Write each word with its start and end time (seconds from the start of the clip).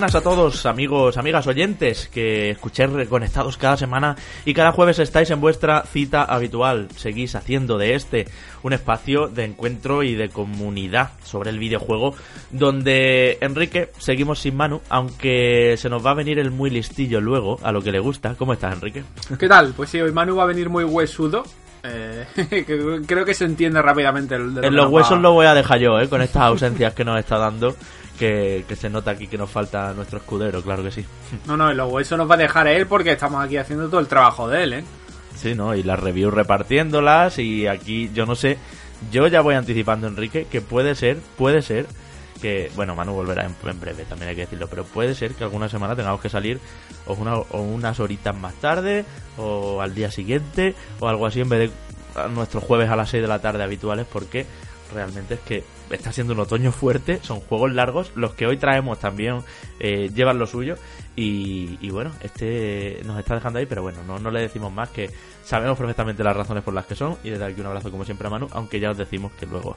Buenas 0.00 0.14
a 0.14 0.22
todos, 0.22 0.64
amigos, 0.64 1.18
amigas 1.18 1.46
oyentes, 1.46 2.08
que 2.08 2.48
escucháis 2.48 2.88
reconectados 2.88 3.58
cada 3.58 3.76
semana 3.76 4.16
y 4.46 4.54
cada 4.54 4.72
jueves 4.72 4.98
estáis 4.98 5.28
en 5.28 5.42
vuestra 5.42 5.82
cita 5.82 6.24
habitual. 6.24 6.88
Seguís 6.96 7.34
haciendo 7.34 7.76
de 7.76 7.94
este 7.94 8.26
un 8.62 8.72
espacio 8.72 9.28
de 9.28 9.44
encuentro 9.44 10.02
y 10.02 10.14
de 10.14 10.30
comunidad 10.30 11.10
sobre 11.22 11.50
el 11.50 11.58
videojuego, 11.58 12.14
donde 12.50 13.36
Enrique 13.42 13.90
seguimos 13.98 14.38
sin 14.38 14.56
Manu, 14.56 14.80
aunque 14.88 15.74
se 15.76 15.90
nos 15.90 16.04
va 16.04 16.12
a 16.12 16.14
venir 16.14 16.38
el 16.38 16.50
muy 16.50 16.70
listillo 16.70 17.20
luego, 17.20 17.60
a 17.62 17.70
lo 17.70 17.82
que 17.82 17.92
le 17.92 17.98
gusta. 17.98 18.34
¿Cómo 18.36 18.54
estás, 18.54 18.72
Enrique? 18.72 19.04
¿Qué 19.38 19.48
tal? 19.48 19.74
Pues 19.76 19.90
sí, 19.90 20.00
hoy 20.00 20.12
Manu 20.12 20.34
va 20.34 20.44
a 20.44 20.46
venir 20.46 20.70
muy 20.70 20.84
huesudo. 20.84 21.44
Eh, 21.82 22.24
creo 23.06 23.24
que 23.26 23.34
se 23.34 23.44
entiende 23.44 23.82
rápidamente. 23.82 24.34
El, 24.34 24.64
en 24.64 24.74
los 24.74 24.90
huesos 24.90 25.20
lo 25.20 25.32
voy 25.34 25.44
a 25.44 25.52
dejar 25.52 25.78
yo, 25.78 26.00
¿eh? 26.00 26.08
con 26.08 26.22
estas 26.22 26.42
ausencias 26.44 26.94
que 26.94 27.04
nos 27.04 27.18
está 27.18 27.36
dando 27.36 27.76
que, 28.20 28.76
se 28.76 28.90
nota 28.90 29.12
aquí 29.12 29.26
que 29.26 29.38
nos 29.38 29.50
falta 29.50 29.94
nuestro 29.94 30.18
escudero, 30.18 30.62
claro 30.62 30.84
que 30.84 30.90
sí. 30.90 31.06
No, 31.46 31.56
no, 31.56 31.72
y 31.72 31.74
luego 31.74 31.98
eso 31.98 32.16
nos 32.18 32.30
va 32.30 32.34
a 32.34 32.38
dejar 32.38 32.68
él 32.68 32.86
porque 32.86 33.12
estamos 33.12 33.42
aquí 33.42 33.56
haciendo 33.56 33.88
todo 33.88 34.00
el 34.00 34.08
trabajo 34.08 34.46
de 34.46 34.62
él, 34.62 34.72
¿eh? 34.74 34.84
Sí, 35.34 35.54
¿no? 35.54 35.74
Y 35.74 35.82
las 35.82 35.98
reviews 35.98 36.34
repartiéndolas 36.34 37.38
y 37.38 37.66
aquí, 37.66 38.10
yo 38.12 38.26
no 38.26 38.34
sé, 38.34 38.58
yo 39.10 39.26
ya 39.26 39.40
voy 39.40 39.54
anticipando, 39.54 40.06
Enrique, 40.06 40.46
que 40.50 40.60
puede 40.60 40.94
ser, 40.94 41.16
puede 41.38 41.62
ser 41.62 41.86
que, 42.42 42.70
bueno, 42.76 42.94
Manu 42.94 43.14
volverá 43.14 43.46
en, 43.46 43.80
breve, 43.80 44.04
también 44.04 44.30
hay 44.30 44.34
que 44.34 44.42
decirlo, 44.42 44.66
pero 44.68 44.84
puede 44.84 45.14
ser 45.14 45.34
que 45.34 45.44
alguna 45.44 45.70
semana 45.70 45.96
tengamos 45.96 46.20
que 46.20 46.28
salir 46.28 46.60
o, 47.06 47.14
una, 47.14 47.36
o 47.36 47.62
unas 47.62 48.00
horitas 48.00 48.36
más 48.36 48.54
tarde 48.54 49.06
o 49.38 49.80
al 49.80 49.94
día 49.94 50.10
siguiente 50.10 50.74
o 50.98 51.08
algo 51.08 51.26
así 51.26 51.40
en 51.40 51.48
vez 51.48 51.70
de 51.70 52.28
nuestros 52.28 52.64
jueves 52.64 52.90
a 52.90 52.96
las 52.96 53.08
6 53.10 53.22
de 53.22 53.28
la 53.28 53.38
tarde 53.38 53.62
habituales 53.62 54.06
porque 54.10 54.46
realmente 54.90 55.34
es 55.34 55.40
que 55.40 55.64
está 55.90 56.12
siendo 56.12 56.32
un 56.32 56.40
otoño 56.40 56.72
fuerte, 56.72 57.20
son 57.22 57.40
juegos 57.40 57.72
largos, 57.72 58.12
los 58.14 58.34
que 58.34 58.46
hoy 58.46 58.56
traemos 58.56 58.98
también 58.98 59.40
eh, 59.78 60.10
llevan 60.14 60.38
lo 60.38 60.46
suyo 60.46 60.76
y, 61.16 61.90
bueno, 61.90 62.12
este 62.22 63.02
nos 63.04 63.18
está 63.18 63.34
dejando 63.34 63.58
ahí, 63.58 63.66
pero 63.66 63.82
bueno, 63.82 63.98
no, 64.06 64.18
no 64.18 64.30
le 64.30 64.40
decimos 64.40 64.72
más 64.72 64.88
que 64.88 65.10
sabemos 65.44 65.76
perfectamente 65.76 66.24
las 66.24 66.36
razones 66.36 66.62
por 66.62 66.72
las 66.72 66.86
que 66.86 66.94
son 66.94 67.18
y 67.22 67.30
desde 67.30 67.44
aquí 67.44 67.60
un 67.60 67.66
abrazo 67.66 67.90
como 67.90 68.04
siempre 68.04 68.26
a 68.28 68.30
Manu, 68.30 68.48
aunque 68.52 68.80
ya 68.80 68.90
os 68.90 68.96
decimos 68.96 69.32
que 69.32 69.46
luego 69.46 69.76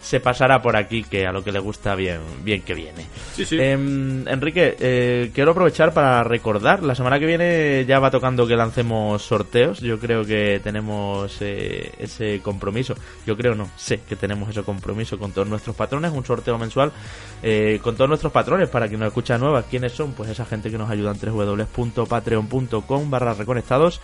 se 0.00 0.20
pasará 0.20 0.62
por 0.62 0.76
aquí, 0.76 1.04
que 1.04 1.26
a 1.26 1.32
lo 1.32 1.44
que 1.44 1.52
le 1.52 1.58
gusta 1.58 1.94
bien, 1.94 2.20
bien 2.42 2.62
que 2.62 2.74
viene. 2.74 3.06
Sí, 3.34 3.44
sí. 3.44 3.58
Em, 3.60 4.26
Enrique, 4.26 4.76
eh, 4.80 5.30
quiero 5.34 5.50
aprovechar 5.52 5.92
para 5.92 6.24
recordar, 6.24 6.82
la 6.82 6.94
semana 6.94 7.18
que 7.18 7.26
viene 7.26 7.84
ya 7.86 7.98
va 7.98 8.10
tocando 8.10 8.46
que 8.46 8.56
lancemos 8.56 9.22
sorteos, 9.22 9.80
yo 9.80 9.98
creo 9.98 10.24
que 10.24 10.60
tenemos 10.62 11.36
eh, 11.40 11.92
ese 11.98 12.40
compromiso, 12.40 12.94
yo 13.26 13.36
creo 13.36 13.54
no, 13.54 13.70
sé 13.76 14.00
que 14.08 14.16
tenemos 14.16 14.48
ese 14.48 14.62
compromiso 14.62 15.18
con 15.18 15.32
todos 15.32 15.48
nuestros 15.48 15.76
patrones, 15.76 16.12
un 16.12 16.24
sorteo 16.24 16.56
mensual 16.58 16.92
eh, 17.42 17.78
con 17.82 17.94
todos 17.94 18.08
nuestros 18.08 18.32
patrones, 18.32 18.68
para 18.68 18.88
quien 18.88 19.00
nos 19.00 19.08
escucha 19.08 19.36
nueva, 19.38 19.64
¿quiénes 19.64 19.92
son? 19.92 20.12
Pues 20.12 20.30
esa 20.30 20.46
gente 20.46 20.70
que 20.70 20.78
nos 20.78 20.90
ayuda 20.90 21.12
en 21.12 21.18
www.patreon.com 21.20 23.10
barra 23.10 23.34
reconectados 23.34 24.00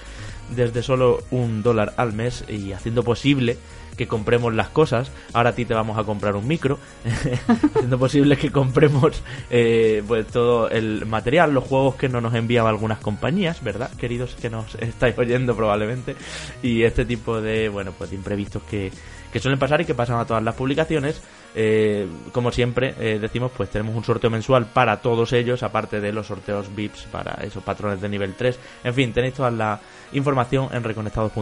desde 0.54 0.82
solo 0.82 1.20
un 1.30 1.62
dólar 1.62 1.94
al 1.96 2.12
mes 2.12 2.44
y 2.48 2.72
haciendo 2.72 3.02
posible 3.02 3.56
que 3.96 4.06
compremos 4.06 4.54
las 4.54 4.68
cosas. 4.68 5.10
Ahora 5.32 5.50
a 5.50 5.54
ti 5.54 5.64
te 5.64 5.74
vamos 5.74 5.98
a 5.98 6.04
comprar 6.04 6.36
un 6.36 6.46
micro, 6.46 6.78
haciendo 7.74 7.98
posible 7.98 8.36
que 8.36 8.50
compremos 8.50 9.22
eh, 9.50 10.02
pues 10.06 10.26
todo 10.26 10.68
el 10.68 11.06
material, 11.06 11.54
los 11.54 11.64
juegos 11.64 11.96
que 11.96 12.08
no 12.08 12.20
nos 12.20 12.34
envían 12.34 12.66
algunas 12.66 12.98
compañías, 12.98 13.62
¿verdad? 13.62 13.90
Queridos 13.98 14.34
que 14.40 14.50
nos 14.50 14.74
estáis 14.80 15.16
oyendo 15.18 15.56
probablemente, 15.56 16.16
y 16.62 16.82
este 16.82 17.04
tipo 17.04 17.40
de, 17.40 17.68
bueno, 17.68 17.92
pues 17.96 18.10
de 18.10 18.16
imprevistos 18.16 18.62
que, 18.64 18.90
que 19.32 19.40
suelen 19.40 19.58
pasar 19.58 19.80
y 19.80 19.84
que 19.84 19.94
pasan 19.94 20.18
a 20.18 20.24
todas 20.24 20.42
las 20.42 20.54
publicaciones. 20.54 21.22
Eh, 21.58 22.06
como 22.32 22.52
siempre 22.52 22.94
eh, 22.98 23.18
decimos, 23.18 23.50
pues 23.56 23.70
tenemos 23.70 23.96
un 23.96 24.04
sorteo 24.04 24.28
mensual 24.28 24.66
para 24.66 25.00
todos 25.00 25.32
ellos, 25.32 25.62
aparte 25.62 26.00
de 26.00 26.12
los 26.12 26.26
sorteos 26.26 26.74
VIPs 26.74 27.04
para 27.10 27.32
esos 27.42 27.62
patrones 27.62 28.00
de 28.00 28.10
nivel 28.10 28.34
3. 28.34 28.58
En 28.84 28.94
fin, 28.94 29.12
tenéis 29.12 29.34
toda 29.34 29.50
la 29.50 29.80
información 30.12 30.68
en 30.72 30.84
reconectados. 30.84 31.32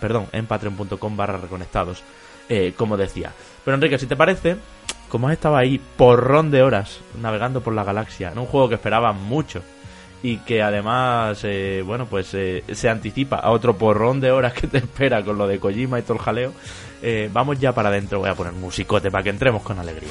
perdón, 0.00 0.26
en 0.32 0.46
patreon.com 0.46 1.16
barra 1.16 1.38
reconectados, 1.38 2.02
eh, 2.48 2.72
como 2.76 2.96
decía. 2.96 3.32
Pero 3.64 3.74
Enrique, 3.76 3.98
si 3.98 4.06
te 4.06 4.16
parece, 4.16 4.56
como 5.08 5.28
has 5.28 5.34
estado 5.34 5.56
ahí 5.56 5.80
porrón 5.96 6.50
de 6.50 6.62
horas 6.62 7.00
navegando 7.20 7.60
por 7.62 7.74
la 7.74 7.84
galaxia, 7.84 8.32
en 8.32 8.38
un 8.38 8.46
juego 8.46 8.68
que 8.68 8.74
esperaba 8.76 9.12
mucho 9.12 9.62
y 10.22 10.38
que 10.38 10.62
además, 10.62 11.46
bueno, 11.84 12.06
pues 12.06 12.28
se 12.28 12.88
anticipa 12.88 13.36
a 13.36 13.50
otro 13.50 13.76
porrón 13.76 14.20
de 14.20 14.30
horas 14.30 14.54
que 14.54 14.66
te 14.66 14.78
espera 14.78 15.22
con 15.22 15.36
lo 15.36 15.46
de 15.46 15.60
Kojima 15.60 15.98
y 15.98 16.02
todo 16.02 16.14
el 16.14 16.22
jaleo, 16.22 16.52
eh, 17.06 17.28
vamos 17.30 17.60
ya 17.60 17.74
para 17.74 17.90
adentro, 17.90 18.20
voy 18.20 18.30
a 18.30 18.34
poner 18.34 18.54
musicote 18.54 19.10
para 19.10 19.22
que 19.22 19.28
entremos 19.28 19.62
con 19.62 19.78
alegría. 19.78 20.08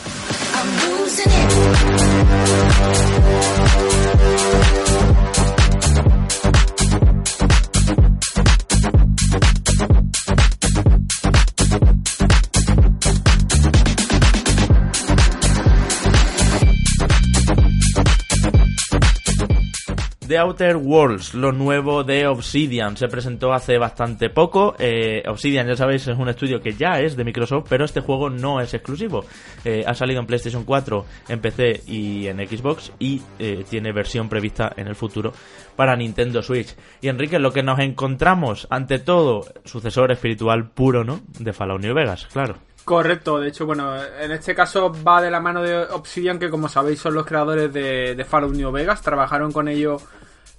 The 20.34 20.40
Outer 20.40 20.78
Worlds, 20.78 21.36
lo 21.36 21.52
nuevo 21.52 22.04
de 22.04 22.26
Obsidian, 22.26 22.98
se 22.98 23.08
presentó 23.08 23.54
hace 23.54 23.78
bastante 23.78 24.32
poco. 24.32 24.74
Eh, 24.80 25.22
Obsidian, 25.28 25.68
ya 25.68 25.76
sabéis, 25.76 26.08
es 26.08 26.18
un 26.18 26.28
estudio 26.28 26.60
que 26.60 26.74
ya 26.74 27.00
es 27.00 27.16
de 27.16 27.24
Microsoft, 27.24 27.68
pero 27.70 27.86
este 27.86 28.02
juego 28.02 28.32
no 28.32 28.60
es 28.60 28.74
exclusivo. 28.74 29.26
Eh, 29.64 29.84
ha 29.86 29.94
salido 29.94 30.20
en 30.20 30.26
PlayStation 30.26 30.64
4, 30.64 31.06
en 31.30 31.40
PC 31.40 31.84
y 31.86 32.26
en 32.26 32.38
Xbox 32.48 32.92
y 32.98 33.22
eh, 33.38 33.64
tiene 33.70 33.92
versión 33.92 34.28
prevista 34.28 34.74
en 34.76 34.88
el 34.88 34.96
futuro 34.96 35.34
para 35.76 35.96
Nintendo 35.96 36.42
Switch. 36.42 36.76
Y 37.00 37.10
Enrique, 37.10 37.38
lo 37.38 37.54
que 37.54 37.62
nos 37.62 37.78
encontramos, 37.78 38.66
ante 38.72 38.98
todo, 38.98 39.46
sucesor 39.66 40.12
espiritual 40.12 40.72
puro, 40.72 41.04
¿no? 41.04 41.22
De 41.38 41.54
Fallout 41.54 41.80
New 41.80 41.94
Vegas, 41.94 42.26
claro. 42.34 42.56
Correcto, 42.86 43.40
de 43.40 43.48
hecho, 43.48 43.66
bueno, 43.66 43.96
en 44.20 44.32
este 44.32 44.54
caso 44.54 44.94
va 45.08 45.22
de 45.22 45.32
la 45.32 45.40
mano 45.40 45.62
de 45.62 45.78
Obsidian, 45.78 46.38
que 46.38 46.50
como 46.50 46.68
sabéis 46.68 47.00
son 47.00 47.14
los 47.14 47.26
creadores 47.26 47.72
de, 47.72 48.14
de 48.14 48.26
Fallout 48.26 48.54
New 48.54 48.72
Vegas, 48.72 49.02
trabajaron 49.02 49.54
con 49.54 49.70
ellos 49.70 50.04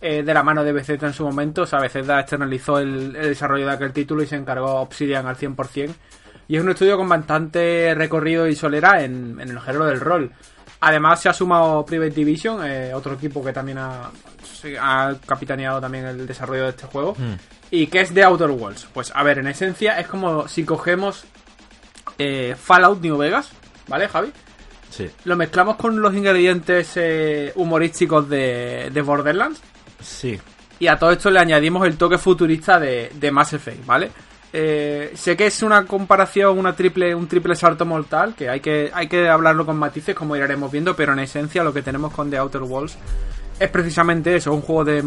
eh, 0.06 0.22
de 0.22 0.34
la 0.34 0.42
mano 0.42 0.64
de 0.64 0.72
Bethesda 0.72 1.06
en 1.06 1.14
su 1.14 1.24
momento, 1.24 1.62
o 1.62 1.66
sea, 1.66 1.80
Bethesda 1.80 2.20
externalizó 2.20 2.78
el, 2.78 3.12
desarrollo 3.12 3.66
de 3.66 3.72
aquel 3.72 3.92
título 3.92 4.22
y 4.22 4.26
se 4.26 4.36
encargó 4.36 4.74
Obsidian 4.76 5.26
al 5.26 5.36
100%, 5.36 5.94
y 6.48 6.56
es 6.56 6.62
un 6.62 6.70
estudio 6.70 6.96
con 6.96 7.08
bastante 7.08 7.94
recorrido 7.94 8.46
y 8.46 8.54
solera 8.54 9.02
en, 9.02 9.40
el 9.40 9.58
género 9.60 9.86
del 9.86 10.00
rol. 10.00 10.30
Además 10.80 11.22
se 11.22 11.30
ha 11.30 11.32
sumado 11.32 11.86
Private 11.86 12.10
Division, 12.10 12.66
eh, 12.66 12.92
otro 12.92 13.14
equipo 13.14 13.42
que 13.42 13.54
también 13.54 13.78
ha, 13.78 14.10
ha, 14.80 15.14
capitaneado 15.26 15.80
también 15.80 16.04
el 16.04 16.26
desarrollo 16.26 16.64
de 16.64 16.70
este 16.70 16.86
juego. 16.86 17.14
Hmm. 17.16 17.36
¿Y 17.70 17.86
qué 17.86 18.02
es 18.02 18.12
The 18.12 18.24
Outer 18.24 18.50
Worlds? 18.50 18.88
Pues 18.92 19.10
a 19.14 19.22
ver, 19.22 19.38
en 19.38 19.46
esencia 19.46 19.98
es 19.98 20.06
como 20.06 20.48
si 20.48 20.64
cogemos 20.64 21.24
eh, 22.18 22.54
Fallout 22.58 23.00
New 23.00 23.16
Vegas, 23.16 23.50
¿vale, 23.88 24.08
Javi? 24.08 24.32
Sí. 24.90 25.10
Lo 25.24 25.36
mezclamos 25.36 25.76
con 25.76 26.00
los 26.00 26.14
ingredientes 26.14 26.92
eh, 26.96 27.52
humorísticos 27.56 28.28
de, 28.28 29.02
Borderlands. 29.04 29.60
Sí. 30.00 30.38
Y 30.78 30.86
a 30.86 30.98
todo 30.98 31.10
esto 31.10 31.30
le 31.30 31.40
añadimos 31.40 31.86
el 31.86 31.96
toque 31.96 32.18
futurista 32.18 32.78
de, 32.78 33.10
de 33.14 33.30
Mass 33.30 33.54
Effect, 33.54 33.84
¿vale? 33.84 34.10
Eh, 34.56 35.10
sé 35.16 35.36
que 35.36 35.46
es 35.46 35.64
una 35.64 35.84
comparación, 35.84 36.56
una 36.56 36.76
triple, 36.76 37.12
un 37.12 37.26
triple 37.26 37.56
salto 37.56 37.84
mortal, 37.84 38.36
que 38.36 38.48
hay, 38.48 38.60
que 38.60 38.88
hay 38.94 39.08
que 39.08 39.28
hablarlo 39.28 39.66
con 39.66 39.76
matices, 39.76 40.14
como 40.14 40.36
iremos 40.36 40.70
viendo, 40.70 40.94
pero 40.94 41.12
en 41.12 41.18
esencia 41.18 41.64
lo 41.64 41.72
que 41.74 41.82
tenemos 41.82 42.12
con 42.12 42.30
The 42.30 42.38
Outer 42.38 42.62
Worlds 42.62 42.96
es 43.58 43.70
precisamente 43.70 44.34
eso, 44.36 44.52
un 44.52 44.62
juego 44.62 44.84
de, 44.84 45.02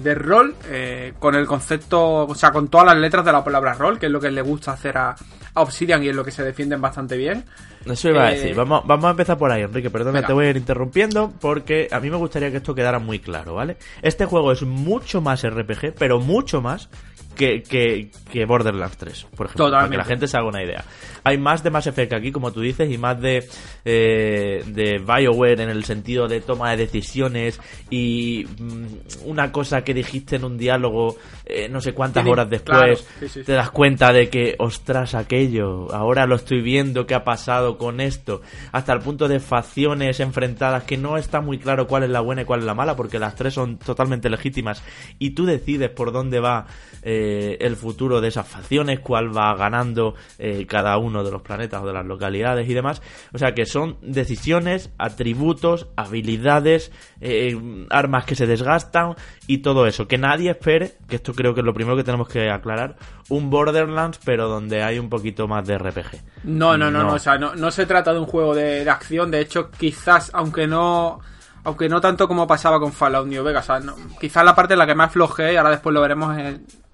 de, 0.00 0.14
rol 0.14 0.54
eh, 0.66 1.14
con 1.18 1.34
el 1.34 1.46
concepto, 1.46 2.26
o 2.26 2.34
sea, 2.34 2.50
con 2.50 2.68
todas 2.68 2.86
las 2.86 2.96
letras 2.96 3.24
de 3.24 3.32
la 3.32 3.42
palabra 3.42 3.74
rol, 3.74 3.98
que 3.98 4.06
es 4.06 4.12
lo 4.12 4.20
que 4.20 4.30
le 4.30 4.42
gusta 4.42 4.72
hacer 4.72 4.96
a, 4.98 5.14
Obsidian 5.58 6.02
y 6.04 6.08
es 6.08 6.14
lo 6.14 6.22
que 6.22 6.30
se 6.30 6.44
defienden 6.44 6.82
bastante 6.82 7.16
bien. 7.16 7.42
Eso 7.86 8.10
iba 8.10 8.26
a 8.26 8.30
decir, 8.30 8.50
eh, 8.50 8.54
vamos, 8.54 8.82
vamos 8.84 9.06
a 9.06 9.10
empezar 9.12 9.38
por 9.38 9.50
ahí, 9.50 9.62
Enrique, 9.62 9.88
perdona, 9.88 10.22
te 10.22 10.34
voy 10.34 10.46
a 10.46 10.50
ir 10.50 10.56
interrumpiendo 10.58 11.32
porque 11.40 11.88
a 11.90 11.98
mí 11.98 12.10
me 12.10 12.16
gustaría 12.16 12.50
que 12.50 12.58
esto 12.58 12.74
quedara 12.74 12.98
muy 12.98 13.20
claro, 13.20 13.54
¿vale? 13.54 13.78
Este 14.02 14.26
juego 14.26 14.52
es 14.52 14.62
mucho 14.64 15.22
más 15.22 15.48
RPG, 15.48 15.94
pero 15.98 16.20
mucho 16.20 16.60
más 16.60 16.90
que, 17.36 17.62
que, 17.62 18.10
que 18.30 18.44
Borderlands 18.44 18.96
3, 18.96 19.26
por 19.36 19.46
ejemplo. 19.46 19.70
Para 19.70 19.88
que 19.88 19.96
la 19.96 20.04
gente 20.04 20.26
se 20.26 20.36
haga 20.36 20.48
una 20.48 20.62
idea. 20.62 20.84
Hay 21.22 21.38
más 21.38 21.62
de 21.62 21.70
Mass 21.70 21.86
Effect 21.86 22.12
aquí, 22.12 22.32
como 22.32 22.52
tú 22.52 22.60
dices, 22.60 22.90
y 22.90 22.98
más 22.98 23.20
de, 23.20 23.48
eh, 23.84 24.64
de 24.66 24.98
BioWare 24.98 25.60
en 25.62 25.70
el 25.70 25.84
sentido 25.84 26.26
de 26.26 26.40
toma 26.40 26.70
de 26.70 26.78
decisiones 26.78 27.60
y 27.90 28.46
mm, 28.58 28.86
una 29.26 29.52
cosa 29.52 29.82
que 29.82 29.94
dijiste 29.94 30.36
en 30.36 30.44
un 30.44 30.58
diálogo 30.58 31.16
eh, 31.48 31.68
no 31.68 31.80
sé 31.80 31.92
cuántas 31.92 32.26
horas 32.26 32.50
después 32.50 33.06
te 33.20 33.52
das 33.52 33.70
cuenta 33.70 34.12
de 34.12 34.28
que, 34.28 34.56
ostras, 34.58 35.14
aquello, 35.14 35.94
ahora 35.94 36.26
lo 36.26 36.34
estoy 36.34 36.60
viendo, 36.60 37.06
qué 37.06 37.14
ha 37.14 37.22
pasado 37.22 37.78
con 37.78 38.00
esto, 38.00 38.42
hasta 38.72 38.92
el 38.92 38.98
punto 38.98 39.28
de 39.28 39.38
facciones 39.38 40.18
enfrentadas 40.18 40.82
que 40.82 40.96
no 40.96 41.16
está 41.16 41.40
muy 41.40 41.58
claro 41.58 41.86
cuál 41.86 42.02
es 42.02 42.10
la 42.10 42.20
buena 42.20 42.42
y 42.42 42.44
cuál 42.46 42.60
es 42.60 42.66
la 42.66 42.74
mala, 42.74 42.96
porque 42.96 43.20
las 43.20 43.36
tres 43.36 43.54
son 43.54 43.78
totalmente 43.78 44.28
legítimas 44.28 44.82
y 45.20 45.30
tú 45.30 45.46
decides 45.46 45.90
por 45.90 46.10
dónde 46.10 46.40
va. 46.40 46.66
Eh, 47.08 47.58
el 47.60 47.76
futuro 47.76 48.20
de 48.20 48.26
esas 48.26 48.48
facciones, 48.48 48.98
cuál 48.98 49.30
va 49.30 49.54
ganando 49.54 50.16
eh, 50.40 50.66
cada 50.66 50.98
uno 50.98 51.22
de 51.22 51.30
los 51.30 51.40
planetas 51.40 51.80
o 51.80 51.86
de 51.86 51.92
las 51.92 52.04
localidades 52.04 52.68
y 52.68 52.74
demás. 52.74 53.00
O 53.32 53.38
sea 53.38 53.54
que 53.54 53.64
son 53.64 53.96
decisiones, 54.02 54.90
atributos, 54.98 55.86
habilidades, 55.94 56.90
eh, 57.20 57.56
armas 57.90 58.24
que 58.24 58.34
se 58.34 58.48
desgastan 58.48 59.14
y 59.46 59.58
todo 59.58 59.86
eso. 59.86 60.08
Que 60.08 60.18
nadie 60.18 60.50
espere, 60.50 60.94
que 61.06 61.14
esto 61.14 61.32
creo 61.32 61.54
que 61.54 61.60
es 61.60 61.64
lo 61.64 61.74
primero 61.74 61.96
que 61.96 62.02
tenemos 62.02 62.26
que 62.26 62.50
aclarar, 62.50 62.96
un 63.28 63.50
Borderlands 63.50 64.18
pero 64.24 64.48
donde 64.48 64.82
hay 64.82 64.98
un 64.98 65.08
poquito 65.08 65.46
más 65.46 65.64
de 65.64 65.78
RPG. 65.78 66.42
No, 66.42 66.76
no, 66.76 66.90
no, 66.90 67.04
no, 67.04 67.12
o 67.12 67.18
sea, 67.20 67.38
no, 67.38 67.54
no 67.54 67.70
se 67.70 67.86
trata 67.86 68.12
de 68.12 68.18
un 68.18 68.26
juego 68.26 68.52
de, 68.52 68.82
de 68.82 68.90
acción, 68.90 69.30
de 69.30 69.42
hecho 69.42 69.70
quizás, 69.70 70.32
aunque 70.34 70.66
no 70.66 71.20
aunque 71.66 71.88
no 71.88 72.00
tanto 72.00 72.28
como 72.28 72.46
pasaba 72.46 72.78
con 72.78 72.92
Fallout 72.92 73.26
New 73.26 73.42
Vegas. 73.42 73.68
O 73.68 73.80
sea, 73.80 73.94
quizás 74.20 74.44
la 74.44 74.54
parte 74.54 74.74
en 74.74 74.78
la 74.78 74.86
que 74.86 74.94
más 74.94 75.10
floje, 75.10 75.52
y 75.52 75.56
ahora 75.56 75.70
después 75.70 75.92
lo 75.92 76.00
veremos 76.00 76.36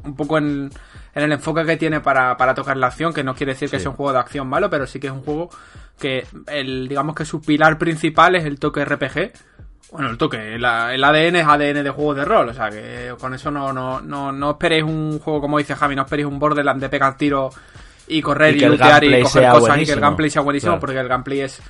un 0.02 0.16
poco 0.16 0.38
en, 0.38 0.70
el 1.14 1.30
enfoque 1.30 1.66
que 1.66 1.76
tiene 1.76 2.00
para, 2.00 2.54
tocar 2.54 2.78
la 2.78 2.86
acción, 2.86 3.12
que 3.12 3.22
no 3.22 3.34
quiere 3.34 3.52
decir 3.52 3.69
que 3.69 3.78
sea 3.78 3.90
un 3.90 3.96
juego 3.96 4.14
de 4.14 4.20
acción 4.20 4.48
malo, 4.48 4.70
pero 4.70 4.86
sí 4.86 4.98
que 4.98 5.08
es 5.08 5.12
un 5.12 5.20
juego 5.20 5.50
que, 5.98 6.26
el 6.46 6.88
digamos 6.88 7.14
que 7.14 7.26
su 7.26 7.42
pilar 7.42 7.76
principal 7.76 8.34
es 8.34 8.46
el 8.46 8.58
toque 8.58 8.82
RPG. 8.82 9.32
Bueno, 9.92 10.08
el 10.08 10.16
toque, 10.16 10.54
el, 10.54 10.64
ADN 10.64 11.36
es 11.36 11.46
ADN 11.46 11.84
de 11.84 11.90
juegos 11.90 12.16
de 12.16 12.25
rol, 12.25 12.48
o 12.48 12.54
sea 12.54 12.70
que 12.70 13.14
con 13.20 13.34
eso 13.34 13.50
no, 13.50 13.75
no, 13.75 14.00
no, 14.00 14.32
no 14.32 14.52
esperéis 14.52 14.84
un 14.84 15.18
juego, 15.18 15.42
como 15.42 15.58
dice 15.58 15.75
Javi, 15.75 15.94
no 15.94 16.04
esperéis 16.04 16.28
un 16.28 16.38
Borderland 16.38 16.80
de 16.80 16.88
pegar 16.88 17.18
tiro 17.18 17.50
y 18.06 18.22
correr 18.22 18.56
y, 18.56 18.60
lootear 18.60 19.04
y 19.04 19.20
coger 19.20 19.50
cosas 19.50 19.82
y 19.82 19.84
que 19.84 19.92
el 19.92 20.00
gameplay 20.00 20.30
sea 20.30 20.40
buenísimo, 20.40 20.80
porque 20.80 20.98
el 20.98 21.08
gameplay 21.08 21.40
es 21.40 21.60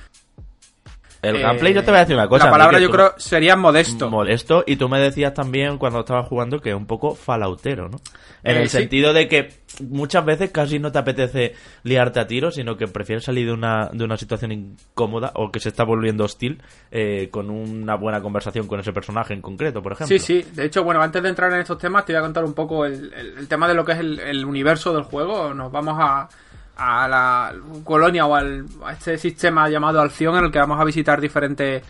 el 1.23 1.39
gameplay, 1.39 1.73
yo 1.73 1.83
te 1.83 1.91
voy 1.91 1.97
a 1.97 2.01
decir 2.01 2.15
una 2.15 2.27
cosa. 2.27 2.45
La 2.45 2.51
palabra 2.51 2.79
yo 2.79 2.89
creo 2.89 3.13
sería 3.17 3.55
modesto. 3.55 4.09
Modesto, 4.09 4.63
y 4.67 4.75
tú 4.75 4.89
me 4.89 4.99
decías 4.99 5.33
también 5.33 5.77
cuando 5.77 6.01
estabas 6.01 6.27
jugando 6.27 6.59
que 6.59 6.71
es 6.71 6.75
un 6.75 6.85
poco 6.85 7.15
falautero, 7.15 7.87
¿no? 7.87 7.97
En 8.43 8.57
el 8.57 8.63
eh, 8.63 8.69
sentido 8.69 9.13
de 9.13 9.29
que 9.29 9.49
muchas 9.87 10.25
veces 10.25 10.51
casi 10.51 10.79
no 10.79 10.91
te 10.91 10.99
apetece 10.99 11.53
liarte 11.83 12.19
a 12.19 12.27
tiro, 12.27 12.51
sino 12.51 12.75
que 12.75 12.87
prefieres 12.87 13.23
salir 13.23 13.47
de 13.47 13.53
una, 13.53 13.89
de 13.93 14.03
una 14.03 14.17
situación 14.17 14.51
incómoda 14.51 15.31
o 15.35 15.49
que 15.49 15.61
se 15.61 15.69
está 15.69 15.85
volviendo 15.85 16.25
hostil 16.25 16.61
eh, 16.91 17.29
con 17.31 17.49
una 17.49 17.95
buena 17.95 18.21
conversación 18.21 18.67
con 18.67 18.81
ese 18.81 18.91
personaje 18.91 19.33
en 19.33 19.41
concreto, 19.41 19.81
por 19.81 19.93
ejemplo. 19.93 20.17
Sí, 20.17 20.19
sí. 20.19 20.45
De 20.53 20.65
hecho, 20.65 20.83
bueno, 20.83 21.01
antes 21.01 21.23
de 21.23 21.29
entrar 21.29 21.53
en 21.53 21.61
estos 21.61 21.77
temas, 21.77 22.05
te 22.05 22.11
voy 22.11 22.19
a 22.19 22.23
contar 22.23 22.43
un 22.43 22.53
poco 22.53 22.85
el, 22.85 23.13
el 23.13 23.47
tema 23.47 23.67
de 23.69 23.73
lo 23.73 23.85
que 23.85 23.93
es 23.93 23.99
el, 23.99 24.19
el 24.19 24.43
universo 24.43 24.93
del 24.93 25.03
juego. 25.03 25.53
Nos 25.53 25.71
vamos 25.71 25.95
a 25.97 26.27
a 26.75 27.07
la 27.07 27.53
colonia 27.83 28.25
o 28.25 28.35
al, 28.35 28.65
a 28.83 28.93
este 28.93 29.17
sistema 29.17 29.69
llamado 29.69 30.01
Alción 30.01 30.35
en 30.37 30.45
el 30.45 30.51
que 30.51 30.59
vamos 30.59 30.79
a 30.79 30.83
visitar 30.83 31.21
diferentes 31.21 31.83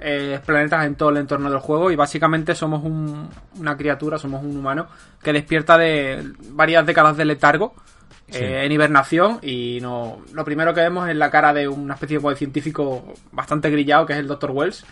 eh, 0.00 0.38
planetas 0.44 0.86
en 0.86 0.94
todo 0.94 1.10
el 1.10 1.16
entorno 1.16 1.50
del 1.50 1.58
juego 1.58 1.90
y 1.90 1.96
básicamente 1.96 2.54
somos 2.54 2.84
una 2.84 3.76
criatura, 3.76 4.18
somos 4.18 4.44
un 4.44 4.56
humano 4.56 4.86
que 5.22 5.32
despierta 5.32 5.76
de 5.76 6.24
varias 6.50 6.86
décadas 6.86 7.16
de 7.16 7.24
letargo 7.24 7.74
eh, 8.28 8.62
en 8.64 8.70
hibernación 8.70 9.38
y 9.42 9.78
no, 9.80 10.20
lo 10.32 10.44
primero 10.44 10.72
que 10.72 10.82
vemos 10.82 11.08
es 11.08 11.16
la 11.16 11.30
cara 11.30 11.52
de 11.52 11.66
una 11.66 11.94
especie 11.94 12.18
de 12.18 12.36
científico 12.36 13.14
bastante 13.32 13.70
grillado 13.70 14.06
que 14.06 14.12
es 14.12 14.18
el 14.20 14.28
Dr. 14.28 14.50
Wells 14.52 14.84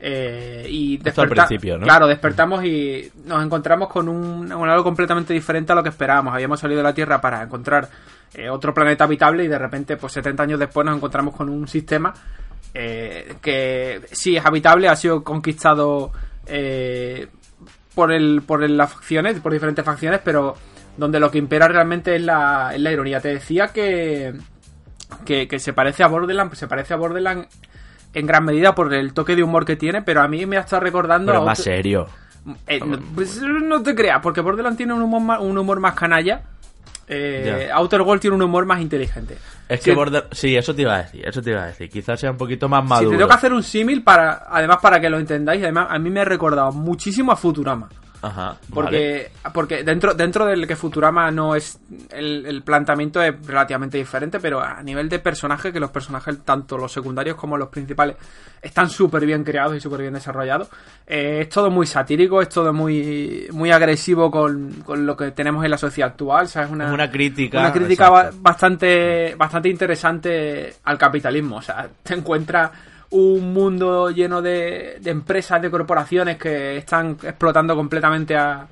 eh, 0.00 0.66
y 0.68 0.96
despertamos 0.98 1.50
Claro, 1.82 2.06
despertamos 2.06 2.64
y 2.64 3.10
nos 3.24 3.44
encontramos 3.44 3.88
con 3.88 4.08
un, 4.08 4.50
algo 4.52 4.84
completamente 4.84 5.34
diferente 5.34 5.72
a 5.72 5.74
lo 5.74 5.82
que 5.82 5.88
esperábamos. 5.88 6.32
Habíamos 6.32 6.60
salido 6.60 6.78
de 6.78 6.84
la 6.84 6.94
Tierra 6.94 7.20
para 7.20 7.42
encontrar 7.42 7.88
eh, 8.34 8.48
otro 8.50 8.74
planeta 8.74 9.04
habitable 9.04 9.44
y 9.44 9.48
de 9.48 9.58
repente, 9.58 9.96
pues 9.96 10.12
70 10.12 10.42
años 10.42 10.58
después 10.60 10.84
nos 10.84 10.96
encontramos 10.96 11.34
con 11.34 11.48
un 11.48 11.66
sistema 11.66 12.12
eh, 12.74 13.34
que 13.40 14.02
sí 14.12 14.36
es 14.36 14.44
habitable, 14.44 14.88
ha 14.88 14.96
sido 14.96 15.24
conquistado 15.24 16.12
por, 17.94 18.12
el, 18.12 18.42
por 18.42 18.68
las 18.68 18.92
facciones, 18.92 19.40
por 19.40 19.52
diferentes 19.52 19.84
facciones, 19.84 20.20
pero 20.24 20.54
donde 20.96 21.20
lo 21.20 21.30
que 21.30 21.38
impera 21.38 21.68
realmente 21.68 22.16
es 22.16 22.22
la, 22.22 22.72
es 22.74 22.80
la 22.80 22.92
ironía. 22.92 23.20
Te 23.20 23.28
decía 23.28 23.68
que, 23.68 24.34
que, 25.24 25.46
que 25.46 25.58
se 25.58 25.72
parece 25.72 26.02
a 26.02 26.08
Borderlands, 26.08 26.58
se 26.58 26.66
parece 26.66 26.94
a 26.94 26.96
Borderlands 26.96 27.48
en 28.14 28.26
gran 28.26 28.44
medida 28.44 28.74
por 28.74 28.92
el 28.92 29.12
toque 29.12 29.36
de 29.36 29.42
humor 29.42 29.64
que 29.64 29.76
tiene, 29.76 30.02
pero 30.02 30.20
a 30.20 30.28
mí 30.28 30.44
me 30.46 30.56
ha 30.56 30.60
estado 30.60 30.80
recordando... 30.80 31.32
Pero 31.32 31.44
más 31.44 31.58
serio. 31.58 32.06
Eh, 32.66 32.80
no, 32.80 32.98
pues, 33.14 33.40
no 33.42 33.82
te 33.82 33.94
creas, 33.94 34.20
porque 34.22 34.40
Borderlands 34.40 34.76
tiene 34.76 34.94
un 34.94 35.02
humor 35.02 35.20
más, 35.20 35.40
un 35.40 35.58
humor 35.58 35.80
más 35.80 35.94
canalla. 35.94 36.42
Eh, 37.08 37.68
Outer 37.72 38.02
World 38.02 38.20
tiene 38.20 38.36
un 38.36 38.42
humor 38.42 38.66
más 38.66 38.80
inteligente. 38.80 39.36
Es 39.68 39.80
que 39.80 39.94
Border... 39.94 40.28
Sí, 40.32 40.56
eso 40.56 40.74
te 40.74 40.82
iba 40.82 40.94
a 40.94 41.02
decir, 41.02 41.26
eso 41.26 41.42
te 41.42 41.50
iba 41.50 41.62
a 41.62 41.66
decir. 41.66 41.88
Quizás 41.88 42.20
sea 42.20 42.30
un 42.30 42.36
poquito 42.36 42.68
más 42.68 42.84
maduro. 42.84 43.10
Si 43.10 43.16
tengo 43.16 43.28
que 43.28 43.34
hacer 43.34 43.52
un 43.52 43.62
símil 43.62 44.02
para, 44.02 44.44
además 44.48 44.78
para 44.80 45.00
que 45.00 45.10
lo 45.10 45.18
entendáis, 45.18 45.62
además 45.62 45.88
a 45.90 45.98
mí 45.98 46.10
me 46.10 46.20
ha 46.20 46.24
recordado 46.24 46.72
muchísimo 46.72 47.32
a 47.32 47.36
Futurama. 47.36 47.88
Ajá. 48.20 48.56
Porque, 48.72 49.30
porque 49.54 49.84
dentro, 49.84 50.14
dentro 50.14 50.44
del 50.44 50.66
que 50.66 50.76
Futurama 50.76 51.30
no 51.30 51.54
es. 51.54 51.78
El, 52.10 52.62
planteamiento 52.62 53.22
es 53.22 53.34
relativamente 53.46 53.98
diferente, 53.98 54.40
pero 54.40 54.60
a 54.60 54.82
nivel 54.82 55.08
de 55.08 55.18
personaje, 55.20 55.72
que 55.72 55.80
los 55.80 55.90
personajes, 55.90 56.38
tanto 56.44 56.76
los 56.76 56.92
secundarios 56.92 57.36
como 57.36 57.56
los 57.56 57.68
principales, 57.68 58.16
están 58.60 58.90
súper 58.90 59.24
bien 59.24 59.44
creados 59.44 59.76
y 59.76 59.80
súper 59.80 60.02
bien 60.02 60.14
desarrollados. 60.14 60.68
Eh, 61.06 61.40
es 61.42 61.48
todo 61.48 61.70
muy 61.70 61.86
satírico, 61.86 62.42
es 62.42 62.48
todo 62.48 62.72
muy, 62.72 63.46
muy 63.52 63.70
agresivo 63.70 64.30
con, 64.30 64.84
lo 64.86 65.16
que 65.16 65.30
tenemos 65.30 65.64
en 65.64 65.70
la 65.70 65.78
sociedad 65.78 66.10
actual. 66.10 66.46
O 66.46 66.60
es 66.60 66.70
una, 66.70 67.10
crítica. 67.10 67.60
Una 67.60 67.72
crítica 67.72 68.32
bastante, 68.34 69.34
bastante 69.36 69.68
interesante 69.68 70.74
al 70.84 70.98
capitalismo. 70.98 71.56
O 71.56 71.62
sea, 71.62 71.88
te 72.02 72.14
encuentras 72.14 72.70
un 73.10 73.52
mundo 73.52 74.10
lleno 74.10 74.42
de, 74.42 75.00
empresas, 75.04 75.62
de 75.62 75.70
corporaciones 75.70 76.36
que 76.36 76.76
están 76.76 77.16
explotando 77.22 77.74
completamente 77.74 78.36
a, 78.36 78.66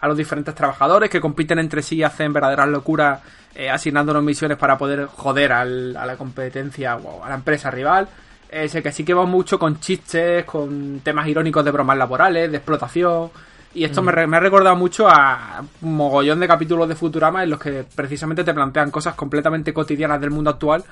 a, 0.00 0.08
los 0.08 0.16
diferentes 0.16 0.54
trabajadores, 0.54 1.08
que 1.08 1.20
compiten 1.20 1.58
entre 1.58 1.82
sí 1.82 1.96
y 1.96 2.02
hacen 2.02 2.32
verdaderas 2.32 2.68
locuras 2.68 3.20
eh, 3.54 3.70
asignándonos 3.70 4.22
misiones 4.22 4.58
para 4.58 4.76
poder 4.76 5.06
joder 5.06 5.52
al, 5.52 5.96
a 5.96 6.04
la 6.04 6.16
competencia 6.16 6.96
o 6.96 7.24
a 7.24 7.28
la 7.28 7.36
empresa 7.36 7.70
rival. 7.70 8.08
Ese 8.50 8.82
que 8.82 8.92
sí 8.92 9.04
que 9.04 9.14
va 9.14 9.26
mucho 9.26 9.58
con 9.58 9.80
chistes, 9.80 10.44
con 10.44 11.00
temas 11.00 11.26
irónicos 11.26 11.64
de 11.64 11.70
bromas 11.70 11.98
laborales, 11.98 12.50
de 12.50 12.56
explotación. 12.56 13.30
Y 13.74 13.84
esto 13.84 14.00
me, 14.00 14.26
me, 14.26 14.36
ha 14.36 14.40
recordado 14.40 14.76
mucho 14.76 15.08
a 15.08 15.62
un 15.82 15.96
mogollón 15.96 16.40
de 16.40 16.48
capítulos 16.48 16.88
de 16.88 16.94
Futurama 16.94 17.42
en 17.42 17.50
los 17.50 17.60
que 17.60 17.84
precisamente 17.94 18.42
te 18.42 18.54
plantean 18.54 18.90
cosas 18.90 19.14
completamente 19.14 19.74
cotidianas 19.74 20.20
del 20.20 20.30
mundo 20.30 20.50
actual 20.50 20.82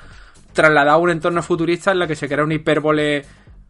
trasladado 0.56 0.96
a 0.98 1.00
un 1.00 1.10
entorno 1.10 1.42
futurista 1.42 1.92
en 1.92 2.00
la 2.00 2.08
que 2.08 2.16
se 2.16 2.26
crea 2.26 2.42
una 2.42 2.54
hipérbole 2.54 3.24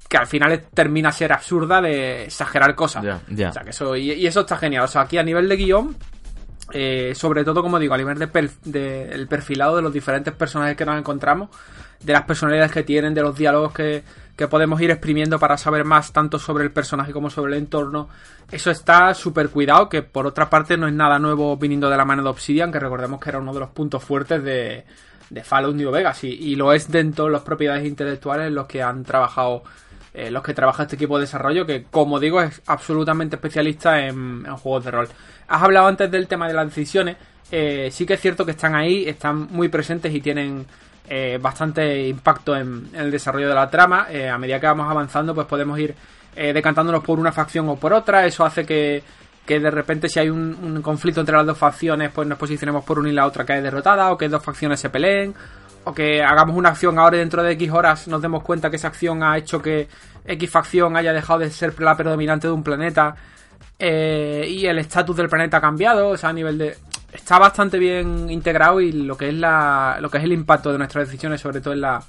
que 0.08 0.16
al 0.16 0.26
final 0.26 0.62
termina 0.72 1.10
a 1.10 1.12
ser 1.12 1.32
absurda 1.32 1.82
de 1.82 2.24
exagerar 2.24 2.74
cosas. 2.74 3.04
O 3.04 3.52
sea, 3.52 3.62
que 3.62 3.70
eso, 3.70 3.96
y, 3.96 4.26
eso 4.26 4.40
está 4.40 4.56
genial. 4.56 4.84
O 4.84 4.88
sea, 4.88 5.02
aquí 5.02 5.18
a 5.18 5.22
nivel 5.22 5.48
de 5.48 5.56
guion, 5.56 5.96
eh, 6.72 7.12
sobre 7.14 7.44
todo, 7.44 7.62
como 7.62 7.78
digo, 7.78 7.94
a 7.94 7.98
nivel 7.98 8.18
del 8.18 8.50
de, 8.64 9.26
perfilado 9.28 9.76
de 9.76 9.82
los 9.82 9.92
diferentes 9.92 10.32
personajes 10.32 10.76
que 10.76 10.86
nos 10.86 10.98
encontramos, 10.98 11.50
de 12.00 12.12
las 12.12 12.22
personalidades 12.22 12.72
que 12.72 12.84
tienen, 12.84 13.14
de 13.14 13.22
los 13.22 13.36
diálogos 13.36 13.72
que, 13.72 14.04
que 14.36 14.46
podemos 14.46 14.80
ir 14.80 14.90
exprimiendo 14.90 15.38
para 15.40 15.56
saber 15.56 15.84
más 15.84 16.12
tanto 16.12 16.38
sobre 16.38 16.62
el 16.62 16.70
personaje 16.70 17.12
como 17.12 17.28
sobre 17.28 17.54
el 17.54 17.58
entorno. 17.58 18.08
Eso 18.50 18.70
está 18.70 19.12
súper 19.12 19.48
cuidado, 19.50 19.88
que 19.88 20.02
por 20.02 20.26
otra 20.26 20.48
parte 20.48 20.76
no 20.76 20.86
es 20.86 20.94
nada 20.94 21.18
nuevo 21.18 21.56
viniendo 21.56 21.90
de 21.90 21.96
la 21.96 22.04
mano 22.04 22.22
de 22.22 22.28
Obsidian, 22.28 22.70
que 22.70 22.78
recordemos 22.78 23.18
que 23.18 23.30
era 23.30 23.40
uno 23.40 23.52
de 23.52 23.60
los 23.60 23.70
puntos 23.70 24.04
fuertes 24.04 24.42
de, 24.44 24.84
de 25.30 25.42
Fallout 25.42 25.74
New 25.74 25.90
Vegas 25.90 26.24
y, 26.24 26.54
lo 26.56 26.72
es 26.72 26.90
dentro 26.90 27.26
de 27.26 27.32
las 27.32 27.42
propiedades 27.42 27.84
intelectuales 27.84 28.48
en 28.48 28.54
los 28.54 28.66
que 28.66 28.82
han 28.82 29.04
trabajado 29.04 29.64
eh, 30.14 30.30
los 30.30 30.42
que 30.42 30.54
trabaja 30.54 30.84
este 30.84 30.96
equipo 30.96 31.18
de 31.18 31.22
desarrollo 31.22 31.66
que 31.66 31.84
como 31.90 32.18
digo 32.20 32.40
es 32.40 32.62
absolutamente 32.66 33.36
especialista 33.36 34.06
en, 34.06 34.44
juegos 34.44 34.84
de 34.84 34.90
rol. 34.90 35.08
Has 35.48 35.62
hablado 35.62 35.86
antes 35.86 36.10
del 36.10 36.26
tema 36.26 36.48
de 36.48 36.54
las 36.54 36.66
decisiones 36.66 37.16
eh, 37.50 37.88
sí 37.92 38.06
que 38.06 38.14
es 38.14 38.20
cierto 38.20 38.44
que 38.44 38.52
están 38.52 38.74
ahí 38.74 39.08
están 39.08 39.48
muy 39.50 39.68
presentes 39.68 40.14
y 40.14 40.20
tienen 40.20 40.64
eh, 41.08 41.38
bastante 41.40 42.08
impacto 42.08 42.56
en, 42.56 42.88
en, 42.92 43.00
el 43.00 43.10
desarrollo 43.10 43.48
de 43.48 43.54
la 43.54 43.70
trama. 43.70 44.08
A 44.32 44.38
medida 44.38 44.58
que 44.58 44.66
vamos 44.66 44.90
avanzando 44.90 45.34
pues 45.34 45.46
podemos 45.46 45.78
ir 45.78 45.94
decantándonos 46.34 47.02
por 47.02 47.18
una 47.18 47.32
facción 47.32 47.66
o 47.70 47.76
por 47.76 47.94
otra. 47.94 48.26
Eso 48.26 48.44
hace 48.44 48.66
que 48.66 49.02
que 49.46 49.60
de 49.60 49.70
repente 49.70 50.08
si 50.08 50.18
hay 50.18 50.28
un, 50.28 50.82
conflicto 50.82 51.20
entre 51.20 51.36
las 51.36 51.46
dos 51.46 51.56
facciones, 51.56 52.10
pues 52.12 52.26
nos 52.26 52.36
posicionemos 52.36 52.84
por 52.84 52.98
una 52.98 53.08
y 53.08 53.12
la 53.12 53.26
otra 53.26 53.44
es 53.56 53.62
derrotada, 53.62 54.10
o 54.12 54.18
que 54.18 54.28
dos 54.28 54.42
facciones 54.42 54.80
se 54.80 54.90
peleen, 54.90 55.34
o 55.84 55.94
que 55.94 56.22
hagamos 56.22 56.56
una 56.56 56.70
acción 56.70 56.98
ahora 56.98 57.16
y 57.16 57.20
dentro 57.20 57.42
de 57.42 57.52
X 57.52 57.70
horas 57.70 58.08
nos 58.08 58.20
demos 58.20 58.42
cuenta 58.42 58.68
que 58.68 58.76
esa 58.76 58.88
acción 58.88 59.22
ha 59.22 59.38
hecho 59.38 59.62
que 59.62 59.88
X 60.24 60.50
facción 60.50 60.96
haya 60.96 61.12
dejado 61.12 61.38
de 61.38 61.50
ser 61.50 61.80
la 61.80 61.96
predominante 61.96 62.48
de 62.48 62.52
un 62.52 62.64
planeta 62.64 63.14
eh, 63.78 64.46
y 64.48 64.66
el 64.66 64.78
estatus 64.78 65.16
del 65.16 65.28
planeta 65.28 65.58
ha 65.58 65.60
cambiado, 65.60 66.08
o 66.08 66.16
sea, 66.16 66.30
a 66.30 66.32
nivel 66.32 66.58
de... 66.58 66.76
Está 67.12 67.38
bastante 67.38 67.78
bien 67.78 68.28
integrado 68.28 68.80
y 68.80 68.92
lo 68.92 69.16
que 69.16 69.28
es 69.28 69.34
la, 69.34 69.98
lo 70.00 70.10
que 70.10 70.18
es 70.18 70.24
el 70.24 70.32
impacto 70.32 70.72
de 70.72 70.78
nuestras 70.78 71.06
decisiones, 71.06 71.40
sobre 71.40 71.60
todo 71.60 71.72
en 71.72 71.80
la, 71.80 72.02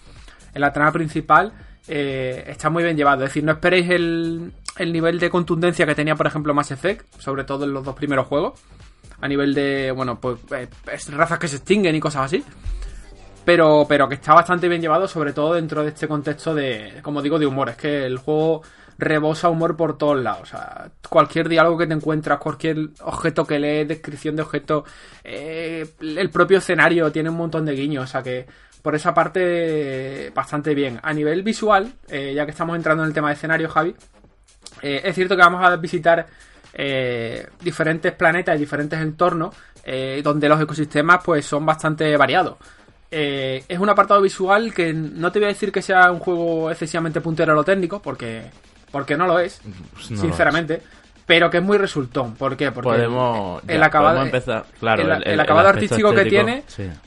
en 0.54 0.60
la 0.60 0.74
trama 0.74 0.92
principal, 0.92 1.54
eh, 1.88 2.44
está 2.48 2.70
muy 2.70 2.84
bien 2.84 2.98
llevado. 2.98 3.24
Es 3.24 3.30
decir, 3.30 3.44
no 3.44 3.54
esperéis 3.54 3.90
el, 3.90 4.52
el 4.78 4.94
nivel 4.94 5.20
de 5.20 5.30
contundencia 5.30 5.86
que 5.86 5.96
tenía, 5.96 6.16
por 6.16 6.28
ejemplo, 6.28 6.54
Mass 6.54 6.72
Effect, 6.72 7.06
sobre 7.20 7.44
todo 7.44 7.66
en 7.66 7.74
los 7.74 7.84
dos 7.84 7.96
primeros 7.96 8.28
juegos. 8.28 8.60
A 9.20 9.28
nivel 9.28 9.54
de, 9.54 9.92
bueno, 9.92 10.20
pues 10.20 10.38
eh, 10.52 10.68
razas 11.12 11.40
que 11.40 11.48
se 11.48 11.58
extinguen 11.58 11.96
y 11.96 12.00
cosas 12.00 12.26
así. 12.26 12.44
Pero, 13.46 13.86
pero 13.88 14.10
que 14.10 14.16
está 14.16 14.34
bastante 14.34 14.68
bien 14.68 14.82
llevado, 14.82 15.08
sobre 15.08 15.32
todo 15.32 15.54
dentro 15.54 15.82
de 15.82 15.90
este 15.90 16.08
contexto 16.08 16.54
de, 16.54 17.00
como 17.02 17.22
digo, 17.22 17.40
de 17.40 17.46
humor. 17.46 17.70
Es 17.70 17.78
que 17.78 18.06
el 18.06 18.18
juego 18.18 18.62
rebosa 18.98 19.50
humor 19.50 19.78
por 19.78 19.98
todos 19.98 20.22
lados. 20.22 20.42
O 20.44 20.46
sea, 20.46 20.90
cualquier 21.10 21.48
diálogo 21.48 21.78
que 21.78 21.88
te 21.88 21.94
encuentras, 21.94 22.40
cualquier 22.40 22.90
objeto 23.02 23.46
que 23.46 23.58
lees, 23.58 23.88
descripción 23.88 24.36
de 24.36 24.42
objeto, 24.42 24.84
eh, 25.24 25.88
el 26.00 26.30
propio 26.30 26.58
escenario 26.58 27.12
tiene 27.12 27.30
un 27.30 27.38
montón 27.38 27.66
de 27.66 27.74
guiños. 27.74 28.04
O 28.04 28.08
sea 28.08 28.22
que 28.22 28.46
por 28.88 28.96
esa 28.96 29.14
parte 29.14 30.32
bastante 30.34 30.74
bien. 30.74 30.98
A 31.04 31.12
nivel 31.12 31.44
visual, 31.44 31.92
eh, 32.08 32.32
ya 32.34 32.46
que 32.46 32.52
estamos 32.52 32.74
entrando 32.74 33.04
en 33.04 33.10
el 33.10 33.14
tema 33.14 33.28
de 33.28 33.34
escenario, 33.34 33.68
Javi, 33.68 33.94
eh, 34.82 35.02
es 35.04 35.14
cierto 35.14 35.36
que 35.36 35.42
vamos 35.42 35.62
a 35.62 35.76
visitar 35.76 36.26
eh, 36.74 37.50
diferentes 37.60 38.14
planetas 38.14 38.56
y 38.56 38.60
diferentes 38.60 38.98
entornos 38.98 39.54
donde 40.24 40.48
los 40.48 40.62
ecosistemas 40.62 41.20
pues 41.22 41.46
son 41.46 41.66
bastante 41.66 42.16
variados. 42.16 42.56
es 43.12 43.78
un 43.78 43.90
apartado 43.90 44.22
visual 44.22 44.74
que 44.74 44.94
no 44.94 45.34
te 45.34 45.40
voy 45.40 45.48
a 45.48 45.50
decir 45.50 45.70
que 45.70 45.82
sea 45.82 46.10
un 46.10 46.20
juego 46.20 46.72
excesivamente 46.72 47.20
puntero 47.20 47.52
a 47.52 47.56
lo 47.56 47.66
técnico, 47.66 48.02
porque, 48.02 48.44
porque 48.90 49.18
no 49.18 49.28
lo 49.28 49.38
es, 49.38 49.60
pues 49.94 50.06
sinceramente 50.06 50.82
pero 51.28 51.50
que 51.50 51.58
es 51.58 51.64
muy 51.64 51.78
resultón. 51.78 52.36
¿Por 52.36 52.56
qué? 52.56 52.72
Porque 52.72 52.90
podemos, 52.90 53.62
el, 53.68 53.84
acabado, 53.84 54.24
empezar. 54.24 54.66
Claro, 54.80 55.18
el, 55.24 55.40
acabado 55.40 55.68
artístico 55.68 56.14
que 56.14 56.24
tiene 56.26 56.64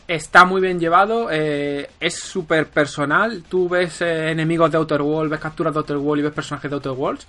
está 0.07 0.45
muy 0.45 0.61
bien 0.61 0.79
llevado, 0.79 1.29
eh, 1.33 1.89
es 1.99 2.17
súper 2.17 2.67
personal. 2.67 3.43
Tú 3.49 3.67
ves 3.67 4.03
eh, 4.03 4.31
enemigos 4.31 4.71
de 4.71 4.77
Outer 4.77 5.00
Worlds, 5.00 5.31
ves 5.31 5.41
capturas 5.41 5.73
de 5.73 5.81
Outer 5.81 5.97
Worlds 5.97 6.21
y 6.21 6.23
ves 6.25 6.35
personajes 6.35 6.71
de 6.71 6.75
Outer 6.75 6.93
Worlds 6.93 7.27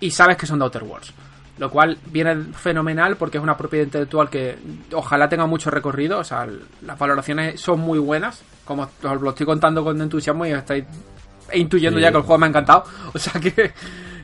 y 0.00 0.10
sabes 0.10 0.36
que 0.36 0.44
son 0.44 0.58
de 0.58 0.66
Outer 0.66 0.82
Worlds. 0.82 1.14
Lo 1.56 1.70
cual 1.70 1.96
viene 2.06 2.36
fenomenal 2.52 3.16
porque 3.16 3.38
es 3.38 3.42
una 3.42 3.56
propiedad 3.56 3.86
intelectual 3.86 4.28
que 4.28 4.58
ojalá 4.92 5.30
tenga 5.30 5.46
mucho 5.46 5.70
recorrido. 5.70 6.18
O 6.18 6.24
sea, 6.24 6.46
las 6.82 6.98
valoraciones 6.98 7.58
son 7.58 7.80
muy 7.80 7.98
buenas. 7.98 8.42
Como 8.66 8.82
os 8.82 9.20
lo 9.22 9.30
estoy 9.30 9.46
contando 9.46 9.82
con 9.82 9.98
entusiasmo 9.98 10.44
y 10.44 10.50
estáis 10.50 10.84
intuyendo 11.54 11.98
ya 11.98 12.10
que 12.10 12.18
el 12.18 12.22
juego 12.22 12.38
me 12.38 12.46
ha 12.46 12.48
encantado. 12.50 12.84
O 13.14 13.18
sea 13.18 13.40
que 13.40 13.72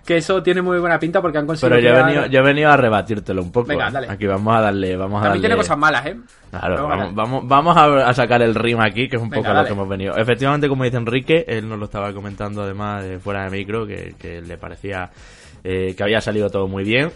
que 0.04 0.16
eso 0.16 0.42
tiene 0.42 0.62
muy 0.62 0.78
buena 0.78 0.98
pinta 0.98 1.20
porque 1.20 1.38
han 1.38 1.46
conseguido. 1.46 1.78
Pero 1.78 1.88
yo 1.88 1.98
he, 1.98 2.02
venido, 2.02 2.26
yo 2.26 2.40
he 2.40 2.42
venido 2.42 2.70
a 2.70 2.76
rebatírtelo 2.76 3.42
un 3.42 3.52
poco. 3.52 3.68
Venga, 3.68 3.88
¿eh? 3.88 3.92
dale. 3.92 4.08
Aquí 4.10 4.26
vamos 4.26 4.54
a 4.54 4.60
darle. 4.60 4.96
Vamos 4.96 5.20
a 5.20 5.24
También 5.24 5.42
tiene 5.42 5.56
cosas 5.56 5.78
malas, 5.78 6.06
¿eh? 6.06 6.16
Claro, 6.50 6.88
vamos, 7.12 7.46
vamos, 7.46 7.76
a, 7.76 8.12
sacar 8.12 8.42
el 8.42 8.54
rim 8.54 8.80
aquí, 8.80 9.08
que 9.08 9.16
es 9.16 9.22
un 9.22 9.30
poco 9.30 9.52
lo 9.52 9.64
que 9.64 9.72
hemos 9.72 9.88
venido. 9.88 10.16
Efectivamente, 10.16 10.68
como 10.68 10.84
dice 10.84 10.96
Enrique, 10.96 11.44
él 11.46 11.68
nos 11.68 11.78
lo 11.78 11.84
estaba 11.84 12.12
comentando 12.12 12.62
además 12.62 13.04
de 13.04 13.18
fuera 13.18 13.44
de 13.44 13.50
micro, 13.50 13.86
que, 13.86 14.42
le 14.44 14.56
parecía 14.58 15.10
eh, 15.62 15.94
que 15.96 16.02
había 16.02 16.20
salido 16.20 16.50
todo 16.50 16.66
muy 16.66 16.82
bien. 16.84 17.10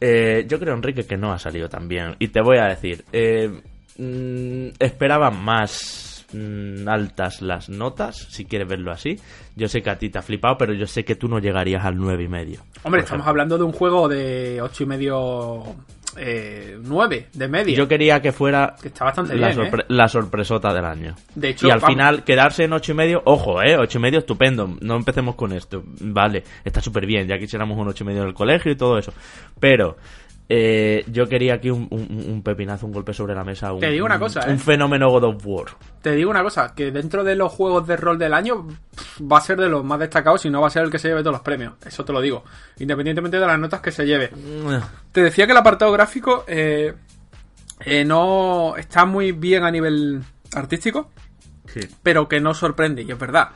Eh, 0.00 0.44
yo 0.48 0.58
creo, 0.58 0.74
Enrique, 0.74 1.06
que 1.06 1.16
no 1.16 1.32
ha 1.32 1.38
salido 1.38 1.68
tan 1.68 1.88
bien. 1.88 2.16
Y 2.18 2.28
te 2.28 2.40
voy 2.40 2.58
a 2.58 2.64
decir, 2.66 3.04
eh, 3.12 3.48
mm, 3.96 4.74
esperaba 4.78 5.30
más 5.30 6.13
Mm, 6.34 6.88
altas 6.88 7.42
las 7.42 7.68
notas, 7.68 8.16
si 8.16 8.44
quieres 8.44 8.66
verlo 8.66 8.90
así. 8.90 9.20
Yo 9.54 9.68
sé 9.68 9.82
que 9.82 9.90
a 9.90 9.98
ti 9.98 10.10
te 10.10 10.18
ha 10.18 10.22
flipado, 10.22 10.58
pero 10.58 10.72
yo 10.72 10.84
sé 10.84 11.04
que 11.04 11.14
tú 11.14 11.28
no 11.28 11.38
llegarías 11.38 11.84
al 11.84 11.96
9 11.96 12.24
y 12.24 12.28
medio. 12.28 12.60
Hombre, 12.82 13.02
estamos 13.02 13.24
hablando 13.28 13.56
de 13.56 13.62
un 13.62 13.72
juego 13.72 14.08
de 14.08 14.60
8 14.60 14.82
y 14.82 14.86
medio... 14.86 15.62
Eh, 16.16 16.78
9 16.80 17.28
de 17.32 17.48
media. 17.48 17.76
Yo 17.76 17.88
quería 17.88 18.22
que 18.22 18.30
fuera 18.30 18.76
está 18.84 19.06
bastante 19.06 19.34
la, 19.34 19.48
bien, 19.48 19.66
¿eh? 19.66 19.84
la, 19.88 20.08
sorpresota 20.08 20.72
del 20.72 20.84
año. 20.84 21.16
De 21.34 21.48
hecho, 21.48 21.66
y 21.66 21.72
al 21.72 21.80
final 21.80 22.22
quedarse 22.22 22.62
en 22.62 22.72
8 22.72 22.92
y 22.92 22.94
medio, 22.94 23.22
ojo, 23.24 23.60
eh, 23.60 23.76
8 23.76 23.98
y 23.98 24.00
medio 24.00 24.18
estupendo. 24.20 24.76
No 24.80 24.94
empecemos 24.94 25.34
con 25.34 25.52
esto. 25.52 25.82
Vale, 25.84 26.44
está 26.64 26.80
súper 26.80 27.06
bien. 27.06 27.26
Ya 27.26 27.36
quisiéramos 27.36 27.76
un 27.76 27.88
8 27.88 28.04
y 28.04 28.06
medio 28.06 28.22
en 28.22 28.28
el 28.28 28.34
colegio 28.34 28.70
y 28.70 28.76
todo 28.76 28.96
eso. 28.96 29.12
Pero 29.58 29.96
eh, 30.48 31.04
yo 31.10 31.26
quería 31.26 31.54
aquí 31.54 31.70
un, 31.70 32.42
pepinazo, 32.44 32.86
un 32.86 32.92
golpe 32.92 33.14
sobre 33.14 33.34
la 33.34 33.44
mesa. 33.44 33.72
Un, 33.72 33.80
Te 33.80 33.90
digo 33.90 34.04
una 34.04 34.18
cosa, 34.18 34.44
un, 34.46 34.54
¿eh? 34.54 34.58
fenómeno 34.58 35.10
God 35.10 35.24
of 35.24 35.46
War. 35.46 35.66
Te 36.02 36.12
digo 36.12 36.30
una 36.30 36.42
cosa, 36.42 36.74
que 36.74 36.90
dentro 36.90 37.24
de 37.24 37.34
los 37.34 37.50
juegos 37.50 37.86
de 37.86 37.96
rol 37.96 38.18
del 38.18 38.34
año 38.34 38.66
va 39.20 39.38
a 39.38 39.40
ser 39.40 39.58
de 39.58 39.68
los 39.68 39.82
más 39.84 39.98
destacados 39.98 40.44
y 40.44 40.50
no 40.50 40.60
va 40.60 40.66
a 40.66 40.70
ser 40.70 40.84
el 40.84 40.90
que 40.90 40.98
se 40.98 41.08
lleve 41.08 41.22
todos 41.22 41.34
los 41.34 41.42
premios. 41.42 41.74
Eso 41.84 42.04
te 42.04 42.12
lo 42.12 42.20
digo. 42.20 42.44
Independientemente 42.78 43.38
de 43.38 43.46
las 43.46 43.58
notas 43.58 43.80
que 43.80 43.90
se 43.90 44.04
lleve. 44.04 44.30
Mm. 44.34 44.80
te 45.12 45.22
decía 45.22 45.46
que 45.46 45.52
el 45.52 45.58
apartado 45.58 45.92
gráfico 45.92 46.44
eh, 46.46 46.94
no 48.06 48.74
está 48.76 49.06
muy 49.06 49.32
bien 49.32 49.64
a 49.64 49.70
nivel 49.70 50.22
artístico, 50.54 51.10
pero 52.02 52.28
que 52.28 52.40
no 52.40 52.52
sorprende, 52.52 53.02
y 53.02 53.10
es 53.10 53.18
verdad. 53.18 53.48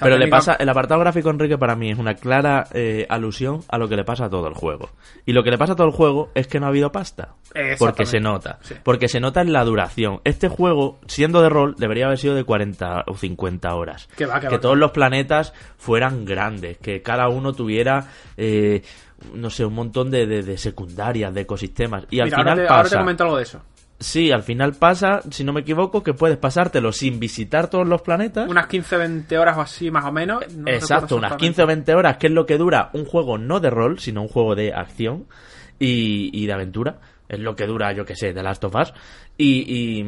Pero 0.00 0.18
le 0.18 0.28
pasa, 0.28 0.54
el 0.54 0.68
apartado 0.68 1.00
gráfico, 1.00 1.30
Enrique, 1.30 1.58
para 1.58 1.76
mí 1.76 1.90
es 1.90 1.98
una 1.98 2.14
clara 2.14 2.66
eh, 2.72 3.06
alusión 3.08 3.60
a 3.68 3.78
lo 3.78 3.88
que 3.88 3.96
le 3.96 4.04
pasa 4.04 4.26
a 4.26 4.30
todo 4.30 4.46
el 4.48 4.54
juego. 4.54 4.90
Y 5.26 5.32
lo 5.32 5.42
que 5.42 5.50
le 5.50 5.58
pasa 5.58 5.72
a 5.72 5.76
todo 5.76 5.86
el 5.86 5.92
juego 5.92 6.30
es 6.34 6.46
que 6.46 6.60
no 6.60 6.66
ha 6.66 6.68
habido 6.68 6.92
pasta. 6.92 7.34
Porque 7.78 8.06
se 8.06 8.20
nota. 8.20 8.58
Porque 8.82 9.08
se 9.08 9.20
nota 9.20 9.40
en 9.40 9.52
la 9.52 9.64
duración. 9.64 10.20
Este 10.24 10.48
juego, 10.48 11.00
siendo 11.06 11.42
de 11.42 11.48
rol, 11.48 11.74
debería 11.76 12.06
haber 12.06 12.18
sido 12.18 12.34
de 12.34 12.44
40 12.44 13.04
o 13.06 13.14
50 13.14 13.74
horas. 13.74 14.08
Que, 14.16 14.26
todos 14.58 14.78
los 14.78 14.92
planetas 14.92 15.52
fueran 15.76 16.24
grandes. 16.24 16.78
Que 16.78 17.02
cada 17.02 17.28
uno 17.28 17.52
tuviera... 17.52 18.06
Eh, 18.36 18.82
no 19.34 19.50
sé, 19.50 19.64
un 19.64 19.74
montón 19.74 20.10
de, 20.10 20.56
secundarias, 20.56 21.34
de 21.34 21.42
ecosistemas. 21.42 22.06
Y 22.10 22.20
al 22.20 22.30
final 22.30 22.66
ahora 22.66 22.88
te 22.88 22.96
comento 22.96 23.24
algo 23.24 23.36
de 23.36 23.42
eso. 23.42 23.60
Sí, 24.00 24.32
al 24.32 24.42
final 24.42 24.72
pasa, 24.72 25.20
si 25.30 25.44
no 25.44 25.52
me 25.52 25.60
equivoco, 25.60 26.02
que 26.02 26.14
puedes 26.14 26.38
pasártelo 26.38 26.90
sin 26.90 27.20
visitar 27.20 27.68
todos 27.68 27.86
los 27.86 28.00
planetas. 28.00 28.48
Unas 28.48 28.66
15-20 28.66 29.38
horas 29.38 29.58
o 29.58 29.60
así, 29.60 29.90
más 29.90 30.06
o 30.06 30.12
menos. 30.12 30.42
Exacto, 30.66 31.16
unas 31.16 31.36
15 31.36 31.62
o 31.62 31.66
20 31.66 31.94
horas, 31.94 32.16
que 32.16 32.28
es 32.28 32.32
lo 32.32 32.46
que 32.46 32.56
dura 32.56 32.88
un 32.94 33.04
juego 33.04 33.36
no 33.36 33.60
de 33.60 33.68
rol, 33.68 33.98
sino 33.98 34.22
un 34.22 34.28
juego 34.28 34.54
de 34.54 34.72
acción 34.72 35.26
y, 35.78 36.30
y 36.32 36.46
de 36.46 36.52
aventura. 36.54 36.98
Es 37.28 37.40
lo 37.40 37.54
que 37.54 37.66
dura, 37.66 37.92
yo 37.92 38.06
que 38.06 38.16
sé, 38.16 38.32
The 38.32 38.42
Last 38.42 38.64
of 38.64 38.74
Us. 38.74 38.94
y, 39.36 40.00
y 40.00 40.04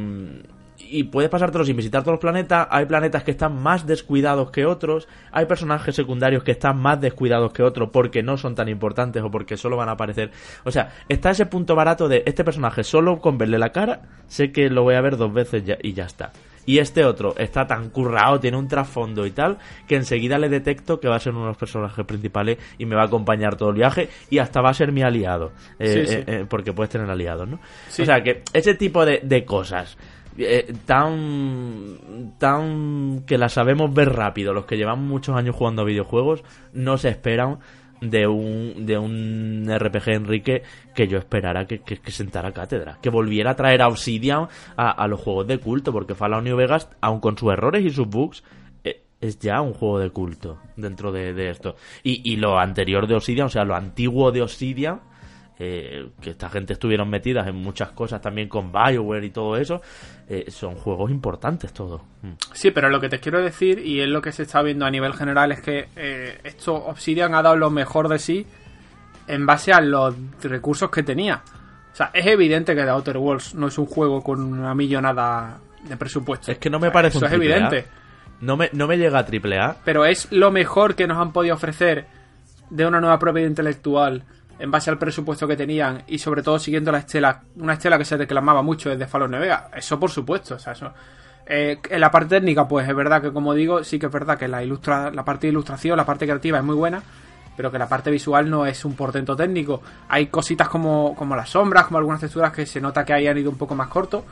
puedes 1.11 1.31
pasártelo 1.31 1.65
sin 1.65 1.77
visitar 1.77 2.03
todos 2.03 2.15
los 2.15 2.21
planetas. 2.21 2.67
Hay 2.71 2.87
planetas 2.87 3.25
que 3.25 3.31
están 3.31 3.61
más 3.63 3.87
descuidados 3.87 4.51
que 4.51 4.67
otros. 4.67 5.09
Hay 5.31 5.47
personajes 5.47 5.95
secundarios 5.95 6.43
que 6.43 6.53
están 6.53 6.79
más 6.79 7.01
descuidados 7.01 7.53
que 7.53 7.63
otros 7.63 7.91
porque 7.91 8.23
no 8.23 8.37
son 8.37 8.55
tan 8.55 8.69
importantes 8.69 9.23
o 9.23 9.31
porque 9.31 9.57
solo 9.57 9.77
van 9.77 9.89
a 9.89 9.93
aparecer. 9.93 10.31
O 10.65 10.71
sea, 10.71 10.93
está 11.09 11.31
ese 11.31 11.47
punto 11.47 11.75
barato 11.75 12.09
de 12.09 12.23
este 12.27 12.45
personaje 12.45 12.85
solo 12.85 13.21
con 13.21 13.39
verle 13.39 13.59
la 13.59 13.71
cara, 13.71 14.03
sé 14.27 14.53
que 14.53 14.69
lo 14.71 14.83
voy 14.83 14.95
a 14.95 15.01
ver 15.01 15.17
dos 15.17 15.33
veces 15.33 15.63
y 15.83 15.93
ya 15.93 16.05
está. 16.05 16.33
Y 16.65 16.79
este 16.79 17.05
otro 17.05 17.35
está 17.37 17.67
tan 17.67 17.91
currado, 17.91 18.39
tiene 18.39 18.57
un 18.57 18.69
trasfondo 18.69 19.27
y 19.27 19.31
tal, 19.33 19.59
que 19.89 19.97
enseguida 19.97 20.39
le 20.39 20.49
detecto 20.49 21.01
que 21.01 21.09
va 21.09 21.17
a 21.17 21.21
ser 21.21 21.33
uno 21.33 21.43
de 21.43 21.49
los 21.49 21.57
personajes 21.57 22.05
principales 22.07 22.59
y 22.79 22.87
me 22.87 22.95
va 22.95 23.03
a 23.03 23.07
acompañar 23.07 23.57
todo 23.57 23.71
el 23.71 23.77
viaje 23.77 24.09
y 24.31 24.39
hasta 24.39 24.61
va 24.61 24.71
a 24.71 24.75
ser 24.75 24.93
mi 24.93 25.03
aliado. 25.03 25.53
Eh, 25.79 26.05
eh, 26.09 26.25
eh, 26.27 26.47
porque 26.49 26.73
puedes 26.73 26.91
tener 26.91 27.11
aliados, 27.11 27.49
¿no? 27.49 27.57
O 27.57 28.05
sea 28.05 28.23
que 28.23 28.43
ese 28.53 28.75
tipo 28.75 29.05
de, 29.05 29.21
de 29.23 29.45
cosas 29.45 29.97
eh, 30.39 30.73
tan 30.87 32.35
tan 32.39 33.25
que 33.27 33.39
la 33.39 33.49
sabemos 33.49 33.93
ver 33.93 34.13
rápido 34.15 34.53
los 34.53 34.65
que 34.65 34.77
llevan 34.77 35.07
muchos 35.07 35.37
años 35.37 35.55
jugando 35.55 35.83
a 35.83 35.85
videojuegos 35.85 36.43
no 36.73 36.97
se 36.97 37.11
esperan 37.11 37.59
de 38.03 38.27
un, 38.27 38.85
de 38.85 38.99
un 38.99 39.67
RPG 39.69 40.09
Enrique 40.09 40.63
que 40.95 41.07
yo 41.07 41.19
esperara 41.19 41.67
que, 41.67 41.79
que, 41.79 42.11
sentara 42.11 42.53
cátedra, 42.53 42.99
que 43.01 43.11
volviera 43.11 43.53
a 43.53 43.57
traer 43.57 43.81
a 43.81 43.89
Obsidian 43.89 44.49
a, 44.77 45.07
los 45.07 45.21
juegos 45.21 45.47
de 45.47 45.59
culto, 45.59 45.93
porque 45.93 46.17
Fallout 46.17 46.43
New 46.43 46.57
Vegas, 46.57 46.91
aun 47.01 47.21
con 47.21 47.39
sus 47.39 47.53
errores 47.53 47.85
y 47.85 47.91
sus 47.91 48.09
bugs, 48.09 48.43
eh, 48.83 49.03
es 49.21 49.39
ya 49.39 49.61
un 49.61 49.73
juego 49.73 50.01
de 50.01 50.11
culto 50.11 50.59
dentro 50.77 51.13
de, 51.13 51.33
de 51.33 51.51
esto. 51.51 51.77
Y, 52.03 52.29
y, 52.31 52.37
lo 52.37 52.59
anterior 52.59 53.07
de 53.07 53.15
Obsidian, 53.15 53.47
o 53.47 53.51
sea, 53.51 53.65
lo 53.65 53.77
antiguo 53.77 54.33
de 54.33 54.43
Obsidian, 54.43 55.01
eh, 55.65 56.09
que 56.21 56.31
esta 56.31 56.49
gente 56.49 56.73
estuvieron 56.73 57.09
metidas 57.09 57.47
en 57.47 57.55
muchas 57.55 57.91
cosas 57.91 58.21
también 58.21 58.49
con 58.49 58.73
Bioware 58.73 59.23
y 59.23 59.31
todo 59.31 59.57
eso, 59.57 59.81
eh, 60.29 60.51
son 60.51 60.75
juegos 60.75 61.13
importantes 61.13 61.73
todos. 61.73 62.03
Mm. 62.23 62.33
Sí, 62.53 62.73
pero 62.73 62.89
lo 62.89 63.01
que 63.01 63.09
te 63.09 63.21
quiero 63.21 63.41
decir, 63.41 63.79
y 63.79 64.01
es 64.01 64.09
lo 64.09 64.21
que 64.21 64.33
se 64.33 64.43
está 64.43 64.61
viendo 64.63 64.87
a 64.87 64.91
nivel 64.91 65.13
general, 65.15 65.53
es 65.53 65.61
que 65.61 65.89
eh, 65.95 66.41
esto 66.43 66.75
Obsidian 66.75 67.37
ha 67.37 67.43
dado 67.43 67.55
lo 67.55 67.71
mejor 67.71 68.09
de 68.09 68.19
sí 68.19 68.45
en 69.29 69.47
base 69.47 69.73
a 69.73 69.81
los 69.81 70.17
recursos 70.43 70.91
que 70.91 71.05
tenía. 71.05 71.43
O 71.93 71.95
sea, 71.95 72.11
es 72.13 72.27
evidente 72.27 72.75
que 72.75 72.83
The 72.83 72.91
Outer 72.91 73.19
Worlds 73.19 73.55
no 73.55 73.69
es 73.69 73.79
un 73.79 73.87
juego 73.87 74.21
con 74.21 74.41
una 74.41 74.75
millonada 74.75 75.61
de 75.85 75.97
presupuesto. 75.97 76.51
Es 76.51 76.59
que 76.59 76.71
no 76.71 76.81
me 76.81 76.91
parece 76.91 77.19
Eso 77.19 77.27
es 77.27 77.33
evidente. 77.35 77.87
No 78.41 78.57
me, 78.57 78.69
no 78.73 78.89
me 78.89 78.99
llega 78.99 79.21
a 79.21 79.25
triple 79.25 79.61
A. 79.61 79.77
Pero 79.85 80.05
es 80.07 80.27
lo 80.33 80.51
mejor 80.51 80.97
que 80.97 81.07
nos 81.07 81.19
han 81.19 81.33
podido 81.33 81.55
ofrecer 81.55 82.07
de 82.69 82.85
una 82.85 83.01
nueva 83.01 83.21
propiedad 83.21 83.49
intelectual 83.49 84.25
en 84.59 84.71
base 84.71 84.91
al 84.91 84.99
presupuesto 84.99 85.47
que 85.47 85.57
tenían 85.57 86.03
y 86.07 86.19
sobre 86.19 86.43
todo 86.43 86.59
siguiendo 86.59 86.93
la 86.93 86.99
estela, 86.99 87.43
una 87.57 87.75
estela 87.75 87.99
que 87.99 88.05
se 88.05 88.17
reclamaba 88.17 88.63
mucho 88.63 88.91
desde 88.91 89.07
Fallout 89.07 89.31
Nevega. 89.31 89.71
Eso 89.75 89.99
por 89.99 90.11
supuesto, 90.11 90.55
o 90.57 90.59
sea, 90.59 90.73
eso... 90.73 90.93
Eh, 91.45 91.81
en 91.91 92.01
la 92.01 92.11
parte 92.11 92.37
técnica, 92.37 92.69
pues 92.69 92.89
es 92.89 92.95
verdad 92.95 93.21
que 93.21 93.33
como 93.33 93.53
digo, 93.53 93.83
sí 93.83 93.99
que 93.99 94.07
es 94.07 94.13
verdad 94.13 94.39
que 94.39 94.47
la, 94.47 94.63
ilustra, 94.63 95.11
la 95.11 95.25
parte 95.25 95.49
de 95.49 95.53
ilustración, 95.53 95.97
la 95.97 96.07
parte 96.07 96.25
creativa 96.25 96.59
es 96.59 96.65
muy 96.65 96.77
buena, 96.77 97.03
pero 97.57 97.71
que 97.71 97.79
la 97.79 97.89
parte 97.89 98.11
visual 98.11 98.49
no 98.49 98.65
es 98.65 98.85
un 98.85 98.95
portento 98.95 99.35
técnico. 99.37 99.83
Hay 100.09 100.29
cositas 100.29 100.69
como, 100.69 101.15
como 101.17 101.35
las 101.35 101.51
sombras, 101.51 101.87
como 101.87 101.99
algunas 101.99 102.21
texturas 102.21 102.53
que 102.53 102.65
se 102.65 102.81
nota 102.81 103.05
que 103.05 103.13
hayan 103.13 103.37
ido 103.37 103.51
un 103.51 103.59
poco 103.59 103.75
más 103.75 103.89
corto. 103.89 104.25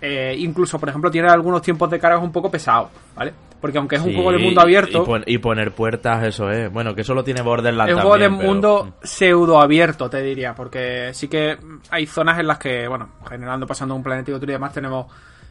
Eh, 0.00 0.36
incluso, 0.38 0.78
por 0.78 0.88
ejemplo, 0.88 1.10
tiene 1.10 1.28
algunos 1.28 1.62
tiempos 1.62 1.90
de 1.90 1.98
carga 1.98 2.18
un 2.18 2.30
poco 2.30 2.50
pesados, 2.50 2.88
¿vale? 3.16 3.32
Porque 3.60 3.78
aunque 3.78 3.96
es 3.96 4.02
un 4.02 4.14
juego 4.14 4.30
de 4.30 4.38
mundo 4.38 4.60
abierto. 4.60 5.04
Y, 5.26 5.38
poner 5.38 5.72
puertas, 5.72 6.24
eso 6.24 6.48
es. 6.48 6.72
Bueno, 6.72 6.94
que 6.94 7.02
solo 7.02 7.24
tiene 7.24 7.42
Borderlands. 7.42 7.90
Es 7.90 7.96
un 7.96 8.02
juego 8.02 8.18
de 8.18 8.28
mundo 8.28 8.94
pseudo 9.02 9.60
abierto, 9.60 10.08
te 10.08 10.22
diría. 10.22 10.54
Porque 10.54 11.10
sí 11.12 11.26
que 11.26 11.58
hay 11.90 12.06
zonas 12.06 12.38
en 12.38 12.46
las 12.46 12.58
que, 12.58 12.86
bueno, 12.86 13.08
generando, 13.28 13.66
pasando 13.66 13.96
un 13.96 14.02
planeta 14.02 14.30
y 14.30 14.34
otro 14.34 14.48
y 14.48 14.52
demás, 14.52 14.72
tenemos 14.72 15.06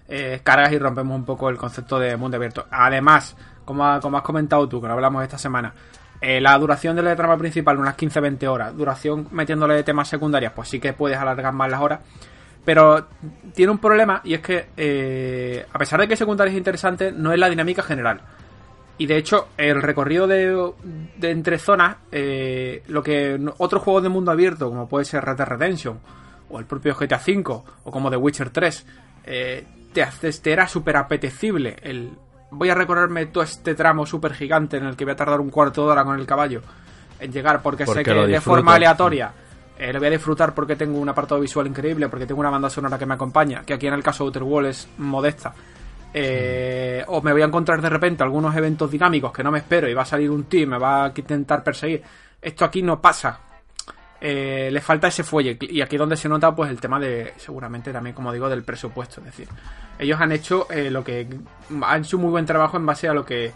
eh, 0.07 0.39
cargas 0.41 0.71
y 0.71 0.79
rompemos 0.79 1.17
un 1.17 1.25
poco 1.25 1.49
el 1.49 1.57
concepto 1.57 1.99
de 1.99 2.15
mundo 2.15 2.37
abierto. 2.37 2.65
Además, 2.71 3.35
como, 3.65 3.99
como 3.99 4.17
has 4.17 4.23
comentado 4.23 4.69
tú, 4.69 4.79
que 4.79 4.87
lo 4.87 4.93
hablamos 4.93 5.23
esta 5.23 5.37
semana, 5.37 5.73
Eh, 6.19 6.41
la 6.41 6.57
duración 6.57 6.95
de 6.95 7.03
la 7.03 7.15
trama 7.15 7.37
principal, 7.37 7.77
unas 7.77 7.95
15-20 7.95 8.47
horas. 8.47 8.75
Duración 8.75 9.27
metiéndole 9.31 9.83
temas 9.83 10.07
secundarias, 10.07 10.51
pues 10.55 10.67
sí 10.69 10.79
que 10.79 10.93
puedes 10.93 11.17
alargar 11.17 11.53
más 11.53 11.69
las 11.69 11.81
horas. 11.81 11.99
Pero 12.67 13.07
tiene 13.53 13.71
un 13.71 13.77
problema 13.77 14.19
y 14.25 14.33
es 14.33 14.41
que, 14.41 14.67
eh, 14.75 15.65
a 15.71 15.79
pesar 15.79 16.01
de 16.01 16.07
que 16.09 16.17
secundaria 16.17 16.51
es 16.51 16.57
interesante, 16.57 17.13
no 17.13 17.31
es 17.31 17.39
la 17.39 17.47
dinámica 17.47 17.81
general. 17.81 18.19
Y 18.97 19.05
de 19.05 19.15
hecho, 19.15 19.47
el 19.55 19.81
recorrido 19.81 20.27
de, 20.27 20.73
de 21.15 21.31
entre 21.31 21.59
zonas, 21.59 21.95
eh, 22.11 22.83
lo 22.87 23.01
que 23.01 23.39
otros 23.59 23.81
juegos 23.81 24.03
de 24.03 24.09
mundo 24.09 24.31
abierto, 24.31 24.67
como 24.67 24.89
puede 24.89 25.05
ser 25.05 25.23
Red 25.23 25.37
Dead 25.37 25.47
Redemption, 25.47 25.97
o 26.49 26.59
el 26.59 26.65
propio 26.65 26.93
GTA 26.93 27.21
V, 27.25 27.43
o 27.85 27.89
como 27.89 28.09
The 28.09 28.17
Witcher 28.17 28.49
3, 28.49 28.85
eh, 29.23 29.65
te, 29.93 30.03
haces, 30.03 30.41
te 30.41 30.51
era 30.51 30.67
súper 30.67 30.97
apetecible 30.97 31.77
el 31.81 32.11
voy 32.51 32.69
a 32.69 32.75
recorrerme 32.75 33.27
todo 33.27 33.45
este 33.45 33.75
tramo 33.75 34.05
súper 34.05 34.33
gigante 34.33 34.75
en 34.75 34.83
el 34.83 34.97
que 34.97 35.05
voy 35.05 35.13
a 35.13 35.15
tardar 35.15 35.39
un 35.39 35.49
cuarto 35.49 35.85
de 35.85 35.91
hora 35.93 36.03
con 36.03 36.19
el 36.19 36.25
caballo 36.25 36.61
en 37.21 37.31
llegar 37.31 37.61
porque, 37.61 37.85
sé 37.85 38.03
que 38.03 38.13
de 38.13 38.41
forma 38.41 38.75
aleatoria 38.75 39.31
eh, 39.79 39.93
lo 39.93 39.99
voy 39.99 40.07
a 40.07 40.11
disfrutar 40.11 40.53
porque 40.53 40.75
tengo 40.75 40.99
un 40.99 41.09
apartado 41.09 41.39
visual 41.39 41.67
increíble, 41.67 42.09
porque 42.09 42.25
tengo 42.25 42.39
una 42.39 42.49
banda 42.49 42.69
sonora 42.69 42.97
que 42.97 43.05
me 43.05 43.13
acompaña, 43.13 43.63
que 43.63 43.73
aquí 43.73 43.87
en 43.87 43.93
el 43.93 44.03
caso 44.03 44.23
de 44.23 44.27
Outer 44.29 44.43
Wall 44.43 44.65
es 44.67 44.87
modesta. 44.97 45.53
Eh, 46.13 47.03
o 47.07 47.21
me 47.21 47.31
voy 47.31 47.41
a 47.41 47.45
encontrar 47.45 47.81
de 47.81 47.89
repente 47.89 48.23
algunos 48.23 48.55
eventos 48.55 48.89
dinámicos 48.89 49.31
que 49.31 49.43
no 49.43 49.51
me 49.51 49.59
espero 49.59 49.87
y 49.87 49.93
va 49.93 50.01
a 50.01 50.05
salir 50.05 50.31
un 50.31 50.45
team, 50.45 50.69
me 50.69 50.79
va 50.79 51.05
a 51.05 51.13
intentar 51.15 51.63
perseguir. 51.63 52.01
Esto 52.41 52.65
aquí 52.65 52.81
no 52.81 52.99
pasa. 52.99 53.39
Eh, 54.19 54.69
le 54.71 54.81
falta 54.81 55.09
ese 55.09 55.23
fuelle 55.23 55.59
y 55.61 55.79
aquí 55.79 55.95
donde 55.95 56.17
se 56.17 56.27
nota 56.27 56.55
pues 56.55 56.71
el 56.71 56.81
tema 56.81 56.99
de 56.99 57.33
seguramente 57.37 57.93
también 57.93 58.15
como 58.15 58.33
digo 58.33 58.49
del 58.49 58.63
presupuesto 58.63 59.19
es 59.19 59.27
decir 59.27 59.47
ellos 59.99 60.19
han 60.19 60.31
hecho 60.31 60.65
eh, 60.71 60.89
lo 60.89 61.03
que 61.03 61.27
han 61.83 62.01
hecho 62.01 62.17
un 62.17 62.23
muy 62.23 62.31
buen 62.31 62.43
trabajo 62.43 62.77
en 62.77 62.85
base 62.87 63.07
a 63.07 63.13
lo 63.13 63.23
que 63.23 63.51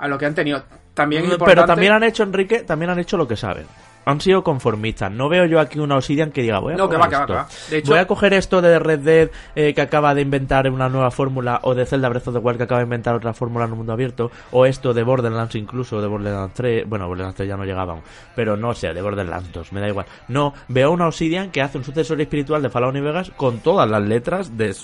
a 0.00 0.08
lo 0.08 0.18
que 0.18 0.26
han 0.26 0.34
tenido 0.34 0.64
también 0.94 1.30
pero 1.44 1.64
también 1.64 1.92
han 1.92 2.02
hecho 2.02 2.24
Enrique 2.24 2.64
también 2.64 2.90
han 2.90 2.98
hecho 2.98 3.16
lo 3.16 3.28
que 3.28 3.36
saben 3.36 3.66
han 4.04 4.20
sido 4.20 4.42
conformistas. 4.42 5.10
No 5.10 5.28
veo 5.28 5.44
yo 5.46 5.60
aquí 5.60 5.78
una 5.78 5.96
Obsidian 5.96 6.30
que 6.30 6.42
diga, 6.42 6.58
voy 6.58 6.74
a, 6.74 6.76
no, 6.76 6.88
voy 6.88 7.98
a 7.98 8.06
coger 8.06 8.34
esto 8.34 8.60
de 8.62 8.78
Red 8.78 9.00
Dead 9.00 9.30
eh, 9.54 9.74
que 9.74 9.80
acaba 9.80 10.14
de 10.14 10.22
inventar 10.22 10.70
una 10.70 10.88
nueva 10.88 11.10
fórmula, 11.10 11.60
o 11.62 11.74
de 11.74 11.86
Zelda 11.86 12.08
Breath 12.08 12.28
of 12.28 12.34
the 12.34 12.40
Wild 12.40 12.58
que 12.58 12.64
acaba 12.64 12.80
de 12.80 12.84
inventar 12.84 13.14
otra 13.14 13.32
fórmula 13.32 13.64
en 13.66 13.72
un 13.72 13.78
mundo 13.78 13.92
abierto, 13.92 14.30
o 14.52 14.66
esto 14.66 14.94
de 14.94 15.02
Borderlands 15.02 15.54
incluso, 15.54 16.00
de 16.00 16.08
Borderlands 16.08 16.54
3, 16.54 16.88
bueno, 16.88 17.06
Borderlands 17.08 17.36
3 17.36 17.48
ya 17.48 17.56
no 17.56 17.64
llegaban, 17.64 18.02
pero 18.34 18.56
no 18.56 18.74
sé, 18.74 18.92
de 18.92 19.02
Borderlands 19.02 19.52
2, 19.52 19.72
me 19.72 19.80
da 19.80 19.88
igual. 19.88 20.06
No, 20.28 20.54
veo 20.68 20.90
una 20.90 21.06
Obsidian 21.06 21.50
que 21.50 21.62
hace 21.62 21.78
un 21.78 21.84
sucesor 21.84 22.20
espiritual 22.20 22.62
de 22.62 22.70
Fallout 22.70 22.94
New 22.94 23.04
Vegas 23.04 23.30
con 23.36 23.60
todas 23.60 23.88
las 23.88 24.02
letras 24.02 24.56
de, 24.56 24.74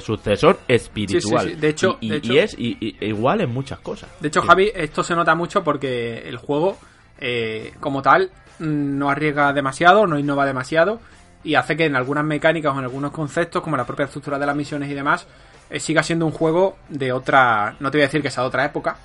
sucesor 0.00 0.58
espiritual. 0.68 1.60
De 1.60 1.68
hecho, 1.68 1.98
y, 2.00 2.38
es 2.38 2.56
igual 2.58 3.40
en 3.40 3.52
muchas 3.52 3.78
cosas. 3.80 4.10
De 4.20 4.28
hecho, 4.28 4.42
Javi, 4.42 4.70
esto 4.74 5.02
se 5.02 5.14
nota 5.14 5.34
mucho 5.34 5.62
porque 5.62 6.28
el 6.28 6.36
juego 6.36 6.78
eh, 7.18 7.74
como 7.80 8.02
tal, 8.02 8.30
no 8.58 9.10
arriesga 9.10 9.52
demasiado, 9.52 10.06
no 10.06 10.18
innova 10.18 10.46
demasiado 10.46 11.00
y 11.44 11.54
hace 11.54 11.76
que 11.76 11.86
en 11.86 11.96
algunas 11.96 12.24
mecánicas 12.24 12.74
o 12.74 12.78
en 12.78 12.84
algunos 12.84 13.10
conceptos, 13.10 13.62
como 13.62 13.76
la 13.76 13.84
propia 13.84 14.04
estructura 14.04 14.38
de 14.38 14.46
las 14.46 14.56
misiones 14.56 14.90
y 14.90 14.94
demás, 14.94 15.26
eh, 15.70 15.80
siga 15.80 16.02
siendo 16.02 16.26
un 16.26 16.32
juego 16.32 16.76
de 16.88 17.12
otra, 17.12 17.74
no 17.80 17.90
te 17.90 17.98
voy 17.98 18.02
a 18.02 18.06
decir 18.06 18.22
que 18.22 18.30
sea 18.30 18.42
de 18.42 18.48
otra 18.48 18.64
época, 18.64 18.96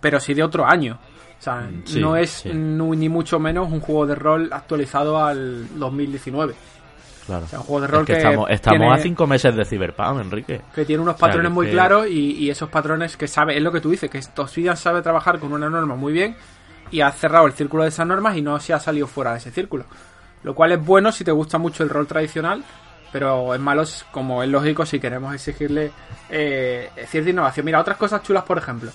pero 0.00 0.20
sí 0.20 0.34
de 0.34 0.42
otro 0.42 0.66
año. 0.66 0.98
O 1.38 1.42
sea, 1.42 1.56
mm, 1.56 2.00
no 2.00 2.16
es 2.16 2.44
ni 2.46 3.08
mucho 3.08 3.38
menos 3.38 3.70
un 3.70 3.80
juego 3.80 4.06
de 4.06 4.14
rol 4.14 4.50
actualizado 4.52 5.24
al 5.24 5.66
2019. 5.78 6.54
Claro. 7.26 7.46
un 7.52 7.58
juego 7.60 7.80
de 7.82 7.86
rol 7.86 8.04
que, 8.04 8.14
estamos, 8.14 8.92
a 8.92 8.98
cinco 8.98 9.28
meses 9.28 9.54
de 9.54 9.64
Cyberpunk, 9.64 10.20
Enrique. 10.20 10.60
Que 10.74 10.84
tiene 10.84 11.02
unos 11.02 11.14
patrones 11.14 11.52
muy 11.52 11.70
claros 11.70 12.08
y, 12.08 12.50
esos 12.50 12.68
patrones 12.68 13.16
que 13.16 13.28
sabe, 13.28 13.56
es 13.56 13.62
lo 13.62 13.70
que 13.70 13.80
tú 13.80 13.90
dices, 13.90 14.10
que 14.10 14.20
Obsidian 14.36 14.76
sabe 14.76 15.02
trabajar 15.02 15.38
con 15.38 15.52
una 15.52 15.70
norma 15.70 15.94
muy 15.94 16.12
bien 16.12 16.36
y 16.92 17.00
ha 17.00 17.10
cerrado 17.10 17.46
el 17.46 17.54
círculo 17.54 17.82
de 17.82 17.88
esas 17.88 18.06
normas 18.06 18.36
y 18.36 18.42
no 18.42 18.60
se 18.60 18.72
ha 18.72 18.78
salido 18.78 19.08
fuera 19.08 19.32
de 19.32 19.38
ese 19.38 19.50
círculo. 19.50 19.86
Lo 20.44 20.54
cual 20.54 20.72
es 20.72 20.84
bueno 20.84 21.10
si 21.10 21.24
te 21.24 21.32
gusta 21.32 21.58
mucho 21.58 21.82
el 21.82 21.88
rol 21.88 22.06
tradicional, 22.06 22.62
pero 23.10 23.54
es 23.54 23.60
malo 23.60 23.82
como 24.10 24.42
es 24.42 24.48
lógico 24.48 24.86
si 24.86 25.00
queremos 25.00 25.34
exigirle 25.34 25.90
eh, 26.28 26.90
cierta 27.08 27.30
innovación. 27.30 27.66
Mira, 27.66 27.80
otras 27.80 27.96
cosas 27.96 28.22
chulas, 28.22 28.44
por 28.44 28.58
ejemplo. 28.58 28.90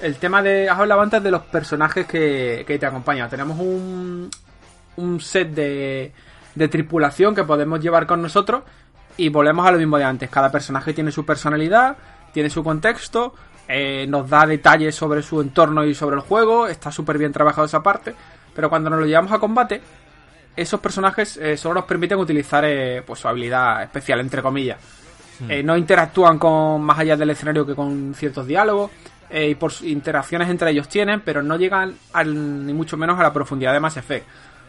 El 0.00 0.16
tema 0.16 0.42
de. 0.42 0.68
Has 0.68 0.78
hablado 0.78 1.00
antes 1.00 1.22
de 1.22 1.30
los 1.30 1.42
personajes 1.42 2.06
que, 2.06 2.64
que 2.66 2.78
te 2.78 2.86
acompañan. 2.86 3.30
Tenemos 3.30 3.58
un, 3.58 4.30
un 4.96 5.20
set 5.20 5.50
de, 5.50 6.12
de 6.54 6.68
tripulación 6.68 7.34
que 7.34 7.44
podemos 7.44 7.80
llevar 7.80 8.06
con 8.06 8.22
nosotros 8.22 8.62
y 9.16 9.28
volvemos 9.28 9.66
a 9.66 9.72
lo 9.72 9.78
mismo 9.78 9.98
de 9.98 10.04
antes. 10.04 10.30
Cada 10.30 10.50
personaje 10.50 10.92
tiene 10.92 11.12
su 11.12 11.24
personalidad, 11.24 11.96
tiene 12.32 12.50
su 12.50 12.62
contexto, 12.64 13.34
eh, 13.68 14.06
nos 14.08 14.28
da 14.28 14.46
detalles 14.46 14.94
sobre 14.94 15.22
su 15.22 15.40
entorno 15.40 15.84
y 15.84 15.94
sobre 15.94 16.16
el 16.16 16.22
juego, 16.22 16.66
está 16.66 16.92
súper 16.92 17.18
bien 17.18 17.32
trabajado 17.32 17.66
esa 17.66 17.82
parte, 17.82 18.14
pero 18.54 18.68
cuando 18.68 18.90
nos 18.90 19.00
lo 19.00 19.06
llevamos 19.06 19.32
a 19.32 19.38
combate, 19.38 19.80
esos 20.56 20.80
personajes 20.80 21.36
eh, 21.38 21.56
solo 21.56 21.76
nos 21.76 21.84
permiten 21.84 22.18
utilizar 22.18 22.64
eh, 22.66 23.02
pues, 23.04 23.20
su 23.20 23.28
habilidad 23.28 23.82
especial, 23.82 24.20
entre 24.20 24.42
comillas. 24.42 24.78
Hmm. 25.36 25.66
no 25.66 25.76
interactúan 25.76 26.38
con 26.38 26.80
más 26.80 26.96
allá 26.96 27.16
del 27.16 27.30
escenario 27.30 27.66
que 27.66 27.74
con 27.74 28.14
ciertos 28.14 28.46
diálogos, 28.46 28.92
y 29.32 29.56
por 29.56 29.72
interacciones 29.82 30.48
entre 30.48 30.70
ellos 30.70 30.88
tienen, 30.88 31.22
pero 31.22 31.42
no 31.42 31.56
llegan 31.56 31.92
al, 32.12 32.64
ni 32.64 32.72
mucho 32.72 32.96
menos 32.96 33.18
a 33.18 33.22
la 33.24 33.32
profundidad 33.32 33.72
de 33.72 33.80
Mass 33.80 33.96
Effect. 33.96 34.24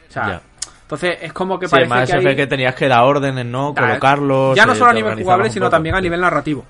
O 0.09 0.11
sea, 0.11 0.41
entonces 0.85 1.17
es 1.21 1.33
como 1.33 1.59
que 1.59 1.67
parece 1.67 1.89
Mass 1.89 2.09
Effect 2.09 2.35
que, 2.35 2.47
tenías 2.47 2.73
que 2.73 2.87
dar 2.87 3.03
órdenes, 3.03 3.45
¿no? 3.45 3.75
Colocarlos. 3.75 4.55
Ya 4.55 4.65
no 4.65 4.73
solo 4.73 4.89
a 4.89 4.93
nivel 4.93 5.21
jugable, 5.21 5.51
sino 5.51 5.69
también 5.69 5.93
a 5.93 6.01
nivel 6.01 6.21
narrativo. 6.21 6.65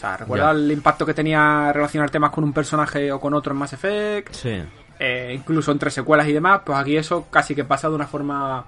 O 0.00 0.02
sea, 0.02 0.16
recuerda 0.16 0.52
el 0.52 0.72
impacto 0.72 1.04
que 1.04 1.12
tenía 1.12 1.70
relacionar 1.74 2.08
temas 2.08 2.30
con 2.30 2.42
un 2.42 2.54
personaje 2.54 3.12
o 3.12 3.20
con 3.20 3.34
otro 3.34 3.52
en 3.52 3.58
Mass 3.58 3.74
Effect. 3.74 4.32
Sí. 4.32 4.62
Eh, 4.98 5.34
incluso 5.34 5.72
entre 5.72 5.90
secuelas 5.90 6.26
y 6.26 6.32
demás, 6.32 6.62
pues 6.64 6.78
aquí 6.78 6.96
eso 6.96 7.26
casi 7.30 7.54
que 7.54 7.64
pasa 7.64 7.90
de 7.90 7.96
una 7.96 8.06
forma 8.06 8.64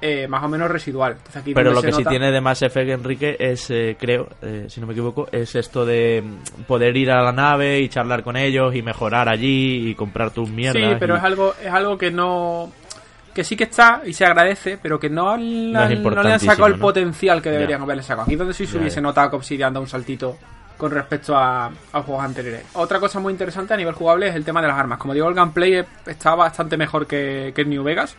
eh, 0.00 0.26
más 0.26 0.42
o 0.42 0.48
menos 0.48 0.68
residual. 0.68 1.18
Pero 1.54 1.72
lo 1.72 1.80
que 1.80 1.92
sí 1.92 2.04
tiene 2.04 2.32
de 2.32 2.40
Mass 2.40 2.62
Effect, 2.62 2.90
Enrique, 2.90 3.36
es, 3.38 3.70
eh, 3.70 3.96
creo, 3.96 4.28
si 4.66 4.80
no 4.80 4.88
me 4.88 4.92
equivoco, 4.92 5.28
es 5.30 5.54
esto 5.54 5.86
de 5.86 6.24
mm, 6.24 6.62
poder 6.62 6.96
ir 6.96 7.12
a 7.12 7.22
la 7.22 7.30
nave 7.30 7.78
y 7.78 7.88
charlar 7.88 8.24
con 8.24 8.36
ellos 8.36 8.74
y 8.74 8.82
mejorar 8.82 9.28
allí 9.28 9.90
y 9.90 9.94
comprar 9.94 10.32
tus 10.32 10.50
mierdas. 10.50 10.94
Sí, 10.94 10.96
pero 10.98 11.14
es 11.14 11.22
algo 11.22 11.54
es 11.62 11.72
algo 11.72 11.96
que 11.96 12.10
no 12.10 12.72
que 13.36 13.44
sí 13.44 13.54
que 13.54 13.64
está 13.64 14.00
y 14.06 14.14
se 14.14 14.24
agradece, 14.24 14.78
pero 14.80 14.98
que 14.98 15.10
no, 15.10 15.36
le 15.36 15.76
han 15.76 16.40
sacado 16.40 16.68
el 16.68 16.78
potencial 16.78 17.42
que 17.42 17.50
deberían 17.50 17.82
haberle 17.82 18.02
sacado. 18.02 18.22
Aquí 18.22 18.34
donde 18.34 18.54
sí 18.54 18.66
se 18.66 18.78
hubiese 18.78 18.98
notado 19.02 19.28
que 19.28 19.36
Obsidian 19.36 19.74
da 19.74 19.78
un 19.78 19.86
saltito 19.86 20.38
con 20.78 20.90
respecto 20.90 21.36
a, 21.36 21.70
juegos 21.92 22.24
anteriores. 22.24 22.62
Otra 22.72 22.98
cosa 22.98 23.20
muy 23.20 23.34
interesante 23.34 23.74
a 23.74 23.76
nivel 23.76 23.92
jugable 23.92 24.28
es 24.28 24.34
el 24.34 24.42
tema 24.42 24.62
de 24.62 24.68
las 24.68 24.78
armas. 24.78 24.98
Como 24.98 25.12
digo, 25.12 25.28
el 25.28 25.34
gameplay 25.34 25.84
está 26.06 26.34
bastante 26.34 26.78
mejor 26.78 27.06
que, 27.06 27.52
que 27.54 27.66
New 27.66 27.84
Vegas, 27.84 28.16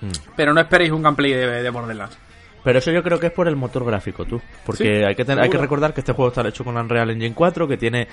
mm. 0.00 0.10
pero 0.36 0.54
no 0.54 0.60
esperéis 0.60 0.92
un 0.92 1.02
gameplay 1.02 1.32
de, 1.32 1.60
de 1.60 1.70
Borderlands. 1.70 2.16
Pero 2.62 2.78
eso 2.78 2.92
yo 2.92 3.02
creo 3.02 3.18
que 3.18 3.26
es 3.26 3.32
por 3.32 3.48
el 3.48 3.56
motor 3.56 3.84
gráfico, 3.84 4.24
tú. 4.24 4.40
Porque 4.64 5.04
hay, 5.04 5.16
que 5.16 5.24
hay 5.30 5.50
que 5.50 5.58
recordar 5.58 5.92
que 5.92 6.00
este 6.00 6.12
juego 6.12 6.28
está 6.28 6.46
hecho 6.46 6.62
con 6.62 6.76
Unreal 6.76 7.10
Engine 7.10 7.34
4, 7.34 7.66
que 7.66 7.76
tiene 7.76 8.06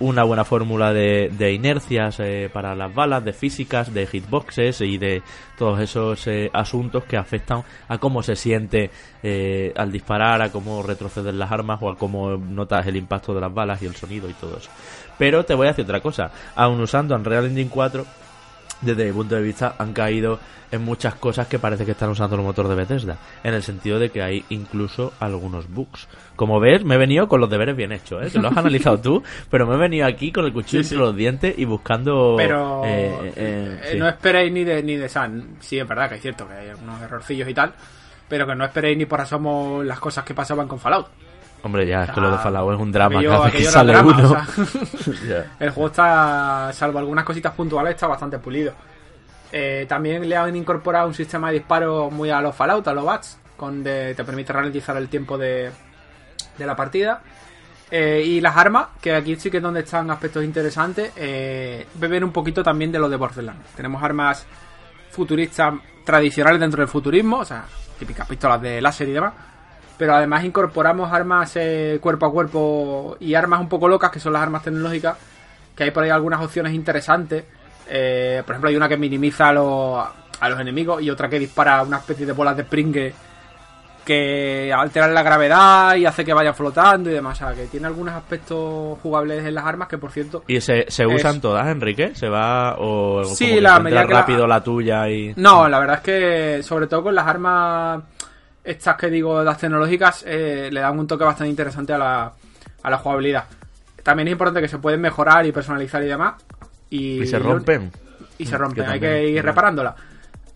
una 0.00 0.22
buena 0.24 0.44
fórmula 0.44 0.92
de, 0.92 1.52
inercias 1.52 2.20
eh, 2.20 2.50
para 2.52 2.74
las 2.74 2.94
balas, 2.94 3.24
de 3.24 3.32
físicas, 3.32 3.92
de 3.92 4.06
hitboxes 4.06 4.80
y 4.80 4.98
de 4.98 5.22
todos 5.56 5.80
esos 5.80 6.26
eh, 6.26 6.50
asuntos 6.52 7.04
que 7.04 7.16
afectan 7.16 7.64
a 7.88 7.98
cómo 7.98 8.22
se 8.22 8.36
siente 8.36 8.90
eh, 9.22 9.72
al 9.76 9.90
disparar, 9.90 10.40
a 10.42 10.50
cómo 10.50 10.82
retroceden 10.82 11.38
las 11.38 11.50
armas 11.50 11.78
o 11.82 11.90
a 11.90 11.96
cómo 11.96 12.36
notas 12.36 12.86
el 12.86 12.96
impacto 12.96 13.34
de 13.34 13.40
las 13.40 13.52
balas 13.52 13.82
y 13.82 13.86
el 13.86 13.96
sonido 13.96 14.28
y 14.28 14.34
todo 14.34 14.58
eso. 14.58 14.70
Pero 15.18 15.44
te 15.44 15.54
voy 15.54 15.66
a 15.66 15.70
decir 15.70 15.84
otra 15.84 16.00
cosa. 16.00 16.30
Aún 16.54 16.80
usando 16.80 17.16
Unreal 17.16 17.46
Engine 17.46 17.70
4, 17.70 18.06
desde 18.82 19.06
mi 19.06 19.12
punto 19.12 19.34
de 19.34 19.42
vista, 19.42 19.74
han 19.78 19.92
caído 19.92 20.38
en 20.70 20.84
muchas 20.84 21.14
cosas 21.14 21.48
que 21.48 21.58
parece 21.58 21.84
que 21.84 21.92
están 21.92 22.10
usando 22.10 22.36
el 22.36 22.42
motor 22.42 22.68
de 22.68 22.74
Bethesda, 22.74 23.18
en 23.42 23.54
el 23.54 23.62
sentido 23.62 23.98
de 23.98 24.10
que 24.10 24.22
hay 24.22 24.44
incluso 24.50 25.12
algunos 25.18 25.68
bugs. 25.68 26.08
Como 26.38 26.60
ves, 26.60 26.84
me 26.84 26.94
he 26.94 26.98
venido 26.98 27.26
con 27.26 27.40
los 27.40 27.50
deberes 27.50 27.74
bien 27.74 27.90
hechos, 27.90 28.24
¿eh? 28.24 28.30
que 28.30 28.38
lo 28.38 28.46
has 28.46 28.56
analizado 28.56 29.00
tú, 29.00 29.24
pero 29.50 29.66
me 29.66 29.74
he 29.74 29.76
venido 29.76 30.06
aquí 30.06 30.30
con 30.30 30.44
el 30.44 30.52
cuchillo 30.52 30.82
entre 30.82 30.96
los 30.96 31.16
dientes 31.16 31.58
y 31.58 31.64
buscando... 31.64 32.36
Pero 32.36 32.84
eh, 32.84 33.32
eh, 33.34 33.80
eh, 33.82 33.96
no 33.98 34.06
esperéis 34.06 34.52
ni 34.52 34.62
de, 34.62 34.80
ni 34.84 34.94
de 34.94 35.08
San. 35.08 35.56
Sí, 35.58 35.80
es 35.80 35.88
verdad 35.88 36.08
que 36.08 36.14
es 36.14 36.22
cierto 36.22 36.46
que 36.46 36.54
hay 36.54 36.70
unos 36.80 37.02
errorcillos 37.02 37.48
y 37.48 37.54
tal, 37.54 37.72
pero 38.28 38.46
que 38.46 38.54
no 38.54 38.64
esperéis 38.64 38.96
ni 38.96 39.04
por 39.04 39.20
asomo 39.20 39.82
las 39.82 39.98
cosas 39.98 40.24
que 40.24 40.32
pasaban 40.32 40.68
con 40.68 40.78
Fallout. 40.78 41.08
Hombre, 41.64 41.84
ya, 41.84 42.04
es 42.04 42.10
que 42.12 42.20
lo 42.20 42.30
de 42.30 42.38
Fallout 42.38 42.72
es 42.72 42.80
un 42.80 42.92
drama 42.92 43.20
cada 43.20 43.50
que 43.50 43.64
sale 43.64 44.00
uno. 44.00 44.36
El 45.58 45.70
juego 45.70 45.88
está, 45.88 46.70
salvo 46.72 47.00
algunas 47.00 47.24
cositas 47.24 47.52
puntuales, 47.52 47.94
está 47.94 48.06
bastante 48.06 48.38
pulido. 48.38 48.74
Eh, 49.50 49.86
también 49.88 50.28
le 50.28 50.36
han 50.36 50.54
incorporado 50.54 51.08
un 51.08 51.14
sistema 51.14 51.48
de 51.48 51.54
disparo 51.54 52.12
muy 52.12 52.30
a 52.30 52.40
los 52.40 52.54
Fallout, 52.54 52.86
a 52.86 52.94
los 52.94 53.04
BATS, 53.04 53.40
con 53.56 53.82
te 53.82 54.14
permite 54.14 54.52
ralentizar 54.52 54.96
el 54.96 55.08
tiempo 55.08 55.36
de, 55.36 55.72
de 56.58 56.66
la 56.66 56.74
partida. 56.76 57.22
Eh, 57.90 58.22
y 58.22 58.40
las 58.40 58.54
armas, 58.56 58.88
que 59.00 59.14
aquí 59.14 59.36
sí 59.36 59.50
que 59.50 59.56
es 59.58 59.62
donde 59.62 59.80
están 59.80 60.10
aspectos 60.10 60.44
interesantes, 60.44 61.12
eh, 61.16 61.86
un 62.22 62.32
poquito 62.32 62.62
también 62.62 62.92
de 62.92 62.98
lo 62.98 63.08
de 63.08 63.16
Borderlands. 63.16 63.70
Tenemos 63.74 64.02
armas 64.02 64.46
futuristas 65.10 65.74
tradicionales 66.04 66.60
dentro 66.60 66.82
del 66.82 66.88
futurismo, 66.88 67.38
o 67.38 67.44
sea, 67.44 67.64
típicas 67.98 68.28
pistolas 68.28 68.60
de 68.60 68.80
láser 68.80 69.08
y 69.08 69.12
demás. 69.12 69.32
Pero 69.96 70.14
además 70.14 70.44
incorporamos 70.44 71.12
armas 71.12 71.56
eh, 71.56 71.98
cuerpo 72.00 72.26
a 72.26 72.30
cuerpo 72.30 73.16
y 73.20 73.34
armas 73.34 73.60
un 73.60 73.68
poco 73.68 73.88
locas, 73.88 74.10
que 74.10 74.20
son 74.20 74.32
las 74.34 74.42
armas 74.42 74.62
tecnológicas, 74.62 75.16
que 75.74 75.84
hay 75.84 75.90
por 75.90 76.04
ahí 76.04 76.10
algunas 76.10 76.40
opciones 76.42 76.72
interesantes 76.72 77.44
Eh, 77.90 78.42
por 78.44 78.52
ejemplo, 78.52 78.68
hay 78.68 78.76
una 78.76 78.86
que 78.86 78.98
minimiza 78.98 79.48
a 79.48 79.52
los, 79.54 80.06
a 80.40 80.48
los 80.48 80.60
enemigos 80.60 81.02
y 81.02 81.08
otra 81.08 81.28
que 81.28 81.38
dispara 81.38 81.82
una 81.82 81.96
especie 81.96 82.26
de 82.26 82.32
bolas 82.32 82.54
de 82.54 82.62
spring 82.62 82.94
alteran 84.74 85.14
la 85.14 85.22
gravedad 85.22 85.94
y 85.96 86.06
hace 86.06 86.24
que 86.24 86.32
vaya 86.32 86.52
flotando 86.52 87.10
y 87.10 87.14
demás. 87.14 87.40
O 87.40 87.46
sea, 87.46 87.54
que 87.54 87.66
tiene 87.66 87.86
algunos 87.86 88.14
aspectos 88.14 88.98
jugables 89.02 89.44
en 89.44 89.54
las 89.54 89.64
armas 89.64 89.88
que, 89.88 89.98
por 89.98 90.10
cierto... 90.10 90.44
¿Y 90.46 90.60
se, 90.60 90.86
se 90.88 91.06
usan 91.06 91.36
es- 91.36 91.40
todas, 91.42 91.66
Enrique? 91.68 92.14
¿Se 92.14 92.28
va 92.28 92.76
o 92.78 93.24
Sí, 93.24 93.44
como 93.44 93.54
que 93.56 93.60
la 93.60 93.80
medida 93.80 94.06
que 94.06 94.12
rápido 94.12 94.46
la... 94.46 94.62
tuya 94.62 95.08
y...? 95.08 95.34
No, 95.36 95.68
la 95.68 95.78
verdad 95.78 95.96
es 95.96 96.02
que 96.02 96.62
sobre 96.62 96.86
todo 96.86 97.04
con 97.04 97.14
las 97.14 97.26
armas 97.26 98.02
estas 98.64 98.96
que 98.96 99.08
digo, 99.08 99.42
las 99.42 99.56
tecnológicas, 99.58 100.24
eh, 100.26 100.68
le 100.70 100.80
dan 100.80 100.98
un 100.98 101.06
toque 101.06 101.24
bastante 101.24 101.48
interesante 101.50 101.92
a 101.94 101.98
la, 101.98 102.32
a 102.82 102.90
la 102.90 102.98
jugabilidad. 102.98 103.44
También 104.02 104.28
es 104.28 104.32
importante 104.32 104.60
que 104.60 104.68
se 104.68 104.78
pueden 104.78 105.00
mejorar 105.00 105.46
y 105.46 105.52
personalizar 105.52 106.02
y 106.02 106.06
demás. 106.06 106.34
Y, 106.90 107.22
¿Y 107.22 107.26
se 107.26 107.38
rompen? 107.38 107.90
Y 108.38 108.46
se 108.46 108.56
rompen, 108.56 108.84
Que 108.84 108.90
hay 108.90 109.00
que 109.00 109.28
ir 109.30 109.44
reparándola. 109.44 109.94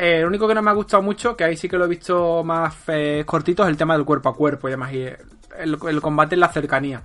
Eh, 0.05 0.21
lo 0.23 0.27
único 0.27 0.49
que 0.49 0.55
no 0.55 0.63
me 0.63 0.71
ha 0.71 0.75
gustado 0.75 1.01
mucho, 1.03 1.37
que 1.37 1.45
ahí 1.45 1.57
sí 1.57 1.69
que 1.69 1.77
lo 1.79 1.85
he 1.85 1.89
visto 1.89 2.43
más 2.43 2.75
eh, 2.89 3.23
cortito, 3.25 3.63
es 3.63 3.69
el 3.69 3.77
tema 3.77 3.95
del 3.95 4.05
cuerpo 4.05 4.31
a 4.31 4.35
cuerpo 4.35 4.67
y 4.67 4.73
demás. 4.73 4.93
Y 4.93 5.03
el, 5.59 5.79
el 5.89 6.01
combate 6.01 6.35
en 6.35 6.41
la 6.41 6.49
cercanía. 6.49 7.01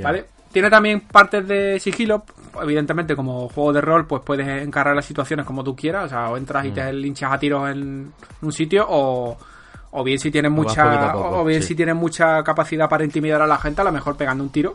¿Vale? 0.00 0.26
Tiene 0.52 0.70
también 0.70 1.00
partes 1.00 1.48
de 1.48 1.80
sigilo. 1.80 2.24
Evidentemente, 2.62 3.16
como 3.16 3.48
juego 3.48 3.72
de 3.72 3.80
rol, 3.80 4.06
pues 4.06 4.22
puedes 4.22 4.46
encargar 4.46 4.94
las 4.94 5.04
situaciones 5.04 5.44
como 5.46 5.64
tú 5.64 5.74
quieras. 5.74 6.04
O 6.06 6.08
sea, 6.10 6.28
o 6.30 6.36
entras 6.36 6.64
y 6.66 6.70
Mm. 6.70 6.74
te 6.74 6.92
linchas 6.92 7.32
a 7.32 7.38
tiros 7.38 7.68
en 7.70 8.12
un 8.42 8.52
sitio, 8.52 8.86
o, 8.88 9.36
o 9.90 10.04
bien 10.04 10.18
si 10.18 10.30
tienes 10.30 10.50
O 10.52 10.54
mucha. 10.54 11.12
poco, 11.12 11.40
o 11.40 11.44
bien 11.44 11.60
sí. 11.62 11.68
si 11.68 11.74
tienes 11.74 11.96
mucha 11.96 12.42
capacidad 12.44 12.88
para 12.88 13.04
intimidar 13.04 13.42
a 13.42 13.46
la 13.46 13.58
gente, 13.58 13.80
a 13.80 13.84
lo 13.84 13.92
mejor 13.92 14.16
pegando 14.16 14.44
un 14.44 14.50
tiro. 14.50 14.74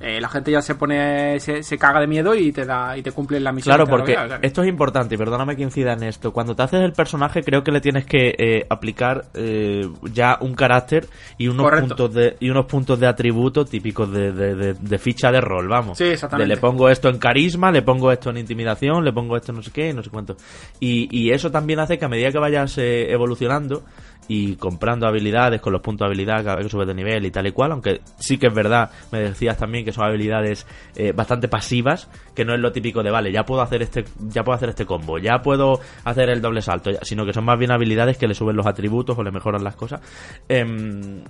Eh, 0.00 0.20
la 0.20 0.28
gente 0.28 0.50
ya 0.50 0.62
se 0.62 0.74
pone. 0.74 1.38
Se, 1.40 1.62
se 1.62 1.78
caga 1.78 2.00
de 2.00 2.06
miedo 2.06 2.34
y 2.34 2.50
te 2.52 2.64
da 2.64 2.96
y 2.96 3.02
te 3.02 3.12
cumple 3.12 3.38
la 3.38 3.52
misión. 3.52 3.74
Claro, 3.76 3.88
porque 3.88 4.16
o 4.16 4.26
sea 4.28 4.38
esto 4.42 4.62
es 4.62 4.68
importante 4.68 5.14
y 5.14 5.18
perdóname 5.18 5.56
que 5.56 5.62
incida 5.62 5.92
en 5.92 6.02
esto. 6.04 6.32
Cuando 6.32 6.56
te 6.56 6.62
haces 6.62 6.80
el 6.80 6.92
personaje, 6.92 7.42
creo 7.42 7.62
que 7.62 7.70
le 7.70 7.80
tienes 7.80 8.06
que 8.06 8.34
eh, 8.38 8.66
aplicar 8.68 9.26
eh, 9.34 9.86
ya 10.12 10.38
un 10.40 10.54
carácter 10.54 11.06
y 11.38 11.48
unos 11.48 11.64
Correcto. 11.64 11.88
puntos 11.88 12.14
de 12.14 12.36
y 12.40 12.50
unos 12.50 12.66
puntos 12.66 12.98
de 12.98 13.06
atributo 13.06 13.64
típicos 13.64 14.10
de, 14.12 14.32
de- 14.32 14.54
de- 14.54 14.74
de 14.74 14.98
ficha 14.98 15.30
de 15.30 15.40
rol, 15.40 15.68
vamos. 15.68 15.98
Sí, 15.98 16.04
exactamente. 16.04 16.48
De 16.48 16.54
le 16.56 16.60
pongo 16.60 16.88
esto 16.88 17.08
en 17.08 17.18
carisma, 17.18 17.70
le 17.70 17.82
pongo 17.82 18.10
esto 18.10 18.30
en 18.30 18.38
intimidación, 18.38 19.04
le 19.04 19.12
pongo 19.12 19.36
esto 19.36 19.52
en 19.52 19.56
no 19.56 19.62
sé 19.62 19.70
qué, 19.70 19.92
no 19.92 20.02
sé 20.02 20.10
cuánto. 20.10 20.36
Y, 20.80 21.08
y 21.10 21.30
eso 21.32 21.50
también 21.50 21.78
hace 21.80 21.98
que 21.98 22.04
a 22.04 22.08
medida 22.08 22.30
que 22.32 22.38
vayas 22.38 22.78
eh, 22.78 23.10
evolucionando 23.12 23.82
y 24.28 24.54
comprando 24.56 25.06
habilidades 25.08 25.60
con 25.60 25.72
los 25.72 25.82
puntos 25.82 26.06
de 26.06 26.14
habilidad 26.14 26.44
cada 26.44 26.56
vez 26.56 26.66
que 26.66 26.70
subes 26.70 26.86
de 26.86 26.94
nivel 26.94 27.26
y 27.26 27.30
tal 27.32 27.46
y 27.48 27.52
cual, 27.52 27.72
aunque 27.72 28.00
sí 28.18 28.38
que 28.38 28.46
es 28.46 28.54
verdad, 28.54 28.90
me 29.10 29.20
decías 29.20 29.56
también 29.56 29.84
que 29.84 29.92
son 29.92 30.04
habilidades 30.04 30.66
eh, 30.94 31.12
bastante 31.12 31.48
pasivas, 31.48 32.08
que 32.34 32.44
no 32.44 32.54
es 32.54 32.60
lo 32.60 32.70
típico 32.70 33.02
de 33.02 33.10
vale, 33.10 33.32
ya 33.32 33.44
puedo 33.44 33.60
hacer 33.60 33.82
este, 33.82 34.04
ya 34.28 34.44
puedo 34.44 34.54
hacer 34.56 34.68
este 34.68 34.86
combo, 34.86 35.18
ya 35.18 35.38
puedo 35.42 35.80
hacer 36.04 36.30
el 36.30 36.40
doble 36.40 36.62
salto, 36.62 36.90
sino 37.02 37.26
que 37.26 37.32
son 37.32 37.44
más 37.44 37.58
bien 37.58 37.72
habilidades 37.72 38.18
que 38.18 38.28
le 38.28 38.34
suben 38.34 38.54
los 38.56 38.66
atributos 38.66 39.18
o 39.18 39.22
le 39.24 39.32
mejoran 39.32 39.64
las 39.64 39.74
cosas. 39.74 40.00
Em, 40.48 41.22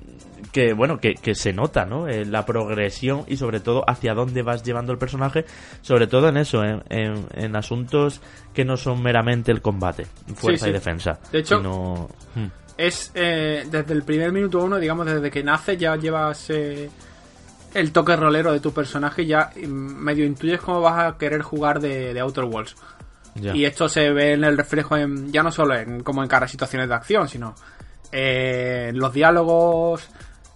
que 0.53 0.73
bueno, 0.75 0.99
que, 0.99 1.15
que 1.15 1.35
se 1.35 1.53
nota, 1.53 1.85
¿no? 1.87 2.07
Eh, 2.09 2.25
la 2.27 2.45
progresión 2.45 3.25
y 3.29 3.37
sobre 3.37 3.61
todo 3.61 3.83
hacia 3.89 4.15
dónde 4.15 4.43
vas 4.43 4.63
llevando 4.63 4.93
el 4.93 4.99
personaje, 4.99 5.45
sobre 5.81 6.07
todo 6.07 6.29
en 6.29 6.37
eso, 6.37 6.63
en, 6.65 6.83
en- 6.91 7.27
en 7.35 7.57
asuntos 7.57 8.21
que 8.53 8.65
no 8.65 8.77
son 8.77 9.03
meramente 9.03 9.53
el 9.53 9.63
combate, 9.63 10.07
fuerza 10.35 10.65
sí. 10.67 10.71
y 10.71 10.73
defensa. 10.75 11.19
De 11.33 11.39
hecho- 11.39 11.57
sino- 11.59 12.09
Hmm. 12.35 12.47
Es 12.81 13.11
eh, 13.15 13.67
desde 13.71 13.93
el 13.93 14.03
primer 14.03 14.33
minuto 14.33 14.59
uno, 14.65 14.79
digamos, 14.79 15.05
desde 15.05 15.31
que 15.31 15.45
nace 15.45 15.77
ya 15.77 15.97
llevas 15.97 16.49
eh, 16.49 16.89
el 17.75 17.93
toque 17.93 18.17
rolero 18.17 18.53
de 18.53 18.61
tu 18.61 18.73
personaje, 18.73 19.27
ya 19.27 19.51
mm, 19.55 19.69
medio 19.69 20.25
intuyes 20.25 20.61
cómo 20.61 20.81
vas 20.81 21.05
a 21.05 21.19
querer 21.19 21.43
jugar 21.43 21.81
de, 21.81 22.15
de 22.15 22.21
Outer 22.21 22.45
Worlds. 22.45 22.75
Ya. 23.35 23.55
Y 23.55 23.67
esto 23.67 23.87
se 23.89 24.11
ve 24.11 24.33
en 24.33 24.45
el 24.45 24.57
reflejo 24.57 24.97
en, 24.97 25.31
ya 25.31 25.43
no 25.43 25.53
solo 25.53 25.77
en 25.77 26.03
cómo 26.03 26.25
encara 26.25 26.49
situaciones 26.49 26.89
de 26.89 26.95
acción, 26.95 27.29
sino 27.29 27.55
eh, 28.11 28.87
en 28.89 28.99
los 28.99 29.13
diálogos, 29.13 30.09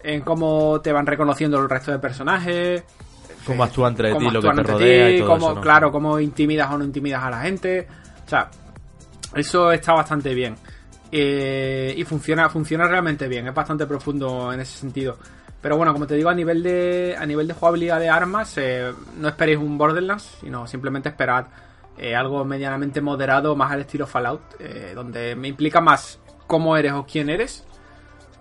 en 0.03 0.23
cómo 0.23 0.81
te 0.81 0.93
van 0.93 1.07
reconociendo 1.07 1.61
el 1.61 1.69
resto 1.69 1.93
de 1.93 1.99
personajes. 1.99 2.85
Cómo 3.47 3.65
actúa 3.65 3.89
entre 3.89 4.09
ti, 4.09 4.15
cómo 4.15 4.31
lo 4.31 4.41
que 4.41 4.49
actúan 4.49 4.67
te 4.67 4.73
rodea 4.73 5.09
ti, 5.09 5.15
y 5.15 5.19
todo 5.19 5.29
cómo, 5.29 5.47
eso, 5.47 5.55
¿no? 5.57 5.61
Claro, 5.61 5.93
cómo 5.93 6.19
intimidas 6.19 6.73
o 6.73 6.79
no 6.79 6.85
intimidas 6.85 7.23
a 7.23 7.31
la 7.31 7.43
gente. 7.43 7.87
O 8.25 8.29
sea, 8.29 8.51
eso 9.37 9.71
está 9.71 9.93
bastante 9.93 10.33
bien. 10.33 10.57
Eh, 11.17 11.95
y 11.97 12.03
funciona, 12.03 12.49
funciona 12.49 12.89
realmente 12.89 13.29
bien, 13.29 13.47
es 13.47 13.55
bastante 13.55 13.87
profundo 13.87 14.53
en 14.53 14.59
ese 14.59 14.79
sentido. 14.79 15.17
Pero 15.63 15.77
bueno, 15.77 15.93
como 15.93 16.09
te 16.09 16.17
digo, 16.17 16.29
a 16.29 16.35
nivel 16.35 16.61
de, 16.63 17.15
a 17.17 17.25
nivel 17.25 17.47
de 17.47 17.55
jugabilidad 17.55 18.01
de 18.01 18.09
armas, 18.09 18.53
eh, 18.59 18.93
no 19.19 19.29
esperéis 19.29 19.59
un 19.59 19.79
Borderlands, 19.79 20.39
sino 20.41 20.67
simplemente 20.67 21.09
esperad 21.11 21.47
eh, 21.97 22.17
algo 22.17 22.45
medianamente 22.45 23.01
moderado, 23.01 23.55
más 23.55 23.71
al 23.71 23.83
estilo 23.83 24.09
Fallout, 24.09 24.43
donde 24.97 25.37
me 25.37 25.47
implica 25.47 25.81
más 25.81 26.19
cómo 26.49 26.77
eres 26.77 26.93
o 26.95 27.07
quién 27.07 27.31
eres, 27.31 27.63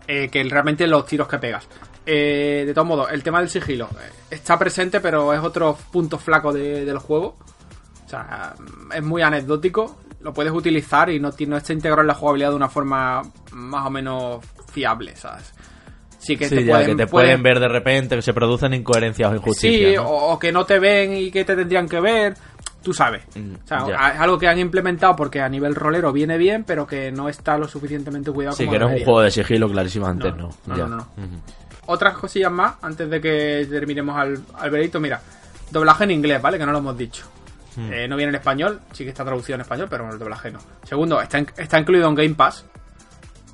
que 0.08 0.44
realmente 0.50 0.88
los 0.88 1.06
tiros 1.06 1.28
que 1.28 1.38
pegas. 1.38 1.68
De 2.04 2.72
todos 2.74 2.88
modos, 2.88 3.12
el 3.12 3.22
tema 3.22 3.40
del 3.40 3.50
sigilo 3.50 3.88
está 4.32 4.58
presente, 4.58 5.00
pero 5.00 5.32
es 5.32 5.40
otro 5.40 5.78
punto 5.92 6.18
flaco 6.18 6.52
de- 6.52 6.84
del 6.86 6.98
juego. 6.98 7.38
O 8.06 8.10
sea, 8.10 8.56
es 8.94 9.04
muy 9.04 9.22
anecdótico. 9.22 10.00
Lo 10.24 10.34
puedes 10.34 10.52
utilizar 10.54 11.10
y 11.10 11.20
no, 11.20 11.30
está 11.30 11.74
integrado 11.74 12.02
en 12.02 12.08
la 12.08 12.14
jugabilidad 12.16 12.50
de 12.52 12.56
una 12.56 12.70
forma 12.70 13.22
más 13.52 13.86
o 13.86 13.90
menos 13.90 14.44
fiable, 14.72 15.16
¿sabes? 15.16 15.54
Sí 16.18 16.38
que 16.38 16.48
Sí, 16.48 16.56
te 16.56 16.64
ya, 16.64 16.72
pueden, 16.76 16.88
que 16.92 16.96
te 16.96 17.08
pueden- 17.08 17.28
pueden 17.28 17.44
ver 17.44 17.60
de 17.60 17.68
repente, 17.68 18.16
que 18.16 18.22
se 18.22 18.34
producen 18.34 18.74
incoherencias 18.74 19.28
o 19.30 19.32
Sí, 19.34 19.38
injusticias. 19.38 19.96
¿no? 20.04 20.10
o, 20.10 20.32
o 20.34 20.40
que 20.40 20.52
no 20.54 20.66
te 20.66 20.80
ven 20.80 21.18
y 21.18 21.30
que 21.30 21.44
te 21.44 21.56
tendrían 21.56 21.88
que 21.90 22.00
ver. 22.00 22.36
Tú 22.82 22.94
sabes. 22.94 23.24
Mm, 23.36 23.56
O 23.64 23.68
sea, 23.68 24.12
es 24.14 24.20
algo 24.20 24.38
que 24.38 24.48
han 24.48 24.60
implementado 24.60 25.16
porque 25.16 25.40
a 25.42 25.48
nivel 25.50 25.74
rolero 25.76 26.12
viene 26.12 26.38
bien, 26.38 26.64
pero 26.66 26.86
que 26.88 27.12
no 27.12 27.28
está 27.30 27.58
lo 27.58 27.68
suficientemente 27.68 28.32
cuidado 28.32 28.56
Sí, 28.56 28.64
como 28.66 28.74
que 28.74 28.80
no 28.80 28.90
es 28.90 29.00
un 29.00 29.06
juego 29.06 29.22
de 29.22 29.32
sigilo 29.32 29.70
clarísimamente, 29.70 30.32
No, 30.32 30.38
no. 30.38 30.50
no, 30.68 30.78
Ya. 30.78 30.86
no. 30.88 31.08
Otras 31.86 32.14
cosillas 32.18 32.52
más 32.52 32.76
antes 32.82 33.10
de 33.10 33.20
que 33.22 33.68
terminemos 33.70 34.18
al, 34.18 34.42
al 34.58 34.70
veredicto. 34.70 35.00
Mira, 35.02 35.22
doblaje 35.72 36.06
en 36.06 36.12
inglés, 36.12 36.42
¿vale? 36.42 36.58
Que 36.58 36.66
no 36.66 36.72
lo 36.72 36.78
hemos 36.78 36.98
dicho. 36.98 37.26
Hmm. 37.76 37.92
Eh, 37.92 38.08
no 38.08 38.16
viene 38.16 38.30
en 38.30 38.36
español, 38.36 38.82
sí 38.92 39.04
que 39.04 39.10
está 39.10 39.24
traducido 39.26 39.56
en 39.56 39.62
español, 39.62 39.88
pero 39.90 40.10
el 40.12 40.20
doblaje 40.20 40.52
no. 40.52 40.60
Segundo, 40.84 41.20
está, 41.22 41.40
está 41.58 41.80
incluido 41.80 42.08
en 42.08 42.16
Game 42.16 42.36
Pass 42.36 42.66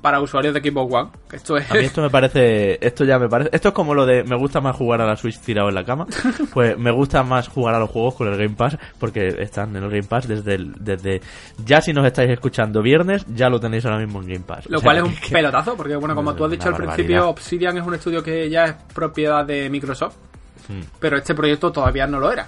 para 0.02 0.18
usuarios 0.20 0.54
de 0.54 0.60
Xbox 0.60 0.94
One. 0.94 1.10
Que 1.28 1.36
esto 1.36 1.58
es. 1.58 1.70
A 1.70 1.74
mí 1.74 1.80
esto 1.84 2.00
me 2.00 2.08
parece, 2.08 2.78
esto 2.86 3.04
ya 3.04 3.18
me 3.18 3.28
parece, 3.28 3.50
esto 3.52 3.68
es 3.68 3.74
como 3.74 3.94
lo 3.94 4.06
de 4.06 4.24
me 4.24 4.34
gusta 4.36 4.60
más 4.62 4.74
jugar 4.74 5.02
a 5.02 5.06
la 5.06 5.14
Switch 5.16 5.38
tirado 5.40 5.68
en 5.68 5.74
la 5.74 5.84
cama, 5.84 6.06
pues 6.54 6.78
me 6.78 6.90
gusta 6.90 7.22
más 7.22 7.48
jugar 7.48 7.74
a 7.74 7.78
los 7.78 7.90
juegos 7.90 8.14
con 8.14 8.28
el 8.28 8.36
Game 8.38 8.56
Pass 8.56 8.78
porque 8.98 9.28
están 9.40 9.76
en 9.76 9.82
el 9.84 9.90
Game 9.90 10.04
Pass 10.04 10.26
desde 10.26 10.54
el, 10.54 10.72
desde 10.78 11.20
ya 11.64 11.82
si 11.82 11.92
nos 11.92 12.06
estáis 12.06 12.30
escuchando 12.30 12.80
viernes 12.80 13.26
ya 13.28 13.50
lo 13.50 13.60
tenéis 13.60 13.84
ahora 13.84 13.98
mismo 13.98 14.22
en 14.22 14.28
Game 14.28 14.44
Pass. 14.46 14.64
Lo 14.70 14.78
O 14.78 14.80
sea, 14.80 14.86
cual 14.86 14.96
es 14.98 15.02
un 15.02 15.14
que- 15.20 15.34
pelotazo, 15.34 15.76
porque 15.76 15.96
bueno, 15.96 16.14
como 16.14 16.34
tú 16.34 16.44
has 16.46 16.50
dicho 16.50 16.68
al 16.68 16.72
barbaridad. 16.72 16.94
principio, 16.94 17.28
Obsidian 17.28 17.76
es 17.76 17.84
un 17.86 17.94
estudio 17.94 18.22
que 18.22 18.48
ya 18.48 18.64
es 18.64 18.74
propiedad 18.94 19.44
de 19.44 19.68
Microsoft, 19.70 20.16
Mm. 20.68 20.82
pero 21.00 21.16
este 21.16 21.34
proyecto 21.34 21.72
todavía 21.72 22.06
no 22.06 22.20
lo 22.20 22.30
era. 22.32 22.46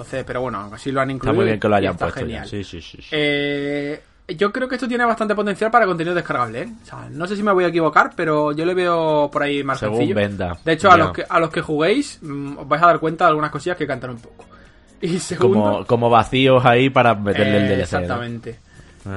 Entonces, 0.00 0.24
pero 0.26 0.40
bueno, 0.40 0.70
así 0.72 0.90
lo 0.90 1.00
han 1.02 1.10
incluido. 1.10 1.32
Está 1.32 1.36
muy 1.36 1.44
bien 1.46 1.60
que 1.60 1.68
lo 1.68 1.76
hayan 1.76 1.92
está 1.92 2.06
puesto 2.06 2.20
genial. 2.20 2.46
Sí, 2.48 2.64
sí, 2.64 2.80
sí. 2.80 2.98
Eh, 3.10 4.02
yo 4.36 4.50
creo 4.50 4.66
que 4.66 4.76
esto 4.76 4.88
tiene 4.88 5.04
bastante 5.04 5.34
potencial 5.34 5.70
para 5.70 5.84
contenido 5.86 6.14
descargable. 6.14 6.62
¿eh? 6.62 6.68
O 6.82 6.86
sea, 6.86 7.08
no 7.10 7.26
sé 7.26 7.36
si 7.36 7.42
me 7.42 7.52
voy 7.52 7.64
a 7.64 7.68
equivocar, 7.68 8.12
pero 8.16 8.52
yo 8.52 8.64
le 8.64 8.72
veo 8.74 9.28
por 9.30 9.42
ahí 9.42 9.62
más 9.62 9.78
Según 9.78 9.96
sencillo. 9.98 10.16
venda. 10.16 10.56
De 10.64 10.72
hecho, 10.72 10.90
a 10.90 10.96
los, 10.96 11.12
que, 11.12 11.24
a 11.28 11.38
los 11.38 11.50
que 11.50 11.60
juguéis, 11.60 12.18
mm, 12.22 12.58
os 12.58 12.68
vais 12.68 12.82
a 12.82 12.86
dar 12.86 12.98
cuenta 12.98 13.24
de 13.24 13.28
algunas 13.30 13.50
cosillas 13.50 13.76
que 13.76 13.86
cantan 13.86 14.10
un 14.10 14.18
poco. 14.20 14.44
Y 15.02 15.18
segundo, 15.18 15.60
como, 15.62 15.86
como 15.86 16.10
vacíos 16.10 16.64
ahí 16.64 16.88
para 16.90 17.14
meterle 17.14 17.58
el 17.58 17.68
DLC. 17.68 17.80
Exactamente. 17.82 18.58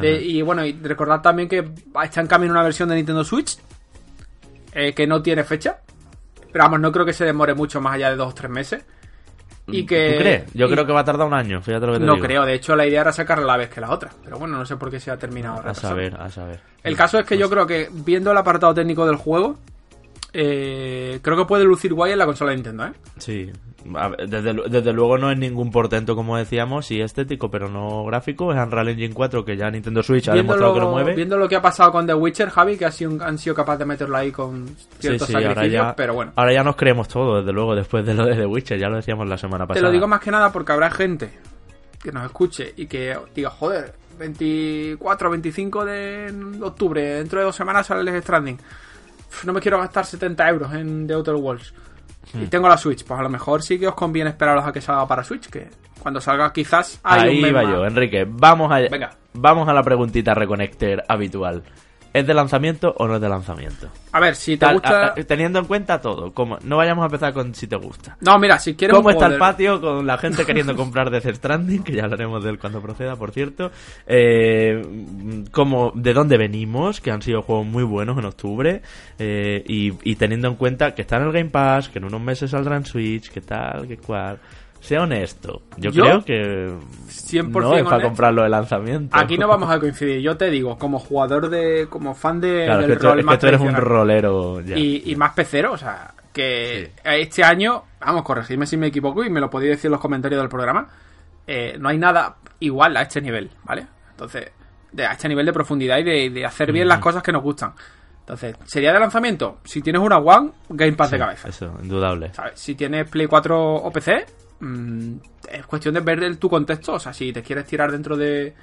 De- 0.01 0.21
y 0.21 0.41
bueno, 0.41 0.65
y 0.65 0.71
recordad 0.73 1.21
también 1.21 1.47
que 1.49 1.69
está 2.03 2.21
en 2.21 2.27
camino 2.27 2.51
una 2.53 2.63
versión 2.63 2.87
de 2.89 2.95
Nintendo 2.95 3.23
Switch 3.23 3.57
eh, 4.73 4.93
que 4.93 5.05
no 5.07 5.21
tiene 5.21 5.43
fecha. 5.43 5.77
Pero 6.51 6.63
vamos, 6.65 6.79
no 6.79 6.91
creo 6.91 7.05
que 7.05 7.13
se 7.13 7.25
demore 7.25 7.53
mucho 7.53 7.81
más 7.81 7.95
allá 7.95 8.09
de 8.11 8.15
dos 8.15 8.31
o 8.31 8.33
tres 8.35 8.49
meses. 8.51 8.83
Y 9.67 9.85
que, 9.85 10.13
¿Tú 10.13 10.19
crees? 10.19 10.53
Yo 10.53 10.65
y- 10.67 10.69
creo 10.71 10.85
que 10.85 10.91
va 10.91 10.99
a 11.01 11.05
tardar 11.05 11.25
un 11.25 11.33
año, 11.33 11.61
fíjate 11.61 11.85
lo 11.87 11.93
que 11.93 11.99
te 11.99 12.05
No 12.05 12.15
digo. 12.15 12.25
creo, 12.25 12.45
de 12.45 12.53
hecho 12.53 12.75
la 12.75 12.85
idea 12.85 13.01
era 13.01 13.13
sacarla 13.13 13.45
a 13.45 13.47
la 13.47 13.57
vez 13.57 13.69
que 13.69 13.79
la 13.79 13.91
otra. 13.91 14.11
Pero 14.23 14.37
bueno, 14.37 14.57
no 14.57 14.65
sé 14.65 14.75
por 14.75 14.91
qué 14.91 14.99
se 14.99 15.09
ha 15.09 15.17
terminado. 15.17 15.55
A 15.55 15.57
retrasando. 15.59 15.89
saber, 15.89 16.15
a 16.19 16.29
saber. 16.29 16.59
El 16.83 16.97
caso 16.97 17.17
es 17.19 17.25
que 17.25 17.37
yo 17.37 17.49
creo 17.49 17.65
que 17.65 17.89
viendo 17.91 18.31
el 18.31 18.37
apartado 18.37 18.73
técnico 18.73 19.05
del 19.05 19.15
juego, 19.15 19.57
eh, 20.33 21.19
creo 21.21 21.37
que 21.37 21.45
puede 21.45 21.63
lucir 21.63 21.93
guay 21.93 22.11
en 22.13 22.17
la 22.19 22.25
consola 22.25 22.51
de 22.51 22.57
Nintendo, 22.57 22.85
¿eh? 22.87 22.91
Sí, 23.17 23.51
desde, 24.27 24.53
desde 24.69 24.93
luego 24.93 25.17
no 25.17 25.29
es 25.29 25.37
ningún 25.37 25.69
portento 25.69 26.15
como 26.15 26.37
decíamos, 26.37 26.85
sí 26.85 27.01
estético, 27.01 27.51
pero 27.51 27.67
no 27.69 28.05
gráfico. 28.05 28.53
Es 28.53 28.57
Unreal 28.57 28.87
Engine 28.89 29.13
4 29.13 29.43
que 29.43 29.57
ya 29.57 29.69
Nintendo 29.69 30.01
Switch 30.01 30.29
ha 30.29 30.33
Viendo 30.33 30.53
demostrado 30.53 30.73
que 30.73 30.79
lo 30.79 30.89
mueve. 30.91 31.13
viendo 31.15 31.37
lo 31.37 31.47
que 31.49 31.57
ha 31.57 31.61
pasado 31.61 31.91
con 31.91 32.07
The 32.07 32.13
Witcher, 32.13 32.49
Javi, 32.49 32.77
que 32.77 32.85
ha 32.85 32.91
sido- 32.91 33.21
han 33.23 33.37
sido 33.37 33.53
capaces 33.55 33.79
de 33.79 33.85
meterlo 33.85 34.15
ahí 34.17 34.31
con 34.31 34.67
Sí, 34.67 34.75
ciertos 34.99 35.27
sí, 35.27 35.35
ahora 35.35 35.47
sacrificios, 35.49 35.83
ya, 35.85 35.95
pero 35.95 36.13
bueno. 36.13 36.31
ahora 36.35 36.53
ya 36.53 36.63
nos 36.63 36.75
creemos 36.77 37.07
todo, 37.09 37.39
desde 37.39 37.51
luego, 37.51 37.75
después 37.75 38.05
de 38.05 38.13
lo 38.13 38.25
de 38.25 38.35
The 38.35 38.45
Witcher, 38.45 38.79
ya 38.79 38.87
lo 38.89 38.95
decíamos 38.95 39.27
la 39.27 39.37
semana 39.37 39.65
Te 39.65 39.69
pasada. 39.69 39.87
lo 39.87 39.91
digo 39.91 40.07
más 40.07 40.21
que 40.21 40.31
nada 40.31 40.51
porque 40.51 40.71
habrá 40.71 40.89
gente 40.89 41.29
que 42.01 42.11
nos 42.11 42.25
escuche 42.25 42.73
y 42.77 42.85
que 42.87 43.17
diga, 43.35 43.49
joder, 43.49 43.93
24 44.17 45.29
25 45.29 45.85
de 45.85 46.33
octubre, 46.61 47.01
dentro 47.15 47.39
de 47.39 47.45
dos 47.45 47.55
semanas 47.55 47.87
sale 47.87 48.09
el 48.09 48.21
Stranding. 48.21 48.57
No 49.45 49.53
me 49.53 49.59
quiero 49.59 49.77
gastar 49.79 50.05
70 50.05 50.49
euros 50.49 50.73
en 50.73 51.07
The 51.07 51.13
Outer 51.13 51.35
Worlds. 51.35 51.73
y 52.33 52.45
tengo 52.47 52.67
la 52.69 52.77
Switch, 52.77 53.03
pues 53.05 53.19
a 53.19 53.23
lo 53.23 53.29
mejor 53.29 53.61
sí 53.61 53.77
que 53.79 53.87
os 53.87 53.95
conviene 53.95 54.29
esperaros 54.29 54.65
a 54.65 54.71
que 54.71 54.81
salga 54.81 55.07
para 55.07 55.23
Switch, 55.23 55.49
que 55.49 55.67
cuando 55.99 56.19
salga 56.21 56.51
quizás 56.53 56.99
hay 57.03 57.29
Ahí 57.29 57.43
un 57.43 57.55
va 57.55 57.63
yo, 57.63 57.85
Enrique. 57.85 58.25
Vamos 58.27 58.71
a, 58.71 58.79
Venga. 58.89 59.11
vamos 59.33 59.67
a 59.67 59.73
la 59.73 59.83
preguntita 59.83 60.33
Reconnector 60.33 61.03
habitual. 61.07 61.63
¿Es 62.13 62.27
de 62.27 62.33
lanzamiento 62.35 62.93
o 62.99 63.07
no 63.07 63.15
es 63.15 63.21
de 63.21 63.27
lanzamiento? 63.27 63.87
A 64.11 64.19
ver, 64.19 64.35
si 64.35 64.51
te 64.55 64.65
Tal- 64.67 64.73
gusta... 64.75 65.01
a- 65.03 65.07
a- 65.07 65.15
teniendo 65.15 65.57
en 65.57 65.65
cuenta 65.65 65.99
todo, 65.99 66.31
como 66.31 66.59
no 66.63 66.77
vayamos 66.77 67.01
a 67.01 67.05
empezar 67.07 67.33
con 67.33 67.55
si 67.55 67.65
te 67.65 67.75
gusta. 67.75 68.15
No, 68.21 68.37
mira, 68.37 68.59
si 68.59 68.75
quieres 68.75 68.95
¿Cómo 68.95 69.09
está 69.09 69.25
el 69.25 69.39
patio 69.39 69.81
con 69.81 70.05
la 70.05 70.19
gente 70.19 70.45
queriendo 70.45 70.75
comprar 70.75 71.09
Death 71.09 71.35
Stranding? 71.37 71.81
Que 71.83 71.93
ya 71.93 72.03
hablaremos 72.03 72.43
de 72.43 72.51
él 72.51 72.59
cuando 72.59 72.81
proceda, 72.81 73.15
por 73.15 73.31
cierto. 73.31 73.71
Eh, 74.05 74.85
cómo- 75.51 75.91
¿De 75.95 76.13
dónde 76.13 76.37
venimos? 76.37 77.01
Que 77.01 77.09
han 77.11 77.21
sido 77.21 77.41
juegos 77.41 77.65
muy 77.65 77.83
buenos 77.83 78.17
en 78.17 78.25
octubre. 78.25 78.81
eh, 79.19 79.63
y, 79.67 79.93
y 80.03 80.15
teniendo 80.15 80.47
en 80.47 80.55
cuenta 80.55 80.93
que 80.93 81.01
está 81.01 81.17
en 81.17 81.23
el 81.23 81.31
Game 81.31 81.49
Pass, 81.49 81.89
que 81.89 81.97
en 81.99 82.05
unos 82.05 82.21
meses 82.21 82.51
saldrá 82.51 82.77
en 82.77 82.85
Switch, 82.85 83.29
que 83.31 83.41
tal, 83.41 83.87
que 83.87 83.97
cual. 83.97 84.37
Sea 84.83 85.03
honesto. 85.03 85.61
Yo, 85.77 85.91
Yo, 85.91 86.03
creo 86.03 86.25
que 86.25 86.67
100% 87.07 87.51
no 87.51 87.77
es 87.77 87.83
para 87.85 88.03
comprarlo 88.03 88.43
de 88.43 88.49
lanzamiento. 88.49 89.15
Aquí 89.17 89.37
no 89.37 89.47
vamos 89.47 89.71
a 89.71 89.79
coincidir. 89.79 90.19
Yo 90.19 90.35
te 90.35 90.49
digo, 90.49 90.77
como 90.77 90.99
jugador 90.99 91.49
de... 91.49 91.87
Como 91.89 92.13
fan 92.13 92.41
de, 92.41 92.65
Claro, 92.65 92.81
es 92.81 92.87
del 92.89 92.97
tú, 92.97 93.05
rol 93.05 93.19
es 93.19 93.23
que 93.23 93.25
más 93.25 93.39
tú 93.39 93.47
eres 93.47 93.61
un 93.61 93.75
rolero 93.75 94.59
ya. 94.59 94.77
y, 94.77 95.03
y 95.05 95.15
más 95.15 95.31
pecero, 95.31 95.71
o 95.71 95.77
sea, 95.77 96.13
que 96.33 96.91
este 97.01 97.45
año, 97.45 97.83
vamos, 98.01 98.23
corregidme 98.23 98.65
si 98.65 98.75
me 98.75 98.87
equivoco 98.87 99.23
y 99.23 99.29
me 99.29 99.39
lo 99.39 99.49
podéis 99.49 99.71
decir 99.71 99.85
en 99.87 99.93
los 99.93 100.01
comentarios 100.01 100.41
del 100.41 100.49
programa, 100.49 100.89
eh, 101.47 101.77
no 101.79 101.87
hay 101.87 101.97
nada 101.97 102.35
igual 102.59 102.97
a 102.97 103.03
este 103.03 103.21
nivel, 103.21 103.51
¿vale? 103.63 103.87
Entonces, 104.11 104.51
de, 104.91 105.05
a 105.05 105.13
este 105.13 105.29
nivel 105.29 105.45
de 105.45 105.53
profundidad 105.53 105.97
y 105.99 106.03
de, 106.03 106.29
de 106.29 106.45
hacer 106.45 106.73
bien 106.73 106.89
las 106.89 106.99
cosas 106.99 107.23
que 107.23 107.31
nos 107.31 107.41
gustan. 107.41 107.71
Entonces, 108.23 108.55
¿sería 108.65 108.93
de 108.93 108.99
lanzamiento? 108.99 109.59
Si 109.65 109.81
tienes 109.81 110.01
una 110.01 110.17
One, 110.17 110.51
Game 110.69 110.93
Pass 110.93 111.11
de 111.11 111.19
cabeza. 111.19 111.49
Eso, 111.49 111.77
indudable. 111.83 112.33
¿sabes? 112.33 112.53
Si 112.59 112.73
tienes 112.75 113.09
Play 113.09 113.27
4 113.27 113.75
o 113.75 113.91
PC, 113.91 114.25
mm, 114.61 115.13
es 115.51 115.65
cuestión 115.65 115.93
de 115.93 115.99
ver 115.99 116.23
el- 116.23 116.37
tu 116.37 116.49
contexto. 116.49 116.93
O 116.93 116.99
sea, 116.99 117.11
si 117.11 117.33
te 117.33 117.43
quieres 117.43 117.65
tirar 117.65 117.91
dentro 117.91 118.15
de 118.15 118.53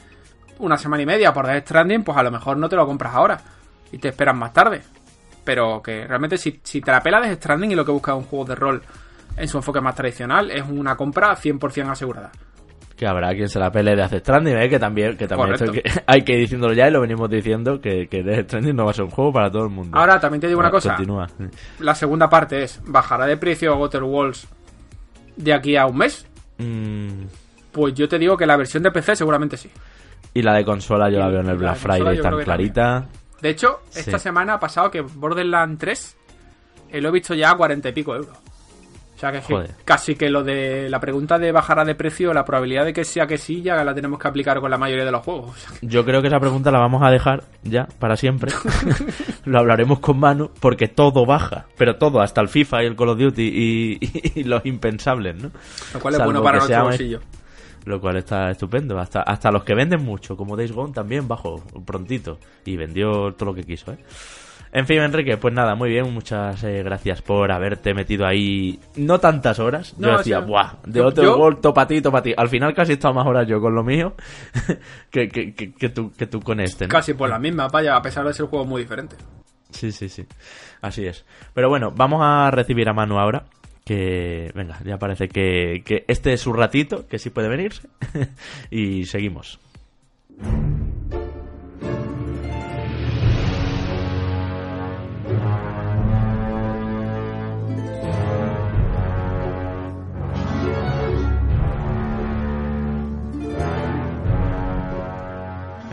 una 0.60 0.78
semana 0.78 1.02
y 1.02 1.06
media 1.06 1.32
por 1.34 1.46
Death 1.46 1.64
Stranding, 1.64 2.02
pues 2.04 2.16
a 2.16 2.22
lo 2.22 2.30
mejor 2.30 2.56
no 2.56 2.68
te 2.70 2.76
lo 2.76 2.86
compras 2.86 3.14
ahora 3.14 3.38
y 3.92 3.98
te 3.98 4.08
esperas 4.08 4.34
más 4.36 4.52
tarde. 4.54 4.80
Pero 5.44 5.82
que 5.82 6.06
realmente 6.06 6.38
si, 6.38 6.60
si 6.62 6.80
te 6.80 6.90
la 6.90 7.02
pela 7.02 7.20
Death 7.20 7.36
Stranding 7.38 7.72
y 7.72 7.74
lo 7.74 7.84
que 7.84 7.92
buscas 7.92 8.14
es 8.16 8.22
un 8.22 8.28
juego 8.28 8.44
de 8.46 8.54
rol 8.54 8.82
en 9.36 9.46
su 9.48 9.58
enfoque 9.58 9.80
más 9.82 9.94
tradicional, 9.94 10.50
es 10.50 10.64
una 10.68 10.96
compra 10.96 11.34
100% 11.36 11.90
asegurada. 11.90 12.30
Que 13.00 13.06
habrá 13.06 13.30
quien 13.34 13.48
se 13.48 13.58
la 13.58 13.72
pele 13.72 13.92
de 13.92 13.96
Death 13.96 14.18
Stranding, 14.20 14.56
¿eh? 14.58 14.68
que 14.68 14.78
también, 14.78 15.16
que 15.16 15.26
también 15.26 15.56
que- 15.72 15.82
hay 16.06 16.20
que 16.22 16.34
ir 16.34 16.40
diciéndolo 16.40 16.74
ya 16.74 16.86
y 16.86 16.90
lo 16.90 17.00
venimos 17.00 17.30
diciendo 17.30 17.80
que, 17.80 18.08
que 18.08 18.22
Death 18.22 18.44
Stranding 18.48 18.76
no 18.76 18.84
va 18.84 18.90
a 18.90 18.94
ser 18.94 19.04
un 19.06 19.10
juego 19.10 19.32
para 19.32 19.50
todo 19.50 19.64
el 19.64 19.70
mundo. 19.70 19.96
Ahora, 19.96 20.20
también 20.20 20.42
te 20.42 20.48
digo 20.48 20.60
una 20.60 20.70
cosa. 20.70 20.96
Continúa. 20.96 21.26
La 21.78 21.94
segunda 21.94 22.28
parte 22.28 22.62
es, 22.62 22.78
¿bajará 22.84 23.24
de 23.24 23.38
precio 23.38 23.72
Outer 23.72 24.02
Walls 24.02 24.46
de 25.34 25.54
aquí 25.54 25.76
a 25.76 25.86
un 25.86 25.96
mes? 25.96 26.26
Mm, 26.58 27.22
Pues 27.72 27.94
yo 27.94 28.06
te 28.06 28.18
digo 28.18 28.36
que 28.36 28.44
la 28.46 28.58
versión 28.58 28.82
de 28.82 28.90
PC 28.90 29.16
seguramente 29.16 29.56
sí. 29.56 29.70
y 30.34 30.42
la 30.42 30.52
de 30.52 30.64
consola 30.66 31.08
yo 31.08 31.20
la 31.20 31.28
veo 31.28 31.40
en 31.40 31.46
el 31.48 31.52
la 31.54 31.72
Black 31.72 31.76
Friday 31.76 32.20
tan 32.20 32.38
clarita. 32.40 33.06
De 33.40 33.48
hecho, 33.48 33.80
Sí. 33.88 34.00
esta 34.00 34.18
semana 34.18 34.52
ha 34.54 34.60
pasado 34.60 34.90
que 34.90 35.00
Borderlands 35.00 35.78
3 35.78 36.16
eh, 36.90 37.00
lo 37.00 37.08
he 37.08 37.12
visto 37.12 37.32
ya 37.34 37.52
a 37.52 37.56
40 37.56 37.88
y 37.88 37.92
pico 37.92 38.14
euros. 38.14 38.36
O 39.20 39.22
sea 39.22 39.32
que, 39.32 39.42
Joder. 39.42 39.70
casi 39.84 40.14
que 40.14 40.30
lo 40.30 40.42
de 40.42 40.88
la 40.88 40.98
pregunta 40.98 41.38
de 41.38 41.52
bajará 41.52 41.84
de 41.84 41.94
precio, 41.94 42.32
la 42.32 42.42
probabilidad 42.46 42.86
de 42.86 42.94
que 42.94 43.04
sea 43.04 43.26
que 43.26 43.36
sí, 43.36 43.60
ya 43.60 43.84
la 43.84 43.94
tenemos 43.94 44.18
que 44.18 44.26
aplicar 44.26 44.58
con 44.60 44.70
la 44.70 44.78
mayoría 44.78 45.04
de 45.04 45.12
los 45.12 45.22
juegos. 45.22 45.50
O 45.50 45.54
sea 45.58 45.78
que- 45.78 45.86
Yo 45.86 46.06
creo 46.06 46.22
que 46.22 46.28
esa 46.28 46.40
pregunta 46.40 46.70
la 46.70 46.78
vamos 46.78 47.02
a 47.02 47.10
dejar 47.10 47.44
ya 47.62 47.86
para 47.98 48.16
siempre. 48.16 48.50
lo 49.44 49.58
hablaremos 49.58 49.98
con 50.00 50.18
mano 50.18 50.50
porque 50.58 50.88
todo 50.88 51.26
baja, 51.26 51.66
pero 51.76 51.96
todo, 51.96 52.22
hasta 52.22 52.40
el 52.40 52.48
FIFA 52.48 52.82
y 52.82 52.86
el 52.86 52.96
Call 52.96 53.10
of 53.10 53.18
Duty 53.18 53.42
y, 53.42 53.98
y- 54.00 54.40
y 54.40 54.44
los 54.44 54.64
impensables, 54.64 55.34
¿no? 55.36 55.50
lo 55.92 56.00
cual 56.00 56.14
es 56.14 56.18
Salvo 56.18 56.32
bueno 56.32 56.42
para 56.42 56.56
nuestro 56.58 56.84
bolsillo. 56.84 57.20
Lo 57.84 57.98
cual 58.00 58.16
está 58.16 58.50
estupendo. 58.50 58.98
Hasta, 58.98 59.22
hasta 59.22 59.50
los 59.50 59.64
que 59.64 59.74
venden 59.74 60.04
mucho, 60.04 60.36
como 60.36 60.54
Days 60.56 60.70
Gone, 60.72 60.92
también 60.92 61.26
bajó 61.26 61.62
prontito. 61.86 62.38
Y 62.66 62.76
vendió 62.76 63.32
todo 63.32 63.46
lo 63.50 63.54
que 63.54 63.64
quiso, 63.64 63.92
¿eh? 63.92 63.98
En 64.72 64.86
fin, 64.86 64.98
Enrique, 64.98 65.36
pues 65.36 65.52
nada, 65.52 65.74
muy 65.74 65.90
bien. 65.90 66.12
Muchas 66.12 66.62
eh, 66.62 66.82
gracias 66.84 67.22
por 67.22 67.50
haberte 67.50 67.92
metido 67.92 68.26
ahí 68.26 68.78
no 68.96 69.18
tantas 69.18 69.58
horas. 69.58 69.94
Yo 69.98 70.16
decía, 70.16 70.40
sí. 70.40 70.46
buah, 70.46 70.74
de 70.86 71.00
otro 71.00 71.36
gol, 71.36 71.60
topa 71.60 71.82
a 71.82 71.86
ti, 71.86 72.00
topa 72.00 72.18
a 72.18 72.22
ti. 72.22 72.32
Al 72.36 72.48
final 72.48 72.72
casi 72.72 72.92
he 72.92 72.94
estado 72.94 73.14
más 73.14 73.26
horas 73.26 73.48
yo 73.48 73.60
con 73.60 73.74
lo 73.74 73.82
mío 73.82 74.14
que, 75.10 75.28
que, 75.28 75.54
que, 75.54 75.72
que 75.72 75.88
tú, 75.88 76.12
que 76.12 76.26
tú 76.26 76.40
con 76.40 76.60
este, 76.60 76.84
¿no? 76.84 76.90
Casi 76.90 77.14
por 77.14 77.28
la 77.28 77.38
misma, 77.38 77.66
vaya, 77.68 77.96
a 77.96 78.02
pesar 78.02 78.24
de 78.26 78.32
ser 78.32 78.44
un 78.44 78.50
juego 78.50 78.64
muy 78.64 78.82
diferente. 78.82 79.16
Sí, 79.70 79.90
sí, 79.92 80.08
sí. 80.08 80.26
Así 80.80 81.06
es. 81.06 81.24
Pero 81.54 81.68
bueno, 81.68 81.92
vamos 81.94 82.20
a 82.22 82.50
recibir 82.50 82.88
a 82.88 82.92
Manu 82.92 83.18
ahora. 83.18 83.44
Que, 83.84 84.52
venga, 84.54 84.78
ya 84.84 84.98
parece 84.98 85.28
que, 85.28 85.82
que 85.84 86.04
este 86.06 86.32
es 86.32 86.40
su 86.40 86.52
ratito, 86.52 87.08
que 87.08 87.18
sí 87.18 87.30
puede 87.30 87.48
venirse. 87.48 87.88
y 88.70 89.04
seguimos. 89.04 89.58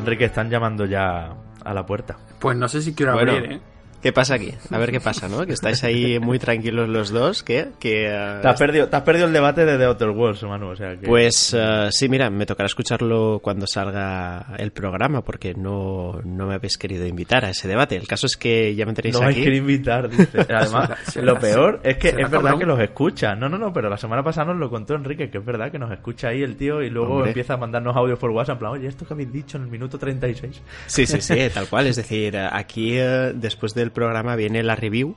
Enrique, 0.07 0.23
están 0.25 0.49
llamando 0.49 0.85
ya 0.85 1.33
a 1.65 1.73
la 1.73 1.85
puerta. 1.85 2.15
Pues 2.39 2.55
no 2.55 2.69
sé 2.69 2.81
si 2.81 2.93
quiero 2.95 3.13
Bueno. 3.13 3.33
abrir, 3.33 3.51
¿eh? 3.51 3.59
¿Qué 4.01 4.13
pasa 4.13 4.35
aquí? 4.35 4.53
A 4.69 4.77
ver 4.77 4.91
qué 4.91 4.99
pasa, 5.01 5.27
¿no? 5.27 5.45
Que 5.45 5.53
estáis 5.53 5.83
ahí 5.83 6.19
muy 6.19 6.37
tranquilos 6.37 6.87
los 6.87 7.09
dos, 7.09 7.41
¿qué? 7.41 7.69
Que, 7.79 8.05
eh, 8.07 8.39
Te 8.41 8.47
has 8.47 8.57
perdido, 8.59 8.87
te 8.87 8.95
has 8.95 9.01
perdido 9.01 9.25
el 9.25 9.33
debate 9.33 9.65
de 9.65 9.77
The 9.77 9.85
Outer 9.85 10.09
Worlds, 10.11 10.43
Manu. 10.43 10.67
O 10.69 10.75
sea 10.75 10.95
que... 10.95 11.07
Pues 11.07 11.53
eh, 11.57 11.87
sí, 11.91 12.07
mira, 12.07 12.29
me 12.29 12.45
tocará 12.45 12.67
escucharlo 12.67 13.39
cuando 13.41 13.65
salga 13.65 14.53
el 14.59 14.71
programa 14.71 15.23
porque 15.23 15.55
no, 15.55 16.21
no 16.23 16.45
me 16.45 16.53
habéis 16.53 16.77
querido 16.77 17.05
invitar 17.07 17.43
a 17.43 17.49
ese 17.49 17.67
debate. 17.67 17.95
El 17.95 18.07
caso 18.07 18.27
es 18.27 18.37
que 18.37 18.75
ya 18.75 18.85
me 18.85 18.93
tenéis 18.93 19.19
No 19.19 19.25
aquí. 19.27 19.41
quiere 19.41 19.57
invitar, 19.57 20.07
dice. 20.09 20.45
Además, 20.53 21.15
lo 21.15 21.39
peor 21.39 21.79
es 21.83 21.97
que 21.97 22.09
es 22.09 22.29
verdad 22.29 22.57
que 22.57 22.65
los 22.65 22.79
escucha. 22.79 23.35
No, 23.35 23.49
no, 23.49 23.57
no, 23.57 23.73
pero 23.73 23.89
la 23.89 23.97
semana 23.97 24.23
pasada 24.23 24.51
nos 24.53 24.57
lo 24.59 24.69
contó 24.69 24.93
Enrique, 24.93 25.29
que 25.31 25.39
es 25.39 25.45
verdad 25.45 25.71
que 25.71 25.79
nos 25.79 25.91
escucha 25.91 26.29
ahí 26.29 26.43
el 26.43 26.55
tío 26.55 26.83
y 26.83 26.89
luego 26.91 27.15
Hombre. 27.15 27.29
empieza 27.29 27.55
a 27.55 27.57
mandarnos 27.57 27.95
audios 27.97 28.19
por 28.19 28.29
WhatsApp 28.29 28.53
en 28.55 28.59
plan, 28.59 28.71
oye, 28.73 28.87
esto 28.87 29.05
que 29.07 29.13
habéis 29.15 29.33
dicho 29.33 29.57
en 29.57 29.63
el 29.63 29.69
minuto 29.69 29.97
36. 29.97 30.61
Sí, 30.85 31.05
sí, 31.07 31.19
sí, 31.19 31.35
tal 31.53 31.67
cual. 31.67 31.87
Es 31.87 31.95
decir, 31.95 32.37
aquí 32.37 32.91
eh, 32.97 33.33
después 33.35 33.73
del 33.73 33.91
programa 33.97 34.35
viene 34.35 34.61
la 34.61 34.75
review 34.75 35.15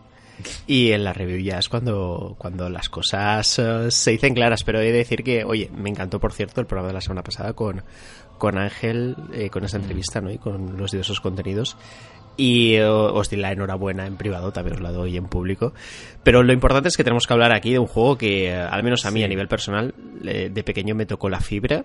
y 0.66 0.92
en 0.92 1.04
la 1.04 1.12
review 1.12 1.38
ya 1.38 1.58
es 1.58 1.68
cuando, 1.68 2.34
cuando 2.38 2.70
las 2.70 2.88
cosas 2.88 3.58
eh, 3.58 3.90
se 3.90 4.10
dicen 4.12 4.32
claras. 4.32 4.64
Pero 4.64 4.80
he 4.80 4.86
de 4.86 4.92
decir 4.92 5.22
que, 5.22 5.44
oye, 5.44 5.70
me 5.76 5.90
encantó, 5.90 6.18
por 6.18 6.32
cierto, 6.32 6.62
el 6.62 6.66
programa 6.66 6.88
de 6.88 6.94
la 6.94 7.02
semana 7.02 7.22
pasada 7.22 7.52
con, 7.52 7.82
con 8.38 8.56
Ángel, 8.56 9.16
eh, 9.34 9.50
con 9.50 9.64
esta 9.64 9.76
entrevista 9.76 10.22
¿no? 10.22 10.30
y 10.30 10.38
con 10.38 10.78
los 10.78 10.92
diversos 10.92 11.20
contenidos. 11.20 11.76
Y 12.36 12.74
eh, 12.74 12.86
os 12.86 13.28
di 13.28 13.36
la 13.36 13.52
enhorabuena 13.52 14.06
en 14.06 14.16
privado, 14.16 14.52
también 14.52 14.76
os 14.76 14.82
la 14.82 14.92
doy 14.92 15.16
en 15.16 15.26
público. 15.26 15.74
Pero 16.22 16.42
lo 16.42 16.52
importante 16.52 16.88
es 16.88 16.96
que 16.96 17.04
tenemos 17.04 17.26
que 17.26 17.32
hablar 17.32 17.52
aquí 17.52 17.72
de 17.72 17.78
un 17.78 17.86
juego 17.86 18.16
que, 18.16 18.48
eh, 18.48 18.54
al 18.54 18.82
menos 18.82 19.04
a 19.04 19.10
mí, 19.10 19.22
a 19.22 19.28
nivel 19.28 19.48
personal, 19.48 19.94
de 20.22 20.62
pequeño 20.64 20.94
me 20.94 21.06
tocó 21.06 21.28
la 21.28 21.40
fibra. 21.40 21.84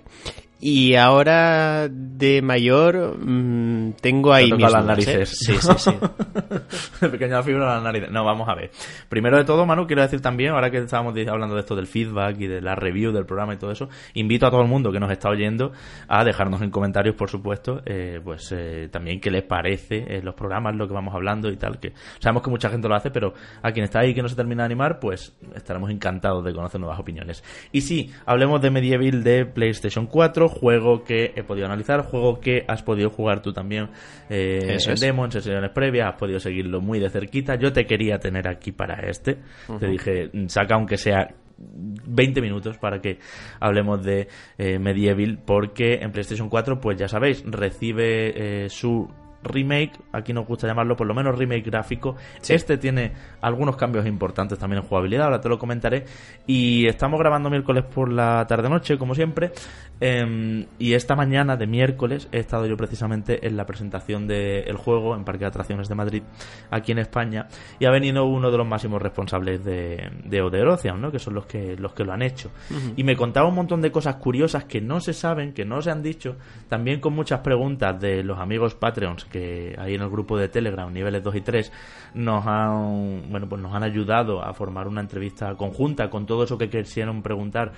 Y 0.60 0.95
ahora, 0.95 1.89
de 1.89 2.41
mayor, 2.41 3.17
mm, 3.19 3.93
tengo 4.01 4.34
ahí 4.34 4.49
Te 4.49 4.55
mis 4.55 4.71
las 4.71 4.84
¿eh? 4.84 4.88
narices. 4.88 5.29
Sí, 5.38 5.53
sí, 5.60 5.73
sí. 5.77 5.91
De 7.01 7.10
pequeña 7.10 7.43
fibra 7.43 7.69
a 7.69 7.75
las 7.75 7.84
narices. 7.84 8.10
No, 8.10 8.23
vamos 8.23 8.47
a 8.47 8.55
ver. 8.55 8.71
Primero 9.10 9.38
de 9.38 9.43
todo, 9.43 9.65
Manu, 9.65 9.86
quiero 9.86 10.01
decir 10.01 10.21
también, 10.21 10.51
ahora 10.51 10.71
que 10.71 10.77
estábamos 10.77 11.13
hablando 11.27 11.55
de 11.55 11.62
esto 11.62 11.75
del 11.75 11.88
feedback 11.88 12.39
y 12.39 12.47
de 12.47 12.62
la 12.62 12.73
review 12.73 13.12
del 13.12 13.25
programa 13.25 13.53
y 13.53 13.58
todo 13.58 13.71
eso, 13.71 13.89
invito 14.13 14.47
a 14.47 14.49
todo 14.49 14.62
el 14.62 14.67
mundo 14.67 14.91
que 14.93 14.99
nos 14.99 15.12
está 15.12 15.29
oyendo 15.29 15.73
a 16.08 16.23
dejarnos 16.23 16.62
en 16.62 16.71
comentarios, 16.71 17.15
por 17.15 17.29
supuesto, 17.29 17.81
eh, 17.86 18.21
pues 18.23 18.51
eh, 18.53 18.88
también 18.89 19.19
qué 19.19 19.29
les 19.31 19.43
parece 19.43 20.05
eh, 20.08 20.21
los 20.23 20.34
programas, 20.35 20.75
lo 20.75 20.87
que 20.87 20.93
vamos 20.93 21.13
hablando 21.13 21.49
y 21.49 21.57
tal. 21.57 21.79
que 21.79 21.93
Sabemos 22.19 22.43
que 22.43 22.49
mucha 22.49 22.69
gente 22.69 22.87
lo 22.87 22.95
hace, 22.95 23.11
pero 23.11 23.33
a 23.61 23.71
quien 23.71 23.85
está 23.85 23.99
ahí 23.99 24.13
que 24.13 24.21
no 24.21 24.29
se 24.29 24.35
termina 24.35 24.63
de 24.63 24.65
animar, 24.65 24.99
pues 24.99 25.35
estaremos 25.55 25.89
encantados 25.89 26.43
de 26.43 26.53
conocer 26.53 26.79
nuevas 26.79 26.99
opiniones. 26.99 27.43
Y 27.71 27.81
sí, 27.81 28.11
hablemos 28.25 28.61
de 28.61 28.71
Medieval 28.71 29.23
de 29.23 29.45
PlayStation 29.45 30.07
4, 30.07 30.47
juego 30.47 31.03
que 31.03 31.33
he 31.35 31.43
podido 31.43 31.65
analizar, 31.65 32.01
juego 32.03 32.39
que 32.39 32.63
has 32.67 32.83
podido 32.83 33.09
jugar 33.09 33.41
tú 33.41 33.53
también 33.53 33.89
eh, 34.29 34.77
en 34.85 34.95
demo, 34.95 35.25
en 35.25 35.31
sesiones 35.31 35.71
previas, 35.71 36.13
has 36.13 36.19
podido 36.19 36.39
seguirlo 36.39 36.81
muy 36.81 36.99
de 36.99 37.09
cerquita. 37.09 37.55
Yo 37.55 37.71
te 37.71 37.85
quería 37.85 38.19
tener 38.19 38.47
aquí 38.47 38.71
para 38.71 39.07
este. 39.09 39.37
Te 39.79 39.87
dije, 39.87 40.29
saca 40.47 40.75
aunque 40.75 40.97
sea 40.97 41.29
20 41.57 42.41
minutos 42.41 42.77
para 42.77 42.99
que 42.99 43.19
hablemos 43.59 44.03
de 44.03 44.27
eh, 44.57 44.79
Medieval, 44.79 45.39
porque 45.45 45.95
en 45.95 46.11
PlayStation 46.11 46.49
4, 46.49 46.79
pues 46.79 46.97
ya 46.97 47.07
sabéis, 47.07 47.43
recibe 47.45 48.65
eh, 48.65 48.69
su 48.69 49.07
remake, 49.45 49.93
aquí 50.12 50.34
nos 50.34 50.45
gusta 50.45 50.67
llamarlo 50.67 50.95
por 50.95 51.08
lo 51.08 51.13
menos 51.13 51.38
remake 51.38 51.63
gráfico. 51.63 52.15
Este 52.47 52.77
tiene 52.77 53.13
algunos 53.41 53.75
cambios 53.77 54.05
importantes 54.05 54.60
también 54.60 54.81
en 54.81 54.88
jugabilidad, 54.88 55.25
ahora 55.25 55.41
te 55.41 55.49
lo 55.49 55.58
comentaré. 55.58 56.05
Y 56.45 56.88
estamos 56.88 57.19
grabando 57.19 57.49
miércoles 57.49 57.84
por 57.84 58.12
la 58.12 58.45
tarde-noche, 58.47 58.97
como 58.97 59.15
siempre. 59.15 59.51
Em, 59.99 60.65
y 60.77 60.93
esta 60.93 61.15
mañana 61.15 61.55
de 61.55 61.67
miércoles 61.67 62.27
he 62.31 62.39
estado 62.39 62.65
yo 62.65 62.75
precisamente 62.75 63.47
en 63.47 63.55
la 63.55 63.65
presentación 63.65 64.27
del 64.27 64.75
juego 64.75 65.15
en 65.15 65.23
Parque 65.23 65.45
de 65.45 65.47
Atracciones 65.47 65.88
de 65.88 65.95
Madrid, 65.95 66.23
aquí 66.69 66.91
en 66.91 66.99
España. 66.99 67.47
Y 67.79 67.86
ha 67.86 67.91
venido 67.91 68.25
uno 68.25 68.51
de 68.51 68.58
los 68.58 68.67
máximos 68.67 69.01
responsables 69.01 69.63
de, 69.63 70.10
de 70.25 70.41
Oder 70.41 70.67
Ocean, 70.67 70.99
¿no? 70.99 71.12
que 71.12 71.19
son 71.19 71.34
los 71.34 71.45
que, 71.45 71.75
los 71.77 71.93
que 71.93 72.03
lo 72.03 72.13
han 72.13 72.21
hecho. 72.21 72.51
Y 72.95 73.03
me 73.03 73.15
contaba 73.15 73.47
un 73.47 73.55
montón 73.55 73.81
de 73.81 73.91
cosas 73.91 74.15
curiosas 74.15 74.65
que 74.65 74.81
no 74.81 74.99
se 74.99 75.13
saben, 75.13 75.53
que 75.53 75.65
no 75.65 75.81
se 75.81 75.91
han 75.91 76.01
dicho. 76.01 76.36
También 76.67 76.99
con 76.99 77.13
muchas 77.13 77.39
preguntas 77.39 77.99
de 77.99 78.23
los 78.23 78.39
amigos 78.39 78.75
Patreons 78.75 79.25
que 79.35 79.75
hay 79.77 79.95
en 79.95 80.01
el 80.01 80.09
grupo 80.09 80.37
de 80.37 80.47
Telegram, 80.47 80.91
niveles 80.91 81.21
2 81.21 81.35
y 81.35 81.41
3, 81.41 81.71
nos 82.13 82.47
han, 82.47 83.29
bueno, 83.29 83.49
pues 83.49 83.61
nos 83.61 83.73
han 83.73 83.83
ayudado 83.83 84.41
a 84.41 84.53
formar 84.53 84.87
una 84.87 85.01
entrevista 85.01 85.53
conjunta 85.55 86.09
con 86.09 86.25
todo 86.25 86.45
eso 86.45 86.57
que 86.57 86.69
quisieron 86.69 87.21
preguntar 87.21 87.73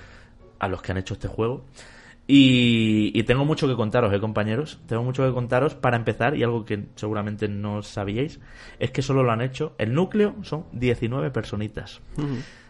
a 0.59 0.67
los 0.67 0.83
que 0.83 0.91
han 0.91 0.99
hecho 0.99 1.15
este 1.15 1.27
juego. 1.27 1.65
Y, 2.27 3.23
tengo 3.23 3.43
mucho 3.43 3.67
que 3.67 3.75
contaros, 3.75 4.13
¿eh, 4.13 4.19
compañeros? 4.19 4.79
Tengo 4.85 5.01
mucho 5.01 5.25
que 5.25 5.33
contaros 5.33 5.73
para 5.73 5.97
empezar, 5.97 6.35
y 6.35 6.43
algo 6.43 6.63
que 6.63 6.89
seguramente 6.95 7.47
no 7.47 7.81
sabíais, 7.81 8.39
es 8.77 8.91
que 8.91 9.01
solo 9.01 9.23
lo 9.23 9.31
han 9.31 9.41
hecho, 9.41 9.73
el 9.79 9.93
núcleo 9.93 10.35
son 10.43 10.65
19 10.73 11.31
personitas 11.31 12.01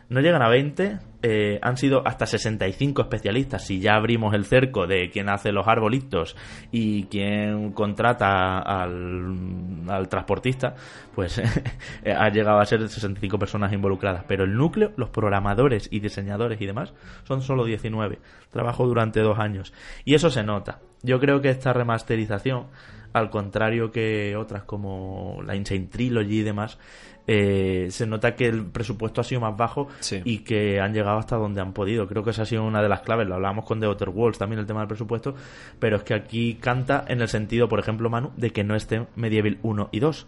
no 0.09 0.21
llegan 0.21 0.41
a 0.41 0.49
20, 0.49 0.99
eh, 1.21 1.59
han 1.61 1.75
sido 1.75 2.01
hasta 2.07 2.25
65 2.25 3.01
especialistas. 3.01 3.65
Si 3.65 3.79
ya 3.79 3.95
abrimos 3.95 4.33
el 4.33 4.45
cerco 4.45 4.87
de 4.87 5.09
quién 5.09 5.29
hace 5.29 5.51
los 5.51 5.67
arbolitos 5.67 6.37
y 6.71 7.05
quién 7.05 7.73
contrata 7.73 8.59
al, 8.59 10.07
transportista, 10.09 10.75
pues 11.13 11.41
ha 12.05 12.29
llegado 12.29 12.59
a 12.59 12.65
ser 12.65 12.87
65 12.87 13.37
personas 13.37 13.73
involucradas. 13.73 14.23
Pero 14.27 14.45
el 14.45 14.55
núcleo, 14.55 14.93
los 14.95 15.09
programadores 15.09 15.89
y 15.91 15.99
diseñadores 15.99 16.61
y 16.61 16.65
demás, 16.65 16.93
son 17.23 17.41
solo 17.41 17.65
19. 17.65 18.19
Trabajo 18.51 18.87
durante 18.87 19.19
dos 19.19 19.39
años. 19.39 19.73
Y 20.05 20.15
eso 20.15 20.29
se 20.29 20.43
nota. 20.43 20.79
Yo 21.03 21.19
creo 21.19 21.41
que 21.41 21.49
esta 21.49 21.73
remasterización, 21.73 22.67
al 23.11 23.29
contrario 23.29 23.91
que 23.91 24.35
otras 24.37 24.63
como 24.63 25.41
la 25.43 25.55
Insane 25.55 25.87
Trilogy 25.87 26.39
y 26.39 26.43
demás, 26.43 26.79
eh, 27.27 27.87
se 27.91 28.07
nota 28.07 28.35
que 28.35 28.47
el 28.47 28.65
presupuesto 28.65 29.21
ha 29.21 29.23
sido 29.23 29.41
más 29.41 29.55
bajo 29.55 29.89
y 30.23 30.39
que 30.39 30.79
han 30.79 30.93
llegado 30.93 31.17
hasta 31.17 31.35
donde 31.35 31.61
han 31.61 31.73
podido. 31.73 32.07
Creo 32.07 32.23
que 32.23 32.31
esa 32.31 32.43
ha 32.43 32.45
sido 32.45 32.63
una 32.63 32.81
de 32.81 32.89
las 32.89 33.01
claves. 33.01 33.27
Lo 33.27 33.35
hablábamos 33.35 33.65
con 33.65 33.79
The 33.79 33.85
Outer 33.85 34.09
Worlds 34.09 34.37
también 34.37 34.59
el 34.59 34.65
tema 34.65 34.79
del 34.79 34.87
presupuesto, 34.87 35.35
pero 35.77 35.97
es 35.97 36.03
que 36.03 36.13
aquí 36.13 36.55
canta 36.55 37.03
en 37.07 37.21
el 37.21 37.27
sentido, 37.27 37.67
por 37.67 37.79
ejemplo, 37.79 38.09
Manu, 38.09 38.31
de 38.37 38.51
que 38.51 38.63
no 38.63 38.75
estén 38.75 39.07
Medieval 39.15 39.59
1 39.61 39.89
y 39.91 39.99
2 39.99 40.27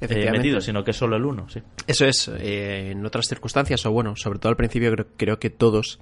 eh, 0.00 0.30
metidos, 0.30 0.64
sino 0.64 0.82
que 0.82 0.92
solo 0.92 1.16
el 1.16 1.24
1, 1.24 1.48
sí. 1.50 1.62
Eso 1.86 2.06
es, 2.06 2.28
eh, 2.28 2.92
en 2.92 3.04
otras 3.04 3.26
circunstancias, 3.26 3.84
o 3.84 3.90
bueno, 3.90 4.14
sobre 4.16 4.38
todo 4.38 4.50
al 4.50 4.56
principio 4.56 4.94
creo 5.16 5.38
que 5.38 5.50
todos 5.50 6.00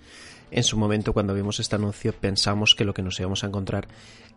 en 0.51 0.63
su 0.63 0.77
momento 0.77 1.13
cuando 1.13 1.35
vimos 1.35 1.61
este 1.61 1.77
anuncio 1.77 2.13
pensamos 2.13 2.75
que 2.75 2.85
lo 2.85 2.95
que 2.95 3.03
nos 3.03 3.19
íbamos 3.19 3.45
a 3.45 3.49
encontrar 3.49 3.89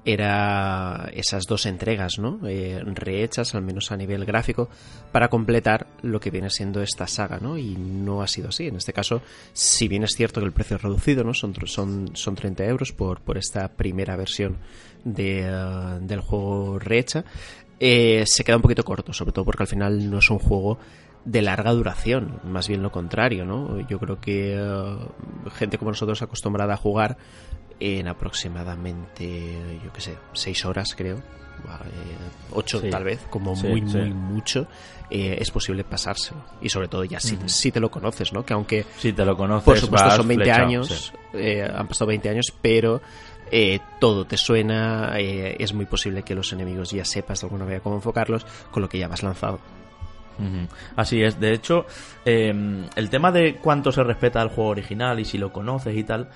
era 0.05 1.09
esas 1.13 1.45
dos 1.45 1.65
entregas, 1.65 2.19
¿no? 2.19 2.39
Eh, 2.47 2.81
rehechas, 2.85 3.53
al 3.53 3.63
menos 3.63 3.91
a 3.91 3.97
nivel 3.97 4.25
gráfico, 4.25 4.69
para 5.11 5.29
completar 5.29 5.87
lo 6.01 6.19
que 6.19 6.31
viene 6.31 6.49
siendo 6.49 6.81
esta 6.81 7.05
saga, 7.05 7.39
¿no? 7.39 7.57
Y 7.57 7.75
no 7.75 8.21
ha 8.21 8.27
sido 8.27 8.49
así. 8.49 8.67
En 8.67 8.77
este 8.77 8.93
caso, 8.93 9.21
si 9.51 9.87
bien 9.87 10.03
es 10.03 10.11
cierto 10.15 10.39
que 10.39 10.45
el 10.45 10.53
precio 10.53 10.77
es 10.77 10.81
reducido, 10.81 11.23
¿no? 11.23 11.33
Son, 11.33 11.53
son, 11.65 12.15
son 12.15 12.35
30 12.35 12.65
euros 12.65 12.93
por, 12.93 13.19
por 13.21 13.37
esta 13.37 13.67
primera 13.67 14.15
versión 14.15 14.57
de, 15.03 15.41
eh, 15.41 15.99
del 16.01 16.21
juego 16.21 16.79
rehecha, 16.79 17.25
eh, 17.79 18.23
se 18.25 18.43
queda 18.43 18.57
un 18.57 18.61
poquito 18.61 18.83
corto, 18.83 19.13
sobre 19.13 19.31
todo 19.31 19.45
porque 19.45 19.63
al 19.63 19.67
final 19.67 20.09
no 20.09 20.19
es 20.19 20.29
un 20.29 20.39
juego 20.39 20.79
de 21.25 21.41
larga 21.41 21.71
duración, 21.71 22.39
más 22.43 22.67
bien 22.67 22.81
lo 22.81 22.91
contrario, 22.91 23.45
¿no? 23.45 23.79
Yo 23.87 23.99
creo 23.99 24.19
que 24.19 24.55
eh, 24.57 24.97
gente 25.55 25.77
como 25.77 25.91
nosotros 25.91 26.21
acostumbrada 26.21 26.73
a 26.73 26.77
jugar 26.77 27.17
en 27.79 28.07
aproximadamente, 28.07 29.79
yo 29.83 29.91
qué 29.93 30.01
sé, 30.01 30.17
seis 30.33 30.65
horas 30.65 30.95
creo, 30.95 31.17
eh, 31.17 31.21
ocho 32.51 32.81
tal 32.89 33.03
vez, 33.03 33.19
como 33.29 33.53
muy, 33.55 33.81
muy 33.81 34.13
mucho, 34.13 34.67
eh, 35.09 35.37
es 35.39 35.51
posible 35.51 35.83
pasárselo. 35.83 36.43
Y 36.61 36.69
sobre 36.69 36.87
todo 36.87 37.03
ya 37.03 37.19
si, 37.19 37.37
si, 37.45 37.71
te 37.71 37.79
lo 37.79 37.91
conoces, 37.91 38.33
¿no? 38.33 38.45
Que 38.45 38.53
aunque... 38.53 38.85
Si 38.97 39.13
te 39.13 39.25
lo 39.25 39.35
conoces, 39.35 39.65
por 39.65 39.77
supuesto 39.77 40.11
son 40.11 40.27
20 40.27 40.51
años, 40.51 41.13
han 41.33 41.87
pasado 41.87 42.07
20 42.07 42.29
años, 42.29 42.53
pero... 42.61 43.01
todo 43.99 44.25
te 44.25 44.37
suena, 44.37 45.17
es 45.17 45.73
muy 45.73 45.85
posible 45.85 46.23
que 46.23 46.35
los 46.35 46.53
enemigos 46.53 46.91
ya 46.91 47.03
sepas 47.03 47.41
de 47.41 47.47
alguna 47.47 47.65
manera 47.65 47.83
cómo 47.83 47.95
enfocarlos 47.95 48.45
con 48.71 48.81
lo 48.81 48.89
que 48.89 48.99
ya 48.99 49.07
vas 49.07 49.23
lanzado. 49.23 49.59
Así 50.95 51.21
es, 51.21 51.39
de 51.39 51.53
hecho, 51.53 51.85
em, 52.25 52.85
el 52.95 53.09
tema 53.09 53.31
de 53.31 53.55
cuánto 53.55 53.91
se 53.91 54.03
respeta 54.03 54.41
al 54.41 54.49
juego 54.49 54.69
original 54.69 55.19
y 55.19 55.25
si 55.25 55.37
lo 55.37 55.51
conoces 55.51 55.95
y 55.95 56.03
tal, 56.03 56.29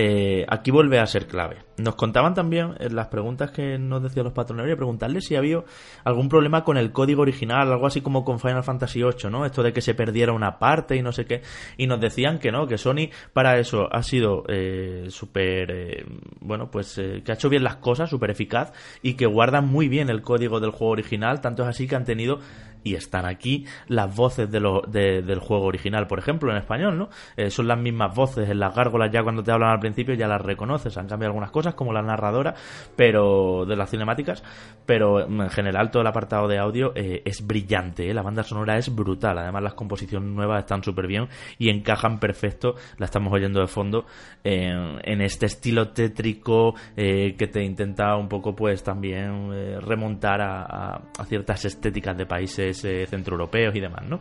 eh, 0.00 0.46
aquí 0.48 0.70
vuelve 0.70 1.00
a 1.00 1.06
ser 1.06 1.26
clave. 1.26 1.56
Nos 1.76 1.96
contaban 1.96 2.32
también 2.32 2.74
en 2.78 2.94
las 2.94 3.08
preguntas 3.08 3.50
que 3.50 3.78
nos 3.78 4.00
decían 4.00 4.24
los 4.24 4.32
patrones, 4.32 4.76
preguntarles 4.76 5.24
si 5.24 5.34
había 5.34 5.64
algún 6.04 6.28
problema 6.28 6.62
con 6.62 6.76
el 6.76 6.92
código 6.92 7.22
original, 7.22 7.72
algo 7.72 7.84
así 7.84 8.00
como 8.00 8.24
con 8.24 8.38
Final 8.38 8.62
Fantasy 8.62 9.02
VIII, 9.02 9.28
¿no? 9.28 9.44
Esto 9.44 9.64
de 9.64 9.72
que 9.72 9.80
se 9.80 9.94
perdiera 9.94 10.32
una 10.32 10.60
parte 10.60 10.94
y 10.94 11.02
no 11.02 11.10
sé 11.10 11.24
qué. 11.24 11.42
Y 11.76 11.88
nos 11.88 12.00
decían 12.00 12.38
que 12.38 12.52
no, 12.52 12.68
que 12.68 12.78
Sony 12.78 13.10
para 13.32 13.58
eso 13.58 13.92
ha 13.92 14.04
sido 14.04 14.44
eh, 14.48 15.06
súper, 15.08 15.70
eh, 15.72 16.06
bueno, 16.42 16.70
pues 16.70 16.94
que 16.94 17.32
ha 17.32 17.34
hecho 17.34 17.48
bien 17.48 17.64
las 17.64 17.76
cosas, 17.76 18.08
súper 18.08 18.30
eficaz 18.30 18.72
y 19.02 19.14
que 19.14 19.26
guardan 19.26 19.66
muy 19.66 19.88
bien 19.88 20.10
el 20.10 20.22
código 20.22 20.60
del 20.60 20.70
juego 20.70 20.92
original, 20.92 21.40
tanto 21.40 21.64
es 21.64 21.70
así 21.70 21.88
que 21.88 21.96
han 21.96 22.04
tenido 22.04 22.38
y 22.84 22.94
están 22.94 23.26
aquí 23.26 23.66
las 23.86 24.14
voces 24.14 24.50
del 24.50 25.38
juego 25.40 25.66
original, 25.66 26.06
por 26.06 26.18
ejemplo, 26.18 26.50
en 26.50 26.58
español, 26.58 26.98
¿no? 26.98 27.08
Eh, 27.36 27.50
son 27.50 27.68
las 27.68 27.78
mismas 27.78 28.14
voces 28.14 28.48
en 28.48 28.58
las 28.58 28.74
gárgolas 28.74 29.10
ya 29.10 29.22
cuando 29.22 29.42
te 29.42 29.52
hablan 29.52 29.70
al 29.70 29.80
principio 29.80 30.14
ya 30.14 30.28
las 30.28 30.40
reconoces, 30.40 30.96
han 30.96 31.06
cambiado 31.06 31.30
algunas 31.30 31.50
cosas 31.50 31.74
como 31.74 31.92
la 31.92 32.02
narradora, 32.02 32.54
pero 32.96 33.64
de 33.66 33.76
las 33.76 33.90
cinemáticas, 33.90 34.42
pero 34.86 35.20
en 35.20 35.50
general 35.50 35.90
todo 35.90 36.02
el 36.02 36.08
apartado 36.08 36.48
de 36.48 36.58
audio 36.58 36.92
eh, 36.94 37.22
es 37.24 37.46
brillante, 37.46 38.10
¿eh? 38.10 38.14
la 38.14 38.22
banda 38.22 38.42
sonora 38.42 38.76
es 38.76 38.94
brutal, 38.94 39.38
además 39.38 39.62
las 39.62 39.74
composiciones 39.74 40.28
nuevas 40.28 40.60
están 40.60 40.82
súper 40.82 41.06
bien 41.06 41.28
y 41.58 41.70
encajan 41.70 42.18
perfecto, 42.18 42.74
la 42.96 43.06
estamos 43.06 43.32
oyendo 43.32 43.60
de 43.60 43.66
fondo, 43.66 44.06
en 44.44 45.20
este 45.20 45.46
estilo 45.46 45.90
tétrico 45.90 46.74
que 46.94 47.50
te 47.52 47.62
intenta 47.62 48.16
un 48.16 48.28
poco 48.28 48.54
pues 48.54 48.82
también 48.82 49.80
remontar 49.80 50.40
a 50.40 51.00
ciertas 51.26 51.64
estéticas 51.64 52.16
de 52.16 52.26
países 52.26 52.67
eh, 52.70 53.06
centroeuropeos 53.08 53.74
y 53.74 53.80
demás, 53.80 54.04
¿no? 54.08 54.20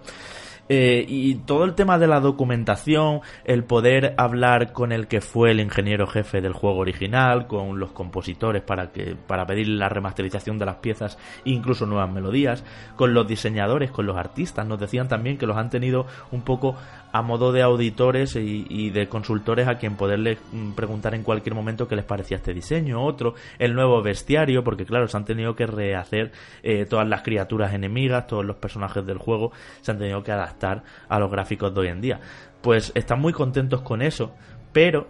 Eh, 0.70 1.06
y 1.08 1.36
todo 1.36 1.64
el 1.64 1.76
tema 1.76 1.98
de 1.98 2.08
la 2.08 2.20
documentación, 2.20 3.22
el 3.46 3.64
poder 3.64 4.14
hablar 4.18 4.74
con 4.74 4.92
el 4.92 5.08
que 5.08 5.22
fue 5.22 5.52
el 5.52 5.62
ingeniero 5.62 6.08
jefe 6.08 6.42
del 6.42 6.52
juego 6.52 6.80
original, 6.80 7.48
con 7.48 7.80
los 7.80 7.92
compositores 7.92 8.64
para 8.64 8.92
que 8.92 9.16
para 9.16 9.46
pedir 9.46 9.70
la 9.70 9.88
remasterización 9.88 10.60
de 10.60 10.66
las 10.66 10.78
piezas, 10.78 11.18
incluso 11.46 11.86
nuevas 11.86 12.12
melodías, 12.12 12.66
con 12.98 13.14
los 13.14 13.28
diseñadores, 13.28 13.92
con 13.92 14.06
los 14.06 14.18
artistas, 14.18 14.68
nos 14.68 14.80
decían 14.80 15.08
también 15.08 15.38
que 15.38 15.48
los 15.48 15.56
han 15.56 15.70
tenido 15.70 16.06
un 16.32 16.42
poco 16.42 16.76
a 17.12 17.22
modo 17.22 17.52
de 17.52 17.62
auditores 17.62 18.36
y, 18.36 18.89
de 18.89 19.08
consultores 19.08 19.67
a 19.67 19.78
quien 19.78 19.96
poderles 19.96 20.39
mm, 20.52 20.72
preguntar 20.72 21.15
en 21.15 21.24
cualquier 21.24 21.56
momento 21.56 21.88
qué 21.88 21.96
les 21.96 22.06
parecía 22.06 22.38
este 22.38 22.54
diseño, 22.54 23.04
otro, 23.04 23.36
el 23.60 23.74
nuevo 23.74 24.02
bestiario, 24.02 24.63
porque 24.63 24.86
claro, 24.86 25.08
se 25.08 25.17
han 25.17 25.26
tenido 25.26 25.56
que 25.56 25.67
rehacer 25.67 26.32
eh, 26.63 26.86
todas 26.86 27.08
las 27.08 27.22
criaturas 27.22 27.74
enemigas, 27.74 28.28
todos 28.28 28.46
los 28.46 28.58
personajes 28.58 29.06
del 29.06 29.17
juego, 29.17 29.52
se 29.82 29.91
han 29.91 29.98
tenido 29.98 30.24
que 30.24 30.32
adaptar 30.32 30.84
a 31.08 31.20
los 31.20 31.32
gráficos 31.32 31.74
de 31.74 31.80
hoy 31.82 31.88
en 31.88 32.02
día. 32.02 32.20
Pues 32.62 32.91
están 32.96 33.22
muy 33.22 33.34
contentos 33.34 33.82
con 33.82 34.02
eso, 34.02 34.34
pero 34.74 35.08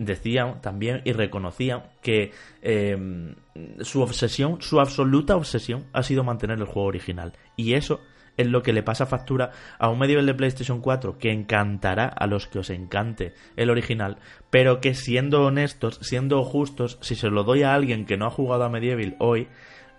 decían 0.00 0.60
también 0.62 1.02
y 1.04 1.12
reconocían 1.12 1.82
que 2.00 2.32
em, 2.62 3.34
su 3.80 4.00
obsesión, 4.00 4.62
su 4.62 4.80
absoluta 4.80 5.36
obsesión 5.36 5.84
ha 5.92 6.02
sido 6.02 6.24
mantener 6.24 6.58
el 6.58 6.64
juego 6.64 6.88
original. 6.88 7.34
Y 7.56 7.74
eso 7.74 8.00
es 8.40 8.46
lo 8.46 8.62
que 8.62 8.72
le 8.72 8.82
pasa 8.82 9.06
factura 9.06 9.50
a 9.78 9.88
un 9.88 9.98
medieval 9.98 10.26
de 10.26 10.34
PlayStation 10.34 10.80
4 10.80 11.18
que 11.18 11.32
encantará 11.32 12.06
a 12.06 12.26
los 12.26 12.46
que 12.46 12.58
os 12.58 12.70
encante 12.70 13.34
el 13.56 13.70
original, 13.70 14.18
pero 14.50 14.80
que 14.80 14.94
siendo 14.94 15.44
honestos, 15.44 15.98
siendo 16.02 16.42
justos, 16.44 16.98
si 17.00 17.14
se 17.14 17.30
lo 17.30 17.44
doy 17.44 17.62
a 17.62 17.74
alguien 17.74 18.06
que 18.06 18.16
no 18.16 18.26
ha 18.26 18.30
jugado 18.30 18.64
a 18.64 18.68
medieval 18.68 19.16
hoy, 19.18 19.48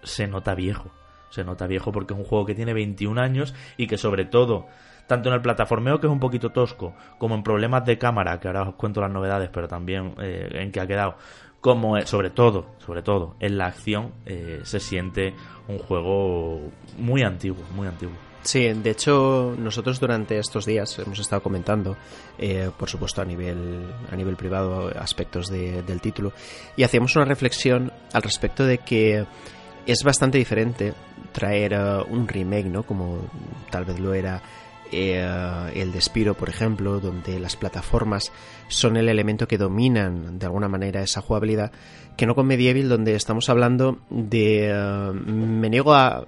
se 0.03 0.27
nota 0.27 0.55
viejo. 0.55 0.91
Se 1.29 1.43
nota 1.43 1.65
viejo 1.65 1.91
porque 1.91 2.13
es 2.13 2.19
un 2.19 2.25
juego 2.25 2.45
que 2.45 2.55
tiene 2.55 2.73
21 2.73 3.21
años 3.21 3.53
y 3.77 3.87
que 3.87 3.97
sobre 3.97 4.25
todo 4.25 4.67
tanto 5.07 5.29
en 5.29 5.35
el 5.35 5.41
plataformeo 5.41 5.99
que 5.99 6.07
es 6.07 6.13
un 6.13 6.21
poquito 6.21 6.51
tosco, 6.51 6.93
como 7.17 7.35
en 7.35 7.43
problemas 7.43 7.83
de 7.85 7.97
cámara, 7.97 8.39
que 8.39 8.47
ahora 8.47 8.63
os 8.63 8.75
cuento 8.75 9.01
las 9.01 9.11
novedades, 9.11 9.49
pero 9.51 9.67
también 9.67 10.15
eh, 10.21 10.47
en 10.53 10.71
que 10.71 10.79
ha 10.79 10.87
quedado, 10.87 11.15
como 11.59 11.97
eh, 11.97 12.05
sobre 12.05 12.29
todo, 12.29 12.67
sobre 12.79 13.03
todo 13.03 13.35
en 13.39 13.57
la 13.57 13.67
acción 13.67 14.13
eh, 14.25 14.61
se 14.63 14.79
siente 14.79 15.33
un 15.67 15.79
juego 15.79 16.61
muy 16.97 17.23
antiguo, 17.23 17.63
muy 17.75 17.87
antiguo. 17.87 18.30
Sí, 18.43 18.67
de 18.67 18.89
hecho 18.89 19.55
nosotros 19.57 19.99
durante 19.99 20.39
estos 20.39 20.65
días 20.65 20.97
hemos 20.99 21.19
estado 21.19 21.43
comentando, 21.43 21.95
por 22.77 22.89
supuesto 22.89 23.21
a 23.21 23.25
nivel 23.25 23.85
a 24.11 24.15
nivel 24.15 24.35
privado 24.35 24.91
aspectos 24.99 25.47
del 25.49 26.01
título 26.01 26.33
y 26.75 26.83
hacíamos 26.83 27.15
una 27.15 27.25
reflexión 27.25 27.91
al 28.13 28.23
respecto 28.23 28.65
de 28.65 28.79
que 28.79 29.25
es 29.85 30.03
bastante 30.03 30.37
diferente 30.37 30.93
traer 31.31 31.73
eh, 31.73 32.03
un 32.09 32.27
remake, 32.27 32.65
¿no? 32.67 32.83
Como 32.83 33.29
tal 33.69 33.85
vez 33.85 33.99
lo 33.99 34.13
era 34.13 34.41
eh, 34.91 35.71
el 35.73 35.91
Despiro, 35.91 36.33
por 36.35 36.49
ejemplo, 36.49 36.99
donde 36.99 37.39
las 37.39 37.55
plataformas 37.55 38.31
son 38.67 38.97
el 38.97 39.09
elemento 39.09 39.47
que 39.47 39.57
dominan 39.57 40.37
de 40.37 40.45
alguna 40.45 40.67
manera 40.67 41.01
esa 41.01 41.21
jugabilidad, 41.21 41.71
que 42.21 42.27
no 42.27 42.35
con 42.35 42.45
Medieval, 42.45 42.87
donde 42.87 43.15
estamos 43.15 43.49
hablando 43.49 43.97
de... 44.11 44.69
Eh, 44.69 45.11
me 45.11 45.71
niego 45.71 45.95
a, 45.95 46.23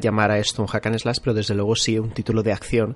llamar 0.00 0.30
a 0.30 0.38
esto 0.38 0.62
un 0.62 0.68
hack 0.68 0.86
and 0.86 0.98
slash, 1.00 1.16
pero 1.20 1.34
desde 1.34 1.56
luego 1.56 1.74
sí 1.74 1.98
un 1.98 2.12
título 2.12 2.44
de 2.44 2.52
acción, 2.52 2.94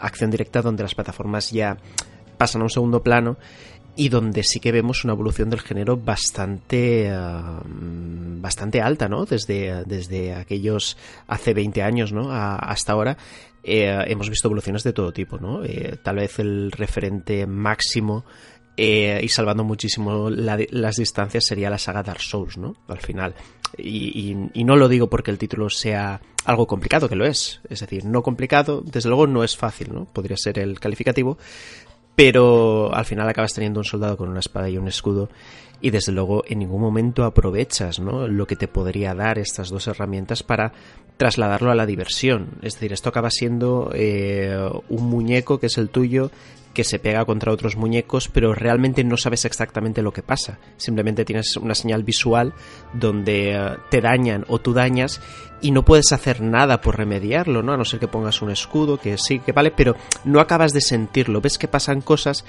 acción 0.00 0.32
directa, 0.32 0.62
donde 0.62 0.82
las 0.82 0.96
plataformas 0.96 1.52
ya 1.52 1.76
pasan 2.38 2.62
a 2.62 2.64
un 2.64 2.70
segundo 2.70 3.04
plano 3.04 3.36
y 3.94 4.08
donde 4.08 4.42
sí 4.42 4.58
que 4.58 4.72
vemos 4.72 5.04
una 5.04 5.12
evolución 5.12 5.48
del 5.48 5.60
género 5.60 5.96
bastante 5.96 7.06
eh, 7.06 7.12
bastante 7.64 8.82
alta, 8.82 9.08
¿no? 9.08 9.24
Desde, 9.24 9.84
desde 9.84 10.34
aquellos 10.34 10.96
hace 11.28 11.54
20 11.54 11.84
años, 11.84 12.12
¿no? 12.12 12.32
hasta 12.32 12.94
ahora 12.94 13.16
eh, 13.62 13.96
hemos 14.08 14.28
visto 14.28 14.48
evoluciones 14.48 14.82
de 14.82 14.92
todo 14.92 15.12
tipo, 15.12 15.38
¿no? 15.38 15.60
Tal 16.02 16.16
vez 16.16 16.40
el 16.40 16.72
referente 16.72 17.46
máximo 17.46 18.24
y 18.76 19.28
salvando 19.28 19.64
muchísimo 19.64 20.28
las 20.30 20.96
distancias 20.96 21.44
sería 21.44 21.70
la 21.70 21.78
saga 21.78 22.02
Dark 22.02 22.20
Souls, 22.20 22.58
¿no? 22.58 22.76
Al 22.88 23.00
final. 23.00 23.34
Y, 23.78 24.36
y, 24.54 24.64
no 24.64 24.76
lo 24.76 24.88
digo 24.88 25.08
porque 25.08 25.30
el 25.30 25.38
título 25.38 25.68
sea 25.70 26.20
algo 26.44 26.66
complicado, 26.66 27.08
que 27.08 27.16
lo 27.16 27.26
es. 27.26 27.60
Es 27.68 27.80
decir, 27.80 28.04
no 28.04 28.22
complicado, 28.22 28.82
desde 28.84 29.08
luego 29.08 29.26
no 29.26 29.44
es 29.44 29.56
fácil, 29.56 29.92
¿no? 29.92 30.04
Podría 30.04 30.36
ser 30.36 30.58
el 30.58 30.78
calificativo, 30.78 31.38
pero 32.14 32.94
al 32.94 33.04
final 33.04 33.28
acabas 33.28 33.52
teniendo 33.52 33.80
un 33.80 33.84
soldado 33.84 34.16
con 34.16 34.28
una 34.28 34.40
espada 34.40 34.68
y 34.68 34.78
un 34.78 34.88
escudo 34.88 35.28
y 35.80 35.90
desde 35.90 36.12
luego 36.12 36.42
en 36.46 36.60
ningún 36.60 36.80
momento 36.80 37.24
aprovechas 37.24 38.00
¿no? 38.00 38.26
lo 38.26 38.46
que 38.46 38.56
te 38.56 38.68
podría 38.68 39.14
dar 39.14 39.38
estas 39.38 39.68
dos 39.68 39.86
herramientas 39.86 40.42
para 40.42 40.72
trasladarlo 41.16 41.70
a 41.70 41.74
la 41.74 41.86
diversión. 41.86 42.58
Es 42.62 42.74
decir, 42.74 42.92
esto 42.92 43.08
acaba 43.08 43.30
siendo 43.30 43.90
eh, 43.94 44.58
un 44.88 45.04
muñeco 45.04 45.58
que 45.58 45.66
es 45.66 45.78
el 45.78 45.90
tuyo 45.90 46.30
que 46.76 46.84
se 46.84 46.98
pega 46.98 47.24
contra 47.24 47.52
otros 47.52 47.74
muñecos, 47.74 48.28
pero 48.28 48.54
realmente 48.54 49.02
no 49.02 49.16
sabes 49.16 49.46
exactamente 49.46 50.02
lo 50.02 50.12
que 50.12 50.22
pasa. 50.22 50.58
Simplemente 50.76 51.24
tienes 51.24 51.56
una 51.56 51.74
señal 51.74 52.04
visual 52.04 52.52
donde 52.92 53.54
eh, 53.54 53.76
te 53.88 54.02
dañan 54.02 54.44
o 54.48 54.58
tú 54.58 54.74
dañas 54.74 55.22
y 55.62 55.70
no 55.70 55.86
puedes 55.86 56.12
hacer 56.12 56.42
nada 56.42 56.82
por 56.82 56.98
remediarlo, 56.98 57.62
¿no? 57.62 57.72
A 57.72 57.78
no 57.78 57.86
ser 57.86 57.98
que 57.98 58.08
pongas 58.08 58.42
un 58.42 58.50
escudo, 58.50 58.98
que 58.98 59.16
sí, 59.16 59.38
que 59.38 59.52
vale, 59.52 59.70
pero 59.70 59.96
no 60.26 60.38
acabas 60.38 60.74
de 60.74 60.82
sentirlo. 60.82 61.40
Ves 61.40 61.56
que 61.56 61.66
pasan 61.66 62.02
cosas, 62.02 62.44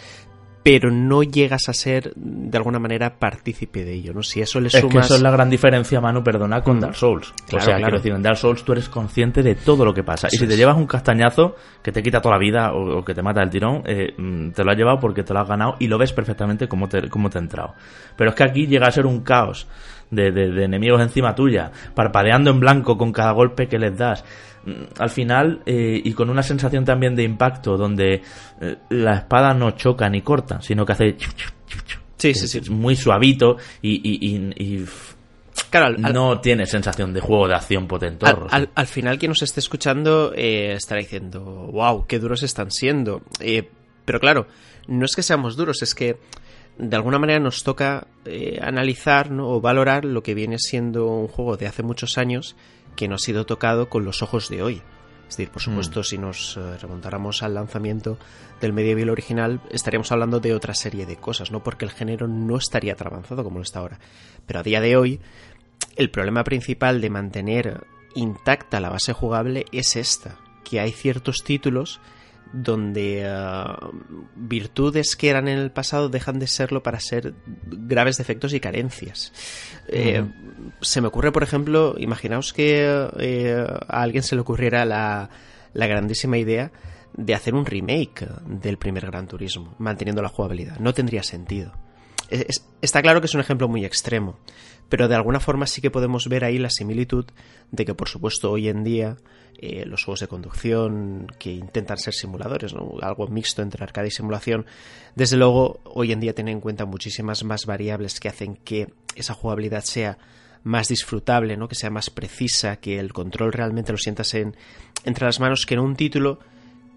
pero 0.70 0.91
no 0.91 1.24
llegas 1.24 1.70
a 1.70 1.74
ser 1.74 2.11
de 2.13 2.57
alguna 2.57 2.78
manera 2.78 3.18
partícipe 3.18 3.86
de 3.86 3.93
ello, 3.93 4.13
¿no? 4.13 4.22
Si 4.22 4.41
eso 4.41 4.59
le 4.59 4.70
sumas... 4.70 4.84
Es 4.84 4.91
que 4.91 4.97
eso 4.99 5.15
es 5.15 5.22
la 5.22 5.32
gran 5.32 5.49
diferencia, 5.49 6.01
Manu, 6.01 6.22
perdona, 6.22 6.61
con 6.61 6.76
mm. 6.76 6.80
Dark 6.82 6.95
Souls. 6.95 7.34
o 7.53 7.59
sea, 7.61 7.78
quiero 7.78 7.95
decir, 7.95 8.11
en 8.11 8.22
Dark 8.22 8.36
Souls 8.36 8.65
tú 8.65 8.74
eres 8.74 8.89
consciente 8.89 9.41
de 9.43 9.55
todo 9.55 9.86
lo 9.86 9.93
que 9.93 10.03
pasa. 10.03 10.28
y 10.30 10.36
si 10.36 10.45
te 10.45 10.57
llevas 10.57 10.76
un 10.76 10.86
castañazo 10.86 11.55
que 11.82 11.93
te 11.93 12.03
quita 12.03 12.20
toda 12.20 12.36
la 12.36 12.39
vida 12.39 12.74
o, 12.74 13.01
que 13.05 13.13
te 13.13 13.22
mata 13.22 13.41
el 13.41 13.49
tirón, 13.49 13.84
eh, 13.86 14.13
mm, 14.18 14.49
te 14.49 14.65
lo 14.65 14.72
has 14.72 14.78
llevado 14.78 14.99
porque 14.99 15.24
te 15.24 15.34
lo 15.34 15.39
has 15.39 15.47
ganado 15.47 15.78
y 15.80 15.88
lo 15.88 15.97
ves 15.97 16.11
perfectamente 16.11 16.68
cómo 16.68 16.89
te, 16.89 17.07
cómo 17.07 17.30
te 17.30 17.38
ha 17.38 17.41
entrado. 17.41 17.74
Pero 18.18 18.32
es 18.32 18.36
que 18.36 18.43
aquí 18.43 18.68
llega 18.68 18.88
a 18.88 18.91
ser 18.91 19.05
un 19.05 19.22
caos 19.22 19.70
de, 20.11 20.32
de 20.32 20.63
enemigos 20.65 21.01
encima 21.01 21.34
tuya, 21.34 21.72
parpadeando 21.95 22.51
en 22.51 22.59
blanco 22.59 22.97
con 22.97 23.13
cada 23.13 23.32
golpe 23.32 23.70
que 23.70 23.80
les 23.80 23.97
das. 23.97 24.26
Mm, 24.68 24.84
al 24.99 25.09
final 25.09 25.61
eh, 25.65 26.01
y 26.03 26.11
con 26.11 26.30
una 26.30 26.43
sensación 26.43 26.84
también 26.84 27.15
de 27.15 27.24
impacto 27.24 27.78
donde 27.78 28.22
eh, 28.59 28.76
la 28.89 29.15
espada 29.15 29.53
no 29.53 29.72
choca 29.72 30.09
ni 30.09 30.22
corta, 30.22 30.61
sino 30.61 30.86
que 30.86 30.91
hace 30.91 31.15
sí, 32.18 32.34
sí, 32.34 32.47
sí. 32.49 32.70
muy 32.70 32.97
suavito 32.97 33.55
y, 33.82 34.84
claro, 35.70 35.97
no 35.97 36.41
tiene 36.41 36.65
sensación 36.65 37.13
de 37.13 37.22
juego 37.22 37.47
de 37.47 37.55
acción 37.55 37.88
potente. 37.88 38.26
Al, 38.26 38.88
final 38.88 39.18
quien 39.18 39.30
nos 39.30 39.41
esté 39.41 39.61
escuchando 39.61 40.34
eh, 40.36 40.74
estará 40.74 40.99
diciendo, 40.99 41.39
wow, 41.72 42.05
qué 42.05 42.20
duros 42.20 42.43
están 42.43 42.70
siendo. 42.70 43.22
pero 44.03 44.20
claro, 44.20 44.47
no 44.88 45.05
es 45.05 45.15
que 45.15 45.24
seamos 45.24 45.55
duros, 45.55 45.82
es 45.82 45.95
que 45.95 46.18
de 46.78 46.95
alguna 46.97 47.20
manera 47.20 47.39
nos 47.39 47.63
toca 47.63 48.05
analizar 48.61 49.32
o 49.32 49.61
valorar 49.61 50.03
lo 50.03 50.22
que 50.24 50.34
viene 50.34 50.57
siendo 50.59 51.07
un 51.07 51.30
juego 51.30 51.55
de 51.55 51.68
hace 51.68 51.84
muchos 51.84 52.18
años 52.18 52.57
que 52.98 53.08
no 53.08 53.16
ha 53.16 53.20
sido 53.20 53.45
tocado 53.45 53.88
con 53.88 54.04
los 54.04 54.22
ojos 54.22 54.50
de 54.50 54.62
hoy. 54.62 54.82
Es 55.30 55.38
decir, 55.38 55.52
por 55.52 55.62
supuesto, 55.62 56.02
mm. 56.02 56.04
si 56.04 56.18
nos 56.18 56.58
eh, 56.58 56.78
remontáramos 56.78 57.43
al 57.43 57.54
lanzamiento 57.54 58.18
del 58.60 58.74
medieval 58.74 59.10
original, 59.10 59.62
estaríamos 59.70 60.12
hablando 60.12 60.39
de 60.39 60.54
otra 60.54 60.74
serie 60.74 61.06
de 61.06 61.18
cosas, 61.18 61.52
¿no? 61.52 61.64
Porque 61.64 61.86
el 61.86 61.91
género 61.91 62.28
no 62.28 62.58
estaría 62.58 62.95
tan 62.95 63.08
avanzado 63.08 63.43
como 63.43 63.60
lo 63.60 63.64
está 63.64 63.80
ahora. 63.80 64.00
Pero 64.45 64.60
a 64.60 64.64
día 64.64 64.82
de 64.82 64.98
hoy, 64.98 65.20
el 65.95 66.10
problema 66.10 66.43
principal 66.43 67.00
de 67.02 67.10
mantener 67.10 67.86
intacta 68.16 68.80
la 68.80 68.89
base 68.89 69.14
jugable 69.14 69.66
es 69.72 69.95
esta, 69.95 70.38
que 70.64 70.80
hay 70.80 70.91
ciertos 70.91 71.43
títulos 71.43 72.00
donde 72.54 73.24
eh, 73.26 73.66
virtudes 74.36 75.16
que 75.16 75.30
eran 75.30 75.48
en 75.48 75.58
el 75.58 75.72
pasado 75.72 76.10
dejan 76.10 76.39
de 76.39 76.48
serlo 76.48 76.84
para 76.84 77.00
ser 77.00 77.34
graves 77.66 78.18
defectos 78.18 78.54
y 78.54 78.60
carencias. 78.60 79.34
Eh, 79.88 80.24
se 80.82 81.02
me 81.02 81.08
ocurre, 81.08 81.32
por 81.32 81.43
ejemplo, 81.43 81.95
imaginaos 81.98 82.54
que 82.54 83.08
eh, 83.20 83.66
a 83.88 84.02
alguien 84.02 84.24
se 84.24 84.36
le 84.36 84.41
ocurriera 84.41 84.86
la, 84.86 85.30
la 85.74 85.88
grandísima 85.88 86.38
idea 86.38 86.72
de 87.16 87.34
hacer 87.34 87.56
un 87.56 87.66
remake 87.66 88.28
del 88.45 88.78
primer 88.78 89.06
Gran 89.08 89.28
Turismo, 89.28 89.76
manteniendo 89.80 90.22
la 90.22 90.30
jugabilidad. 90.30 90.78
No 90.80 90.93
tendría 90.93 91.24
sentido. 91.24 91.74
Está 92.82 93.01
claro 93.01 93.21
que 93.21 93.28
es 93.28 93.34
un 93.34 93.41
ejemplo 93.41 93.67
muy 93.67 93.86
extremo, 93.86 94.38
pero 94.89 95.07
de 95.07 95.15
alguna 95.15 95.39
forma 95.39 95.67
sí 95.67 95.82
que 95.82 95.91
podemos 95.91 96.28
ver 96.28 96.43
ahí 96.43 96.57
la 96.57 96.69
similitud 96.69 97.25
de 97.71 97.86
que, 97.86 97.93
por 97.93 98.09
supuesto, 98.09 98.51
hoy 98.51 98.69
en 98.69 98.84
día 98.84 99.17
eh, 99.59 99.86
los 99.86 100.03
juegos 100.03 100.19
de 100.19 100.28
conducción 100.28 101.28
que 101.39 101.51
intentan 101.51 101.97
ser 101.97 102.13
simuladores, 102.13 102.75
algo 103.01 103.28
mixto 103.28 103.61
entre 103.61 103.84
arcade 103.84 104.09
y 104.09 104.11
simulación, 104.11 104.65
desde 105.15 105.38
luego 105.38 105.80
hoy 105.84 106.11
en 106.11 106.19
día 106.19 106.36
tienen 106.36 106.55
en 106.55 106.61
cuenta 106.61 106.86
muchísimas 106.86 107.43
más 107.43 107.65
variables 107.65 108.19
que 108.19 108.30
hacen 108.30 108.55
que 108.57 108.88
esa 109.15 109.34
jugabilidad 109.34 109.84
sea 109.84 110.17
más 110.63 110.89
disfrutable, 110.89 111.57
¿no? 111.57 111.67
que 111.67 111.75
sea 111.75 111.89
más 111.89 112.09
precisa, 112.09 112.75
que 112.75 112.99
el 112.99 113.13
control 113.13 113.53
realmente 113.53 113.91
lo 113.91 113.97
sientas 113.97 114.34
en, 114.34 114.55
entre 115.05 115.25
las 115.25 115.39
manos 115.39 115.65
que 115.65 115.73
en 115.73 115.80
un 115.80 115.95
título 115.95 116.39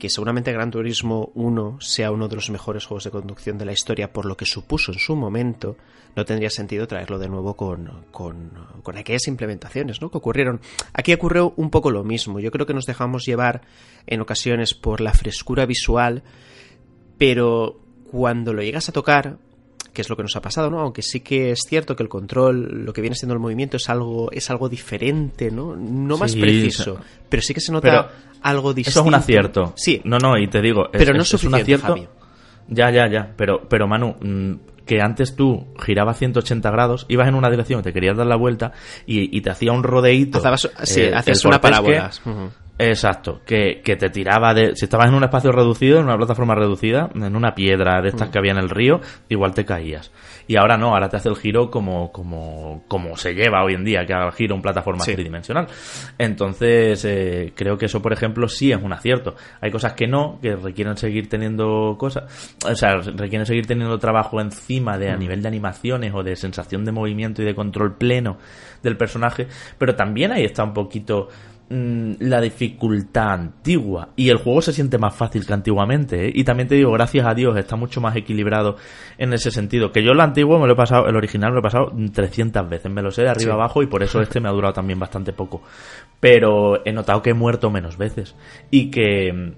que 0.01 0.09
seguramente 0.09 0.51
Gran 0.51 0.71
Turismo 0.71 1.31
1 1.35 1.77
sea 1.81 2.11
uno 2.11 2.27
de 2.27 2.35
los 2.35 2.51
mejores 2.51 2.87
juegos 2.87 3.05
de 3.05 3.11
conducción 3.11 3.59
de 3.59 3.67
la 3.67 3.73
historia 3.73 4.13
por 4.13 4.25
lo 4.25 4.37
que 4.37 4.47
supuso 4.47 4.93
en 4.93 4.99
su 4.99 5.15
momento, 5.15 5.77
no 6.17 6.25
tendría 6.25 6.49
sentido 6.49 6.89
traerlo 6.89 7.19
de 7.19 7.29
nuevo 7.29 7.55
con, 7.55 8.07
con, 8.11 8.51
con 8.83 8.97
aquellas 8.97 9.29
implementaciones 9.29 10.01
¿no? 10.01 10.11
que 10.11 10.17
ocurrieron. 10.17 10.61
Aquí 10.95 11.13
ocurrió 11.13 11.53
un 11.57 11.71
poco 11.71 11.91
lo 11.91 12.03
mismo. 12.03 12.41
Yo 12.41 12.51
creo 12.51 12.67
que 12.67 12.75
nos 12.75 12.87
dejamos 12.87 13.27
llevar 13.27 13.61
en 14.07 14.23
ocasiones 14.23 14.75
por 14.75 15.03
la 15.03 15.13
frescura 15.13 15.67
visual, 15.67 16.23
pero 17.19 17.79
cuando 18.11 18.55
lo 18.55 18.63
llegas 18.63 18.89
a 18.89 18.93
tocar, 18.93 19.37
que 19.93 20.03
es 20.03 20.09
lo 20.09 20.16
que 20.16 20.22
nos 20.22 20.36
ha 20.36 20.43
pasado, 20.43 20.70
¿no? 20.70 20.80
Aunque 20.80 21.03
sí 21.03 21.20
que 21.20 21.51
es 21.51 21.61
cierto 21.66 21.97
que 21.97 22.03
el 22.03 22.09
control, 22.09 22.84
lo 22.84 22.93
que 22.93 23.01
viene 23.01 23.16
siendo 23.16 23.34
el 23.34 23.41
movimiento 23.41 23.76
es 23.76 23.88
algo 23.88 24.30
es 24.32 24.51
algo 24.51 24.68
diferente, 24.68 25.51
¿no? 25.51 25.76
No 25.76 26.16
más 26.16 26.34
preciso, 26.34 26.99
pero 27.28 27.43
sí 27.43 27.55
que 27.55 27.61
se 27.61 27.72
nota 27.72 28.11
algo 28.43 28.72
distinto. 28.72 28.91
Eso 28.91 29.01
es 29.01 29.07
un 29.07 29.14
acierto. 29.14 29.72
Sí. 29.76 30.01
No, 30.05 30.18
no, 30.18 30.38
y 30.38 30.49
te 30.49 30.61
digo, 30.61 30.88
pero 30.93 31.14
no 31.14 31.22
es, 31.22 31.45
un 31.45 31.55
acierto. 31.55 31.97
Ya, 32.68 32.91
ya, 32.91 33.09
ya, 33.09 33.32
pero 33.36 33.68
pero 33.68 33.88
Manu, 33.88 34.16
mm, 34.20 34.55
que 34.86 35.01
antes 35.01 35.36
tú 35.36 35.68
girabas 35.78 36.18
180 36.18 36.70
grados, 36.70 37.07
ibas 37.09 37.28
en 37.28 37.34
una 37.34 37.51
dirección, 37.51 37.82
te 37.82 37.93
querías 37.93 38.16
dar 38.16 38.26
la 38.26 38.36
vuelta 38.36 38.72
y, 39.07 39.41
te 39.41 39.51
hacía 39.51 39.72
un 39.72 39.82
rodeíto. 39.82 40.41
sí, 40.84 41.01
eh, 41.01 41.14
hacías 41.14 41.45
una 41.45 41.61
parábola. 41.61 42.11
Exacto, 42.83 43.43
que, 43.45 43.83
que, 43.85 43.97
te 43.97 44.09
tiraba 44.09 44.55
de... 44.55 44.74
Si 44.74 44.87
estabas 44.87 45.09
en 45.09 45.14
un 45.14 45.22
espacio 45.22 45.53
reducido, 45.53 45.99
en 45.99 46.05
una 46.07 46.16
plataforma 46.16 46.55
reducida, 46.55 47.11
en 47.14 47.37
una 47.37 47.55
piedra 47.55 48.01
de 48.01 48.09
estas 48.09 48.28
mm. 48.28 48.33
que 48.33 48.39
había 48.39 48.53
en 48.53 48.59
el 48.59 48.70
río, 48.70 49.01
igual 49.28 49.53
te 49.53 49.66
caías. 49.66 50.11
Y 50.47 50.57
ahora 50.57 50.78
no, 50.78 50.95
ahora 50.95 51.11
te 51.11 51.18
hace 51.18 51.28
el 51.28 51.37
giro 51.37 51.70
como, 51.70 52.11
como, 52.11 52.85
como 52.89 53.16
se 53.16 53.35
lleva 53.35 53.62
hoy 53.62 53.74
en 53.74 53.85
día, 53.85 54.07
que 54.07 54.14
haga 54.14 54.26
el 54.26 54.33
giro 54.33 54.55
en 54.55 54.62
plataforma 54.62 55.05
tridimensional. 55.05 55.66
Entonces, 56.16 57.05
eh, 57.05 57.53
creo 57.55 57.76
que 57.76 57.85
eso, 57.85 58.01
por 58.01 58.14
ejemplo, 58.14 58.49
sí 58.49 58.72
es 58.72 58.83
un 58.83 58.95
acierto. 58.95 59.35
Hay 59.61 59.70
cosas 59.70 59.93
que 59.93 60.07
no, 60.07 60.39
que 60.41 60.57
requieren 60.57 60.97
seguir 60.97 61.28
teniendo 61.28 61.97
cosas, 61.99 62.57
o 62.66 62.74
sea, 62.74 62.97
requieren 62.97 63.45
seguir 63.45 63.66
teniendo 63.66 63.99
trabajo 63.99 64.41
encima 64.41 64.97
de 64.97 65.11
a 65.11 65.16
mm. 65.16 65.20
nivel 65.20 65.43
de 65.43 65.49
animaciones 65.49 66.12
o 66.14 66.22
de 66.22 66.35
sensación 66.35 66.87
de 66.87 66.93
movimiento 66.93 67.43
y 67.43 67.45
de 67.45 67.55
control 67.55 67.99
pleno 67.99 68.39
del 68.83 68.97
personaje, 68.97 69.49
pero 69.76 69.95
también 69.95 70.33
ahí 70.33 70.45
está 70.45 70.64
un 70.64 70.72
poquito 70.72 71.28
Mm, 71.73 72.14
la 72.18 72.41
dificultad 72.41 73.31
antigua. 73.31 74.09
Y 74.16 74.31
el 74.31 74.39
juego 74.39 74.61
se 74.61 74.73
siente 74.73 74.99
más 74.99 75.14
fácil 75.14 75.47
que 75.47 75.53
antiguamente 75.53 76.27
¿eh? 76.27 76.33
y 76.35 76.43
también 76.43 76.68
te 76.68 76.75
digo 76.75 76.91
gracias 76.91 77.25
a 77.25 77.33
Dios 77.33 77.57
está 77.57 77.77
mucho 77.77 78.01
más 78.01 78.16
equilibrado 78.16 78.75
en 79.18 79.33
ese 79.33 79.53
sentido. 79.53 79.93
Que 79.93 80.03
yo 80.03 80.11
el 80.11 80.21
antiguo 80.21 80.59
me 80.59 80.66
lo 80.66 80.73
he 80.73 80.77
pasado 80.77 81.07
el 81.07 81.14
original 81.14 81.51
me 81.51 81.55
lo 81.55 81.61
he 81.61 81.62
pasado 81.62 81.93
300 82.12 82.68
veces 82.68 82.91
me 82.91 83.03
lo 83.03 83.12
sé 83.12 83.23
de 83.23 83.29
arriba 83.29 83.55
abajo 83.55 83.85
y 83.85 83.87
por 83.87 84.03
eso 84.03 84.21
este 84.21 84.41
me 84.41 84.49
ha 84.49 84.53
durado 84.53 84.75
también 84.75 84.99
bastante 84.99 85.33
poco. 85.33 85.62
Pero 86.18 86.85
he 86.85 86.93
notado 86.93 87.23
que 87.23 87.31
he 87.31 87.35
muerto 87.35 87.71
menos 87.71 87.97
veces 87.97 88.35
y 88.73 88.91
que 88.91 89.55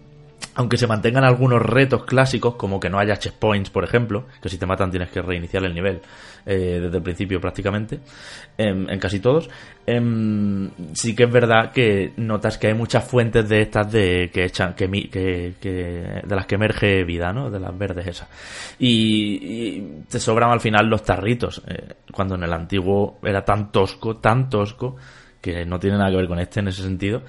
aunque 0.55 0.77
se 0.77 0.87
mantengan 0.87 1.25
algunos 1.25 1.63
retos 1.63 2.05
clásicos, 2.05 2.57
como 2.57 2.79
que 2.79 2.91
no 2.91 2.99
haya 2.99 3.17
checkpoints, 3.17 3.71
por 3.71 3.85
ejemplo, 3.85 4.27
que 4.41 4.49
si 4.49 4.59
te 4.59 4.67
matan 4.67 4.91
tienes 4.91 5.11
que 5.11 5.23
reiniciar 5.23 5.65
el 5.65 5.75
nivel 5.75 6.01
eh, 6.45 6.79
desde 6.83 6.97
el 6.97 7.03
principio 7.03 7.41
prácticamente, 7.41 8.01
em, 8.59 8.89
en, 8.89 8.99
casi 8.99 9.21
todos, 9.21 9.49
em, 9.87 10.71
sí 10.93 11.15
que 11.15 11.25
es 11.25 11.33
verdad 11.33 11.73
que 11.73 12.13
notas 12.17 12.59
que 12.59 12.67
hay 12.67 12.75
muchas 12.75 13.05
fuentes 13.05 13.49
de 13.49 13.63
estas 13.63 13.91
de 13.91 14.31
que 14.33 14.45
echan, 14.45 14.75
que, 14.75 14.87
de 14.89 16.37
las 16.37 16.47
que 16.47 16.55
emerge 16.55 17.05
vida, 17.05 17.33
¿no? 17.33 17.51
De 17.51 17.59
las 17.59 17.77
verdes 17.77 18.07
esas. 18.07 18.29
Y, 18.79 20.03
te 20.09 20.21
sobran 20.21 20.51
al 20.51 20.61
final 20.61 20.87
los 20.87 21.03
tarritos, 21.03 21.63
eh, 21.67 21.95
cuando 22.13 22.35
en 22.35 22.43
el 22.43 22.53
antiguo 22.53 23.19
era 23.23 23.45
tan 23.45 23.73
tosco, 23.73 24.17
tan 24.19 24.51
tosco, 24.51 24.97
que 25.41 25.65
no 25.65 25.81
tiene 25.81 25.97
nada 25.97 26.11
que 26.11 26.17
ver 26.17 26.29
con 26.29 26.39
este 26.39 26.61
en 26.61 26.69
ese 26.69 26.83
sentido, 26.83 27.23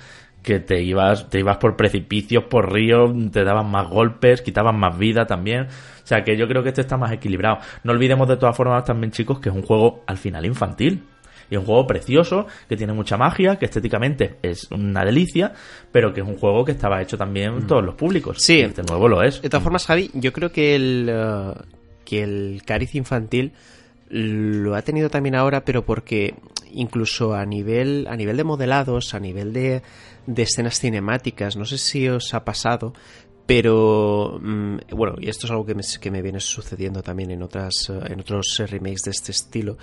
que 0.44 0.60
te 0.60 0.84
ibas, 0.84 1.30
te 1.30 1.40
ibas 1.40 1.58
por 1.58 1.76
precipicios, 1.76 2.44
por 2.44 2.72
ríos, 2.72 3.12
te 3.32 3.44
daban 3.44 3.72
más 3.72 3.90
golpes, 3.90 4.42
quitaban 4.42 4.78
más 4.78 4.98
vida 4.98 5.26
también. 5.26 5.64
O 5.64 6.08
sea 6.08 6.24
que 6.24 6.38
yo 6.38 6.48
creo 6.48 6.62
que 6.62 6.70
este 6.70 6.82
está 6.82 6.98
más 6.98 7.12
equilibrado. 7.12 7.60
No 7.84 7.94
olvidemos 7.94 8.28
de 8.28 8.38
todas 8.38 8.56
formas 8.56 8.84
también, 8.84 9.12
chicos, 9.12 9.40
que 9.40 9.50
es 9.50 9.56
un 9.56 9.64
juego 9.64 10.04
al 10.06 10.18
final 10.18 10.46
infantil. 10.46 11.04
Y 11.50 11.56
es 11.56 11.60
un 11.60 11.66
juego 11.66 11.86
precioso, 11.86 12.48
que 12.68 12.78
tiene 12.78 12.94
mucha 12.94 13.18
magia, 13.18 13.58
que 13.58 13.66
estéticamente 13.66 14.38
es 14.42 14.70
una 14.72 15.04
delicia, 15.06 15.54
pero 15.92 16.14
que 16.14 16.22
es 16.22 16.28
un 16.28 16.38
juego 16.38 16.66
que 16.66 16.72
estaba 16.72 17.02
hecho 17.02 17.18
también 17.18 17.54
en 17.54 17.64
mm. 17.66 17.68
todos 17.68 17.84
los 17.84 17.96
públicos. 17.96 18.42
Sí. 18.42 18.62
Este 18.62 18.82
nuevo 18.84 19.08
lo 19.08 19.22
es. 19.22 19.42
De 19.42 19.50
todas 19.50 19.64
formas, 19.64 19.86
Javi, 19.86 20.10
yo 20.14 20.34
creo 20.34 20.52
que 20.52 20.76
el, 20.76 21.12
uh, 21.14 21.54
que 22.06 22.24
el 22.24 22.62
cariz 22.66 22.96
infantil 22.96 23.54
lo 24.10 24.76
ha 24.76 24.82
tenido 24.82 25.10
también 25.10 25.36
ahora, 25.36 25.66
pero 25.66 25.84
porque 25.84 26.36
incluso 26.74 27.34
a 27.34 27.46
nivel, 27.46 28.08
a 28.10 28.16
nivel 28.16 28.38
de 28.38 28.44
modelados, 28.44 29.14
a 29.14 29.20
nivel 29.20 29.54
de, 29.54 29.82
de 30.28 30.44
escenas 30.44 30.80
cinemáticas. 30.80 31.56
No 31.56 31.66
sé 31.66 31.78
si 31.78 32.08
os 32.10 32.34
ha 32.34 32.44
pasado, 32.44 32.94
pero 33.46 34.40
mm, 34.42 34.78
bueno, 34.92 35.16
y 35.20 35.30
esto 35.30 35.48
es 35.48 35.52
algo 35.52 35.66
que 35.66 35.76
me, 35.76 35.84
que 36.00 36.12
me 36.12 36.22
viene 36.22 36.40
sucediendo 36.40 37.02
también 37.04 37.32
en 37.32 37.44
otras 37.44 37.90
en 37.90 38.20
otros 38.20 38.62
remakes 38.68 39.04
de 39.04 39.12
este 39.12 39.32
estilo, 39.32 39.78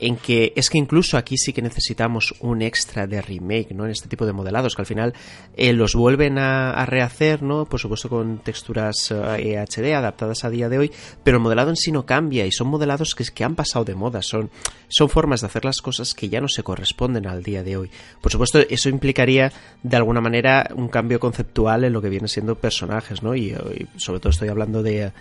en 0.00 0.16
que 0.16 0.52
es 0.56 0.70
que 0.70 0.78
incluso 0.78 1.16
aquí 1.16 1.36
sí 1.36 1.52
que 1.52 1.62
necesitamos 1.62 2.34
un 2.40 2.62
extra 2.62 3.06
de 3.06 3.20
remake, 3.20 3.72
¿no? 3.72 3.84
En 3.84 3.90
este 3.90 4.08
tipo 4.08 4.26
de 4.26 4.32
modelados, 4.32 4.74
que 4.74 4.82
al 4.82 4.86
final 4.86 5.14
eh, 5.56 5.72
los 5.72 5.94
vuelven 5.94 6.38
a, 6.38 6.84
rehacer, 6.86 7.42
¿no? 7.42 7.66
Por 7.66 7.78
supuesto 7.78 8.08
con 8.08 8.38
texturas 8.38 9.10
eh, 9.10 9.58
HD 9.58 9.94
adaptadas 9.94 10.44
a 10.44 10.50
día 10.50 10.68
de 10.68 10.78
hoy, 10.78 10.92
pero 11.22 11.36
el 11.36 11.42
modelado 11.42 11.70
en 11.70 11.76
sí 11.76 11.92
no 11.92 12.06
cambia 12.06 12.46
y 12.46 12.52
son 12.52 12.68
modelados 12.68 13.14
que, 13.14 13.24
que 13.24 13.44
han 13.44 13.54
pasado 13.54 13.84
de 13.84 13.94
moda, 13.94 14.22
son, 14.22 14.50
son 14.88 15.08
formas 15.08 15.42
de 15.42 15.46
hacer 15.46 15.64
las 15.64 15.80
cosas 15.80 16.14
que 16.14 16.28
ya 16.28 16.40
no 16.40 16.48
se 16.48 16.62
corresponden 16.62 17.26
al 17.26 17.42
día 17.42 17.62
de 17.62 17.76
hoy. 17.76 17.90
Por 18.20 18.32
supuesto, 18.32 18.58
eso 18.58 18.88
implicaría 18.88 19.52
de 19.82 19.96
alguna 19.96 20.20
manera 20.20 20.70
un 20.74 20.88
cambio 20.88 21.20
conceptual 21.20 21.84
en 21.84 21.92
lo 21.92 22.00
que 22.00 22.08
viene 22.08 22.28
siendo 22.28 22.54
personajes, 22.54 23.22
¿no? 23.22 23.36
y 23.36 23.56
sobre 23.96 24.20
todo 24.20 24.30
estoy 24.30 24.48
hablando 24.48 24.82
de 24.82 25.12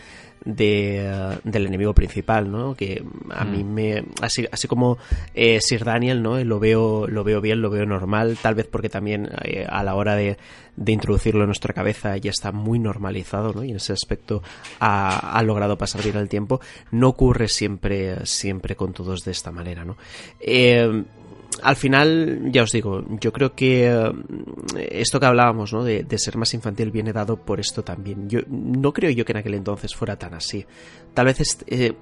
de, 0.45 1.37
del 1.43 1.67
enemigo 1.67 1.93
principal, 1.93 2.51
¿no? 2.51 2.75
Que 2.75 3.03
a 3.29 3.45
mí 3.45 3.63
mm. 3.63 3.73
me 3.73 4.03
así, 4.21 4.47
así 4.51 4.67
como 4.67 4.97
eh, 5.33 5.59
Sir 5.61 5.83
Daniel, 5.83 6.21
¿no? 6.21 6.43
Lo 6.43 6.59
veo 6.59 7.07
lo 7.07 7.23
veo 7.23 7.41
bien, 7.41 7.61
lo 7.61 7.69
veo 7.69 7.85
normal, 7.85 8.37
tal 8.41 8.55
vez 8.55 8.67
porque 8.67 8.89
también 8.89 9.29
eh, 9.43 9.65
a 9.67 9.83
la 9.83 9.95
hora 9.95 10.15
de, 10.15 10.37
de, 10.75 10.91
introducirlo 10.91 11.41
en 11.41 11.47
nuestra 11.47 11.73
cabeza 11.73 12.15
ya 12.17 12.31
está 12.31 12.51
muy 12.51 12.79
normalizado, 12.79 13.53
¿no? 13.53 13.63
Y 13.63 13.71
en 13.71 13.77
ese 13.77 13.93
aspecto 13.93 14.41
ha, 14.79 15.37
ha, 15.37 15.43
logrado 15.43 15.77
pasar 15.77 16.03
bien 16.03 16.17
el 16.17 16.29
tiempo. 16.29 16.61
No 16.91 17.09
ocurre 17.09 17.47
siempre 17.47 18.25
siempre 18.25 18.75
con 18.75 18.93
todos 18.93 19.23
de 19.23 19.31
esta 19.31 19.51
manera, 19.51 19.85
¿no? 19.85 19.97
Eh, 20.39 21.03
al 21.61 21.75
final, 21.75 22.51
ya 22.51 22.63
os 22.63 22.71
digo, 22.71 23.03
yo 23.19 23.33
creo 23.33 23.53
que 23.53 23.87
eh, 23.87 24.11
esto 24.91 25.19
que 25.19 25.25
hablábamos, 25.25 25.73
¿no? 25.73 25.83
De, 25.83 26.05
ser 26.17 26.37
más 26.37 26.53
infantil 26.53 26.91
viene 26.91 27.13
dado 27.13 27.37
por 27.37 27.59
esto 27.59 27.83
también. 27.83 28.29
Yo 28.29 28.39
no 28.47 28.93
creo 28.93 29.09
yo 29.11 29.25
que 29.25 29.33
en 29.33 29.37
aquel 29.37 29.55
entonces 29.55 29.95
fuera 29.95 30.17
tan 30.17 30.33
así. 30.33 30.65
Tal 31.13 31.25
vez 31.25 31.57
eh, 31.67 31.93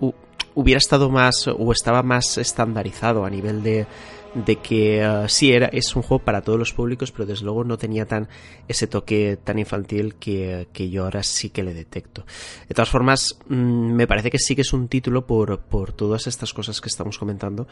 hubiera 0.56 0.78
estado 0.78 1.10
más 1.10 1.48
o 1.48 1.72
estaba 1.72 2.04
más 2.04 2.38
estandarizado 2.38 3.26
a 3.26 3.30
nivel 3.30 3.64
de, 3.64 3.88
de 4.34 4.58
que 4.58 5.02
eh, 5.04 5.26
sí 5.28 5.52
era 5.52 5.68
es 5.68 5.96
un 5.96 6.02
juego 6.02 6.24
para 6.24 6.42
todos 6.42 6.60
los 6.60 6.74
públicos, 6.74 7.12
pero 7.12 7.26
desde 7.26 7.46
luego 7.46 7.64
no 7.64 7.78
tenía 7.78 8.06
tan 8.06 8.28
ese 8.68 8.88
toque 8.88 9.38
tan 9.44 9.60
infantil 9.60 10.16
que, 10.16 10.68
que 10.74 10.90
yo 10.90 11.04
ahora 11.04 11.24
sí 11.24 11.50
que 11.50 11.64
le 11.64 11.74
detecto. 11.74 12.26
De 12.68 12.76
todas 12.76 12.90
formas, 12.90 13.40
mm, 13.48 13.94
me 13.94 14.08
parece 14.08 14.30
que 14.30 14.40
sí 14.40 14.56
que 14.56 14.62
es 14.62 14.74
un 14.74 14.88
título 14.88 15.26
por, 15.26 15.62
por 15.62 15.94
todas 15.94 16.28
estas 16.28 16.54
cosas 16.54 16.82
que 16.82 16.90
estamos 16.90 17.18
comentando 17.18 17.68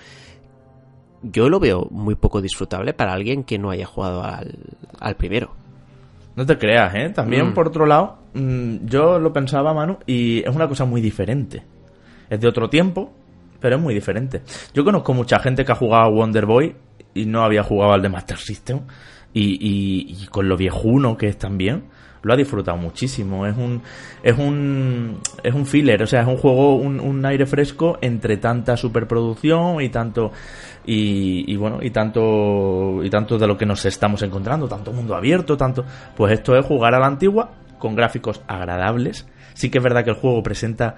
yo 1.32 1.50
lo 1.50 1.60
veo 1.60 1.88
muy 1.92 2.16
poco 2.16 2.42
disfrutable 2.42 2.94
para 2.94 3.14
alguien 3.14 3.44
que 3.44 3.58
no 3.58 3.70
haya 3.70 3.86
jugado 3.86 4.24
al, 4.24 5.16
primero. 5.16 5.52
No 6.36 6.46
te 6.46 6.58
creas, 6.58 6.94
¿eh? 6.96 7.10
También, 7.10 7.50
mm. 7.50 7.54
por 7.54 7.68
otro 7.68 7.86
lado, 7.86 8.18
mm, 8.34 8.86
yo 8.86 9.20
lo 9.20 9.32
pensaba, 9.32 9.74
Manu, 9.74 9.98
y 10.06 10.40
es 10.40 10.54
una 10.54 10.68
cosa 10.68 10.86
muy 10.86 11.02
diferente. 11.02 11.64
Es 12.30 12.40
de 12.40 12.48
otro 12.48 12.70
tiempo, 12.70 13.14
pero 13.60 13.78
es 13.78 13.82
muy 13.82 13.94
diferente. 13.94 14.42
Yo 14.74 14.84
conozco 14.84 15.14
mucha 15.14 15.40
gente 15.40 15.64
que 15.64 15.72
ha 15.72 15.76
jugado 15.76 16.04
a 16.04 16.10
Wonder 16.10 16.46
Boy 16.46 16.76
y 17.14 17.26
no 17.26 17.44
había 17.44 17.64
jugado 17.64 17.94
al 17.94 18.02
de 18.02 18.10
Master 18.10 18.38
System. 18.38 18.82
Y, 19.34 20.16
y 20.24 20.28
con 20.28 20.48
lo 20.48 20.56
viejuno 20.56 21.18
que 21.18 21.28
es 21.28 21.38
también, 21.38 21.84
lo 22.26 22.34
ha 22.34 22.36
disfrutado 22.36 22.76
muchísimo. 22.76 23.46
Es 23.46 23.56
un, 23.56 23.84
es 24.24 24.36
un, 24.36 25.20
es 25.44 25.54
un 25.54 25.66
filler, 25.68 26.02
o 26.02 26.08
sea, 26.08 26.22
es 26.22 26.28
un 26.28 26.38
juego, 26.38 26.76
un, 26.76 27.00
un 27.00 27.24
aire 27.24 27.46
fresco 27.46 28.00
entre 28.02 28.38
tanta 28.38 28.76
superproducción 28.76 29.80
y 29.80 29.90
tanto, 29.90 30.32
y, 30.86 31.46
y, 31.54 31.56
bueno, 31.56 31.78
y 31.84 31.92
tanto, 31.92 33.04
y 33.04 33.10
tanto 33.12 33.38
de 33.38 33.46
lo 33.46 33.56
que 33.56 33.68
nos 33.68 33.86
estamos 33.86 34.24
encontrando, 34.24 34.68
tanto 34.68 34.92
mundo 34.92 35.16
abierto, 35.16 35.56
tanto, 35.56 35.86
pues 36.18 36.34
esto 36.34 36.58
es 36.58 36.66
jugar 36.66 36.96
a 36.96 37.00
la 37.00 37.06
antigua 37.06 37.52
con 37.78 37.96
gráficos 37.96 38.42
agradables. 38.48 39.28
Sí 39.54 39.70
que 39.70 39.78
es 39.78 39.84
verdad 39.84 40.04
que 40.04 40.10
el 40.10 40.18
juego 40.18 40.42
presenta 40.42 40.96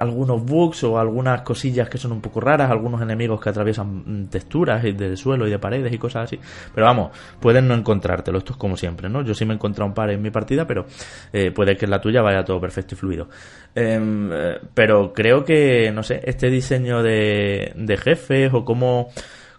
algunos 0.00 0.44
bugs 0.44 0.84
o 0.84 0.98
algunas 0.98 1.42
cosillas 1.42 1.88
que 1.88 1.98
son 1.98 2.12
un 2.12 2.20
poco 2.20 2.40
raras, 2.40 2.70
algunos 2.70 3.00
enemigos 3.00 3.40
que 3.40 3.50
atraviesan 3.50 4.24
mm, 4.24 4.26
texturas 4.26 4.82
de 4.82 5.16
suelo 5.16 5.46
y 5.46 5.50
de 5.50 5.58
paredes 5.58 5.92
y 5.92 5.98
cosas 5.98 6.24
así. 6.24 6.38
Pero 6.74 6.86
vamos, 6.86 7.10
pueden 7.40 7.68
no 7.68 7.74
encontrártelo, 7.74 8.38
esto 8.38 8.52
es 8.52 8.58
como 8.58 8.76
siempre, 8.76 9.08
¿no? 9.08 9.22
Yo 9.22 9.34
sí 9.34 9.44
me 9.44 9.52
he 9.52 9.56
encontrado 9.56 9.88
un 9.88 9.94
par 9.94 10.10
en 10.10 10.22
mi 10.22 10.30
partida, 10.30 10.66
pero 10.66 10.86
eh, 11.32 11.50
puede 11.50 11.76
que 11.76 11.84
en 11.84 11.90
la 11.90 12.00
tuya 12.00 12.22
vaya 12.22 12.44
todo 12.44 12.60
perfecto 12.60 12.94
y 12.94 12.98
fluido. 12.98 13.28
Em, 13.74 14.30
eh, 14.32 14.58
pero 14.72 15.12
creo 15.12 15.44
que, 15.44 15.90
no 15.92 16.02
sé, 16.02 16.20
este 16.24 16.48
diseño 16.50 17.02
de, 17.02 17.72
de 17.76 17.96
jefes 17.96 18.52
o 18.52 18.64
cómo 18.64 19.10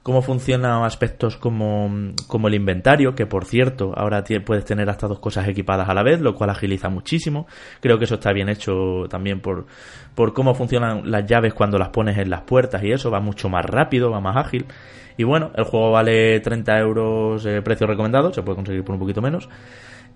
cómo 0.05 0.21
funcionan 0.21 0.83
aspectos 0.83 1.35
como, 1.35 2.13
como 2.27 2.47
el 2.47 2.53
inventario, 2.53 3.15
que 3.15 3.25
por 3.25 3.43
cierto, 3.43 3.91
ahora 3.97 4.23
puedes 4.45 4.63
tener 4.63 4.87
hasta 4.87 5.07
dos 5.07 5.17
cosas 5.17 5.47
equipadas 5.47 5.89
a 5.89 5.95
la 5.95 6.03
vez, 6.03 6.21
lo 6.21 6.35
cual 6.35 6.51
agiliza 6.51 6.89
muchísimo. 6.89 7.47
Creo 7.79 7.97
que 7.97 8.05
eso 8.05 8.13
está 8.13 8.31
bien 8.31 8.47
hecho 8.47 9.05
también 9.09 9.39
por, 9.39 9.65
por 10.13 10.35
cómo 10.35 10.53
funcionan 10.53 11.09
las 11.09 11.25
llaves 11.25 11.55
cuando 11.55 11.79
las 11.79 11.89
pones 11.89 12.19
en 12.19 12.29
las 12.29 12.41
puertas 12.41 12.83
y 12.83 12.91
eso, 12.91 13.09
va 13.09 13.19
mucho 13.19 13.49
más 13.49 13.65
rápido, 13.65 14.11
va 14.11 14.21
más 14.21 14.37
ágil. 14.37 14.67
Y 15.17 15.23
bueno, 15.23 15.49
el 15.55 15.63
juego 15.63 15.89
vale 15.89 16.39
30 16.39 16.77
euros 16.77 17.43
eh, 17.47 17.63
precio 17.63 17.87
recomendado, 17.87 18.31
se 18.31 18.43
puede 18.43 18.57
conseguir 18.57 18.83
por 18.83 18.93
un 18.93 18.99
poquito 18.99 19.23
menos. 19.23 19.49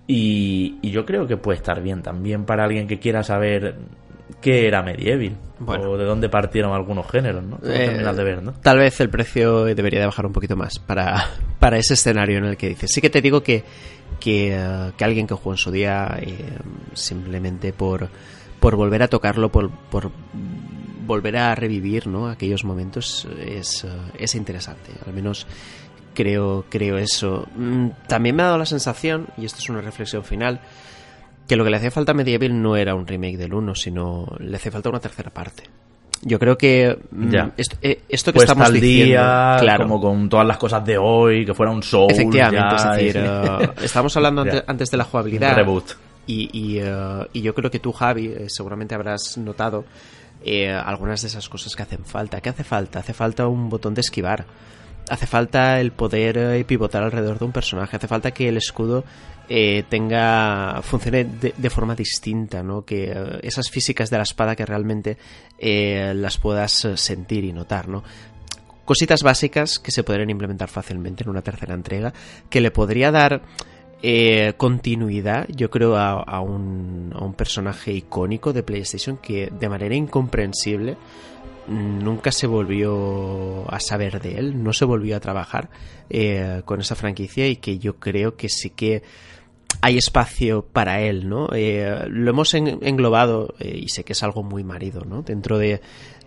Y, 0.06 0.78
y, 0.82 0.92
yo 0.92 1.04
creo 1.04 1.26
que 1.26 1.36
puede 1.36 1.56
estar 1.56 1.82
bien 1.82 2.02
también 2.02 2.44
para 2.44 2.62
alguien 2.62 2.86
que 2.86 3.00
quiera 3.00 3.24
saber 3.24 3.74
qué 4.40 4.66
era 4.66 4.82
Medieval 4.82 5.36
o 5.66 5.96
de 5.96 6.04
dónde 6.04 6.28
partieron 6.28 6.72
algunos 6.72 7.10
géneros, 7.10 7.44
¿no? 7.44 7.58
Eh, 7.62 8.02
de 8.02 8.24
ver, 8.24 8.42
¿no? 8.42 8.52
Tal 8.52 8.78
vez 8.78 9.00
el 9.00 9.10
precio 9.10 9.64
debería 9.64 10.00
de 10.00 10.06
bajar 10.06 10.26
un 10.26 10.32
poquito 10.32 10.56
más 10.56 10.78
para, 10.78 11.28
para 11.58 11.78
ese 11.78 11.94
escenario 11.94 12.38
en 12.38 12.44
el 12.44 12.56
que 12.56 12.68
dices. 12.68 12.90
Sí 12.92 13.00
que 13.00 13.10
te 13.10 13.20
digo 13.20 13.42
que, 13.42 13.64
que, 14.18 14.54
eh, 14.54 14.92
alguien 15.00 15.26
que 15.26 15.34
jugó 15.34 15.52
en 15.52 15.58
su 15.58 15.70
día 15.70 16.18
eh, 16.20 16.36
simplemente 16.94 17.72
por, 17.72 18.08
por 18.58 18.76
volver 18.76 19.02
a 19.02 19.08
tocarlo, 19.08 19.50
por, 19.50 19.70
por 19.70 20.10
volver 21.06 21.36
a 21.36 21.54
revivir 21.54 22.06
¿no? 22.06 22.28
aquellos 22.28 22.64
momentos 22.64 23.28
es, 23.38 23.86
es 24.18 24.34
interesante. 24.34 24.92
Al 25.06 25.12
menos 25.12 25.46
creo, 26.14 26.64
creo 26.68 26.98
eso. 26.98 27.48
Mm, 27.56 27.88
también 28.06 28.36
me 28.36 28.42
ha 28.42 28.46
dado 28.46 28.58
la 28.58 28.66
sensación, 28.66 29.28
y 29.36 29.44
esto 29.44 29.58
es 29.58 29.68
una 29.68 29.80
reflexión 29.80 30.24
final, 30.24 30.60
que 31.50 31.56
lo 31.56 31.64
que 31.64 31.70
le 31.70 31.78
hacía 31.78 31.90
falta 31.90 32.12
a 32.12 32.14
Medieval 32.14 32.62
no 32.62 32.76
era 32.76 32.94
un 32.94 33.04
remake 33.04 33.36
del 33.36 33.52
1, 33.52 33.74
sino 33.74 34.24
le 34.38 34.54
hace 34.54 34.70
falta 34.70 34.88
una 34.88 35.00
tercera 35.00 35.30
parte. 35.30 35.64
Yo 36.22 36.38
creo 36.38 36.56
que 36.56 36.96
mm, 37.10 37.34
Esto, 37.56 37.76
eh, 37.82 38.02
esto, 38.08 38.32
que 38.32 38.36
pues 38.36 38.48
estamos 38.48 38.72
diciendo, 38.72 39.16
claro, 39.58 39.82
como 39.88 40.00
con 40.00 40.28
todas 40.28 40.46
las 40.46 40.58
cosas 40.58 40.84
de 40.84 40.96
hoy, 40.96 41.44
que 41.44 41.52
fuera 41.52 41.72
un 41.72 41.82
show. 41.82 42.06
Efectivamente, 42.08 42.76
es 42.76 42.84
decir, 42.84 43.16
eh, 43.16 43.70
estamos 43.82 44.16
hablando 44.16 44.44
antes, 44.68 44.92
de 44.92 44.96
la 44.96 45.02
jugabilidad. 45.02 45.56
Reboot. 45.56 45.96
Y, 46.28 46.78
eh, 46.78 47.26
y, 47.32 47.40
yo 47.42 47.52
creo 47.52 47.68
que 47.68 47.80
tú, 47.80 47.90
Javi, 47.90 48.32
seguramente 48.46 48.94
habrás 48.94 49.36
notado 49.36 49.84
algunas 50.84 51.20
de 51.22 51.26
esas 51.26 51.48
cosas 51.48 51.74
que 51.74 51.82
hacen 51.82 52.04
falta. 52.04 52.40
¿Qué 52.40 52.50
hace 52.50 52.62
falta? 52.62 53.00
Hace 53.00 53.12
falta 53.12 53.48
un 53.48 53.68
botón 53.68 53.94
de 53.94 54.02
esquivar. 54.02 54.46
Hace 55.08 55.26
falta 55.26 55.80
el 55.80 55.90
poder 55.90 56.64
pivotar 56.64 57.02
alrededor 57.02 57.40
de 57.40 57.44
un 57.44 57.50
personaje. 57.50 57.96
Hace 57.96 58.06
falta 58.06 58.30
que 58.30 58.48
el 58.48 58.56
escudo 58.56 59.02
eh, 59.52 59.82
tenga 59.88 60.80
funcione 60.82 61.24
de, 61.24 61.70
forma 61.70 61.96
distinta, 61.96 62.62
¿no? 62.62 62.84
Que 62.84 63.10
eh, 63.10 63.40
esas 63.42 63.68
físicas 63.68 64.08
de 64.08 64.16
la 64.16 64.22
espada 64.22 64.54
que 64.54 64.64
realmente 64.64 65.18
eh, 65.58 66.12
las 66.14 66.38
puedas 66.38 66.86
sentir 66.94 67.42
y 67.42 67.52
notar, 67.52 67.88
¿no? 67.88 68.04
Cositas 68.84 69.24
básicas 69.24 69.80
que 69.80 69.90
se 69.90 70.04
podrían 70.04 70.30
implementar 70.30 70.68
fácilmente 70.68 71.24
en 71.24 71.30
una 71.30 71.42
tercera 71.42 71.74
entrega, 71.74 72.12
que 72.48 72.60
le 72.60 72.70
podría 72.70 73.10
dar 73.10 73.42
eh, 74.02 74.54
continuidad, 74.56 75.48
yo 75.48 75.68
creo, 75.68 75.96
a, 75.96 76.40
un, 76.40 77.12
a 77.12 77.24
un 77.24 77.34
personaje 77.34 77.92
icónico 77.92 78.52
de 78.52 78.62
PlayStation 78.62 79.16
que 79.16 79.50
de 79.50 79.68
manera 79.68 79.96
incomprensible 79.96 80.96
nunca 81.68 82.32
se 82.32 82.46
volvió 82.46 83.70
a 83.70 83.78
saber 83.80 84.20
de 84.20 84.38
él, 84.38 84.62
no 84.62 84.72
se 84.72 84.84
volvió 84.84 85.16
a 85.16 85.20
trabajar 85.20 85.70
eh, 86.08 86.62
con 86.64 86.80
esa 86.80 86.94
franquicia 86.94 87.46
y 87.46 87.56
que 87.56 87.78
yo 87.78 87.96
creo 87.96 88.36
que 88.36 88.48
sí 88.48 88.70
que 88.70 89.02
hay 89.80 89.98
espacio 89.98 90.64
para 90.64 91.00
él, 91.00 91.28
¿no? 91.28 91.48
Eh, 91.52 92.06
lo 92.08 92.30
hemos 92.30 92.54
englobado, 92.54 93.54
eh, 93.58 93.80
y 93.82 93.88
sé 93.88 94.04
que 94.04 94.12
es 94.12 94.22
algo 94.22 94.42
muy 94.42 94.64
marido, 94.64 95.02
¿no? 95.04 95.22
Dentro 95.22 95.58
de, 95.58 95.80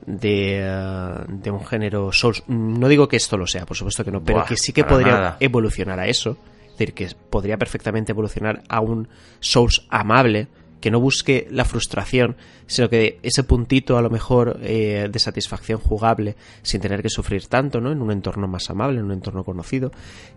de, 0.06 1.52
un 1.52 1.66
género 1.66 2.12
Souls. 2.12 2.44
No 2.48 2.88
digo 2.88 3.08
que 3.08 3.18
esto 3.18 3.38
lo 3.38 3.48
sea, 3.48 3.66
por 3.66 3.78
supuesto 3.78 4.04
que 4.04 4.12
no, 4.12 4.24
pero 4.24 4.46
que 4.46 4.58
sí 4.58 4.74
que 4.74 4.84
podría 4.84 5.38
evolucionar 5.40 6.00
a 6.00 6.08
eso. 6.08 6.38
Es 6.66 6.80
decir, 6.80 6.94
que 6.94 7.08
podría 7.30 7.58
perfectamente 7.58 8.12
evolucionar 8.12 8.64
a 8.68 8.80
un 8.80 9.08
Souls 9.40 9.86
amable, 9.90 10.48
que 10.84 10.92
no 10.92 11.00
busque 11.00 11.48
la 11.50 11.64
frustración, 11.64 12.36
sino 12.66 12.90
que 12.90 13.18
ese 13.24 13.46
puntito 13.46 13.98
a 13.98 14.02
lo 14.02 14.10
mejor 14.10 14.60
eh, 14.62 15.08
de 15.10 15.18
satisfacción 15.18 15.80
jugable 15.80 16.36
sin 16.62 16.82
tener 16.82 17.02
que 17.02 17.08
sufrir 17.08 17.48
tanto, 17.48 17.80
¿no? 17.80 17.90
En 17.94 18.02
un 18.02 18.12
entorno 18.12 18.50
más 18.50 18.70
amable, 18.70 19.00
en 19.00 19.06
un 19.06 19.14
entorno 19.14 19.46
conocido. 19.46 19.94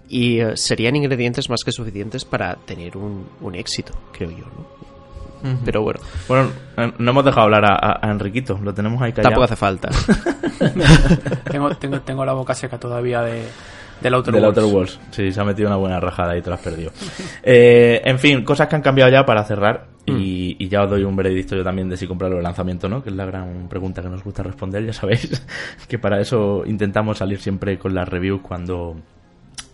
Y 0.08 0.38
eh, 0.38 0.56
serían 0.56 0.94
ingredientes 0.94 1.50
más 1.50 1.64
que 1.64 1.72
suficientes 1.72 2.24
para 2.24 2.54
tener 2.64 2.96
un, 2.96 3.26
éxito, 3.56 3.92
creo 4.12 4.30
yo, 4.30 4.44
¿no? 4.44 5.56
Pero 5.64 5.82
bueno. 5.82 5.98
Bueno, 6.28 6.52
eh, 6.76 6.92
no 6.96 7.10
hemos 7.10 7.24
dejado 7.24 7.46
hablar 7.46 7.64
a, 7.66 8.08
Enriquito, 8.08 8.56
lo 8.62 8.72
tenemos 8.72 9.02
ahí 9.02 9.12
callado. 9.12 9.30
Tampoco 9.30 9.44
hace 9.46 9.56
falta. 9.56 9.88
tengo, 11.50 11.74
tengo, 11.74 12.00
tengo 12.02 12.24
la 12.24 12.34
boca 12.34 12.54
seca 12.54 12.78
todavía 12.78 13.20
de, 13.22 13.42
del 14.00 14.14
Outer, 14.14 14.64
Worlds. 14.64 15.00
Sí, 15.10 15.32
se 15.32 15.40
ha 15.40 15.44
metido 15.44 15.68
una 15.68 15.76
buena 15.76 16.00
rajada 16.00 16.36
y 16.36 16.42
te 16.42 16.48
lo 16.48 16.54
has 16.54 16.60
perdido. 16.60 16.90
Eh, 17.48 18.02
en 18.04 18.18
fin, 18.18 18.42
cosas 18.42 18.66
que 18.68 18.74
han 18.74 18.82
cambiado 18.82 19.10
ya 19.10 19.24
para 19.24 19.44
cerrar. 19.44 19.86
Mm. 20.06 20.16
Y, 20.18 20.68
ya 20.68 20.82
os 20.82 20.90
doy 20.90 21.04
un 21.04 21.14
veredicto 21.14 21.54
yo 21.56 21.62
también 21.62 21.88
de 21.88 21.96
si 21.96 22.06
comprarlo 22.06 22.38
el 22.38 22.42
lanzamiento 22.42 22.88
no, 22.88 23.02
que 23.02 23.10
es 23.10 23.16
la 23.16 23.24
gran 23.24 23.68
pregunta 23.68 24.02
que 24.02 24.08
nos 24.08 24.24
gusta 24.24 24.42
responder. 24.42 24.84
Ya 24.84 24.92
sabéis 24.92 25.42
que 25.88 25.98
para 25.98 26.20
eso 26.20 26.64
intentamos 26.66 27.18
salir 27.18 27.40
siempre 27.40 27.78
con 27.78 27.94
las 27.94 28.08
reviews 28.08 28.40
cuando, 28.42 28.96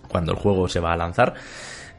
cuando 0.08 0.32
el 0.32 0.38
juego 0.38 0.68
se 0.68 0.80
va 0.80 0.92
a 0.92 0.96
lanzar. 0.96 1.34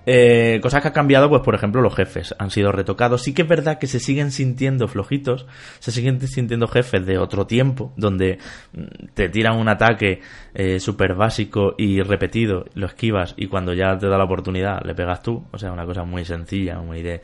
Eh, 0.06 0.60
cosas 0.62 0.82
que 0.82 0.90
ha 0.90 0.94
cambiado, 0.94 1.30
pues 1.30 1.42
por 1.42 1.56
ejemplo, 1.56 1.82
los 1.82 1.96
jefes 1.96 2.36
han 2.38 2.52
sido 2.52 2.72
retocados. 2.72 3.22
Sí 3.22 3.34
que 3.34 3.44
es 3.44 3.48
verdad 3.48 3.80
que 3.80 3.88
se 3.88 4.00
siguen 4.00 4.32
sintiendo 4.32 4.88
flojitos, 4.88 5.46
se 5.80 5.92
siguen 5.92 6.20
sintiendo 6.28 6.68
jefes 6.68 7.06
de 7.06 7.18
otro 7.18 7.48
tiempo, 7.48 7.94
donde 7.96 8.40
mm, 8.74 9.08
te 9.14 9.30
tiran 9.30 9.58
un 9.58 9.70
ataque 9.70 10.22
eh, 10.54 10.80
súper 10.80 11.16
básico 11.16 11.76
y 11.78 12.02
repetido, 12.02 12.66
lo 12.74 12.88
esquivas 12.88 13.34
y 13.38 13.48
cuando 13.48 13.74
ya 13.74 13.98
te 13.98 14.08
da 14.08 14.18
la 14.18 14.26
oportunidad 14.26 14.84
le 14.84 14.96
pegas 14.96 15.22
tú. 15.22 15.46
O 15.52 15.58
sea, 15.58 15.72
una 15.72 15.86
cosa 15.86 16.04
muy 16.04 16.26
sencilla, 16.26 16.80
muy 16.80 17.02
de 17.02 17.22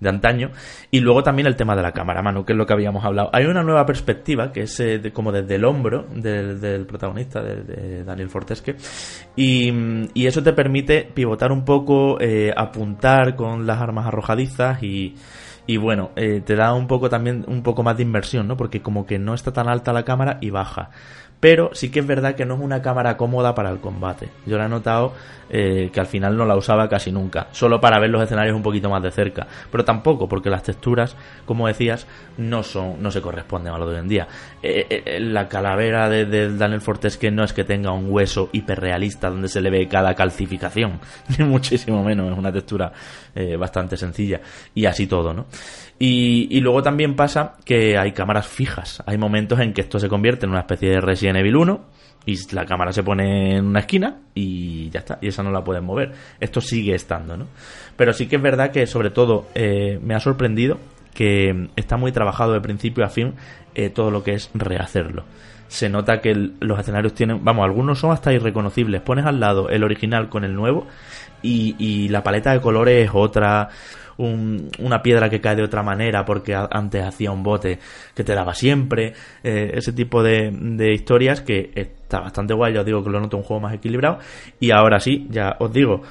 de 0.00 0.08
antaño. 0.08 0.50
Y 0.90 1.00
luego 1.00 1.22
también 1.22 1.46
el 1.46 1.56
tema 1.56 1.76
de 1.76 1.82
la 1.82 1.92
cámara, 1.92 2.22
Manu, 2.22 2.44
que 2.44 2.52
es 2.52 2.58
lo 2.58 2.66
que 2.66 2.72
habíamos 2.72 3.04
hablado. 3.04 3.30
Hay 3.32 3.44
una 3.44 3.62
nueva 3.62 3.86
perspectiva 3.86 4.50
que 4.52 4.62
es 4.62 4.80
eh, 4.80 5.12
como 5.12 5.30
desde 5.30 5.56
el 5.56 5.64
hombro 5.64 6.06
del, 6.10 6.86
protagonista, 6.86 7.42
de, 7.42 8.04
Daniel 8.04 8.28
Fortesque. 8.28 8.76
Y, 9.36 9.72
y, 10.14 10.26
eso 10.26 10.42
te 10.42 10.52
permite 10.52 11.08
pivotar 11.14 11.52
un 11.52 11.64
poco, 11.64 12.20
eh, 12.20 12.52
apuntar 12.56 13.36
con 13.36 13.66
las 13.66 13.80
armas 13.80 14.06
arrojadizas 14.06 14.82
y 14.82 15.14
y 15.70 15.76
bueno, 15.76 16.10
eh, 16.16 16.42
te 16.44 16.56
da 16.56 16.74
un 16.74 16.88
poco 16.88 17.08
también 17.08 17.44
un 17.46 17.62
poco 17.62 17.84
más 17.84 17.96
de 17.96 18.02
inversión, 18.02 18.48
¿no? 18.48 18.56
Porque 18.56 18.82
como 18.82 19.06
que 19.06 19.20
no 19.20 19.34
está 19.34 19.52
tan 19.52 19.68
alta 19.68 19.92
la 19.92 20.04
cámara 20.04 20.38
y 20.40 20.50
baja 20.50 20.90
pero 21.40 21.70
sí 21.72 21.90
que 21.90 22.00
es 22.00 22.06
verdad 22.06 22.34
que 22.34 22.44
no 22.44 22.54
es 22.54 22.60
una 22.60 22.82
cámara 22.82 23.16
cómoda 23.16 23.54
para 23.54 23.70
el 23.70 23.80
combate. 23.80 24.28
Yo 24.46 24.58
la 24.58 24.66
he 24.66 24.68
notado 24.68 25.14
eh, 25.48 25.90
que 25.92 25.98
al 25.98 26.06
final 26.06 26.36
no 26.36 26.44
la 26.44 26.54
usaba 26.54 26.88
casi 26.88 27.10
nunca, 27.10 27.48
solo 27.50 27.80
para 27.80 27.98
ver 27.98 28.10
los 28.10 28.22
escenarios 28.22 28.54
un 28.54 28.62
poquito 28.62 28.88
más 28.88 29.02
de 29.02 29.10
cerca, 29.10 29.48
pero 29.72 29.84
tampoco 29.84 30.28
porque 30.28 30.48
las 30.48 30.62
texturas, 30.62 31.16
como 31.44 31.66
decías, 31.66 32.06
no 32.36 32.62
son, 32.62 33.02
no 33.02 33.10
se 33.10 33.20
corresponden 33.20 33.72
a 33.72 33.78
lo 33.78 33.88
de 33.88 33.94
hoy 33.94 34.00
en 34.00 34.08
día. 34.08 34.28
Eh, 34.62 34.86
eh, 34.88 35.18
la 35.18 35.48
calavera 35.48 36.08
de, 36.08 36.26
de, 36.26 36.56
Daniel 36.56 36.80
que 37.18 37.30
no 37.32 37.42
es 37.42 37.52
que 37.52 37.64
tenga 37.64 37.90
un 37.90 38.12
hueso 38.12 38.50
hiperrealista 38.52 39.28
donde 39.28 39.48
se 39.48 39.60
le 39.60 39.70
ve 39.70 39.88
cada 39.88 40.14
calcificación, 40.14 41.00
ni 41.38 41.44
muchísimo 41.44 42.04
menos, 42.04 42.30
es 42.30 42.38
una 42.38 42.52
textura 42.52 42.92
bastante 43.58 43.96
sencilla 43.96 44.40
y 44.74 44.86
así 44.86 45.06
todo, 45.06 45.32
¿no? 45.32 45.46
Y, 46.02 46.58
luego 46.60 46.82
también 46.82 47.14
pasa 47.14 47.56
que 47.62 47.98
hay 47.98 48.12
cámaras 48.12 48.46
fijas. 48.48 49.02
Hay 49.04 49.18
momentos 49.18 49.60
en 49.60 49.74
que 49.74 49.82
esto 49.82 49.98
se 49.98 50.08
convierte 50.08 50.46
en 50.46 50.50
una 50.50 50.60
especie 50.60 50.88
de 50.88 51.00
Resident 51.00 51.36
Evil 51.36 51.56
1 51.56 51.80
y 52.24 52.54
la 52.54 52.64
cámara 52.64 52.90
se 52.92 53.02
pone 53.02 53.56
en 53.56 53.66
una 53.66 53.80
esquina 53.80 54.16
y 54.34 54.88
ya 54.88 55.00
está. 55.00 55.18
Y 55.20 55.28
esa 55.28 55.42
no 55.42 55.50
la 55.50 55.62
pueden 55.62 55.84
mover. 55.84 56.12
Esto 56.40 56.62
sigue 56.62 56.94
estando, 56.94 57.36
¿no? 57.36 57.48
Pero 57.96 58.14
sí 58.14 58.28
que 58.28 58.36
es 58.36 58.42
verdad 58.42 58.70
que 58.70 58.86
sobre 58.86 59.10
todo 59.10 59.48
eh, 59.54 59.98
me 60.02 60.14
ha 60.14 60.20
sorprendido 60.20 60.78
que 61.12 61.68
está 61.76 61.98
muy 61.98 62.12
trabajado 62.12 62.54
de 62.54 62.62
principio 62.62 63.04
a 63.04 63.10
fin 63.10 63.34
eh, 63.74 63.90
todo 63.90 64.10
lo 64.10 64.22
que 64.22 64.32
es 64.32 64.50
rehacerlo. 64.54 65.24
Se 65.68 65.90
nota 65.90 66.22
que 66.22 66.34
los 66.34 66.80
escenarios 66.80 67.12
tienen, 67.12 67.44
vamos, 67.44 67.64
algunos 67.64 67.98
son 67.98 68.10
hasta 68.10 68.32
irreconocibles. 68.32 69.02
Pones 69.02 69.26
al 69.26 69.38
lado 69.38 69.68
el 69.68 69.84
original 69.84 70.30
con 70.30 70.44
el 70.44 70.54
nuevo 70.54 70.86
y, 71.42 71.76
y 71.78 72.08
la 72.08 72.22
paleta 72.22 72.52
de 72.52 72.60
colores 72.60 73.06
es 73.06 73.10
otra 73.12 73.68
una 74.20 75.02
piedra 75.02 75.30
que 75.30 75.40
cae 75.40 75.56
de 75.56 75.62
otra 75.62 75.82
manera 75.82 76.24
porque 76.24 76.54
antes 76.54 77.02
hacía 77.02 77.30
un 77.30 77.42
bote 77.42 77.78
que 78.14 78.24
te 78.24 78.34
daba 78.34 78.54
siempre, 78.54 79.14
eh, 79.42 79.70
ese 79.74 79.92
tipo 79.92 80.22
de, 80.22 80.50
de, 80.52 80.92
historias 80.92 81.40
que 81.40 81.70
está 81.74 82.20
bastante 82.20 82.54
guay, 82.54 82.74
ya 82.74 82.80
os 82.80 82.86
digo 82.86 83.02
que 83.02 83.10
lo 83.10 83.20
noto 83.20 83.36
un 83.36 83.42
juego 83.42 83.62
más 83.62 83.74
equilibrado. 83.74 84.18
Y 84.58 84.72
ahora 84.72 85.00
sí, 85.00 85.26
ya 85.30 85.56
os 85.58 85.72
digo, 85.72 86.02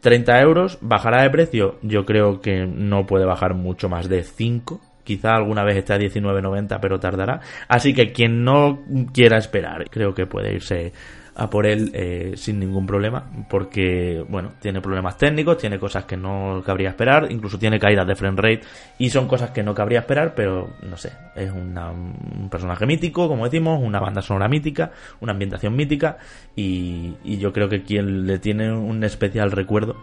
30 0.00 0.40
euros, 0.40 0.78
bajará 0.80 1.22
de 1.22 1.30
precio, 1.30 1.78
yo 1.82 2.04
creo 2.04 2.40
que 2.40 2.66
no 2.66 3.06
puede 3.06 3.26
bajar 3.26 3.54
mucho 3.54 3.88
más 3.88 4.08
de 4.08 4.22
5, 4.22 4.80
quizá 5.02 5.34
alguna 5.34 5.64
vez 5.64 5.76
esté 5.76 5.92
a 5.92 5.98
19.90 5.98 6.78
pero 6.80 6.98
tardará, 6.98 7.40
así 7.68 7.92
que 7.92 8.12
quien 8.12 8.42
no 8.42 8.82
quiera 9.12 9.36
esperar, 9.36 9.88
creo 9.90 10.14
que 10.14 10.26
puede 10.26 10.54
irse 10.54 10.92
a 11.36 11.50
por 11.50 11.66
él 11.66 11.90
eh, 11.94 12.34
sin 12.36 12.60
ningún 12.60 12.86
problema, 12.86 13.24
porque, 13.48 14.24
bueno, 14.28 14.52
tiene 14.60 14.80
problemas 14.80 15.16
técnicos, 15.16 15.58
tiene 15.58 15.78
cosas 15.78 16.04
que 16.04 16.16
no 16.16 16.62
cabría 16.64 16.90
esperar, 16.90 17.26
incluso 17.30 17.58
tiene 17.58 17.78
caídas 17.78 18.06
de 18.06 18.14
frame 18.14 18.40
rate, 18.40 18.60
y 18.98 19.10
son 19.10 19.26
cosas 19.26 19.50
que 19.50 19.62
no 19.62 19.74
cabría 19.74 20.00
esperar, 20.00 20.34
pero 20.34 20.74
no 20.82 20.96
sé, 20.96 21.12
es 21.34 21.50
un 21.50 22.48
personaje 22.50 22.86
mítico, 22.86 23.26
como 23.26 23.44
decimos, 23.44 23.80
una 23.82 23.98
banda 23.98 24.22
sonora 24.22 24.48
mítica, 24.48 24.92
una 25.20 25.32
ambientación 25.32 25.74
mítica, 25.74 26.18
y, 26.54 27.14
yo 27.24 27.52
creo 27.52 27.68
que 27.68 27.82
quien 27.82 28.26
le 28.26 28.38
tiene 28.38 28.72
un 28.72 29.02
especial 29.02 29.50
recuerdo, 29.50 29.96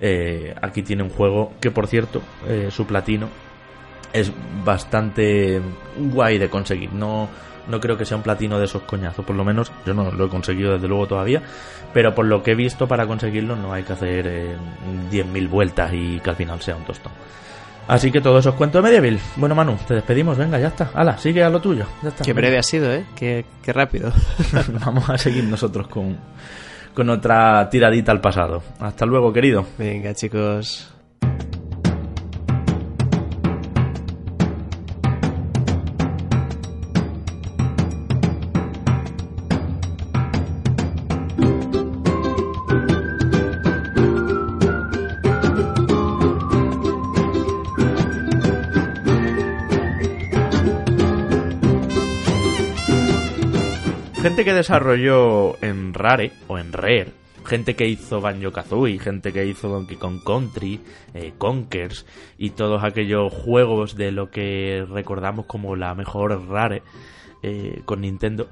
eh, 0.00 0.54
aquí 0.62 0.82
tiene 0.82 1.02
un 1.02 1.10
juego 1.10 1.52
que, 1.60 1.70
por 1.70 1.86
cierto, 1.86 2.22
eh, 2.48 2.68
su 2.70 2.86
platino 2.86 3.28
es 4.12 4.32
bastante 4.64 5.60
guay 5.96 6.38
de 6.38 6.48
conseguir, 6.48 6.92
no 6.92 7.28
no 7.68 7.80
creo 7.80 7.96
que 7.96 8.04
sea 8.04 8.16
un 8.16 8.22
platino 8.22 8.58
de 8.58 8.64
esos 8.66 8.82
coñazos, 8.82 9.24
por 9.24 9.36
lo 9.36 9.44
menos 9.44 9.72
yo 9.86 9.94
no 9.94 10.10
lo 10.10 10.26
he 10.26 10.28
conseguido 10.28 10.74
desde 10.74 10.88
luego 10.88 11.06
todavía, 11.06 11.42
pero 11.92 12.14
por 12.14 12.26
lo 12.26 12.42
que 12.42 12.52
he 12.52 12.54
visto 12.54 12.88
para 12.88 13.06
conseguirlo 13.06 13.56
no 13.56 13.72
hay 13.72 13.82
que 13.82 13.92
hacer 13.92 14.26
eh, 14.26 14.56
10.000 15.10 15.48
vueltas 15.48 15.92
y 15.92 16.20
que 16.20 16.30
al 16.30 16.36
final 16.36 16.60
sea 16.60 16.76
un 16.76 16.84
tostón. 16.84 17.12
Así 17.88 18.12
que 18.12 18.20
todo 18.20 18.38
eso 18.38 18.50
es 18.50 18.54
cuento 18.54 18.78
de 18.78 18.82
Medieval. 18.82 19.18
Bueno, 19.36 19.54
Manu, 19.54 19.76
te 19.86 19.94
despedimos, 19.94 20.38
venga, 20.38 20.58
ya 20.58 20.68
está. 20.68 20.90
Hala, 20.94 21.18
sigue 21.18 21.42
a 21.42 21.50
lo 21.50 21.60
tuyo. 21.60 21.84
Ya 22.02 22.10
está. 22.10 22.24
Qué 22.24 22.32
breve 22.32 22.58
ha 22.58 22.62
sido, 22.62 22.92
¿eh? 22.92 23.04
Qué, 23.16 23.44
qué 23.60 23.72
rápido. 23.72 24.12
Vamos 24.84 25.10
a 25.10 25.18
seguir 25.18 25.44
nosotros 25.44 25.88
con, 25.88 26.16
con 26.94 27.10
otra 27.10 27.68
tiradita 27.68 28.12
al 28.12 28.20
pasado. 28.20 28.62
Hasta 28.78 29.04
luego, 29.04 29.32
querido. 29.32 29.66
Venga, 29.78 30.14
chicos. 30.14 30.92
Desarrolló 54.62 55.60
en 55.60 55.92
Rare 55.92 56.30
o 56.46 56.56
en 56.56 56.72
Rare, 56.72 57.08
gente 57.44 57.74
que 57.74 57.88
hizo 57.88 58.20
Banjo 58.20 58.52
Kazooie, 58.52 59.00
gente 59.00 59.32
que 59.32 59.44
hizo 59.44 59.68
Donkey 59.68 59.96
Kong 59.96 60.20
Country, 60.24 60.78
eh, 61.14 61.32
Conkers 61.36 62.06
y 62.38 62.50
todos 62.50 62.84
aquellos 62.84 63.32
juegos 63.32 63.96
de 63.96 64.12
lo 64.12 64.30
que 64.30 64.86
recordamos 64.88 65.46
como 65.46 65.74
la 65.74 65.96
mejor 65.96 66.48
Rare 66.48 66.84
eh, 67.42 67.82
con 67.84 68.02
Nintendo, 68.02 68.50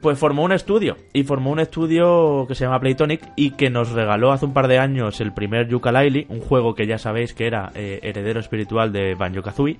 pues 0.00 0.18
formó 0.18 0.42
un 0.42 0.50
estudio 0.50 0.96
y 1.12 1.22
formó 1.22 1.52
un 1.52 1.60
estudio 1.60 2.46
que 2.48 2.56
se 2.56 2.64
llama 2.64 2.80
Playtonic 2.80 3.22
y 3.36 3.52
que 3.52 3.70
nos 3.70 3.92
regaló 3.92 4.32
hace 4.32 4.46
un 4.46 4.52
par 4.52 4.66
de 4.66 4.80
años 4.80 5.20
el 5.20 5.32
primer 5.32 5.68
Yooka-Laylee, 5.68 6.26
un 6.28 6.40
juego 6.40 6.74
que 6.74 6.88
ya 6.88 6.98
sabéis 6.98 7.34
que 7.34 7.46
era 7.46 7.70
eh, 7.76 8.00
heredero 8.02 8.40
espiritual 8.40 8.92
de 8.92 9.14
Banjo 9.14 9.42
Kazooie 9.42 9.78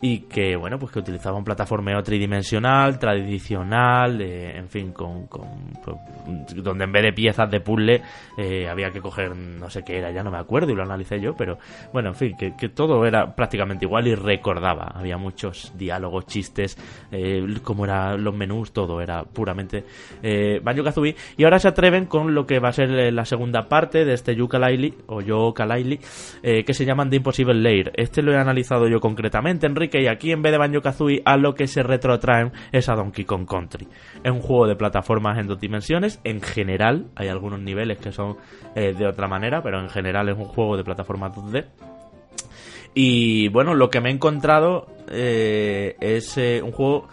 y 0.00 0.20
que 0.20 0.56
bueno 0.56 0.78
pues 0.78 0.92
que 0.92 1.00
utilizaba 1.00 1.36
un 1.36 1.44
plataformeo 1.44 2.02
tridimensional 2.02 2.98
tradicional 2.98 4.20
en 4.20 4.68
fin 4.68 4.92
con, 4.92 5.26
con 5.26 5.72
pues, 5.84 5.96
donde 6.62 6.84
en 6.84 6.92
vez 6.92 7.02
de 7.02 7.12
piezas 7.12 7.50
de 7.50 7.60
puzzle 7.60 8.02
eh, 8.36 8.68
había 8.68 8.90
que 8.90 9.00
coger 9.00 9.34
no 9.34 9.68
sé 9.70 9.82
qué 9.82 9.98
era 9.98 10.10
ya 10.12 10.22
no 10.22 10.30
me 10.30 10.38
acuerdo 10.38 10.72
y 10.72 10.76
lo 10.76 10.82
analicé 10.82 11.20
yo 11.20 11.34
pero 11.34 11.58
bueno 11.92 12.10
en 12.10 12.14
fin 12.14 12.36
que, 12.36 12.68
todo 12.68 13.04
era 13.06 13.34
prácticamente 13.34 13.86
igual 13.86 14.06
y 14.06 14.14
recordaba. 14.14 14.92
Había 14.94 15.16
muchos 15.16 15.72
diálogos 15.76 16.26
chistes 16.26 16.76
eh, 17.10 17.44
como 17.62 17.84
eran 17.84 18.22
los 18.22 18.34
menús 18.34 18.72
todo 18.72 19.00
era 19.00 19.24
puramente 19.24 19.84
eh, 20.22 20.60
Banjo 20.62 20.84
Kazooie. 20.84 21.16
Y 21.36 21.44
ahora 21.44 21.58
se 21.58 21.68
atreven 21.68 22.06
con 22.06 22.34
lo 22.34 22.46
que 22.46 22.58
va 22.58 22.68
a 22.68 22.72
ser 22.72 22.90
eh, 22.90 23.12
la 23.12 23.24
segunda 23.24 23.68
parte 23.68 24.04
de 24.04 24.14
este 24.14 24.36
Yooka-Laylee 24.36 24.94
o 25.06 25.20
Yooka-Laylee 25.20 26.00
eh, 26.42 26.64
que 26.64 26.74
se 26.74 26.84
llaman 26.84 27.10
The 27.10 27.16
Impossible 27.16 27.54
Lair. 27.54 27.92
Este 27.94 28.22
lo 28.22 28.32
he 28.32 28.36
analizado 28.36 28.88
yo 28.88 29.00
concretamente 29.00 29.66
Enrique 29.66 29.87
y 29.94 30.06
aquí 30.08 30.32
en 30.32 30.42
vez 30.42 30.52
de 30.52 30.58
Banjo 30.58 30.80
Kazooie 30.82 31.22
a 31.24 31.36
lo 31.36 31.54
que 31.54 31.66
se 31.66 31.82
retrotraen 31.82 32.52
es 32.72 32.88
a 32.88 32.94
Donkey 32.94 33.24
Kong 33.24 33.46
Country. 33.48 33.88
Es 34.22 34.30
un 34.30 34.40
juego 34.40 34.66
de 34.66 34.76
plataformas 34.76 35.38
en 35.38 35.46
dos 35.46 35.58
dimensiones, 35.58 36.20
en 36.24 36.40
general, 36.42 37.06
hay 37.16 37.28
algunos 37.28 37.60
niveles 37.60 37.98
que 37.98 38.12
son 38.12 38.36
eh, 38.74 38.92
de 38.92 39.06
otra 39.06 39.28
manera, 39.28 39.62
pero 39.62 39.80
en 39.80 39.88
general 39.88 40.28
es 40.28 40.36
un 40.36 40.44
juego 40.44 40.76
de 40.76 40.84
plataformas 40.84 41.34
2D. 41.34 41.64
Y 42.94 43.48
bueno, 43.48 43.74
lo 43.74 43.90
que 43.90 44.00
me 44.00 44.10
he 44.10 44.12
encontrado 44.12 44.86
eh, 45.10 45.96
es 46.00 46.36
eh, 46.36 46.60
un 46.62 46.72
juego 46.72 47.08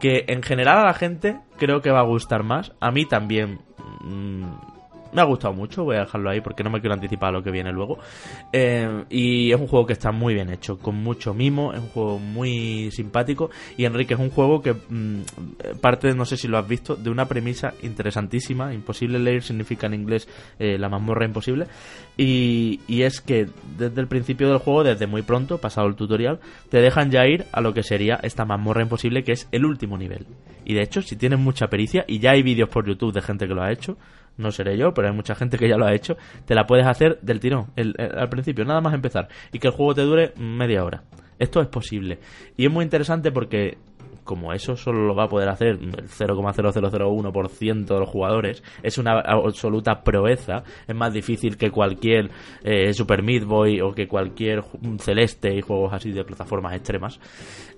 que 0.00 0.24
en 0.28 0.42
general 0.42 0.78
a 0.78 0.84
la 0.84 0.94
gente 0.94 1.38
creo 1.58 1.80
que 1.80 1.90
va 1.90 2.00
a 2.00 2.04
gustar 2.04 2.42
más. 2.42 2.72
A 2.80 2.90
mí 2.90 3.04
también 3.04 3.60
mm, 4.00 4.44
me 5.12 5.20
ha 5.20 5.24
gustado 5.24 5.54
mucho, 5.54 5.84
voy 5.84 5.96
a 5.96 6.00
dejarlo 6.00 6.30
ahí 6.30 6.40
porque 6.40 6.62
no 6.62 6.70
me 6.70 6.80
quiero 6.80 6.94
anticipar 6.94 7.30
a 7.30 7.32
lo 7.32 7.42
que 7.42 7.50
viene 7.50 7.72
luego. 7.72 7.98
Eh, 8.52 9.04
y 9.10 9.52
es 9.52 9.60
un 9.60 9.66
juego 9.66 9.86
que 9.86 9.92
está 9.92 10.12
muy 10.12 10.34
bien 10.34 10.50
hecho, 10.50 10.78
con 10.78 10.96
mucho 10.96 11.34
mimo, 11.34 11.72
es 11.72 11.80
un 11.80 11.88
juego 11.88 12.18
muy 12.18 12.90
simpático. 12.90 13.50
Y 13.76 13.84
Enrique 13.84 14.14
es 14.14 14.20
un 14.20 14.30
juego 14.30 14.60
que 14.60 14.74
mm, 14.74 15.22
parte, 15.80 16.14
no 16.14 16.24
sé 16.24 16.36
si 16.36 16.48
lo 16.48 16.58
has 16.58 16.68
visto, 16.68 16.96
de 16.96 17.10
una 17.10 17.26
premisa 17.26 17.74
interesantísima. 17.82 18.72
Imposible 18.74 19.18
leer 19.18 19.42
significa 19.42 19.86
en 19.86 19.94
inglés 19.94 20.28
eh, 20.58 20.78
la 20.78 20.88
mazmorra 20.88 21.24
imposible. 21.24 21.66
Y, 22.16 22.80
y 22.88 23.02
es 23.02 23.20
que 23.20 23.46
desde 23.76 24.00
el 24.00 24.08
principio 24.08 24.48
del 24.48 24.58
juego, 24.58 24.84
desde 24.84 25.06
muy 25.06 25.22
pronto, 25.22 25.58
pasado 25.58 25.86
el 25.86 25.94
tutorial, 25.94 26.40
te 26.68 26.80
dejan 26.80 27.10
ya 27.10 27.26
ir 27.26 27.46
a 27.52 27.60
lo 27.60 27.72
que 27.72 27.82
sería 27.82 28.18
esta 28.22 28.44
mazmorra 28.44 28.82
imposible, 28.82 29.22
que 29.22 29.32
es 29.32 29.48
el 29.52 29.64
último 29.64 29.96
nivel. 29.96 30.26
Y 30.64 30.74
de 30.74 30.82
hecho, 30.82 31.00
si 31.00 31.16
tienes 31.16 31.38
mucha 31.38 31.68
pericia, 31.68 32.04
y 32.06 32.18
ya 32.18 32.32
hay 32.32 32.42
vídeos 32.42 32.68
por 32.68 32.86
YouTube 32.86 33.14
de 33.14 33.22
gente 33.22 33.46
que 33.46 33.54
lo 33.54 33.62
ha 33.62 33.72
hecho, 33.72 33.96
no 34.38 34.50
seré 34.50 34.76
yo, 34.78 34.94
pero 34.94 35.08
hay 35.08 35.14
mucha 35.14 35.34
gente 35.34 35.58
que 35.58 35.68
ya 35.68 35.76
lo 35.76 35.84
ha 35.86 35.94
hecho, 35.94 36.16
te 36.46 36.54
la 36.54 36.66
puedes 36.66 36.86
hacer 36.86 37.18
del 37.20 37.40
tirón, 37.40 37.66
el- 37.76 37.94
al 37.98 38.28
principio, 38.30 38.64
nada 38.64 38.80
más 38.80 38.94
empezar, 38.94 39.28
y 39.52 39.58
que 39.58 39.68
el 39.68 39.74
juego 39.74 39.94
te 39.94 40.02
dure 40.02 40.32
media 40.38 40.82
hora. 40.84 41.02
Esto 41.38 41.60
es 41.60 41.68
posible. 41.68 42.18
Y 42.56 42.64
es 42.66 42.72
muy 42.72 42.84
interesante 42.84 43.30
porque, 43.30 43.78
como 44.24 44.52
eso 44.52 44.76
solo 44.76 45.06
lo 45.06 45.14
va 45.14 45.24
a 45.24 45.28
poder 45.28 45.48
hacer 45.48 45.68
el 45.68 46.08
0,0001% 46.08 47.94
de 47.94 48.00
los 48.00 48.08
jugadores, 48.08 48.62
es 48.82 48.98
una 48.98 49.20
absoluta 49.20 50.02
proeza, 50.02 50.62
es 50.86 50.94
más 50.94 51.12
difícil 51.12 51.56
que 51.56 51.70
cualquier 51.70 52.30
eh, 52.64 52.92
Super 52.92 53.22
Meat 53.22 53.44
Boy 53.44 53.80
o 53.80 53.92
que 53.92 54.08
cualquier 54.08 54.62
Celeste 54.98 55.54
y 55.54 55.60
juegos 55.60 55.92
así 55.92 56.10
de 56.10 56.24
plataformas 56.24 56.74
extremas. 56.74 57.20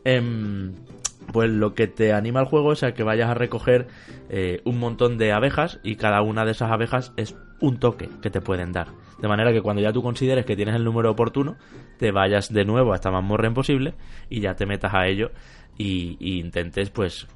Em, 0.04 0.72
pues 1.32 1.50
lo 1.50 1.74
que 1.74 1.86
te 1.86 2.12
anima 2.12 2.40
al 2.40 2.46
juego 2.46 2.72
es 2.72 2.82
a 2.82 2.92
que 2.92 3.02
vayas 3.02 3.30
a 3.30 3.34
recoger 3.34 3.88
eh, 4.28 4.60
un 4.64 4.78
montón 4.78 5.18
de 5.18 5.32
abejas 5.32 5.80
y 5.82 5.96
cada 5.96 6.22
una 6.22 6.44
de 6.44 6.52
esas 6.52 6.70
abejas 6.70 7.12
es 7.16 7.36
un 7.60 7.78
toque 7.78 8.08
que 8.22 8.30
te 8.30 8.40
pueden 8.40 8.72
dar. 8.72 8.88
De 9.20 9.28
manera 9.28 9.52
que 9.52 9.60
cuando 9.60 9.82
ya 9.82 9.92
tú 9.92 10.02
consideres 10.02 10.46
que 10.46 10.56
tienes 10.56 10.74
el 10.74 10.84
número 10.84 11.10
oportuno, 11.10 11.56
te 11.98 12.10
vayas 12.10 12.52
de 12.52 12.64
nuevo 12.64 12.92
a 12.92 12.96
esta 12.96 13.10
mazmorra 13.10 13.46
imposible 13.46 13.94
y 14.28 14.40
ya 14.40 14.54
te 14.54 14.66
metas 14.66 14.94
a 14.94 15.06
ello 15.06 15.30
y 15.76 16.16
intentes 16.40 16.90
pues 16.90 17.26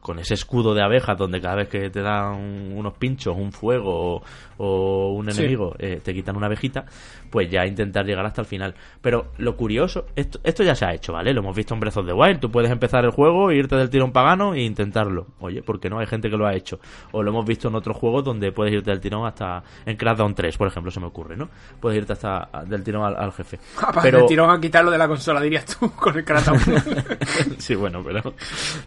con 0.00 0.18
ese 0.20 0.34
escudo 0.34 0.72
de 0.72 0.82
abejas 0.82 1.18
donde 1.18 1.40
cada 1.40 1.56
vez 1.56 1.68
que 1.68 1.90
te 1.90 2.00
dan 2.00 2.72
unos 2.76 2.94
pinchos, 2.96 3.36
un 3.36 3.50
fuego 3.52 4.16
o, 4.18 4.22
o 4.58 5.12
un 5.14 5.30
Sí. 5.32 5.40
enemigo 5.40 5.74
eh, 5.78 6.00
te 6.02 6.14
quitan 6.14 6.36
una 6.36 6.46
abejita, 6.46 6.84
pues 7.30 7.50
ya 7.50 7.66
intentar 7.66 8.06
llegar 8.06 8.24
hasta 8.24 8.40
el 8.40 8.46
final. 8.46 8.74
Pero 9.02 9.32
lo 9.38 9.56
curioso, 9.56 10.06
esto, 10.14 10.38
esto 10.44 10.62
ya 10.62 10.74
se 10.76 10.84
ha 10.86 10.94
hecho, 10.94 11.12
¿vale? 11.12 11.32
Lo 11.34 11.40
hemos 11.40 11.56
visto 11.56 11.74
en 11.74 11.80
Breath 11.80 11.96
of 11.96 12.06
the 12.06 12.12
Wild. 12.12 12.38
Tú 12.38 12.50
puedes 12.50 12.70
empezar 12.70 13.04
el 13.04 13.10
juego, 13.10 13.50
irte 13.50 13.74
del 13.74 13.90
tirón 13.90 14.12
pagano 14.12 14.54
e 14.54 14.62
intentarlo. 14.62 15.26
Oye, 15.40 15.60
¿por 15.62 15.80
qué 15.80 15.90
no? 15.90 15.98
Hay 15.98 16.06
gente 16.06 16.30
que 16.30 16.36
lo 16.36 16.46
ha 16.46 16.54
hecho. 16.54 16.78
O 17.10 17.22
lo 17.22 17.30
hemos 17.30 17.44
visto 17.44 17.66
en 17.68 17.74
otros 17.74 17.96
juegos 17.96 18.22
donde 18.24 18.52
puedes 18.52 18.72
irte 18.72 18.90
del 18.90 19.00
tirón 19.00 19.26
hasta... 19.26 19.62
En 19.86 19.96
Crackdown 19.96 20.34
3, 20.34 20.56
por 20.56 20.68
ejemplo, 20.68 20.92
se 20.92 21.00
me 21.00 21.06
ocurre, 21.06 21.36
¿no? 21.36 21.48
Puedes 21.80 21.98
irte 21.98 22.12
hasta 22.12 22.48
del 22.66 22.84
tirón 22.84 23.04
al, 23.04 23.16
al 23.16 23.32
jefe. 23.32 23.58
Pero... 24.02 24.20
De 24.20 24.26
tirón 24.26 24.50
a 24.50 24.60
quitarlo 24.60 24.90
de 24.92 24.98
la 24.98 25.08
consola, 25.08 25.40
dirías 25.40 25.64
tú, 25.66 25.90
con 25.96 26.16
el 26.16 26.24
Crackdown. 26.24 26.60
sí, 27.58 27.74
bueno, 27.74 28.02
pero 28.04 28.34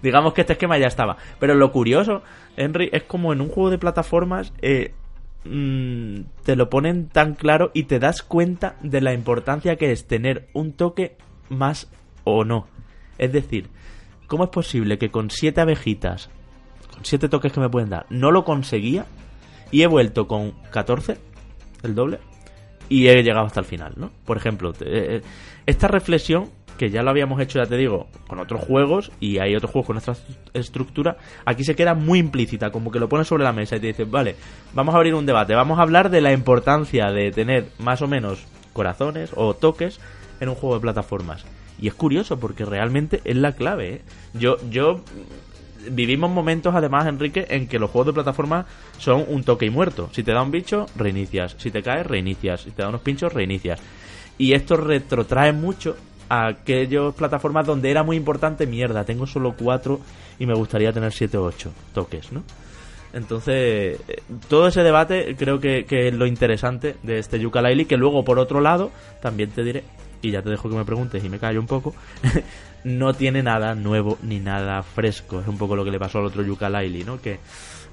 digamos 0.01 0.33
que 0.33 0.41
este 0.41 0.53
esquema 0.53 0.76
ya 0.77 0.87
estaba. 0.87 1.17
Pero 1.39 1.55
lo 1.55 1.71
curioso, 1.71 2.21
Henry, 2.55 2.89
es 2.91 3.03
como 3.03 3.33
en 3.33 3.41
un 3.41 3.49
juego 3.49 3.69
de 3.69 3.77
plataformas 3.77 4.53
eh, 4.61 4.93
mm, 5.45 6.21
te 6.43 6.55
lo 6.55 6.69
ponen 6.69 7.07
tan 7.09 7.35
claro 7.35 7.71
y 7.73 7.83
te 7.83 7.99
das 7.99 8.21
cuenta 8.23 8.75
de 8.81 9.01
la 9.01 9.13
importancia 9.13 9.75
que 9.75 9.91
es 9.91 10.07
tener 10.07 10.47
un 10.53 10.73
toque 10.73 11.15
más 11.49 11.89
o 12.23 12.43
no. 12.43 12.67
Es 13.17 13.31
decir, 13.31 13.69
¿cómo 14.27 14.43
es 14.45 14.49
posible 14.49 14.97
que 14.97 15.09
con 15.09 15.29
siete 15.29 15.61
abejitas, 15.61 16.29
con 16.93 17.05
siete 17.05 17.29
toques 17.29 17.51
que 17.51 17.59
me 17.59 17.69
pueden 17.69 17.89
dar, 17.89 18.05
no 18.09 18.31
lo 18.31 18.43
conseguía 18.43 19.05
y 19.71 19.81
he 19.83 19.87
vuelto 19.87 20.27
con 20.27 20.51
14, 20.71 21.17
el 21.83 21.95
doble, 21.95 22.19
y 22.89 23.07
he 23.07 23.21
llegado 23.23 23.45
hasta 23.45 23.59
el 23.59 23.65
final, 23.65 23.93
¿no? 23.97 24.11
Por 24.25 24.37
ejemplo, 24.37 24.71
te- 24.73 25.17
eh, 25.17 25.21
esta 25.65 25.87
reflexión 25.89 26.49
que 26.77 26.89
ya 26.89 27.03
lo 27.03 27.09
habíamos 27.09 27.41
hecho, 27.41 27.59
ya 27.59 27.65
te 27.65 27.75
digo, 27.75 28.07
con 28.27 28.39
otros 28.39 28.61
juegos 28.61 29.11
y 29.19 29.39
hay 29.39 29.55
otros 29.55 29.71
juegos 29.71 29.87
con 29.87 29.97
esta 29.97 30.11
est- 30.13 30.29
estructura, 30.53 31.17
aquí 31.45 31.63
se 31.63 31.75
queda 31.75 31.93
muy 31.95 32.19
implícita, 32.19 32.71
como 32.71 32.91
que 32.91 32.99
lo 32.99 33.09
pones 33.09 33.27
sobre 33.27 33.43
la 33.43 33.51
mesa 33.53 33.75
y 33.75 33.79
te 33.79 33.87
dices, 33.87 34.09
vale, 34.09 34.35
vamos 34.73 34.93
a 34.93 34.97
abrir 34.97 35.15
un 35.15 35.25
debate, 35.25 35.55
vamos 35.55 35.79
a 35.79 35.81
hablar 35.81 36.09
de 36.09 36.21
la 36.21 36.31
importancia 36.31 37.07
de 37.11 37.31
tener 37.31 37.65
más 37.79 38.01
o 38.01 38.07
menos 38.07 38.45
corazones 38.73 39.31
o 39.35 39.53
toques 39.55 39.99
en 40.39 40.49
un 40.49 40.55
juego 40.55 40.75
de 40.75 40.81
plataformas. 40.81 41.43
Y 41.79 41.87
es 41.87 41.93
curioso 41.93 42.39
porque 42.39 42.65
realmente 42.65 43.21
es 43.23 43.35
la 43.35 43.51
clave. 43.53 43.93
¿eh? 43.93 44.01
Yo, 44.33 44.57
yo 44.69 45.01
vivimos 45.91 46.29
momentos 46.29 46.73
además, 46.75 47.07
Enrique, 47.07 47.45
en 47.49 47.67
que 47.67 47.79
los 47.79 47.89
juegos 47.91 48.07
de 48.07 48.13
plataforma 48.13 48.65
son 48.97 49.25
un 49.27 49.43
toque 49.43 49.65
y 49.67 49.69
muerto. 49.69 50.09
Si 50.11 50.23
te 50.23 50.31
da 50.31 50.41
un 50.41 50.51
bicho, 50.51 50.87
reinicias. 50.95 51.55
Si 51.59 51.71
te 51.71 51.81
caes, 51.83 52.05
reinicias. 52.05 52.61
Si 52.61 52.71
te 52.71 52.81
da 52.81 52.89
unos 52.89 53.01
pinchos, 53.01 53.31
reinicias. 53.33 53.79
Y 54.39 54.53
esto 54.53 54.77
retrotrae 54.77 55.53
mucho 55.53 55.95
a 56.29 56.47
aquellas 56.47 57.13
plataformas 57.15 57.65
donde 57.65 57.91
era 57.91 58.03
muy 58.03 58.17
importante, 58.17 58.67
mierda, 58.67 59.03
tengo 59.03 59.27
solo 59.27 59.55
cuatro 59.57 59.99
y 60.39 60.45
me 60.45 60.53
gustaría 60.53 60.91
tener 60.93 61.11
siete 61.11 61.37
o 61.37 61.43
ocho 61.43 61.71
toques, 61.93 62.31
¿no? 62.31 62.43
Entonces, 63.13 63.99
eh, 64.07 64.21
todo 64.47 64.67
ese 64.67 64.83
debate 64.83 65.35
creo 65.37 65.59
que, 65.59 65.85
que 65.85 66.09
es 66.09 66.13
lo 66.13 66.25
interesante 66.25 66.95
de 67.03 67.19
este 67.19 67.39
Yooka-Laylee, 67.39 67.87
que 67.87 67.97
luego, 67.97 68.23
por 68.23 68.37
otro 68.37 68.61
lado, 68.61 68.91
también 69.21 69.49
te 69.49 69.63
diré, 69.63 69.83
y 70.21 70.31
ya 70.31 70.41
te 70.41 70.49
dejo 70.49 70.69
que 70.69 70.75
me 70.75 70.85
preguntes 70.85 71.23
y 71.23 71.29
me 71.29 71.39
callo 71.39 71.59
un 71.59 71.67
poco, 71.67 71.95
no 72.83 73.13
tiene 73.13 73.43
nada 73.43 73.75
nuevo 73.75 74.17
ni 74.21 74.39
nada 74.39 74.83
fresco. 74.83 75.39
Es 75.39 75.47
un 75.47 75.57
poco 75.57 75.75
lo 75.75 75.85
que 75.85 75.91
le 75.91 75.99
pasó 75.99 76.19
al 76.19 76.25
otro 76.25 76.43
Yooka-Laylee, 76.43 77.05
¿no? 77.05 77.21
Que 77.21 77.39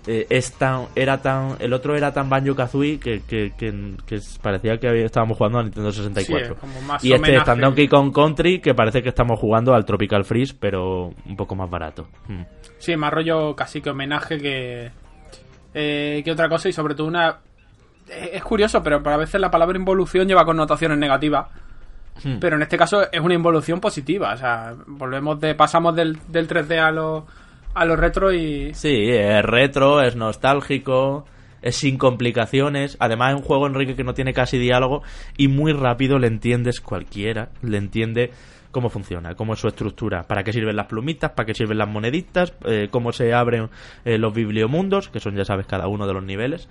eh, 0.07 0.27
es 0.29 0.53
tan, 0.53 0.87
era 0.95 1.23
tan, 1.23 1.57
el 1.61 1.73
otro 1.73 1.97
era 1.97 2.13
tan 2.13 2.29
Banjo-Kazooie 2.29 2.99
que, 2.99 3.23
que, 3.23 3.53
que, 3.57 3.95
que 4.07 4.19
parecía 4.43 4.77
que 4.79 4.89
había- 4.89 5.07
estábamos 5.07 5.37
jugando 5.39 5.59
a 5.59 5.63
Nintendo 5.63 5.91
64. 5.93 6.57
Sí, 7.01 7.09
y 7.09 7.13
este 7.13 7.37
es 7.37 7.45
tan 7.45 7.61
Donkey 7.61 7.89
Kong 7.89 8.13
Country 8.15 8.61
que 8.61 8.75
parece 8.75 9.03
que 9.03 9.09
estamos 9.09 9.39
jugando 9.41 9.75
al 9.75 9.85
Tropical 9.85 10.25
Freeze, 10.25 10.55
pero 10.59 11.07
un 11.27 11.37
poco 11.37 11.55
más 11.55 11.71
barato. 11.71 12.09
Mm. 12.29 12.43
Sí, 12.79 12.97
más 12.97 13.13
rollo 13.13 13.55
casi 13.57 13.81
que 13.81 13.91
homenaje 13.91 14.37
que, 14.39 14.91
eh, 15.73 16.23
que 16.25 16.31
otra 16.33 16.49
cosa 16.49 16.69
y 16.69 16.73
sobre 16.73 16.95
todo 16.95 17.07
una... 17.07 17.39
Es 18.07 18.43
curioso, 18.45 18.83
pero 18.83 19.01
a 19.03 19.17
veces 19.17 19.41
la 19.41 19.51
palabra 19.51 19.79
involución 19.79 20.29
lleva 20.29 20.45
connotaciones 20.45 20.99
negativas. 20.99 21.49
Hmm. 22.23 22.39
Pero 22.39 22.57
en 22.57 22.63
este 22.63 22.77
caso 22.77 23.11
es 23.11 23.21
una 23.21 23.33
involución 23.35 23.81
positiva. 23.81 24.35
O 24.35 24.37
sea, 24.37 24.75
volvemos 24.87 25.41
de... 25.41 25.55
Pasamos 25.55 25.97
del, 25.97 26.19
del 26.29 26.47
3D 26.47 26.79
a 26.79 26.91
los 26.91 27.25
a 27.75 27.85
los 27.85 27.99
retro 27.99 28.33
y... 28.33 28.73
Sí, 28.75 29.11
es 29.11 29.43
retro, 29.45 30.01
es 30.01 30.17
nostálgico, 30.17 31.27
es 31.63 31.77
sin 31.77 31.99
complicaciones. 31.99 32.97
Además 33.01 33.33
es 33.33 33.41
un 33.41 33.43
juego, 33.43 33.67
Enrique, 33.67 33.95
que 33.95 34.05
no 34.05 34.15
tiene 34.15 34.33
casi 34.33 34.59
diálogo 34.59 35.03
y 35.37 35.49
muy 35.49 35.73
rápido 35.73 36.19
le 36.19 36.29
entiendes 36.29 36.81
cualquiera, 36.81 37.51
le 37.63 37.79
entiende 37.79 38.31
cómo 38.71 38.89
funciona, 38.89 39.35
cómo 39.35 39.55
es 39.55 39.61
su 39.61 39.69
estructura, 39.69 40.25
para 40.25 40.43
qué 40.43 40.53
sirven 40.53 40.75
las 40.75 40.87
plumitas, 40.87 41.31
para 41.31 41.47
qué 41.47 41.55
sirven 41.55 41.79
las 41.79 41.89
moneditas, 41.89 42.55
eh, 42.65 42.89
cómo 42.91 43.13
se 43.13 43.33
abren 43.33 43.71
eh, 44.05 44.19
los 44.19 44.35
bibliomundos, 44.35 45.09
que 45.09 45.21
son, 45.21 45.37
ya 45.37 45.45
sabes, 45.45 45.67
cada 45.67 45.87
uno 45.87 46.09
de 46.09 46.15
los 46.15 46.25
niveles, 46.25 46.69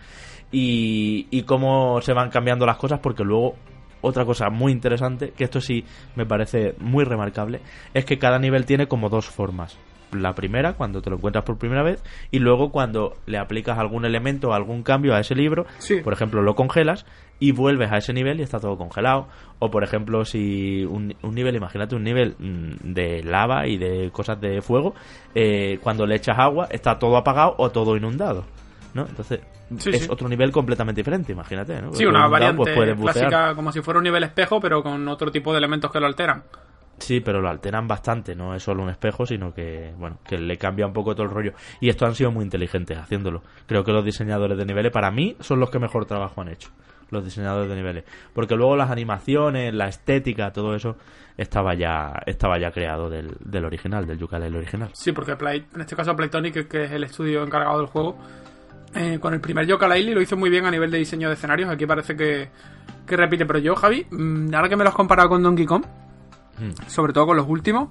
y 0.51 1.41
cómo 1.43 2.01
se 2.01 2.13
van 2.13 2.29
cambiando 2.29 2.65
las 2.65 2.77
cosas, 2.77 2.99
porque 2.99 3.23
luego 3.23 3.55
otra 4.01 4.25
cosa 4.25 4.49
muy 4.49 4.71
interesante, 4.71 5.31
que 5.31 5.45
esto 5.45 5.61
sí 5.61 5.85
me 6.15 6.25
parece 6.25 6.75
muy 6.77 7.05
remarcable, 7.05 7.61
es 7.93 8.05
que 8.05 8.19
cada 8.19 8.37
nivel 8.37 8.65
tiene 8.65 8.87
como 8.87 9.09
dos 9.09 9.25
formas. 9.25 9.79
La 10.16 10.34
primera, 10.34 10.74
cuando 10.74 11.01
te 11.01 11.09
lo 11.09 11.18
encuentras 11.18 11.43
por 11.45 11.57
primera 11.57 11.84
vez, 11.84 12.03
y 12.32 12.39
luego 12.39 12.72
cuando 12.72 13.14
le 13.26 13.38
aplicas 13.38 13.78
algún 13.78 14.05
elemento 14.05 14.49
o 14.49 14.53
algún 14.53 14.84
cambio 14.84 15.14
a 15.16 15.20
ese 15.20 15.36
libro, 15.36 15.66
Sí. 15.80 15.97
por 16.03 16.14
ejemplo, 16.14 16.41
lo 16.41 16.55
congelas 16.55 17.05
y 17.39 17.51
vuelves 17.51 17.91
a 17.91 17.97
ese 17.97 18.14
nivel 18.14 18.39
y 18.39 18.43
está 18.43 18.59
todo 18.59 18.78
congelado. 18.78 19.28
O, 19.59 19.70
por 19.72 19.84
ejemplo, 19.84 20.24
si 20.26 20.84
un, 20.86 21.14
un 21.24 21.36
nivel, 21.36 21.55
imagínate 21.55 21.95
un 21.95 22.03
nivel 22.03 22.36
mm, 22.39 22.93
de 22.93 23.24
lava 23.24 23.68
y 23.68 23.78
de 23.78 24.09
cosas 24.11 24.39
de 24.39 24.61
fuego, 24.61 24.93
eh, 25.36 25.80
cuando 25.82 26.05
le 26.05 26.16
echas 26.16 26.38
agua 26.39 26.68
está 26.70 26.97
todo 26.99 27.18
apagado 27.18 27.55
o 27.57 27.70
todo 27.70 27.95
inundado. 27.97 28.45
¿no? 28.93 29.05
Entonces, 29.07 29.41
Sí, 29.80 29.89
es 29.89 30.03
sí. 30.03 30.07
otro 30.11 30.30
nivel 30.30 30.51
completamente 30.51 30.99
diferente, 31.01 31.32
imagínate. 31.32 31.74
¿no? 31.82 31.88
Sí, 31.93 32.03
Porque 32.03 32.07
una 32.07 32.28
variante 32.28 32.76
pues, 32.76 32.95
clásica, 32.95 33.55
como 33.55 33.72
si 33.72 33.82
fuera 33.82 33.97
un 33.97 34.03
nivel 34.03 34.24
espejo, 34.24 34.59
pero 34.61 34.84
con 34.84 35.07
otro 35.07 35.32
tipo 35.32 35.51
de 35.51 35.57
elementos 35.57 35.91
que 35.91 35.99
lo 35.99 36.05
alteran. 36.05 36.43
Sí, 37.03 37.19
pero 37.19 37.41
lo 37.41 37.49
alteran 37.49 37.85
bastante, 37.85 38.33
no 38.33 38.55
es 38.55 38.63
solo 38.63 38.81
un 38.81 38.89
espejo, 38.89 39.25
sino 39.25 39.53
que, 39.53 39.93
bueno, 39.97 40.19
que 40.25 40.37
le 40.37 40.57
cambia 40.57 40.87
un 40.87 40.93
poco 40.93 41.13
todo 41.13 41.25
el 41.25 41.33
rollo. 41.33 41.51
Y 41.81 41.89
esto 41.89 42.05
han 42.05 42.15
sido 42.15 42.31
muy 42.31 42.45
inteligentes 42.45 42.97
haciéndolo. 42.97 43.43
Creo 43.67 43.83
que 43.83 43.91
los 43.91 44.05
diseñadores 44.05 44.57
de 44.57 44.65
niveles, 44.65 44.89
para 44.89 45.11
mí, 45.11 45.35
son 45.41 45.59
los 45.59 45.69
que 45.69 45.79
mejor 45.79 46.05
trabajo 46.05 46.39
han 46.39 46.47
hecho. 46.47 46.69
Los 47.09 47.25
diseñadores 47.25 47.67
de 47.67 47.75
niveles. 47.75 48.05
Porque 48.33 48.55
luego 48.55 48.77
las 48.77 48.89
animaciones, 48.89 49.73
la 49.73 49.89
estética, 49.89 50.53
todo 50.53 50.75
eso, 50.75 50.95
estaba 51.35 51.75
ya, 51.75 52.13
estaba 52.25 52.57
ya 52.57 52.71
creado 52.71 53.09
del, 53.09 53.35
del 53.41 53.65
original, 53.65 54.07
del 54.07 54.17
Yooka-Laylee 54.17 54.59
original. 54.59 54.89
Sí, 54.93 55.11
porque 55.11 55.35
Play, 55.35 55.65
en 55.75 55.81
este 55.81 55.97
caso 55.97 56.15
Playtonic, 56.15 56.69
que 56.69 56.85
es 56.85 56.91
el 56.93 57.03
estudio 57.03 57.43
encargado 57.43 57.79
del 57.79 57.87
juego, 57.87 58.17
eh, 58.95 59.19
con 59.19 59.33
el 59.33 59.41
primer 59.41 59.67
Yooka-Laylee 59.67 60.13
lo 60.13 60.21
hizo 60.21 60.37
muy 60.37 60.49
bien 60.49 60.65
a 60.65 60.71
nivel 60.71 60.89
de 60.89 60.99
diseño 60.99 61.27
de 61.27 61.33
escenarios. 61.33 61.69
Aquí 61.69 61.85
parece 61.85 62.15
que, 62.15 62.47
que 63.05 63.17
repite, 63.17 63.45
pero 63.45 63.59
yo, 63.59 63.75
Javi, 63.75 64.07
mm, 64.09 64.55
ahora 64.55 64.69
que 64.69 64.77
me 64.77 64.85
lo 64.85 64.89
has 64.89 64.95
comparado 64.95 65.27
con 65.27 65.43
Donkey 65.43 65.65
Kong, 65.65 65.83
Mm. 66.70 66.88
sobre 66.88 67.14
todo 67.14 67.28
con 67.28 67.38
los 67.38 67.47
últimos, 67.47 67.89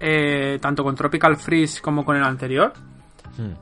eh, 0.00 0.58
tanto 0.60 0.82
con 0.84 0.94
Tropical 0.94 1.36
Freeze 1.36 1.80
como 1.80 2.04
con 2.04 2.16
el 2.16 2.22
anterior, 2.24 2.72
Mm. 3.38 3.52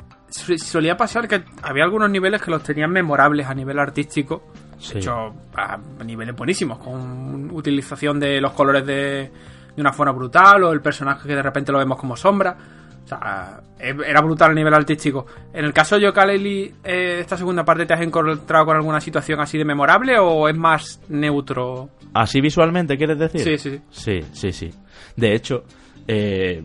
solía 0.59 0.97
pasar 0.97 1.29
que 1.29 1.45
había 1.63 1.85
algunos 1.85 2.11
niveles 2.11 2.41
que 2.43 2.51
los 2.51 2.63
tenían 2.63 2.91
memorables 2.91 3.47
a 3.47 3.55
nivel 3.55 3.79
artístico. 3.79 4.45
Sí. 4.79 4.95
De 4.95 5.01
hecho, 5.01 5.35
a 5.57 5.79
niveles 6.05 6.35
buenísimos, 6.35 6.79
con 6.79 7.51
utilización 7.53 8.19
de 8.19 8.41
los 8.41 8.53
colores 8.53 8.85
de, 8.87 9.31
de 9.75 9.81
una 9.81 9.93
forma 9.93 10.13
brutal, 10.13 10.65
o 10.65 10.73
el 10.73 10.81
personaje 10.81 11.29
que 11.29 11.35
de 11.37 11.43
repente 11.43 11.71
lo 11.73 11.79
vemos 11.79 11.99
como 11.99 12.17
sombra. 12.17 12.57
O 13.05 13.09
sea, 13.09 13.61
era 13.79 14.21
brutal 14.21 14.53
a 14.53 14.55
nivel 14.55 14.73
artístico. 14.75 15.27
En 15.53 15.65
el 15.65 15.73
caso 15.73 15.97
de 15.97 16.07
Yooka-Laylee, 16.07 16.75
eh, 16.85 17.19
esta 17.21 17.37
segunda 17.37 17.65
parte, 17.65 17.85
¿te 17.85 17.95
has 17.95 18.01
encontrado 18.01 18.65
con 18.65 18.77
alguna 18.77 19.01
situación 19.01 19.41
así 19.41 19.59
de 19.59 19.65
memorable 19.65 20.19
o 20.19 20.49
es 20.49 20.57
más 20.57 21.01
neutro? 21.09 21.91
Así 22.15 22.41
visualmente, 22.41 22.97
¿quieres 22.97 23.19
decir? 23.19 23.41
Sí, 23.41 23.59
sí, 23.59 23.71
sí. 23.91 24.21
Sí, 24.23 24.29
sí, 24.33 24.53
sí. 24.53 24.71
De 25.17 25.35
hecho, 25.35 25.65
eh, 26.07 26.63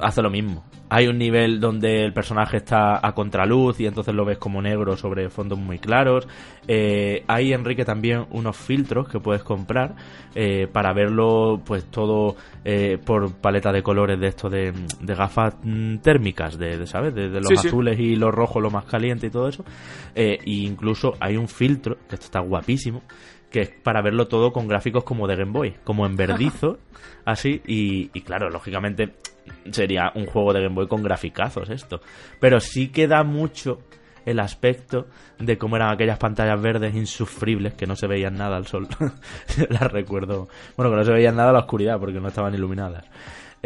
hace 0.00 0.22
lo 0.22 0.30
mismo. 0.30 0.64
Hay 0.96 1.08
un 1.08 1.18
nivel 1.18 1.58
donde 1.58 2.04
el 2.04 2.12
personaje 2.12 2.58
está 2.58 3.04
a 3.04 3.12
contraluz 3.16 3.80
y 3.80 3.86
entonces 3.86 4.14
lo 4.14 4.24
ves 4.24 4.38
como 4.38 4.62
negro 4.62 4.96
sobre 4.96 5.28
fondos 5.28 5.58
muy 5.58 5.80
claros. 5.80 6.28
Eh, 6.68 7.24
hay, 7.26 7.52
Enrique, 7.52 7.84
también 7.84 8.26
unos 8.30 8.56
filtros 8.56 9.08
que 9.08 9.18
puedes 9.18 9.42
comprar 9.42 9.96
eh, 10.36 10.68
para 10.72 10.92
verlo 10.92 11.60
pues 11.64 11.86
todo 11.90 12.36
eh, 12.64 12.96
por 13.04 13.34
paleta 13.34 13.72
de 13.72 13.82
colores 13.82 14.20
de 14.20 14.28
esto 14.28 14.48
de, 14.48 14.72
de 15.00 15.14
gafas 15.16 15.56
mm, 15.64 15.96
térmicas, 15.96 16.56
de, 16.56 16.78
de, 16.78 16.86
¿sabes? 16.86 17.12
De, 17.12 17.28
de 17.28 17.40
los 17.40 17.48
Sí, 17.48 17.56
sí. 17.56 17.66
azules 17.66 17.98
y 17.98 18.14
los 18.14 18.32
rojos 18.32 18.62
lo 18.62 18.70
más 18.70 18.84
caliente 18.84 19.26
y 19.26 19.30
todo 19.30 19.48
eso. 19.48 19.64
Eh, 20.14 20.38
e 20.46 20.50
incluso 20.50 21.14
hay 21.18 21.36
un 21.36 21.48
filtro, 21.48 21.96
que 22.08 22.14
esto 22.14 22.26
está 22.26 22.38
guapísimo, 22.38 23.02
que 23.54 23.60
es 23.60 23.68
para 23.70 24.02
verlo 24.02 24.26
todo 24.26 24.52
con 24.52 24.66
gráficos 24.66 25.04
como 25.04 25.28
de 25.28 25.36
Game 25.36 25.52
Boy, 25.52 25.76
como 25.84 26.06
en 26.06 26.16
verdizo, 26.16 26.78
así, 27.24 27.62
y, 27.68 28.10
y 28.12 28.22
claro, 28.22 28.50
lógicamente 28.50 29.14
sería 29.70 30.10
un 30.16 30.26
juego 30.26 30.52
de 30.52 30.60
Game 30.60 30.74
Boy 30.74 30.88
con 30.88 31.04
graficazos 31.04 31.70
esto. 31.70 32.00
Pero 32.40 32.58
sí 32.58 32.88
que 32.88 33.06
da 33.06 33.22
mucho 33.22 33.78
el 34.26 34.40
aspecto 34.40 35.06
de 35.38 35.56
cómo 35.56 35.76
eran 35.76 35.92
aquellas 35.92 36.18
pantallas 36.18 36.60
verdes 36.60 36.96
insufribles 36.96 37.74
que 37.74 37.86
no 37.86 37.94
se 37.94 38.08
veían 38.08 38.34
nada 38.34 38.56
al 38.56 38.66
sol. 38.66 38.88
Las 39.68 39.92
recuerdo. 39.92 40.48
Bueno, 40.76 40.90
que 40.90 40.96
no 40.96 41.04
se 41.04 41.12
veían 41.12 41.36
nada 41.36 41.50
a 41.50 41.52
la 41.52 41.60
oscuridad 41.60 42.00
porque 42.00 42.18
no 42.18 42.26
estaban 42.26 42.54
iluminadas. 42.54 43.04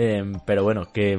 Eh, 0.01 0.23
pero 0.45 0.63
bueno, 0.63 0.93
que 0.93 1.19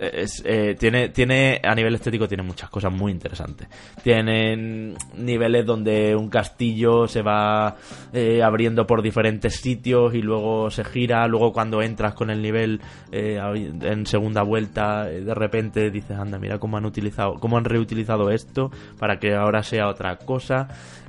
es, 0.00 0.42
eh, 0.44 0.74
tiene, 0.76 1.10
tiene, 1.10 1.60
a 1.62 1.76
nivel 1.76 1.94
estético 1.94 2.26
tiene 2.26 2.42
muchas 2.42 2.68
cosas 2.70 2.92
muy 2.92 3.12
interesantes. 3.12 3.68
Tienen 4.02 4.96
niveles 5.16 5.64
donde 5.64 6.16
un 6.16 6.28
castillo 6.28 7.06
se 7.06 7.22
va 7.22 7.76
eh, 8.12 8.42
abriendo 8.42 8.84
por 8.84 9.00
diferentes 9.00 9.60
sitios 9.60 10.12
y 10.16 10.22
luego 10.22 10.72
se 10.72 10.82
gira, 10.84 11.28
luego 11.28 11.52
cuando 11.52 11.82
entras 11.82 12.14
con 12.14 12.30
el 12.30 12.42
nivel 12.42 12.80
eh, 13.12 13.38
en 13.80 14.06
segunda 14.06 14.42
vuelta, 14.42 15.04
de 15.04 15.34
repente 15.34 15.92
dices, 15.92 16.18
anda, 16.18 16.40
mira 16.40 16.58
cómo 16.58 16.78
han 16.78 16.84
utilizado, 16.84 17.34
cómo 17.34 17.58
han 17.58 17.64
reutilizado 17.64 18.32
esto 18.32 18.72
para 18.98 19.20
que 19.20 19.36
ahora 19.36 19.62
sea 19.62 19.86
otra 19.86 20.16
cosa. 20.16 20.66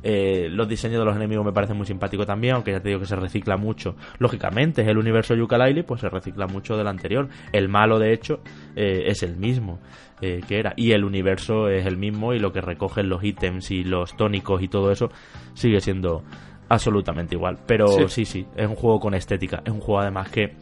Eh, 0.09 0.47
los 0.49 0.69
diseños 0.69 0.99
de 0.99 1.05
los 1.05 1.17
enemigos 1.17 1.43
me 1.45 1.51
parecen 1.51 1.75
muy 1.75 1.85
simpáticos 1.85 2.25
también, 2.25 2.55
aunque 2.55 2.71
ya 2.71 2.79
te 2.79 2.87
digo 2.87 3.01
que 3.01 3.05
se 3.05 3.17
recicla 3.17 3.57
mucho. 3.57 3.97
Lógicamente, 4.19 4.81
es 4.83 4.87
el 4.87 4.97
universo 4.97 5.35
Yooka-Laylee, 5.35 5.83
pues 5.83 5.99
se 5.99 6.07
recicla 6.07 6.47
mucho 6.47 6.77
del 6.77 6.87
anterior. 6.87 7.27
El 7.51 7.67
malo, 7.67 7.99
de 7.99 8.13
hecho, 8.13 8.39
eh, 8.77 9.03
es 9.07 9.21
el 9.23 9.35
mismo 9.35 9.79
eh, 10.21 10.39
que 10.47 10.59
era. 10.59 10.71
Y 10.77 10.93
el 10.93 11.03
universo 11.03 11.67
es 11.67 11.85
el 11.85 11.97
mismo 11.97 12.33
y 12.33 12.39
lo 12.39 12.53
que 12.53 12.61
recogen 12.61 13.09
los 13.09 13.21
ítems 13.21 13.69
y 13.71 13.83
los 13.83 14.15
tónicos 14.15 14.61
y 14.63 14.69
todo 14.69 14.93
eso 14.93 15.09
sigue 15.53 15.81
siendo 15.81 16.23
absolutamente 16.69 17.35
igual. 17.35 17.57
Pero 17.67 17.87
Sí. 17.87 18.05
sí, 18.07 18.25
sí, 18.25 18.47
es 18.55 18.67
un 18.67 18.75
juego 18.75 19.01
con 19.01 19.13
estética. 19.13 19.61
Es 19.65 19.73
un 19.73 19.81
juego 19.81 19.99
además 19.99 20.29
que 20.29 20.53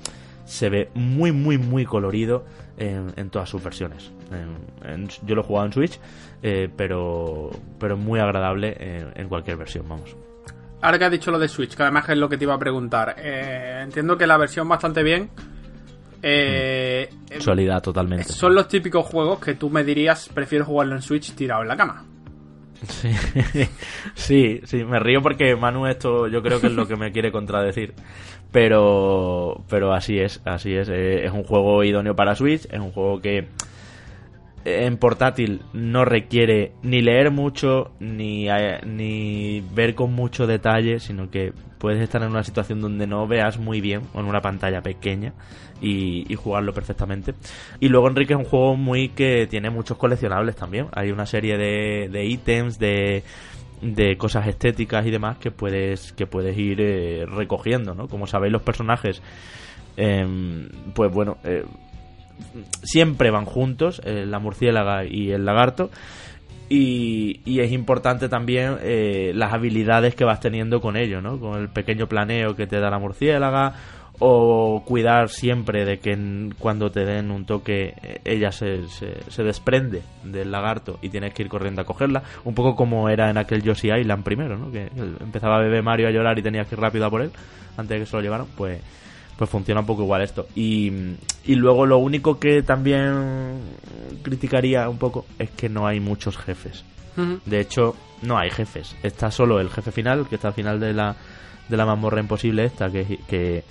se 0.45 0.69
ve 0.69 0.89
muy, 0.93 1.31
muy, 1.31 1.57
muy 1.57 1.85
colorido 1.85 2.45
en, 2.77 3.11
en 3.15 3.29
todas 3.29 3.49
sus 3.49 3.63
versiones. 3.63 4.11
En- 4.31 4.89
en- 4.89 5.07
yo 5.25 5.35
lo 5.35 5.41
he 5.41 5.43
jugado 5.43 5.65
en 5.67 5.73
Switch, 5.73 5.99
eh, 6.43 6.69
pero, 6.75 7.49
pero 7.79 7.97
muy 7.97 8.19
agradable 8.19 8.75
en, 8.79 9.11
cualquier 9.27 9.57
versión, 9.57 9.87
vamos. 9.89 10.15
Ahora 10.81 10.99
que 10.99 11.05
has 11.05 11.11
dicho 11.11 11.31
lo 11.31 11.39
de 11.39 11.47
Switch, 11.47 11.75
que 11.75 11.81
además 11.83 12.07
es 12.09 12.17
lo 12.17 12.29
que 12.29 12.37
te 12.37 12.43
iba 12.43 12.53
a 12.53 12.59
preguntar. 12.59 13.15
eh, 13.17 13.81
entiendo 13.83 14.17
que 14.17 14.27
la 14.27 14.37
versión 14.37 14.69
bastante 14.69 15.01
bien. 15.03 15.29
Eh, 16.27 17.09
totalmente. 17.81 18.23
son 18.33 18.55
los 18.55 18.67
típicos 18.67 19.05
juegos 19.05 19.39
que 19.39 19.53
tú 19.55 19.69
me 19.69 19.83
dirías 19.83 20.27
prefiero 20.33 20.65
jugarlo 20.65 20.95
en 20.95 21.01
Switch 21.01 21.33
tirado 21.35 21.61
en 21.61 21.67
la 21.67 21.77
cama. 21.77 22.03
Sí. 22.87 23.11
sí, 24.15 24.61
sí, 24.65 24.83
me 24.83 24.99
río 24.99 25.21
porque 25.21 25.55
Manu 25.55 25.87
esto 25.87 26.27
yo 26.27 26.41
creo 26.41 26.59
que 26.59 26.67
es 26.67 26.73
lo 26.73 26.87
que 26.87 26.95
me 26.95 27.11
quiere 27.11 27.31
contradecir. 27.31 27.93
Pero, 28.51 29.63
pero 29.69 29.93
así 29.93 30.19
es, 30.19 30.41
así 30.45 30.73
es. 30.73 30.87
Eh, 30.89 31.25
es 31.25 31.31
un 31.31 31.43
juego 31.43 31.83
idóneo 31.83 32.15
para 32.15 32.35
Switch, 32.35 32.65
es 32.71 32.79
un 32.79 32.91
juego 32.91 33.19
que 33.21 33.47
en 34.65 34.97
portátil 34.97 35.61
no 35.73 36.05
requiere 36.05 36.73
ni 36.81 37.01
leer 37.01 37.31
mucho 37.31 37.91
ni, 37.99 38.49
eh, 38.49 38.81
ni 38.85 39.61
ver 39.73 39.93
con 39.95 40.13
mucho 40.13 40.47
detalle, 40.47 40.99
sino 40.99 41.29
que 41.29 41.53
puedes 41.77 42.01
estar 42.01 42.21
en 42.23 42.31
una 42.31 42.43
situación 42.43 42.81
donde 42.81 43.05
no 43.05 43.27
veas 43.27 43.59
muy 43.59 43.79
bien 43.79 44.01
o 44.13 44.19
en 44.19 44.25
una 44.25 44.41
pantalla 44.41 44.81
pequeña 44.81 45.33
y, 45.81 46.33
jugarlo 46.35 46.73
perfectamente. 46.73 47.33
Y 47.79 47.89
luego 47.89 48.07
Enrique 48.07 48.33
es 48.33 48.39
un 48.39 48.45
juego 48.45 48.75
muy 48.75 49.09
que 49.09 49.47
tiene 49.47 49.69
muchos 49.69 49.97
coleccionables 49.97 50.55
también. 50.55 50.87
Hay 50.93 51.11
una 51.11 51.25
serie 51.25 51.57
de, 51.57 52.09
de 52.11 52.25
ítems, 52.25 52.79
de, 52.79 53.23
de 53.81 54.17
cosas 54.17 54.47
estéticas 54.47 55.05
y 55.05 55.11
demás 55.11 55.37
que 55.37 55.51
puedes, 55.51 56.11
que 56.13 56.25
puedes 56.25 56.57
ir 56.57 56.81
eh, 56.81 57.25
recogiendo, 57.25 57.93
¿no? 57.93 58.07
Como 58.07 58.25
sabéis 58.25 58.53
los 58.53 58.61
personajes, 58.61 59.21
em, 59.97 60.69
pues 60.93 61.11
bueno, 61.11 61.37
eh, 61.43 61.65
siempre 62.83 63.31
van 63.31 63.45
juntos, 63.45 64.01
eh, 64.03 64.25
la 64.25 64.39
murciélaga 64.39 65.05
y 65.05 65.31
el 65.31 65.45
lagarto. 65.45 65.89
Y, 66.67 67.41
y 67.45 67.59
es 67.59 67.71
importante 67.71 68.27
también 68.27 68.77
eh, 68.81 69.31
las 69.35 69.53
habilidades 69.53 70.15
que 70.15 70.25
vas 70.25 70.39
teniendo 70.39 70.81
con 70.81 70.97
ello, 70.97 71.21
¿no? 71.21 71.39
Con 71.39 71.59
el 71.59 71.69
pequeño 71.69 72.07
planeo 72.07 72.55
que 72.55 72.65
te 72.65 72.79
da 72.79 72.89
la 72.89 72.97
murciélaga 72.97 73.75
o 74.19 74.83
cuidar 74.85 75.29
siempre 75.29 75.85
de 75.85 75.99
que 75.99 76.17
cuando 76.57 76.89
te 76.89 77.05
den 77.05 77.31
un 77.31 77.45
toque 77.45 77.93
eh, 78.01 78.21
ella 78.23 78.51
se, 78.51 78.87
se, 78.87 79.29
se 79.29 79.43
desprende 79.43 80.01
del 80.23 80.51
lagarto 80.51 80.97
y 81.01 81.09
tienes 81.09 81.33
que 81.33 81.43
ir 81.43 81.49
corriendo 81.49 81.81
a 81.81 81.85
cogerla, 81.85 82.23
un 82.45 82.55
poco 82.55 82.75
como 82.75 83.09
era 83.09 83.29
en 83.29 83.37
aquel 83.37 83.61
Yoshi 83.61 83.91
Island 83.91 84.23
primero, 84.23 84.57
¿no? 84.57 84.71
Que 84.71 84.89
empezaba 85.21 85.59
bebé 85.59 85.81
Mario 85.81 86.07
a 86.07 86.11
llorar 86.11 86.39
y 86.39 86.41
tenías 86.41 86.67
que 86.67 86.75
ir 86.75 86.81
rápido 86.81 87.05
a 87.05 87.09
por 87.09 87.21
él 87.21 87.31
antes 87.77 87.89
de 87.89 87.99
que 87.99 88.05
se 88.05 88.15
lo 88.15 88.21
llevaran, 88.21 88.47
pues 88.55 88.81
pues 89.37 89.49
funciona 89.49 89.81
un 89.81 89.85
poco 89.85 90.03
igual 90.03 90.21
esto. 90.21 90.47
Y, 90.55 90.91
y 91.45 91.55
luego 91.55 91.85
lo 91.85 91.97
único 91.97 92.39
que 92.39 92.61
también 92.63 93.59
criticaría 94.21 94.89
un 94.89 94.97
poco 94.97 95.25
es 95.39 95.49
que 95.51 95.69
no 95.69 95.87
hay 95.87 95.99
muchos 95.99 96.37
jefes. 96.37 96.83
De 97.45 97.61
hecho, 97.61 97.95
no 98.23 98.37
hay 98.37 98.49
jefes. 98.49 98.93
Está 99.01 99.31
solo 99.31 99.61
el 99.61 99.69
jefe 99.69 99.91
final, 99.91 100.27
que 100.27 100.35
está 100.35 100.49
al 100.49 100.53
final 100.53 100.79
de 100.81 100.93
la, 100.93 101.15
de 101.69 101.77
la 101.77 101.85
mazmorra 101.85 102.19
imposible 102.19 102.65
esta, 102.65 102.89
que, 102.89 103.19
que, 103.27 103.63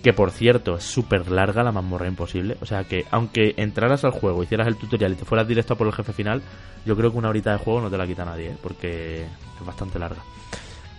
que 0.00 0.12
por 0.12 0.30
cierto 0.30 0.76
es 0.76 0.84
súper 0.84 1.28
larga 1.28 1.64
la 1.64 1.72
mazmorra 1.72 2.06
imposible. 2.06 2.56
O 2.60 2.66
sea 2.66 2.84
que 2.84 3.04
aunque 3.10 3.54
entraras 3.56 4.04
al 4.04 4.12
juego, 4.12 4.44
hicieras 4.44 4.68
el 4.68 4.76
tutorial 4.76 5.12
y 5.12 5.16
te 5.16 5.24
fueras 5.24 5.48
directo 5.48 5.74
a 5.74 5.76
por 5.76 5.88
el 5.88 5.92
jefe 5.92 6.12
final, 6.12 6.40
yo 6.86 6.96
creo 6.96 7.10
que 7.10 7.18
una 7.18 7.30
horita 7.30 7.52
de 7.52 7.58
juego 7.58 7.80
no 7.80 7.90
te 7.90 7.98
la 7.98 8.06
quita 8.06 8.24
nadie, 8.24 8.50
¿eh? 8.50 8.56
porque 8.62 9.22
es 9.24 9.66
bastante 9.66 9.98
larga. 9.98 10.22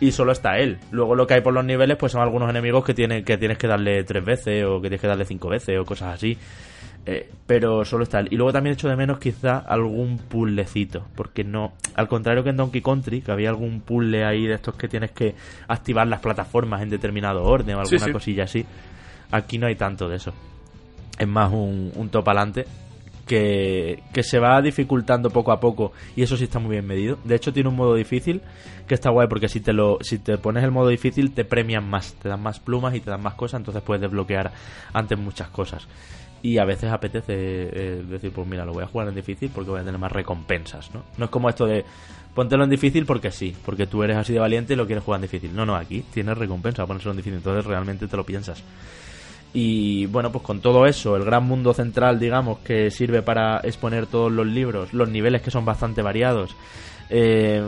Y 0.02 0.12
solo 0.12 0.32
está 0.32 0.58
él. 0.60 0.78
Luego 0.92 1.14
lo 1.16 1.28
que 1.28 1.34
hay 1.36 1.42
por 1.42 1.54
los 1.54 1.66
niveles 1.66 1.98
pues 1.98 2.12
son 2.14 2.22
algunos 2.22 2.50
enemigos 2.50 2.86
que, 2.86 2.94
tienen, 2.94 3.24
que 3.26 3.38
tienes 3.38 3.58
que 3.58 3.68
darle 3.68 4.04
tres 4.04 4.24
veces 4.24 4.64
o 4.66 4.78
que 4.82 4.88
tienes 4.88 5.02
que 5.02 5.08
darle 5.08 5.26
cinco 5.26 5.50
veces 5.50 5.78
o 5.78 5.84
cosas 5.86 6.16
así. 6.16 6.38
Eh, 7.06 7.30
pero 7.48 7.84
solo 7.86 8.04
está 8.04 8.20
él. 8.20 8.28
Y 8.32 8.36
luego 8.36 8.54
también 8.54 8.74
echo 8.76 8.88
de 8.88 8.96
menos 8.96 9.20
quizá 9.20 9.58
algún 9.58 10.18
puzzlecito, 10.18 11.06
porque 11.16 11.44
no, 11.44 11.74
al 11.96 12.08
contrario 12.08 12.44
que 12.44 12.50
en 12.52 12.58
Donkey 12.58 12.82
Country, 12.82 13.22
que 13.22 13.32
había 13.32 13.50
algún 13.50 13.82
puzzle 13.82 14.24
ahí 14.26 14.46
de 14.46 14.56
estos 14.56 14.76
que 14.76 14.88
tienes 14.88 15.12
que 15.12 15.34
activar 15.68 16.08
las 16.08 16.20
plataformas 16.20 16.82
en 16.82 16.90
determinado 16.90 17.44
orden 17.44 17.76
o 17.76 17.80
alguna 17.80 18.00
Sí, 18.00 18.06
sí. 18.06 18.12
cosilla 18.12 18.44
así, 18.44 18.66
aquí 19.32 19.58
no 19.58 19.68
hay 19.68 19.76
tanto 19.76 20.08
de 20.08 20.18
eso. 20.18 20.34
Es 21.18 21.28
más 21.28 21.52
un, 21.52 21.92
un 21.96 22.10
topalante 22.10 22.66
que, 23.30 24.24
se 24.24 24.40
va 24.40 24.60
dificultando 24.60 25.30
poco 25.30 25.52
a 25.52 25.60
poco 25.60 25.94
y 26.16 26.24
eso 26.24 26.36
sí 26.36 26.46
está 26.46 26.58
muy 26.58 26.72
bien 26.72 26.88
medido. 26.88 27.20
De 27.24 27.36
hecho 27.36 27.54
tiene 27.54 27.70
un 27.70 27.76
modo 27.76 27.94
difícil 27.94 28.42
que 28.88 28.96
está 28.96 29.12
guay 29.12 29.28
porque 29.28 29.48
si 29.48 29.60
te 29.60 29.72
lo 29.72 30.00
si 30.02 30.18
te 30.18 30.40
pones 30.40 30.64
el 30.64 30.72
modo 30.72 30.90
difícil 30.90 31.32
te 31.32 31.46
premian 31.46 31.88
más, 31.88 32.16
te 32.16 32.28
dan 32.28 32.42
más 32.42 32.60
plumas 32.60 32.96
y 32.96 33.00
te 33.00 33.12
dan 33.12 33.22
más 33.22 33.36
cosas, 33.36 33.60
entonces 33.60 33.84
puedes 33.84 34.02
desbloquear 34.02 34.52
antes 34.94 35.18
muchas 35.18 35.50
cosas. 35.50 35.88
Y 36.42 36.58
a 36.58 36.66
veces 36.66 36.92
apetece 36.92 37.34
eh, 37.36 38.04
decir, 38.10 38.32
pues 38.32 38.48
mira, 38.48 38.66
lo 38.66 38.74
voy 38.74 38.84
a 38.84 38.88
jugar 38.88 39.10
en 39.10 39.16
difícil 39.16 39.52
porque 39.54 39.70
voy 39.70 39.82
a 39.82 39.84
tener 39.84 40.00
más 40.00 40.12
recompensas, 40.12 40.92
¿no? 40.94 41.04
No 41.18 41.26
es 41.26 41.32
como 41.32 41.50
esto 41.50 41.66
de 41.66 41.86
póntelo 42.34 42.64
en 42.64 42.70
difícil 42.70 43.06
porque 43.06 43.32
sí, 43.32 43.56
porque 43.64 43.86
tú 43.86 44.02
eres 44.02 44.18
así 44.18 44.34
de 44.34 44.40
valiente 44.40 44.74
y 44.74 44.76
lo 44.76 44.88
quieres 44.88 45.04
jugar 45.04 45.20
en 45.20 45.24
difícil. 45.24 45.56
No, 45.56 45.66
no, 45.66 45.76
aquí 45.76 46.04
tienes 46.14 46.38
recompensa 46.38 46.88
ponérselo 46.88 47.12
en 47.12 47.18
difícil, 47.18 47.38
entonces 47.38 47.66
realmente 47.66 48.08
te 48.08 48.18
lo 48.18 48.26
piensas. 48.26 48.64
Y 49.54 50.06
bueno, 50.08 50.32
pues 50.32 50.44
con 50.44 50.62
todo 50.62 50.86
eso, 50.86 51.16
el 51.16 51.26
gran 51.26 51.44
mundo 51.44 51.74
central, 51.74 52.20
digamos, 52.20 52.60
que 52.60 52.92
sirve 52.92 53.22
para 53.22 53.60
exponer 53.64 54.06
todos 54.06 54.32
los 54.32 54.46
libros, 54.46 54.94
los 54.94 55.10
niveles 55.10 55.42
que 55.42 55.52
son 55.52 55.66
bastante 55.66 56.02
variados. 56.02 56.56
eh, 57.10 57.62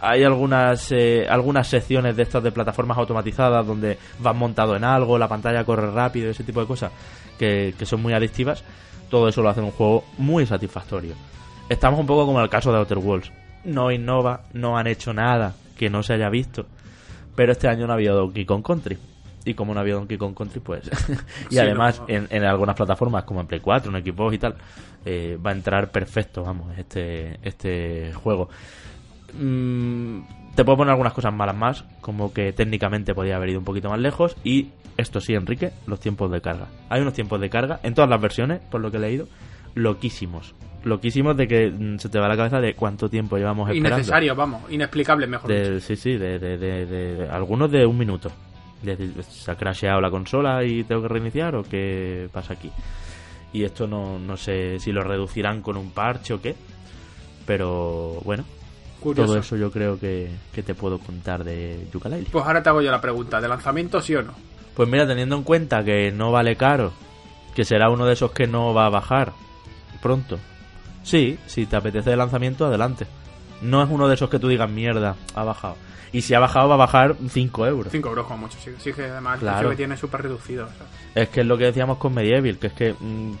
hay 0.00 0.22
algunas 0.22 0.92
eh, 0.92 1.26
algunas 1.28 1.66
secciones 1.66 2.16
de 2.16 2.22
estas 2.22 2.42
de 2.42 2.52
plataformas 2.52 2.96
automatizadas 2.98 3.66
donde 3.66 3.98
vas 4.20 4.36
montado 4.36 4.76
en 4.76 4.84
algo, 4.84 5.18
la 5.18 5.28
pantalla 5.28 5.64
corre 5.64 5.90
rápido, 5.90 6.30
ese 6.30 6.44
tipo 6.44 6.60
de 6.60 6.66
cosas 6.66 6.92
que, 7.38 7.74
que 7.76 7.86
son 7.86 8.00
muy 8.02 8.12
adictivas. 8.12 8.62
Todo 9.10 9.28
eso 9.28 9.42
lo 9.42 9.48
hace 9.48 9.60
un 9.60 9.70
juego 9.70 10.04
muy 10.18 10.46
satisfactorio. 10.46 11.14
Estamos 11.68 11.98
un 11.98 12.06
poco 12.06 12.26
como 12.26 12.40
el 12.40 12.48
caso 12.48 12.70
de 12.70 12.78
Outer 12.78 12.98
Worlds. 12.98 13.32
No 13.64 13.90
innova, 13.90 14.42
no 14.52 14.78
han 14.78 14.86
hecho 14.86 15.12
nada 15.12 15.54
que 15.76 15.90
no 15.90 16.02
se 16.02 16.14
haya 16.14 16.28
visto. 16.28 16.66
Pero 17.34 17.52
este 17.52 17.68
año 17.68 17.86
no 17.86 17.92
ha 17.92 17.96
habido 17.96 18.16
Donkey 18.16 18.44
Kong 18.44 18.62
Country. 18.62 18.98
Y 19.48 19.54
como 19.54 19.72
no 19.74 19.80
ha 19.80 19.82
habido 19.82 19.98
Donkey 19.98 20.18
Kong 20.18 20.34
Country, 20.36 20.60
pues. 20.60 20.90
y 21.50 21.54
Sí, 21.54 21.58
además, 21.58 22.00
no. 22.00 22.04
en, 22.14 22.26
en 22.30 22.44
algunas 22.44 22.76
plataformas 22.76 23.24
como 23.24 23.40
en 23.40 23.46
Play 23.46 23.60
4, 23.60 23.96
en 23.96 24.04
Xbox 24.04 24.34
y 24.34 24.38
tal, 24.38 24.54
eh, 25.04 25.38
va 25.44 25.50
a 25.50 25.54
entrar 25.54 25.90
perfecto, 25.90 26.42
vamos, 26.42 26.76
este, 26.76 27.38
este 27.42 28.12
juego. 28.12 28.48
Mm, 29.38 30.20
te 30.54 30.64
puedo 30.64 30.78
poner 30.78 30.90
algunas 30.92 31.12
cosas 31.12 31.32
malas 31.32 31.56
más, 31.56 31.84
como 32.00 32.32
que 32.32 32.52
técnicamente 32.52 33.14
podría 33.14 33.36
haber 33.36 33.50
ido 33.50 33.58
un 33.58 33.64
poquito 33.64 33.88
más 33.88 33.98
lejos. 34.00 34.36
Y 34.44 34.68
esto 34.96 35.20
sí, 35.20 35.34
Enrique, 35.34 35.70
los 35.86 36.00
tiempos 36.00 36.30
de 36.30 36.40
carga. 36.40 36.66
Hay 36.88 37.00
unos 37.00 37.14
tiempos 37.14 37.40
de 37.40 37.48
carga 37.50 37.80
en 37.82 37.94
todas 37.94 38.10
las 38.10 38.20
versiones, 38.20 38.60
por 38.70 38.80
lo 38.80 38.90
que 38.90 38.96
he 38.96 39.00
leído, 39.00 39.28
loquísimos. 39.74 40.54
Loquísimos 40.84 41.36
de 41.36 41.48
que 41.48 41.70
mm, 41.70 41.98
se 41.98 42.08
te 42.08 42.18
va 42.18 42.28
la 42.28 42.36
cabeza 42.36 42.60
de 42.60 42.74
cuánto 42.74 43.08
tiempo 43.08 43.36
llevamos 43.36 43.68
esperando. 43.68 43.96
Innecesario, 43.96 44.34
vamos, 44.34 44.62
inexplicable, 44.70 45.26
mejor 45.26 45.50
dicho. 45.50 45.70
De- 45.72 45.80
sí, 45.80 45.96
sí, 45.96 46.16
de, 46.16 46.38
de- 46.38 46.56
de- 46.58 46.86
de- 46.86 47.14
de- 47.16 47.28
algunos 47.28 47.70
de 47.70 47.84
un 47.86 47.98
minuto. 47.98 48.30
¿Se 48.82 49.50
ha 49.50 49.56
crasheado 49.56 50.00
la 50.00 50.10
consola 50.10 50.64
y 50.64 50.84
tengo 50.84 51.02
que 51.02 51.08
reiniciar 51.08 51.54
o 51.56 51.62
qué 51.62 52.28
pasa 52.32 52.54
aquí? 52.54 52.70
Y 53.52 53.64
esto 53.64 53.86
no, 53.86 54.18
no 54.18 54.36
sé 54.36 54.78
si 54.78 54.92
lo 54.92 55.02
reducirán 55.02 55.62
con 55.62 55.76
un 55.76 55.90
parche 55.90 56.34
o 56.34 56.40
qué, 56.40 56.54
pero 57.46 58.20
bueno, 58.24 58.44
Curioso. 59.00 59.26
todo 59.26 59.38
eso 59.40 59.56
yo 59.56 59.70
creo 59.70 59.98
que, 59.98 60.30
que 60.52 60.62
te 60.62 60.74
puedo 60.74 60.98
contar 60.98 61.44
de 61.44 61.86
Yooka-Laylee. 61.92 62.30
Pues 62.30 62.44
ahora 62.44 62.62
te 62.62 62.68
hago 62.68 62.82
yo 62.82 62.90
la 62.90 63.00
pregunta, 63.00 63.40
¿de 63.40 63.48
lanzamiento 63.48 64.00
sí 64.00 64.14
o 64.14 64.22
no? 64.22 64.32
Pues 64.74 64.88
mira, 64.88 65.06
teniendo 65.06 65.36
en 65.36 65.42
cuenta 65.42 65.82
que 65.82 66.12
no 66.12 66.30
vale 66.30 66.56
caro, 66.56 66.92
que 67.54 67.64
será 67.64 67.90
uno 67.90 68.06
de 68.06 68.12
esos 68.12 68.32
que 68.32 68.46
no 68.46 68.74
va 68.74 68.86
a 68.86 68.90
bajar 68.90 69.32
pronto. 70.02 70.38
Sí, 71.02 71.38
si 71.46 71.66
te 71.66 71.76
apetece 71.76 72.10
de 72.10 72.16
lanzamiento, 72.16 72.66
adelante. 72.66 73.06
No 73.62 73.82
es 73.82 73.90
uno 73.90 74.08
de 74.08 74.14
esos 74.14 74.30
que 74.30 74.38
tú 74.38 74.48
digas, 74.48 74.70
mierda, 74.70 75.16
ha 75.34 75.44
bajado. 75.44 75.76
Y 76.12 76.22
si 76.22 76.34
ha 76.34 76.38
bajado, 76.38 76.68
va 76.68 76.74
a 76.74 76.78
bajar 76.78 77.16
5 77.28 77.66
euros. 77.66 77.92
5 77.92 78.08
euros 78.08 78.26
como 78.26 78.38
mucho, 78.38 78.58
sí, 78.58 78.70
sí 78.78 78.92
que 78.92 79.04
además 79.04 79.42
el 79.42 79.48
precio 79.48 79.70
que 79.70 79.76
tiene 79.76 79.94
es 79.94 80.00
súper 80.00 80.22
reducido. 80.22 80.66
o 80.66 80.68
sea. 80.68 81.22
Es 81.22 81.28
que 81.28 81.40
es 81.40 81.46
lo 81.46 81.58
que 81.58 81.64
decíamos 81.64 81.98
con 81.98 82.14
Medieval, 82.14 82.58
que 82.58 82.68
es 82.68 82.72
que. 82.72 82.94
mm, 82.98 83.32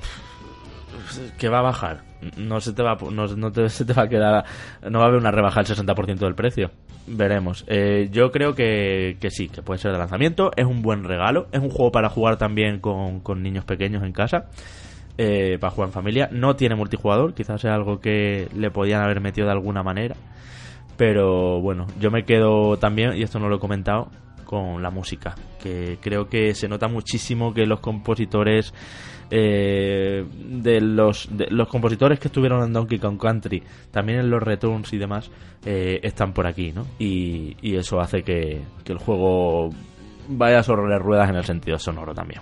que 1.38 1.48
va 1.48 1.60
a 1.60 1.62
bajar. 1.62 2.02
No 2.36 2.60
se 2.60 2.72
te 2.72 2.82
va, 2.82 2.98
no, 3.10 3.26
no 3.28 3.52
te, 3.52 3.68
se 3.70 3.84
te 3.84 3.92
va 3.92 4.02
a 4.02 4.08
quedar. 4.08 4.44
No 4.90 4.98
va 4.98 5.06
a 5.06 5.08
haber 5.08 5.20
una 5.20 5.30
rebaja 5.30 5.62
del 5.62 5.76
60% 5.76 6.18
del 6.18 6.34
precio. 6.34 6.70
Veremos. 7.06 7.64
Eh, 7.68 8.08
yo 8.10 8.30
creo 8.30 8.54
que, 8.54 9.16
que 9.20 9.30
sí, 9.30 9.48
que 9.48 9.62
puede 9.62 9.78
ser 9.78 9.92
de 9.92 9.98
lanzamiento. 9.98 10.50
Es 10.56 10.66
un 10.66 10.82
buen 10.82 11.04
regalo. 11.04 11.46
Es 11.52 11.60
un 11.60 11.70
juego 11.70 11.90
para 11.90 12.10
jugar 12.10 12.36
también 12.36 12.80
con, 12.80 13.20
con 13.20 13.42
niños 13.42 13.64
pequeños 13.64 14.02
en 14.02 14.12
casa. 14.12 14.46
Eh, 15.18 15.58
para 15.60 15.70
jugar 15.72 15.88
en 15.88 15.92
familia. 15.92 16.28
No 16.32 16.56
tiene 16.56 16.76
multijugador. 16.76 17.34
Quizás 17.34 17.60
sea 17.60 17.74
algo 17.74 18.00
que 18.00 18.48
le 18.54 18.70
podían 18.70 19.02
haber 19.02 19.20
metido 19.20 19.46
de 19.48 19.52
alguna 19.52 19.82
manera. 19.82 20.16
Pero 20.96 21.60
bueno, 21.60 21.86
yo 22.00 22.10
me 22.10 22.24
quedo 22.24 22.78
también, 22.78 23.16
y 23.16 23.22
esto 23.22 23.38
no 23.38 23.48
lo 23.48 23.56
he 23.56 23.60
comentado, 23.60 24.08
con 24.44 24.82
la 24.82 24.90
música. 24.90 25.34
Que 25.62 25.98
creo 26.00 26.28
que 26.28 26.54
se 26.54 26.68
nota 26.68 26.88
muchísimo 26.88 27.52
que 27.52 27.66
los 27.66 27.80
compositores. 27.80 28.72
eh, 29.30 30.24
de 30.32 30.80
los 30.80 31.28
de 31.30 31.48
los 31.50 31.68
compositores 31.68 32.18
que 32.18 32.28
estuvieron 32.28 32.62
en 32.64 32.72
Donkey 32.72 32.98
Kong 32.98 33.18
Country, 33.20 33.62
también 33.90 34.20
en 34.20 34.30
los 34.30 34.42
returns 34.42 34.90
y 34.94 34.98
demás, 34.98 35.30
eh, 35.66 36.00
están 36.02 36.32
por 36.32 36.46
aquí, 36.46 36.72
¿no? 36.72 36.86
Y, 36.98 37.54
y 37.60 37.76
eso 37.76 38.00
hace 38.00 38.22
que, 38.22 38.62
que 38.84 38.92
el 38.92 38.98
juego 38.98 39.68
vaya 40.28 40.62
sobre 40.62 40.98
ruedas 40.98 41.28
en 41.28 41.36
el 41.36 41.44
sentido 41.44 41.78
sonoro 41.78 42.14
también. 42.14 42.40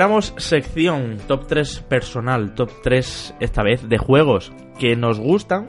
Recuperamos 0.00 0.32
sección 0.38 1.18
top 1.28 1.46
3 1.46 1.80
personal, 1.80 2.54
top 2.54 2.70
3 2.82 3.34
esta 3.38 3.62
vez 3.62 3.86
de 3.86 3.98
juegos 3.98 4.50
que 4.78 4.96
nos 4.96 5.20
gustan 5.20 5.66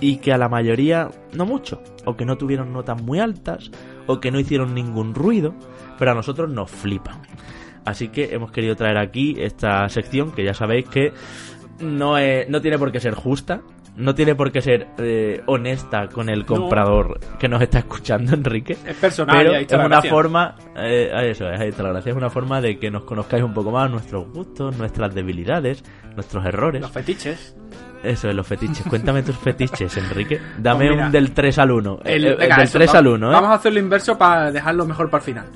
y 0.00 0.16
que 0.16 0.32
a 0.32 0.38
la 0.38 0.48
mayoría 0.48 1.08
no 1.34 1.46
mucho, 1.46 1.80
o 2.04 2.16
que 2.16 2.24
no 2.24 2.36
tuvieron 2.36 2.72
notas 2.72 3.00
muy 3.00 3.20
altas, 3.20 3.70
o 4.08 4.18
que 4.18 4.32
no 4.32 4.40
hicieron 4.40 4.74
ningún 4.74 5.14
ruido, 5.14 5.54
pero 6.00 6.10
a 6.10 6.14
nosotros 6.14 6.50
nos 6.50 6.68
flipan. 6.68 7.22
Así 7.84 8.08
que 8.08 8.34
hemos 8.34 8.50
querido 8.50 8.74
traer 8.74 8.98
aquí 8.98 9.36
esta 9.38 9.88
sección 9.88 10.32
que 10.32 10.44
ya 10.44 10.52
sabéis 10.52 10.88
que 10.88 11.12
no, 11.78 12.16
no 12.48 12.60
tiene 12.60 12.76
por 12.76 12.90
qué 12.90 12.98
ser 12.98 13.14
justa, 13.14 13.62
no 13.96 14.14
tiene 14.14 14.34
por 14.34 14.50
qué 14.52 14.60
ser 14.60 14.88
eh, 14.98 15.42
honesta 15.46 16.08
con 16.08 16.28
el 16.28 16.44
comprador 16.44 17.20
que 17.38 17.48
nos 17.48 17.62
está 17.62 17.78
escuchando, 17.78 18.34
Enrique. 18.34 18.76
Es 18.86 18.96
personal 18.96 19.36
Pero 19.36 19.54
es 19.54 19.70
la 19.70 19.78
una 19.78 19.88
gracia. 19.88 20.10
forma, 20.10 20.56
eh, 20.76 21.10
eso 21.30 21.48
es, 21.50 21.60
ahí 21.60 21.68
está 21.68 21.82
la 21.82 21.90
gracia, 21.90 22.10
es 22.10 22.16
una 22.16 22.30
forma 22.30 22.60
de 22.60 22.78
que 22.78 22.90
nos 22.90 23.04
conozcáis 23.04 23.42
un 23.42 23.54
poco 23.54 23.70
más 23.70 23.90
nuestros 23.90 24.28
gustos, 24.32 24.76
nuestras 24.76 25.14
debilidades, 25.14 25.84
nuestros 26.14 26.44
errores. 26.44 26.82
Los 26.82 26.90
fetiches. 26.90 27.56
Eso 28.04 28.28
es, 28.28 28.34
los 28.34 28.46
fetiches. 28.46 28.86
Cuéntame 28.86 29.22
tus 29.22 29.36
fetiches, 29.36 29.96
Enrique. 29.96 30.40
Dame 30.58 30.86
Pues 30.86 30.90
mira, 30.90 31.06
un 31.06 31.12
del 31.12 31.32
3 31.32 31.58
al 31.58 31.70
1. 31.70 32.00
El- 32.04 32.12
El, 32.12 32.24
el 32.32 32.36
venga, 32.36 32.56
del 32.56 32.64
eso, 32.64 32.78
3 32.78 32.94
va- 32.94 32.98
al 32.98 33.06
1, 33.06 33.28
¿eh? 33.30 33.32
Vamos 33.32 33.50
a 33.50 33.54
hacerlo 33.54 33.78
inverso 33.80 34.18
para 34.18 34.52
dejarlo 34.52 34.84
mejor 34.86 35.10
para 35.10 35.22
el 35.22 35.24
final. 35.24 35.46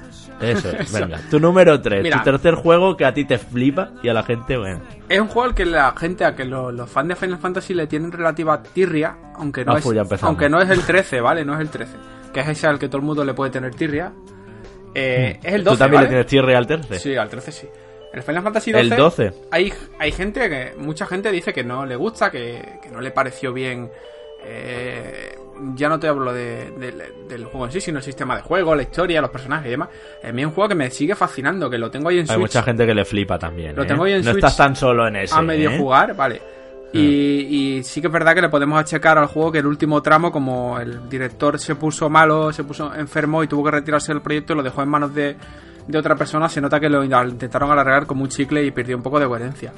Eso 0.40 0.70
es, 0.70 0.92
venga. 1.00 1.18
Tu 1.30 1.38
número 1.40 1.80
3, 1.80 2.02
Mira. 2.02 2.18
tu 2.18 2.24
tercer 2.24 2.54
juego 2.54 2.96
que 2.96 3.04
a 3.04 3.12
ti 3.12 3.24
te 3.24 3.38
flipa 3.38 3.90
y 4.02 4.08
a 4.08 4.14
la 4.14 4.22
gente, 4.22 4.56
bueno. 4.56 4.80
Es 5.08 5.20
un 5.20 5.26
juego 5.28 5.48
al 5.48 5.54
que 5.54 5.66
la 5.66 5.92
gente, 5.96 6.24
a 6.24 6.34
que 6.34 6.44
lo- 6.44 6.72
los 6.72 6.88
fans 6.90 7.08
de 7.08 7.16
Final 7.16 7.38
Fantasy 7.38 7.74
le 7.74 7.86
tienen 7.86 8.10
relativa 8.12 8.62
tirria, 8.62 9.16
aunque 9.36 9.64
no, 9.64 9.72
Ah, 9.74 9.78
es, 9.78 9.84
pues 10.08 10.22
aunque 10.22 10.48
no 10.48 10.60
es 10.60 10.70
el 10.70 10.82
13, 10.82 11.20
¿vale? 11.20 11.44
No 11.44 11.54
es 11.54 11.60
el 11.60 11.68
13. 11.68 11.92
Que 12.32 12.40
es 12.40 12.48
ese 12.48 12.66
al 12.66 12.78
que 12.78 12.88
todo 12.88 12.98
el 12.98 13.04
mundo 13.04 13.24
le 13.24 13.34
puede 13.34 13.50
tener 13.50 13.74
tirria. 13.74 14.12
Eh, 14.94 15.38
es 15.42 15.54
el 15.54 15.64
12, 15.64 15.74
¿Tú 15.76 15.78
también 15.78 15.98
¿vale? 15.98 16.06
le 16.06 16.08
tienes 16.10 16.26
tierra 16.26 16.56
al 16.58 16.66
tercer? 16.66 16.98
Sí, 16.98 17.14
al 17.16 17.28
13 17.28 17.52
sí. 17.52 17.66
El 18.12 18.22
Final 18.22 18.42
Fantasy 18.42 18.72
12. 18.72 18.82
El 18.84 18.90
12. 18.96 19.32
Hay, 19.50 19.72
hay 19.98 20.12
gente 20.12 20.48
que. 20.48 20.72
Mucha 20.78 21.06
gente 21.06 21.30
dice 21.30 21.52
que 21.52 21.62
no 21.64 21.84
le 21.86 21.96
gusta, 21.96 22.30
que, 22.30 22.78
que 22.82 22.88
no 22.90 23.00
le 23.00 23.10
pareció 23.10 23.52
bien. 23.52 23.90
eh, 24.44 25.36
ya 25.74 25.88
no 25.88 25.98
te 25.98 26.06
hablo 26.06 26.32
de- 26.32 26.70
de- 26.70 27.12
del 27.28 27.44
juego 27.46 27.66
en 27.66 27.72
sí, 27.72 27.80
sino 27.80 27.98
el 27.98 28.04
sistema 28.04 28.36
de 28.36 28.42
juego, 28.42 28.74
la 28.76 28.82
historia, 28.82 29.20
los 29.20 29.30
personajes 29.30 29.66
y 29.66 29.70
demás. 29.70 29.88
A 30.22 30.30
mí 30.30 30.42
es 30.42 30.46
un 30.46 30.52
juego 30.54 30.68
que 30.68 30.74
me 30.76 30.88
sigue 30.90 31.16
fascinando, 31.16 31.68
que 31.68 31.76
lo 31.78 31.90
tengo 31.90 32.08
ahí 32.08 32.16
en 32.18 32.22
Hay 32.22 32.26
Switch. 32.28 32.38
mucha 32.38 32.62
gente 32.62 32.86
que 32.86 32.94
le 32.94 33.04
flipa 33.04 33.38
también. 33.40 33.74
Lo 33.74 33.82
¿eh? 33.82 33.86
tengo 33.86 34.04
ahí 34.04 34.12
en 34.12 34.18
no 34.24 34.30
Switch 34.30 34.36
estás 34.44 34.56
tan 34.56 34.76
solo 34.76 35.08
en 35.08 35.16
ese. 35.16 35.34
a 35.34 35.42
medio 35.42 35.70
¿eh? 35.70 35.78
jugar, 35.78 36.14
vale. 36.14 36.40
Y, 36.92 37.00
y 37.78 37.82
sí 37.84 38.00
que 38.00 38.06
es 38.06 38.12
verdad 38.12 38.34
que 38.34 38.40
le 38.40 38.48
podemos 38.48 38.78
achacar 38.80 39.18
al 39.18 39.26
juego 39.26 39.52
que 39.52 39.58
el 39.58 39.66
último 39.66 40.00
tramo, 40.00 40.30
como 40.32 40.78
el 40.78 41.08
director 41.08 41.58
se 41.58 41.74
puso 41.74 42.08
malo, 42.08 42.50
se 42.52 42.64
puso 42.64 42.94
enfermo 42.94 43.42
y 43.42 43.48
tuvo 43.48 43.64
que 43.64 43.72
retirarse 43.72 44.12
del 44.12 44.22
proyecto 44.22 44.52
y 44.54 44.56
lo 44.56 44.62
dejó 44.62 44.82
en 44.82 44.88
manos 44.88 45.14
de, 45.14 45.36
de 45.88 45.98
otra 45.98 46.14
persona, 46.14 46.48
se 46.48 46.60
nota 46.60 46.78
que 46.78 46.88
lo 46.88 47.02
intentaron 47.02 47.70
alargar 47.70 48.06
como 48.06 48.22
un 48.22 48.28
chicle 48.28 48.64
y 48.64 48.70
perdió 48.70 48.96
un 48.96 49.02
poco 49.02 49.18
de 49.18 49.26
coherencia. 49.26 49.72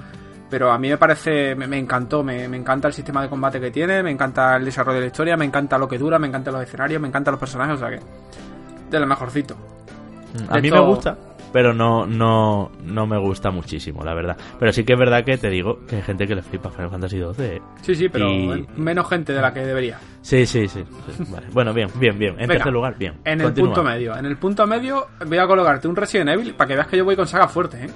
Pero 0.51 0.73
a 0.73 0.79
mí 0.79 0.89
me 0.89 0.99
parece, 0.99 1.55
me, 1.55 1.69
me 1.69 1.79
encantó, 1.79 2.25
me, 2.25 2.49
me 2.49 2.57
encanta 2.57 2.89
el 2.89 2.95
sistema 2.95 3.23
de 3.23 3.29
combate 3.29 3.61
que 3.61 3.71
tiene, 3.71 4.03
me 4.03 4.11
encanta 4.11 4.57
el 4.57 4.65
desarrollo 4.65 4.97
de 4.97 5.03
la 5.03 5.07
historia, 5.07 5.37
me 5.37 5.45
encanta 5.45 5.79
lo 5.79 5.89
que 5.89 5.97
dura, 5.97 6.19
me 6.19 6.27
encantan 6.27 6.55
los 6.55 6.65
escenarios, 6.65 7.01
me 7.01 7.07
encantan 7.07 7.33
los 7.33 7.39
personajes, 7.39 7.77
o 7.77 7.79
sea 7.79 7.91
que 7.91 8.01
de 8.91 9.01
lo 9.01 9.07
mejorcito. 9.07 9.57
A 10.49 10.59
mí 10.59 10.71
me 10.71 10.81
gusta, 10.81 11.17
pero 11.53 11.73
no, 11.73 12.07
no, 12.07 12.71
no 12.85 13.07
me 13.07 13.19
gusta 13.19 13.51
muchísimo, 13.51 14.05
la 14.05 14.15
verdad. 14.15 14.37
Pero 14.59 14.73
sí 14.73 14.85
que 14.85 14.95
es 14.95 14.99
verdad 14.99 15.25
que 15.25 15.37
te 15.39 15.51
digo 15.51 15.81
que 15.87 15.97
hay 15.97 16.03
gente 16.03 16.27
que 16.27 16.35
le 16.35 16.43
flipa 16.43 16.71
Final 16.71 16.91
Fantasy 16.91 17.19
XII. 17.19 17.45
¿eh? 17.45 17.63
Sí, 17.83 17.95
sí, 17.95 18.09
pero 18.09 18.31
menos 18.77 19.09
gente 19.09 19.33
de 19.33 19.41
la 19.41 19.53
que 19.53 19.61
debería. 19.61 19.99
Sí, 20.23 20.47
sí, 20.47 20.69
sí. 20.69 20.85
Vale. 21.31 21.47
Bueno, 21.53 21.73
bien, 21.73 21.89
bien, 21.97 22.19
bien. 22.19 22.37
En 22.39 22.49
tercer 22.49 22.73
lugar, 22.73 22.97
bien. 22.99 23.15
En 23.25 23.41
el 23.41 23.53
punto 23.53 23.83
medio. 23.83 24.17
En 24.17 24.27
el 24.27 24.37
punto 24.37 24.67
medio 24.67 25.09
voy 25.27 25.39
a 25.39 25.47
colocarte 25.47 25.89
un 25.89 25.97
Resident 25.97 26.31
Evil 26.31 26.55
para 26.55 26.69
que 26.69 26.75
veas 26.75 26.87
que 26.87 26.97
yo 26.97 27.05
voy 27.05 27.17
con 27.17 27.27
saga 27.27 27.49
fuerte, 27.49 27.87
¿eh? 27.87 27.91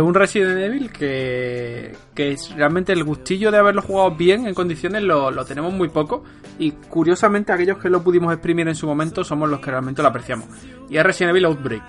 Un 0.00 0.14
Resident 0.14 0.58
Evil 0.58 0.90
que, 0.92 1.96
que 2.14 2.36
realmente 2.56 2.92
el 2.92 3.04
gustillo 3.04 3.50
de 3.50 3.58
haberlo 3.58 3.82
jugado 3.82 4.10
bien 4.12 4.46
en 4.46 4.54
condiciones 4.54 5.02
lo, 5.02 5.30
lo, 5.30 5.44
tenemos 5.44 5.72
muy 5.72 5.88
poco 5.88 6.24
y 6.58 6.72
curiosamente 6.72 7.52
aquellos 7.52 7.78
que 7.78 7.88
lo 7.88 8.02
pudimos 8.02 8.32
exprimir 8.32 8.68
en 8.68 8.74
su 8.74 8.86
momento 8.86 9.24
somos 9.24 9.48
los 9.48 9.60
que 9.60 9.70
realmente 9.70 10.02
lo 10.02 10.08
apreciamos. 10.08 10.46
Y 10.90 10.98
es 10.98 11.04
Resident 11.04 11.30
Evil 11.30 11.46
Outbreak. 11.46 11.82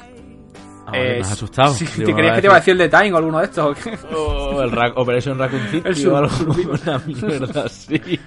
Ah, 0.88 0.92
me 0.94 1.20
has 1.20 1.34
asustado. 1.34 1.76
¿Te 1.76 2.14
creías 2.14 2.36
que 2.36 2.42
te 2.42 2.48
iba 2.48 2.56
a 2.56 2.60
decir 2.60 2.72
el 2.72 2.78
de 2.78 2.88
Time 2.88 3.12
o 3.12 3.18
alguno 3.18 3.40
de 3.40 3.46
estos? 3.46 3.78
O 4.16 4.62
el 4.62 4.72
Ra 4.72 4.94
Operation 4.96 5.38
Raccoon 5.38 5.68
City 5.72 6.06
o 6.06 6.16
algo 6.16 6.32
una 6.86 7.00
mierda 7.00 7.66
así. 7.66 8.20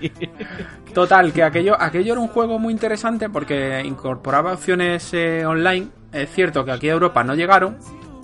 Total, 0.92 1.32
que 1.32 1.42
aquello, 1.42 1.74
aquello 1.80 2.12
era 2.12 2.20
un 2.20 2.28
juego 2.28 2.58
muy 2.58 2.74
interesante 2.74 3.30
porque 3.30 3.80
incorporaba 3.82 4.52
opciones 4.52 5.08
eh, 5.14 5.46
online. 5.46 5.88
Es 6.12 6.30
cierto 6.32 6.62
que 6.62 6.72
aquí 6.72 6.90
a 6.90 6.92
Europa 6.92 7.24
no 7.24 7.34
llegaron, 7.34 7.78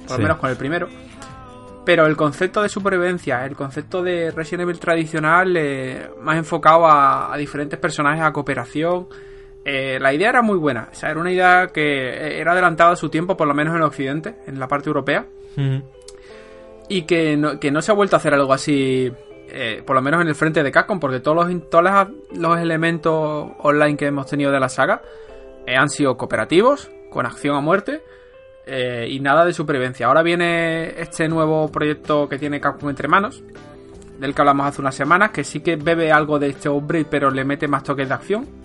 por 0.06 0.18
lo 0.18 0.22
menos 0.22 0.36
con 0.36 0.50
el 0.50 0.56
primero. 0.56 0.86
Pero 1.86 2.04
el 2.04 2.16
concepto 2.16 2.62
de 2.62 2.68
supervivencia, 2.68 3.46
el 3.46 3.56
concepto 3.56 4.02
de 4.02 4.32
Resident 4.32 4.62
Evil 4.62 4.78
tradicional, 4.78 5.56
eh, 5.56 6.10
más 6.20 6.36
enfocado 6.36 6.86
a, 6.86 7.32
a, 7.32 7.36
diferentes 7.38 7.78
personajes, 7.78 8.22
a 8.22 8.32
cooperación. 8.32 9.06
Eh, 9.68 9.98
la 10.00 10.14
idea 10.14 10.28
era 10.28 10.42
muy 10.42 10.56
buena. 10.56 10.88
O 10.92 10.94
sea, 10.94 11.10
era 11.10 11.18
una 11.18 11.32
idea 11.32 11.66
que 11.74 12.38
era 12.40 12.52
adelantada 12.52 12.92
a 12.92 12.96
su 12.96 13.08
tiempo, 13.08 13.36
por 13.36 13.48
lo 13.48 13.54
menos 13.54 13.74
en 13.74 13.82
Occidente, 13.82 14.36
en 14.46 14.60
la 14.60 14.68
parte 14.68 14.88
europea. 14.88 15.26
Y 16.88 17.02
que 17.02 17.36
no, 17.36 17.58
que 17.58 17.72
no 17.72 17.82
se 17.82 17.90
ha 17.90 17.94
vuelto 17.96 18.14
a 18.14 18.20
hacer 18.20 18.32
algo 18.32 18.52
así, 18.52 19.12
eh, 19.48 19.82
por 19.84 19.96
lo 19.96 20.02
menos 20.02 20.22
en 20.22 20.28
el 20.28 20.36
frente 20.36 20.62
de 20.62 20.70
Capcom, 20.70 21.00
porque 21.00 21.18
todos 21.18 21.48
los, 21.48 21.68
todos 21.68 21.84
los 22.30 22.58
elementos 22.60 23.50
online 23.58 23.96
que 23.96 24.06
hemos 24.06 24.26
tenido 24.28 24.52
de 24.52 24.60
la 24.60 24.68
saga 24.68 25.02
eh, 25.66 25.74
han 25.74 25.88
sido 25.88 26.16
cooperativos, 26.16 26.88
con 27.10 27.26
acción 27.26 27.56
a 27.56 27.60
muerte. 27.60 28.02
Eh, 28.68 29.08
y 29.10 29.18
nada 29.18 29.44
de 29.44 29.52
supervivencia. 29.52 30.06
Ahora 30.06 30.22
viene 30.22 31.00
este 31.00 31.28
nuevo 31.28 31.70
proyecto 31.72 32.28
que 32.28 32.38
tiene 32.38 32.60
Capcom 32.60 32.88
entre 32.88 33.08
manos, 33.08 33.42
del 34.20 34.32
que 34.32 34.40
hablamos 34.42 34.66
hace 34.66 34.80
unas 34.80 34.94
semanas, 34.94 35.30
que 35.30 35.42
sí 35.42 35.58
que 35.58 35.74
bebe 35.74 36.12
algo 36.12 36.38
de 36.38 36.50
este 36.50 36.68
Outbreak, 36.68 37.08
pero 37.08 37.30
le 37.30 37.44
mete 37.44 37.66
más 37.66 37.82
toques 37.82 38.08
de 38.08 38.14
acción. 38.14 38.55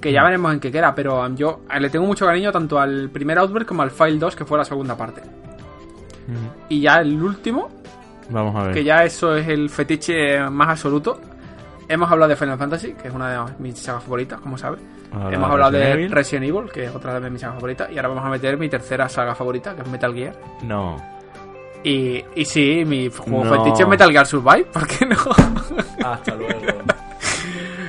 Que 0.00 0.12
ya 0.12 0.22
veremos 0.22 0.52
en 0.52 0.60
qué 0.60 0.70
queda, 0.70 0.94
pero 0.94 1.26
yo 1.34 1.60
le 1.80 1.88
tengo 1.90 2.06
mucho 2.06 2.26
cariño 2.26 2.52
tanto 2.52 2.78
al 2.78 3.08
primer 3.10 3.38
Outbreak 3.38 3.66
como 3.66 3.82
al 3.82 3.90
File 3.90 4.18
2, 4.18 4.36
que 4.36 4.44
fue 4.44 4.58
la 4.58 4.64
segunda 4.64 4.96
parte. 4.96 5.22
Y 6.68 6.80
ya 6.80 6.96
el 7.00 7.22
último, 7.22 7.68
Vamos 8.30 8.56
a 8.56 8.64
ver. 8.64 8.74
que 8.74 8.82
ya 8.84 9.04
eso 9.04 9.36
es 9.36 9.46
el 9.48 9.70
fetiche 9.70 10.40
más 10.50 10.68
absoluto. 10.70 11.20
Hemos 11.88 12.10
hablado 12.10 12.30
de 12.30 12.36
Final 12.36 12.58
Fantasy, 12.58 12.94
que 12.94 13.08
es 13.08 13.14
una 13.14 13.30
de 13.46 13.52
mis 13.60 13.78
sagas 13.78 14.02
favoritas, 14.02 14.40
como 14.40 14.58
sabes. 14.58 14.80
Ahora 15.12 15.34
Hemos 15.36 15.48
hablado 15.50 15.70
de 15.72 15.78
Resident 15.78 15.98
Evil. 16.00 16.12
Resident 16.12 16.44
Evil, 16.46 16.72
que 16.72 16.84
es 16.86 16.94
otra 16.94 17.20
de 17.20 17.30
mis 17.30 17.40
sagas 17.40 17.54
favoritas. 17.56 17.88
Y 17.92 17.96
ahora 17.96 18.08
vamos 18.08 18.24
a 18.24 18.28
meter 18.28 18.58
mi 18.58 18.68
tercera 18.68 19.08
saga 19.08 19.34
favorita, 19.36 19.74
que 19.76 19.82
es 19.82 19.88
Metal 19.88 20.12
Gear. 20.12 20.34
No. 20.64 20.96
Y, 21.84 22.24
y 22.34 22.44
sí, 22.44 22.82
mi 22.84 23.08
juego 23.08 23.44
No. 23.44 23.62
fetiche 23.64 23.84
es 23.84 23.88
Metal 23.88 24.10
Gear 24.10 24.26
Survive, 24.26 24.64
¿por 24.72 24.86
qué 24.88 25.06
no? 25.06 25.16
Hasta 26.04 26.34
luego. 26.34 26.60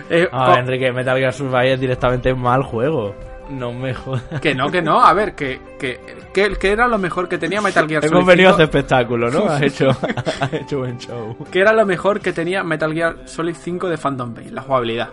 Eh, 0.09 0.27
A 0.31 0.49
ver, 0.51 0.59
Enrique, 0.59 0.91
Metal 0.91 1.17
Gear 1.17 1.33
Survive 1.33 1.73
es 1.73 1.79
directamente 1.79 2.33
mal 2.33 2.63
juego. 2.63 3.15
No 3.49 3.71
me 3.71 3.93
jodas. 3.93 4.23
que 4.41 4.53
no, 4.53 4.69
que 4.69 4.81
no, 4.81 5.01
a 5.01 5.13
ver, 5.13 5.33
que, 5.33 5.59
que, 5.79 5.99
que, 6.33 6.55
que 6.57 6.69
era 6.71 6.85
lo 6.87 6.97
mejor 6.97 7.29
que 7.29 7.37
tenía 7.37 7.61
Metal 7.61 7.87
Gear 7.87 8.01
Solid 8.01 8.13
Hemos 8.13 8.25
venido 8.27 8.49
a 8.49 8.53
5, 8.53 8.55
hacer 8.63 8.65
espectáculo, 8.75 9.29
¿no? 9.31 9.45
Has 9.45 9.61
hecho, 9.63 9.89
has 10.41 10.53
hecho 10.53 10.79
buen 10.79 10.97
show. 10.97 11.37
que 11.49 11.59
era 11.61 11.71
lo 11.71 11.85
mejor 11.85 12.19
que 12.19 12.33
tenía 12.33 12.63
Metal 12.63 12.93
Gear 12.93 13.15
Solid 13.25 13.55
5 13.55 13.87
de 13.87 13.97
Phantom 13.97 14.33
Pain, 14.33 14.53
la 14.53 14.61
jugabilidad. 14.63 15.09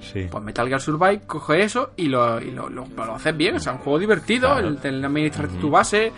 Sí. 0.00 0.28
Pues 0.30 0.44
Metal 0.44 0.68
Gear 0.68 0.80
Survive 0.80 1.22
coge 1.26 1.62
eso 1.62 1.90
y 1.96 2.06
lo, 2.06 2.40
y 2.40 2.50
lo, 2.52 2.68
lo, 2.68 2.84
lo 2.94 3.14
haces 3.14 3.36
bien, 3.36 3.56
o 3.56 3.58
sea, 3.58 3.72
un 3.72 3.78
juego 3.78 3.98
divertido, 3.98 4.52
Claro. 4.52 4.68
el, 4.68 4.78
el 4.82 5.04
administrar 5.04 5.48
tu 5.48 5.68
base, 5.70 6.12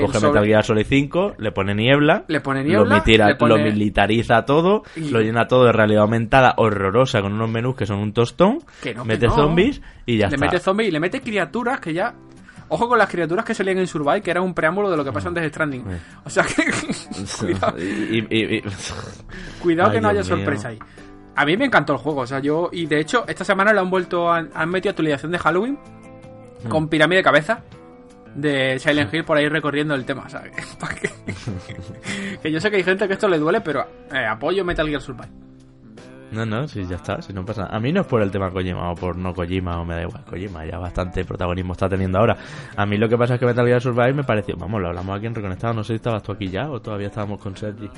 Coge 0.00 0.18
sobre- 0.20 0.32
Metal 0.32 0.46
Gear 0.46 0.64
Solid 0.64 0.86
5, 0.88 1.34
le 1.38 1.52
pone 1.52 1.74
niebla, 1.74 2.24
le 2.28 2.40
pone 2.40 2.60
lo, 2.62 2.68
niebla, 2.86 3.02
le 3.28 3.34
pone- 3.36 3.56
lo 3.58 3.62
militariza 3.62 4.44
todo, 4.44 4.82
Y- 4.96 5.10
lo 5.10 5.20
llena 5.20 5.46
todo 5.48 5.64
de 5.66 5.72
realidad 5.72 6.02
aumentada 6.02 6.54
horrorosa 6.56 7.20
con 7.22 7.32
unos 7.32 7.50
menús 7.50 7.76
que 7.76 7.86
son 7.86 7.98
un 7.98 8.12
tostón, 8.12 8.60
Que 8.82 8.94
no, 8.94 9.02
que 9.02 9.08
mete 9.08 9.26
no. 9.26 9.34
zombies 9.34 9.80
y 10.06 10.16
ya 10.18 10.28
le 10.28 10.34
está. 10.36 10.46
mete 10.46 10.58
zombies 10.58 10.88
y 10.88 10.92
le 10.92 11.00
mete 11.00 11.20
criaturas 11.20 11.80
que 11.80 11.92
ya. 11.92 12.14
Ojo 12.68 12.88
con 12.88 12.96
las 12.96 13.10
criaturas 13.10 13.44
que 13.44 13.52
salían 13.54 13.76
en 13.76 13.86
Survive, 13.86 14.22
que 14.22 14.30
era 14.30 14.40
un 14.40 14.54
preámbulo 14.54 14.90
de 14.90 14.96
lo 14.96 15.04
que 15.04 15.12
pasa 15.12 15.28
en 15.28 15.34
Death 15.34 15.48
Stranding. 15.50 15.80
Eh. 15.90 15.98
O 16.24 16.30
sea 16.30 16.42
que. 16.44 16.64
cuidado, 17.38 17.76
Y- 17.82 18.26
y- 18.30 18.56
y- 18.56 18.62
cuidado 19.60 19.90
Ay, 19.90 19.96
que 19.96 20.00
no 20.00 20.08
haya 20.08 20.20
Dios 20.22 20.28
mío. 20.30 20.36
sorpresa 20.38 20.68
ahí. 20.68 20.78
A 21.36 21.44
mí 21.44 21.56
me 21.56 21.64
encantó 21.66 21.92
el 21.94 21.98
juego, 21.98 22.20
o 22.22 22.26
sea, 22.26 22.38
yo. 22.40 22.70
Y 22.72 22.86
de 22.86 23.00
hecho, 23.00 23.24
esta 23.28 23.44
semana 23.44 23.72
le 23.72 23.80
han 23.80 23.90
vuelto. 23.90 24.30
a- 24.32 24.46
han 24.54 24.70
metido 24.70 24.90
actualización 24.90 25.32
de 25.32 25.38
Halloween 25.38 25.78
Mm. 26.64 26.68
con 26.68 26.88
pirámide 26.88 27.18
de 27.18 27.22
cabeza 27.24 27.60
de 28.34 28.78
Silent 28.78 29.12
Hill 29.12 29.24
por 29.24 29.36
ahí 29.36 29.48
recorriendo 29.48 29.94
el 29.94 30.04
tema, 30.04 30.28
¿sabes? 30.28 30.52
Que 32.42 32.50
yo 32.50 32.60
sé 32.60 32.70
que 32.70 32.76
hay 32.76 32.84
gente 32.84 33.06
que 33.06 33.14
esto 33.14 33.28
le 33.28 33.38
duele, 33.38 33.60
pero 33.60 33.86
eh, 34.12 34.26
apoyo 34.26 34.64
Metal 34.64 34.88
Gear 34.88 35.00
Survive. 35.00 35.28
No, 36.32 36.46
no, 36.46 36.66
sí, 36.66 36.84
ya 36.88 36.96
está, 36.96 37.20
si 37.20 37.32
no 37.32 37.44
pasa 37.44 37.62
nada. 37.62 37.76
A 37.76 37.80
mí 37.80 37.92
no 37.92 38.00
es 38.00 38.06
por 38.06 38.22
el 38.22 38.30
tema 38.30 38.50
Kojima 38.50 38.90
o 38.90 38.94
por 38.94 39.16
no 39.16 39.34
Kojima 39.34 39.78
o 39.80 39.84
me 39.84 39.94
da 39.94 40.02
igual. 40.02 40.24
Kojima 40.24 40.64
ya 40.64 40.78
bastante 40.78 41.24
protagonismo 41.24 41.74
está 41.74 41.88
teniendo 41.88 42.18
ahora. 42.18 42.36
A 42.74 42.86
mí 42.86 42.96
lo 42.96 43.08
que 43.08 43.18
pasa 43.18 43.34
es 43.34 43.40
que 43.40 43.46
Metal 43.46 43.66
Gear 43.66 43.80
Survive 43.82 44.14
me 44.14 44.24
pareció, 44.24 44.56
vamos, 44.56 44.80
lo 44.80 44.88
hablamos 44.88 45.16
aquí 45.16 45.26
en 45.26 45.34
Reconectado, 45.34 45.74
no 45.74 45.84
sé 45.84 45.92
si 45.92 45.96
estabas 45.96 46.22
tú 46.22 46.32
aquí 46.32 46.48
ya 46.48 46.70
o 46.70 46.80
todavía 46.80 47.08
estábamos 47.08 47.40
con 47.40 47.54
Sergi, 47.56 47.88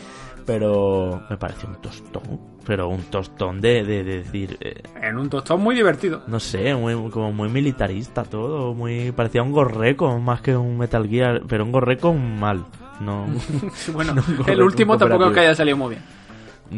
pero 0.44 1.22
me 1.30 1.36
pareció 1.36 1.68
un 1.68 1.76
tostón, 1.76 2.40
pero 2.66 2.88
un 2.88 3.02
tostón 3.04 3.60
de, 3.60 3.84
de, 3.84 4.02
de 4.04 4.16
decir, 4.18 4.58
eh, 4.60 4.82
En 5.00 5.16
un 5.16 5.30
tostón 5.30 5.60
muy 5.60 5.74
divertido. 5.76 6.22
no 6.26 6.40
sé, 6.40 6.74
muy, 6.74 6.94
como 7.10 7.32
muy 7.32 7.48
militarista 7.48 8.24
todo, 8.24 8.74
muy 8.74 9.12
parecía 9.12 9.42
un 9.42 9.52
gorreco 9.52 10.18
más 10.18 10.40
que 10.40 10.56
un 10.56 10.76
Metal 10.76 11.08
Gear, 11.08 11.42
pero 11.48 11.64
un 11.64 11.72
gorreco 11.72 12.12
mal. 12.12 12.64
No, 13.00 13.26
Bueno, 13.92 14.14
No, 14.14 14.22
el 14.46 14.62
último 14.62 14.98
tampoco 14.98 15.26
es 15.26 15.32
que 15.32 15.40
haya 15.40 15.54
salido 15.54 15.76
muy 15.76 15.90
bien. 15.90 16.02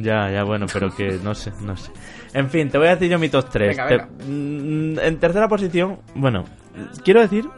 Ya, 0.03 0.31
ya, 0.31 0.45
bueno, 0.45 0.67
pero 0.73 0.95
que 0.95 1.19
no 1.23 1.35
sé, 1.35 1.53
no 1.63 1.77
sé. 1.77 1.91
En 2.35 2.51
fin, 2.51 2.69
te 2.69 2.79
voy 2.79 2.89
a 2.89 2.91
decir 2.91 3.11
yo 3.11 3.19
mi 3.19 3.29
top 3.29 3.49
3. 3.51 3.77
Venga, 3.77 3.87
venga. 3.87 5.03
en 5.03 5.19
tercera 5.19 5.49
posición, 5.49 5.99
bueno, 6.15 6.45
quiero 7.05 7.21
decir 7.21 7.49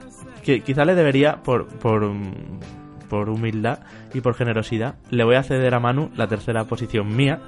que 0.44 0.60
quizá 0.62 0.84
le 0.84 0.94
debería, 0.94 1.42
por, 1.42 1.66
por, 1.66 2.04
mm, 2.04 2.60
por 3.08 3.28
humildad 3.28 3.80
y 4.14 4.20
por 4.20 4.34
generosidad, 4.34 4.94
le 5.10 5.24
voy 5.24 5.36
a 5.36 5.42
ceder 5.42 5.74
a 5.74 5.80
Manu 5.80 6.10
la 6.16 6.28
tercera 6.28 6.64
posición 6.64 7.14
mía. 7.14 7.40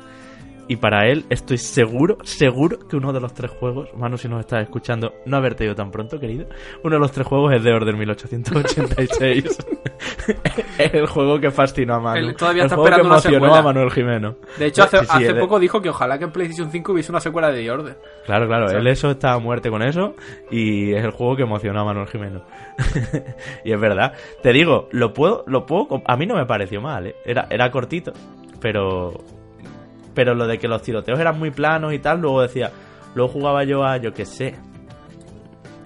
Y 0.70 0.76
para 0.76 1.08
él 1.08 1.24
estoy 1.30 1.58
seguro, 1.58 2.18
seguro 2.22 2.78
que 2.88 2.94
uno 2.94 3.12
de 3.12 3.18
los 3.18 3.34
tres 3.34 3.50
juegos, 3.50 3.88
Manu 3.96 4.16
si 4.16 4.28
nos 4.28 4.38
estás 4.38 4.62
escuchando, 4.62 5.14
no 5.26 5.36
haberte 5.36 5.64
ido 5.64 5.74
tan 5.74 5.90
pronto, 5.90 6.20
querido, 6.20 6.46
uno 6.84 6.94
de 6.94 7.00
los 7.00 7.10
tres 7.10 7.26
juegos 7.26 7.52
es 7.54 7.64
de 7.64 7.72
Order 7.72 7.96
1886. 7.96 9.58
es 10.78 10.94
el 10.94 11.06
juego 11.08 11.40
que 11.40 11.50
fascinó 11.50 11.94
a 11.94 11.98
Manu. 11.98 12.28
Él 12.28 12.36
todavía 12.36 12.62
el 12.62 12.66
está 12.66 12.76
juego 12.76 12.88
que 12.88 13.00
esperando 13.00 13.14
emocionó 13.16 13.52
a 13.52 13.62
Manuel 13.62 13.90
Jimeno. 13.90 14.36
De 14.60 14.66
hecho, 14.66 14.84
hace, 14.84 14.98
Sí, 15.00 15.06
sí, 15.06 15.24
hace 15.24 15.34
poco 15.34 15.58
dijo 15.58 15.82
que 15.82 15.88
ojalá 15.88 16.18
que 16.18 16.26
en 16.26 16.30
PlayStation 16.30 16.70
5 16.70 16.92
hubiese 16.92 17.10
una 17.10 17.20
secuela 17.20 17.50
de 17.50 17.64
The 17.64 17.70
Order. 17.72 17.98
Claro, 18.24 18.46
claro, 18.46 18.66
O 18.66 18.68
sea, 18.68 18.78
él 18.78 18.86
eso 18.86 19.10
está 19.10 19.32
a 19.32 19.40
muerte 19.40 19.70
con 19.70 19.82
eso 19.82 20.14
y 20.52 20.92
es 20.92 21.04
el 21.04 21.10
juego 21.10 21.34
que 21.34 21.42
emocionó 21.42 21.80
a 21.80 21.84
Manuel 21.84 22.06
Jimeno. 22.06 22.44
y 23.64 23.72
es 23.72 23.80
verdad. 23.80 24.12
Te 24.40 24.52
digo, 24.52 24.88
lo 24.92 25.12
puedo, 25.14 25.42
lo 25.48 25.66
puedo, 25.66 26.00
a 26.06 26.16
mí 26.16 26.26
no 26.26 26.36
me 26.36 26.46
pareció 26.46 26.80
mal, 26.80 27.08
¿eh? 27.08 27.16
Era, 27.24 27.48
era 27.50 27.72
cortito, 27.72 28.12
pero, 28.60 29.14
pero 30.14 30.34
lo 30.34 30.46
de 30.46 30.58
que 30.58 30.68
los 30.68 30.82
tiroteos 30.82 31.18
eran 31.18 31.38
muy 31.38 31.50
planos 31.50 31.92
y 31.92 31.98
tal, 31.98 32.20
luego 32.20 32.42
decía, 32.42 32.70
luego 33.14 33.32
jugaba 33.32 33.64
yo 33.64 33.84
a, 33.84 33.96
yo 33.98 34.12
qué 34.12 34.24
sé, 34.24 34.54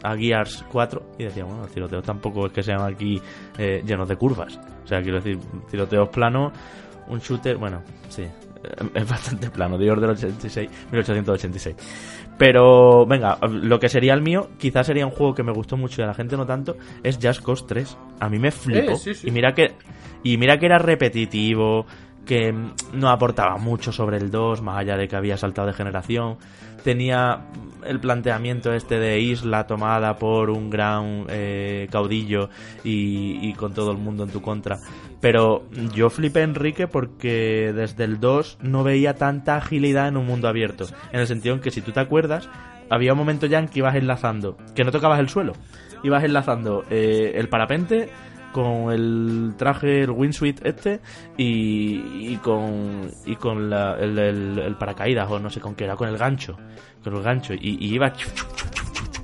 a 0.03 0.17
Gears 0.17 0.65
4 0.71 1.03
y 1.19 1.25
decía, 1.25 1.45
bueno, 1.45 1.63
los 1.63 1.73
tiroteos 1.73 2.05
tampoco 2.05 2.47
es 2.47 2.53
que 2.53 2.63
sean 2.63 2.83
aquí 2.83 3.21
eh, 3.59 3.83
llenos 3.85 4.09
de 4.09 4.17
curvas. 4.17 4.59
O 4.85 4.87
sea, 4.87 5.01
quiero 5.01 5.17
decir, 5.17 5.39
tiroteos 5.71 6.09
planos, 6.11 6.53
un 7.09 7.19
shooter, 7.21 7.57
bueno, 7.57 7.83
sí, 8.09 8.23
eh, 8.23 8.31
es 8.95 9.09
bastante 9.09 9.51
plano, 9.51 9.79
de 9.79 9.91
Order 9.91 10.11
86, 10.11 10.71
1886. 10.93 11.77
Pero, 12.37 13.07
venga, 13.07 13.39
lo 13.49 13.79
que 13.79 13.89
sería 13.89 14.13
el 14.13 14.21
mío, 14.21 14.51
quizás 14.59 14.87
sería 14.87 15.07
un 15.07 15.13
juego 15.13 15.35
que 15.35 15.43
me 15.43 15.53
gustó 15.53 15.77
mucho 15.77 16.03
y 16.03 16.05
a 16.05 16.09
la 16.09 16.15
gente 16.15 16.37
no 16.37 16.45
tanto, 16.45 16.77
es 17.03 17.19
Just 17.23 17.43
Cause 17.43 17.65
3. 17.67 17.97
A 18.21 18.29
mí 18.29 18.39
me 18.39 18.51
flipó. 18.51 18.93
Eh, 18.93 18.97
sí, 18.97 19.15
sí. 19.15 19.29
Y 19.29 19.31
mira 19.31 19.55
que 19.55 19.75
y 20.25 20.37
mira 20.39 20.59
que 20.59 20.67
era 20.67 20.79
repetitivo, 20.79 21.87
que 22.25 22.53
mm, 22.53 22.75
no 22.95 23.11
aportaba 23.11 23.57
mucho 23.57 23.93
sobre 23.93 24.17
el 24.17 24.31
2, 24.31 24.63
más 24.63 24.79
allá 24.79 24.97
de 24.97 25.09
que 25.09 25.17
había 25.17 25.37
saltado 25.37 25.69
de 25.69 25.75
generación. 25.75 26.39
Tenía 26.83 27.37
mm, 27.37 27.85
el 27.85 28.01
planteamiento 28.01 28.73
este 28.73 28.99
de 28.99 29.21
isla 29.21 29.67
tomada 29.67 30.17
por 30.19 30.51
un 30.51 30.71
gran 30.71 31.27
eh, 31.29 31.89
caudillo 31.91 32.49
y, 32.83 33.49
y 33.49 33.53
con 33.55 33.75
todo 33.75 33.91
el 33.91 33.99
mundo 33.99 34.25
en 34.25 34.31
tu 34.31 34.41
contra. 34.41 34.79
Pero 35.21 35.65
yo 35.95 36.11
flipé, 36.11 36.43
Enrique, 36.43 36.87
porque 36.87 37.73
desde 37.75 38.05
el 38.05 38.21
2 38.21 38.59
no 38.61 38.85
veía 38.85 39.15
tanta 39.15 39.57
agilidad 39.57 40.09
en 40.09 40.19
un 40.19 40.27
mundo 40.27 40.49
abierto. 40.49 40.85
En 41.13 41.21
el 41.21 41.27
sentido 41.27 41.55
en 41.55 41.63
que, 41.63 41.71
si 41.71 41.81
tú 41.81 41.93
te 41.93 42.01
acuerdas, 42.01 42.49
había 42.91 43.13
un 43.13 43.19
momento 43.19 43.47
ya 43.47 43.59
en 43.59 43.69
que 43.69 43.79
ibas 43.79 43.97
enlazando, 43.97 44.57
que 44.75 44.85
no 44.85 44.91
tocabas 44.91 45.21
el 45.21 45.29
suelo, 45.29 45.55
ibas 46.03 46.25
enlazando 46.25 46.85
eh, 46.91 47.33
el 47.37 47.49
parapente 47.49 48.11
con 48.55 48.93
el 48.93 49.55
traje, 49.59 50.03
el 50.03 50.11
windsuit 50.11 50.65
este 50.65 51.01
y, 51.37 52.33
y 52.33 52.37
con 52.37 53.11
y 53.27 53.35
con 53.35 53.69
la- 53.69 53.97
el, 53.99 54.77
paracaídas 54.79 55.29
o 55.29 55.41
no 55.41 55.51
sé 55.51 55.61
con 55.61 55.75
qué 55.75 55.85
era, 55.85 55.97
con 55.97 56.09
el 56.09 56.17
gancho, 56.17 56.57
con 57.03 57.15
el 57.17 57.23
gancho 57.23 57.53
y, 57.53 57.77
y 57.85 57.99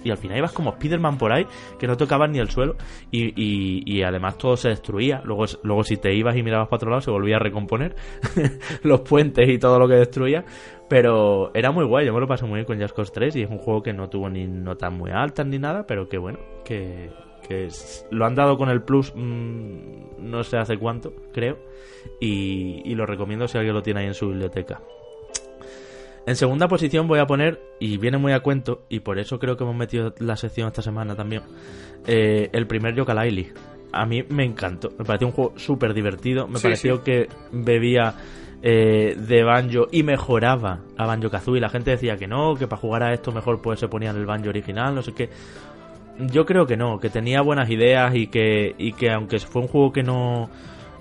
y 0.02 0.10
al 0.10 0.16
final 0.16 0.38
ibas 0.38 0.52
como 0.52 0.72
Spiderman 0.72 1.18
por 1.18 1.30
ahí 1.30 1.46
que 1.78 1.86
no 1.86 1.96
tocabas 1.96 2.30
ni 2.30 2.38
el 2.38 2.48
suelo 2.50 2.76
y, 3.10 3.32
y, 3.36 4.02
además 4.02 4.38
todo 4.38 4.56
se 4.56 4.70
destruía. 4.70 5.20
Luego, 5.24 5.44
luego 5.62 5.84
si 5.84 5.98
te 5.98 6.14
ibas 6.14 6.36
y 6.36 6.42
mirabas 6.42 6.68
para 6.68 6.76
otro 6.76 6.90
lado 6.90 7.02
se 7.02 7.10
volvía 7.10 7.36
a 7.36 7.38
recomponer 7.38 7.94
los 8.82 9.02
puentes 9.02 9.46
y 9.48 9.58
todo 9.58 9.78
lo 9.78 9.86
que 9.86 9.94
destruía. 9.94 10.44
Pero 10.88 11.52
era 11.54 11.70
muy 11.70 11.84
guay, 11.84 12.06
yo 12.06 12.14
me 12.14 12.20
lo 12.20 12.26
pasé 12.26 12.46
muy 12.46 12.54
bien 12.56 12.64
con 12.66 12.80
Just 12.80 12.96
Cause 12.96 13.12
3 13.14 13.36
y 13.36 13.42
es 13.42 13.50
un 13.50 13.58
juego 13.58 13.82
que 13.82 13.92
no 13.92 14.08
tuvo 14.08 14.28
ni 14.28 14.46
notas 14.46 14.90
muy 14.90 15.10
altas 15.10 15.46
ni 15.46 15.58
nada, 15.58 15.86
pero 15.86 16.08
que 16.08 16.18
bueno, 16.18 16.38
que, 16.64 17.10
que 17.50 17.66
es- 17.66 18.06
lo 18.12 18.24
han 18.26 18.36
dado 18.36 18.56
con 18.56 18.68
el 18.70 18.80
plus 18.80 19.12
mm, 19.12 20.20
no 20.20 20.44
sé 20.44 20.56
hace 20.56 20.78
cuánto, 20.78 21.12
creo, 21.32 21.58
y, 22.20 22.80
y 22.84 22.94
lo 22.94 23.06
recomiendo 23.06 23.48
si 23.48 23.58
alguien 23.58 23.74
lo 23.74 23.82
tiene 23.82 24.00
ahí 24.00 24.06
en 24.06 24.14
su 24.14 24.28
biblioteca. 24.28 24.80
En 26.26 26.36
segunda 26.36 26.68
posición 26.68 27.08
voy 27.08 27.18
a 27.18 27.26
poner, 27.26 27.60
y 27.80 27.96
viene 27.96 28.18
muy 28.18 28.32
a 28.32 28.40
cuento, 28.40 28.84
y 28.88 29.00
por 29.00 29.18
eso 29.18 29.38
creo 29.40 29.56
que 29.56 29.64
hemos 29.64 29.74
metido 29.74 30.14
la 30.18 30.36
sección 30.36 30.68
esta 30.68 30.82
semana 30.82 31.16
también, 31.16 31.42
eh, 32.06 32.48
el 32.52 32.66
primer 32.68 32.94
Yooka-Laylee. 32.94 33.52
A 33.92 34.06
mí 34.06 34.22
me 34.28 34.44
encantó, 34.44 34.90
me 34.96 35.04
pareció 35.04 35.26
un 35.26 35.32
juego 35.32 35.54
súper 35.58 35.92
divertido, 35.92 36.46
me 36.46 36.58
Sí, 36.58 36.62
pareció 36.62 36.96
sí. 36.98 37.02
que 37.04 37.28
bebía 37.50 38.14
eh, 38.62 39.16
de 39.18 39.42
banjo 39.42 39.88
y 39.90 40.02
mejoraba 40.02 40.80
a 40.98 41.06
Banjo 41.06 41.30
Kazooie. 41.30 41.60
La 41.62 41.70
gente 41.70 41.92
decía 41.92 42.18
que 42.18 42.26
no, 42.28 42.54
que 42.56 42.66
para 42.68 42.78
jugar 42.80 43.02
a 43.02 43.14
esto 43.14 43.32
mejor 43.32 43.62
pues 43.62 43.80
se 43.80 43.88
ponían 43.88 44.16
el 44.18 44.26
banjo 44.26 44.50
original, 44.50 44.94
no 44.94 45.00
sé 45.02 45.14
qué. 45.14 45.30
Yo 46.26 46.44
creo 46.44 46.66
que 46.66 46.76
no, 46.76 46.98
que 46.98 47.08
tenía 47.08 47.40
buenas 47.42 47.70
ideas 47.70 48.14
y 48.14 48.26
que, 48.26 48.74
y 48.76 48.92
que 48.92 49.10
aunque 49.10 49.38
fue 49.38 49.62
un 49.62 49.68
juego 49.68 49.92
que 49.92 50.02
no, 50.02 50.50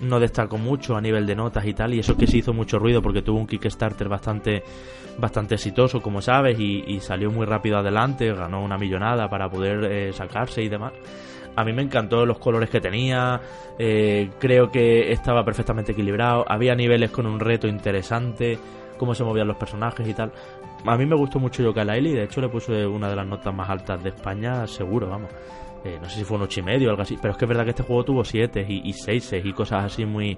no 0.02 0.20
destacó 0.20 0.58
mucho 0.58 0.96
a 0.96 1.02
nivel 1.02 1.26
de 1.26 1.36
notas 1.36 1.66
y 1.66 1.74
tal, 1.74 1.94
y 1.94 2.00
eso 2.00 2.16
que 2.16 2.28
se 2.28 2.38
hizo 2.38 2.54
mucho 2.54 2.80
ruido 2.80 3.02
porque 3.02 3.22
tuvo 3.22 3.40
un 3.40 3.48
Kickstarter 3.48 4.08
bastante, 4.08 4.64
bastante 5.18 5.56
exitoso, 5.56 6.02
como 6.02 6.22
sabes, 6.22 6.60
y, 6.60 7.00
salió 7.02 7.32
muy 7.32 7.46
rápido 7.46 7.78
adelante, 7.78 8.34
ganó 8.34 8.64
una 8.64 8.78
millonada 8.78 9.30
para 9.30 9.50
poder 9.50 9.84
eh, 9.86 10.14
sacarse 10.14 10.62
y 10.62 10.70
demás. 10.70 10.94
A 11.56 11.64
mí 11.64 11.74
me 11.74 11.82
encantó 11.82 12.26
los 12.26 12.40
colores 12.40 12.70
que 12.70 12.80
tenía, 12.80 13.42
eh, 13.78 14.30
creo 14.40 14.72
que 14.72 15.12
estaba 15.12 15.44
perfectamente 15.44 15.92
equilibrado, 15.92 16.46
había 16.48 16.76
niveles 16.76 17.12
con 17.12 17.26
un 17.26 17.40
reto 17.40 17.68
interesante, 17.68 18.58
cómo 18.98 19.14
se 19.14 19.24
movían 19.24 19.48
los 19.48 19.58
personajes 19.58 20.08
y 20.08 20.14
tal. 20.14 20.32
A 20.86 20.98
mí 20.98 21.06
me 21.06 21.16
gustó 21.16 21.40
mucho 21.40 21.62
Yoka 21.62 21.98
y 21.98 22.14
de 22.14 22.24
hecho 22.24 22.42
le 22.42 22.50
puse 22.50 22.86
una 22.86 23.10
de 23.10 23.16
las 23.16 23.28
notas 23.28 23.54
más 23.54 23.70
altas 23.70 24.02
de 24.02 24.10
España, 24.10 24.66
seguro, 24.68 25.10
vamos. 25.10 25.30
Eh, 25.86 25.98
no 26.02 26.10
sé 26.10 26.18
si 26.18 26.24
fue 26.26 26.38
un 26.38 26.44
8 26.44 26.60
y 26.60 26.64
medio 26.64 26.88
o 26.88 26.92
algo 26.92 27.04
así, 27.04 27.18
pero 27.22 27.32
es 27.32 27.38
que 27.38 27.46
es 27.46 27.50
verdad 27.50 27.64
que 27.64 27.70
este 27.70 27.84
juego 27.84 28.04
tuvo 28.04 28.24
7 28.24 28.66
y, 28.68 28.90
y 28.90 28.94
6 28.94 29.34
y 29.44 29.54
cosas 29.54 29.86
así 29.86 30.06
muy, 30.06 30.38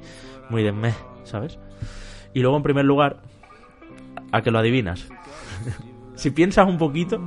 muy 0.49 0.63
de 0.63 0.71
meh, 0.71 0.93
¿sabes? 1.23 1.57
Y 2.33 2.41
luego 2.41 2.57
en 2.57 2.63
primer 2.63 2.85
lugar, 2.85 3.17
a 4.31 4.41
que 4.41 4.51
lo 4.51 4.59
adivinas. 4.59 5.07
si 6.15 6.31
piensas 6.31 6.67
un 6.67 6.77
poquito, 6.77 7.19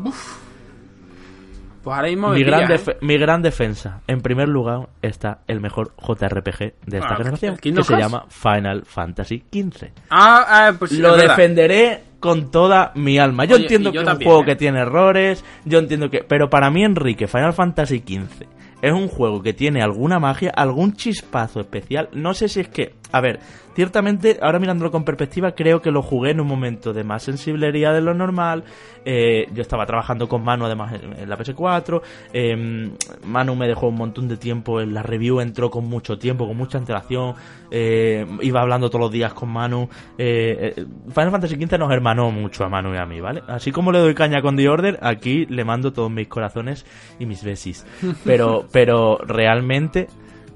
Pues 1.83 1.97
ahora 1.97 2.09
mismo 2.09 2.31
mi 2.31 2.45
gran, 2.45 2.71
¿eh? 2.71 2.81
mi 3.01 3.19
gran 3.19 3.43
defensa. 3.43 4.01
En 4.07 4.21
primer 4.21 4.49
lugar 4.49 4.89
está 5.03 5.41
el 5.47 5.61
mejor 5.61 5.93
JRPG 5.99 6.59
de 6.87 6.99
esta 6.99 7.15
Ah, 7.15 7.17
generación, 7.17 7.55
¿el 7.55 7.61
Kingdom 7.61 7.85
que 7.85 7.95
se 7.95 8.01
llama 8.01 8.27
Final 8.29 8.85
Fantasy 8.87 9.45
XV. 9.53 9.89
Ah, 10.11 10.47
ah, 10.49 10.73
pues 10.79 10.93
sí, 10.93 10.99
lo 10.99 11.17
defenderé 11.17 12.14
con 12.25 12.51
toda 12.51 12.91
mi 12.95 13.19
alma. 13.19 13.45
Yo 13.45 13.57
Oye, 13.57 13.65
entiendo 13.65 13.93
que 13.93 13.99
es 13.99 14.07
un 14.07 14.17
juego 14.17 14.41
¿eh? 14.41 14.45
que 14.47 14.57
tiene 14.57 14.81
errores, 14.81 15.45
yo 15.67 15.79
entiendo 15.79 16.09
que... 16.09 16.25
Pero 16.27 16.49
para 16.49 16.71
mí, 16.71 16.83
Enrique, 16.83 17.27
Final 17.27 17.53
Fantasy 17.53 17.99
XV 17.99 18.47
es 18.81 18.93
un 18.95 19.09
juego 19.09 19.43
que 19.43 19.53
tiene 19.53 19.83
alguna 19.83 20.19
magia, 20.19 20.51
algún 20.57 20.95
chispazo 20.95 21.61
especial. 21.61 22.09
No 22.15 22.33
sé 22.33 22.49
si 22.49 22.61
es 22.61 22.69
que... 22.69 22.95
A 23.15 23.21
ver, 23.21 23.39
ciertamente, 23.77 24.39
ahora 24.43 24.59
mirándolo 24.59 24.91
con 24.91 25.05
perspectiva, 25.05 25.53
creo 25.53 25.81
que 25.81 25.93
lo 25.93 26.03
jugué 26.03 26.33
en 26.33 26.41
un 26.41 26.49
momento 26.49 26.93
de 26.93 27.05
más 27.05 27.23
sensibilidad 27.23 27.95
de 27.95 28.01
lo 28.01 28.13
normal. 28.13 28.65
Eh, 29.05 29.47
yo 29.55 29.63
estaba 29.63 29.87
trabajando 29.87 30.29
con 30.29 30.43
Manu 30.43 30.65
además 30.65 30.95
en, 30.95 31.29
la 31.29 31.39
PS4. 31.39 32.03
eh, 32.33 32.91
Manu 33.25 33.55
me 33.55 33.69
dejó 33.69 33.87
un 33.89 33.95
montón 33.95 34.27
de 34.27 34.37
tiempo 34.37 34.81
en 34.81 34.95
la 34.95 35.03
review, 35.05 35.39
entró 35.39 35.71
con 35.71 35.85
mucho 35.89 36.19
tiempo, 36.19 36.47
con 36.49 36.57
mucha 36.57 36.79
antelación. 36.79 37.35
eh, 37.71 38.27
iba 38.41 38.61
hablando 38.61 38.89
todos 38.89 39.03
los 39.03 39.13
días 39.13 39.33
con 39.33 39.49
Manu. 39.49 39.89
eh, 40.19 40.75
Final 41.15 41.31
Fantasy 41.31 41.55
XV 41.55 41.79
nos 41.79 41.93
hermanó 41.93 42.33
mucho 42.33 42.65
a 42.65 42.69
Manu 42.69 42.95
y 42.95 42.97
a 42.97 43.07
mí, 43.07 43.21
¿vale? 43.21 43.43
Así 43.47 43.71
como 43.71 43.93
le 43.93 44.01
doy 44.01 44.15
caña 44.15 44.43
con 44.43 44.57
The 44.57 44.69
Order, 44.69 44.99
aquí 45.03 45.47
le 45.47 45.65
mando 45.65 45.93
todos 45.93 46.11
mis 46.11 46.27
corazones 46.27 46.85
y 47.21 47.27
mis 47.27 47.45
besis. 47.45 47.87
Pero, 48.25 48.67
pero 48.73 49.19
realmente 49.19 50.09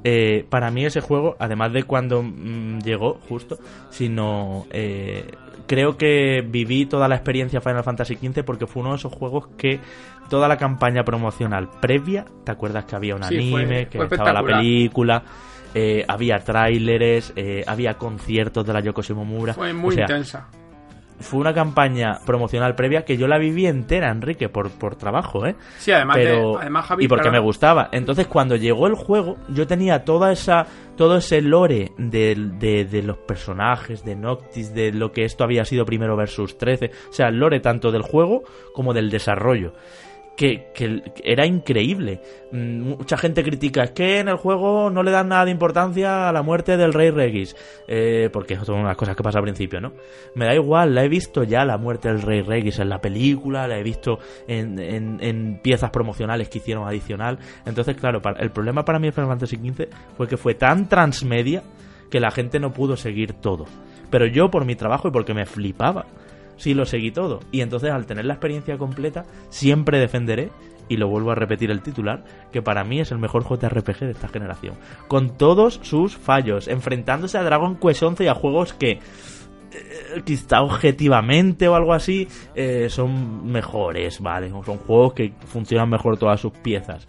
eh, 0.04 0.46
para 0.48 0.70
mí 0.70 0.84
ese 0.84 1.00
juego, 1.00 1.36
además 1.38 1.72
de 1.72 1.82
cuando 1.84 2.22
mm, 2.22 2.80
llegó, 2.80 3.18
justo, 3.28 3.58
sino 3.90 4.66
eh, 4.70 5.30
creo 5.66 5.96
que 5.96 6.42
viví 6.46 6.86
toda 6.86 7.08
la 7.08 7.16
experiencia 7.16 7.60
Final 7.60 7.84
Fantasy 7.84 8.16
XV 8.16 8.44
porque 8.44 8.66
fue 8.66 8.80
uno 8.82 8.90
de 8.92 8.96
esos 8.96 9.12
juegos 9.12 9.48
que 9.56 9.80
toda 10.30 10.46
la 10.48 10.56
campaña 10.56 11.04
promocional 11.04 11.68
previa, 11.80 12.24
¿te 12.44 12.52
acuerdas 12.52 12.84
que 12.84 12.96
había 12.96 13.14
un 13.16 13.22
Sí, 13.24 13.36
anime, 13.36 13.66
fue- 13.66 13.88
que 13.88 13.98
fue 13.98 14.06
estaba 14.06 14.32
la 14.32 14.42
película? 14.42 15.22
eh, 15.74 16.04
había 16.08 16.38
tráileres, 16.38 17.32
eh, 17.36 17.62
había 17.66 17.94
conciertos 17.94 18.66
de 18.66 18.72
la 18.72 18.80
Yoko 18.80 19.02
Shimomura. 19.02 19.52
Fue 19.54 19.72
muy 19.74 19.92
o 19.92 19.92
sea, 19.92 20.04
intensa. 20.04 20.48
Fue 21.20 21.40
una 21.40 21.52
campaña 21.54 22.18
promocional 22.24 22.74
previa 22.74 23.04
que 23.04 23.16
yo 23.16 23.26
la 23.26 23.38
viví 23.38 23.66
entera, 23.66 24.10
Enrique, 24.10 24.48
por, 24.48 24.70
por 24.70 24.96
trabajo, 24.96 25.46
¿eh? 25.46 25.56
Sí, 25.78 25.90
además, 25.92 26.16
de- 26.16 26.24
pero 26.24 26.58
además 26.58 26.86
Javi, 26.86 27.04
y 27.04 27.08
porque 27.08 27.22
claro, 27.22 27.32
me 27.38 27.44
gustaba. 27.44 27.88
Entonces 27.92 28.26
cuando 28.26 28.56
llegó 28.56 28.86
el 28.86 28.94
juego 28.94 29.36
yo 29.48 29.66
tenía 29.66 30.04
toda 30.04 30.32
esa 30.32 30.66
todo 30.96 31.16
ese 31.18 31.40
lore 31.42 31.92
del- 31.96 32.58
de, 32.58 32.84
de 32.84 33.02
los 33.02 33.18
personajes 33.18 34.04
de 34.04 34.16
Noctis 34.16 34.74
de 34.74 34.92
lo 34.92 35.12
que 35.12 35.24
esto 35.24 35.44
había 35.44 35.64
sido 35.64 35.84
primero 35.84 36.16
versus 36.16 36.58
13 36.58 36.90
o 37.08 37.12
sea 37.12 37.28
el 37.28 37.38
lore 37.38 37.60
tanto 37.60 37.92
del 37.92 38.02
juego 38.02 38.42
como 38.74 38.92
del 38.94 39.08
desarrollo 39.10 39.72
que, 40.38 40.68
que 40.72 41.02
era 41.24 41.44
increíble. 41.44 42.20
Mm, 42.52 42.82
Mucha 42.96 43.16
gente 43.18 43.42
critica, 43.42 43.82
es 43.82 43.90
que 43.90 44.20
en 44.20 44.28
el 44.28 44.36
juego 44.36 44.88
no 44.88 45.02
le 45.02 45.10
dan 45.10 45.28
nada 45.28 45.44
de 45.44 45.50
importancia 45.50 46.28
a 46.28 46.32
la 46.32 46.42
muerte 46.42 46.76
del 46.76 46.92
rey 46.92 47.10
Regis, 47.10 47.56
eh, 47.88 48.30
porque 48.32 48.56
de 48.56 48.82
las 48.84 48.96
cosas 48.96 49.16
que 49.16 49.22
pasa 49.24 49.38
al 49.38 49.44
principio, 49.44 49.80
¿no? 49.80 49.92
Me 50.36 50.44
da 50.46 50.54
igual, 50.54 50.94
la 50.94 51.02
he 51.04 51.08
visto 51.08 51.42
ya 51.42 51.64
la 51.64 51.76
muerte 51.76 52.08
del 52.08 52.22
rey 52.22 52.42
Regis 52.42 52.78
en 52.78 52.88
la 52.88 53.00
película, 53.00 53.66
la 53.66 53.78
he 53.78 53.82
visto 53.82 54.20
en, 54.46 54.78
en- 54.78 55.18
en 55.20 55.58
piezas 55.60 55.90
promocionales 55.90 56.48
que 56.48 56.58
hicieron 56.58 56.86
adicional. 56.86 57.38
Entonces, 57.66 57.96
claro, 57.96 58.22
para- 58.22 58.38
el 58.40 58.50
problema 58.52 58.84
para 58.84 59.00
mí 59.00 59.08
en 59.08 59.12
Final 59.12 59.30
Fantasy 59.30 59.56
XV 59.56 59.88
fue 60.16 60.28
que 60.28 60.36
fue 60.36 60.54
tan 60.54 60.88
transmedia 60.88 61.64
que 62.10 62.20
la 62.20 62.30
gente 62.30 62.60
no 62.60 62.72
pudo 62.72 62.96
seguir 62.96 63.32
todo. 63.34 63.66
Pero 64.08 64.26
yo, 64.26 64.50
por 64.50 64.64
mi 64.64 64.76
trabajo 64.76 65.08
y 65.08 65.10
porque 65.10 65.34
me 65.34 65.44
flipaba, 65.46 66.06
sí 66.58 66.74
lo 66.74 66.84
seguí 66.84 67.10
todo. 67.10 67.40
Y 67.50 67.62
entonces, 67.62 67.90
al 67.90 68.06
tener 68.06 68.26
la 68.26 68.34
experiencia 68.34 68.76
completa, 68.76 69.24
siempre 69.48 69.98
defenderé, 69.98 70.50
y 70.88 70.96
lo 70.96 71.08
vuelvo 71.08 71.30
a 71.30 71.34
repetir 71.34 71.70
el 71.70 71.82
titular, 71.82 72.24
que 72.52 72.62
para 72.62 72.84
mí 72.84 73.00
es 73.00 73.12
el 73.12 73.18
mejor 73.18 73.44
JRPG 73.44 74.00
de 74.00 74.10
esta 74.12 74.28
generación. 74.28 74.74
Con 75.06 75.36
todos 75.36 75.80
sus 75.82 76.16
fallos, 76.16 76.68
enfrentándose 76.68 77.38
a 77.38 77.42
Dragon 77.42 77.76
Quest 77.76 78.02
11 78.02 78.24
y 78.24 78.28
a 78.28 78.34
juegos 78.34 78.72
que 78.72 78.92
eh, 78.92 80.22
quizá 80.24 80.62
objetivamente 80.62 81.68
o 81.68 81.74
algo 81.74 81.92
así 81.92 82.26
eh, 82.54 82.86
son 82.88 83.50
mejores, 83.50 84.20
¿vale? 84.20 84.48
Son 84.48 84.78
juegos 84.78 85.12
que 85.12 85.32
funcionan 85.46 85.90
mejor 85.90 86.16
todas 86.16 86.40
sus 86.40 86.52
piezas. 86.52 87.06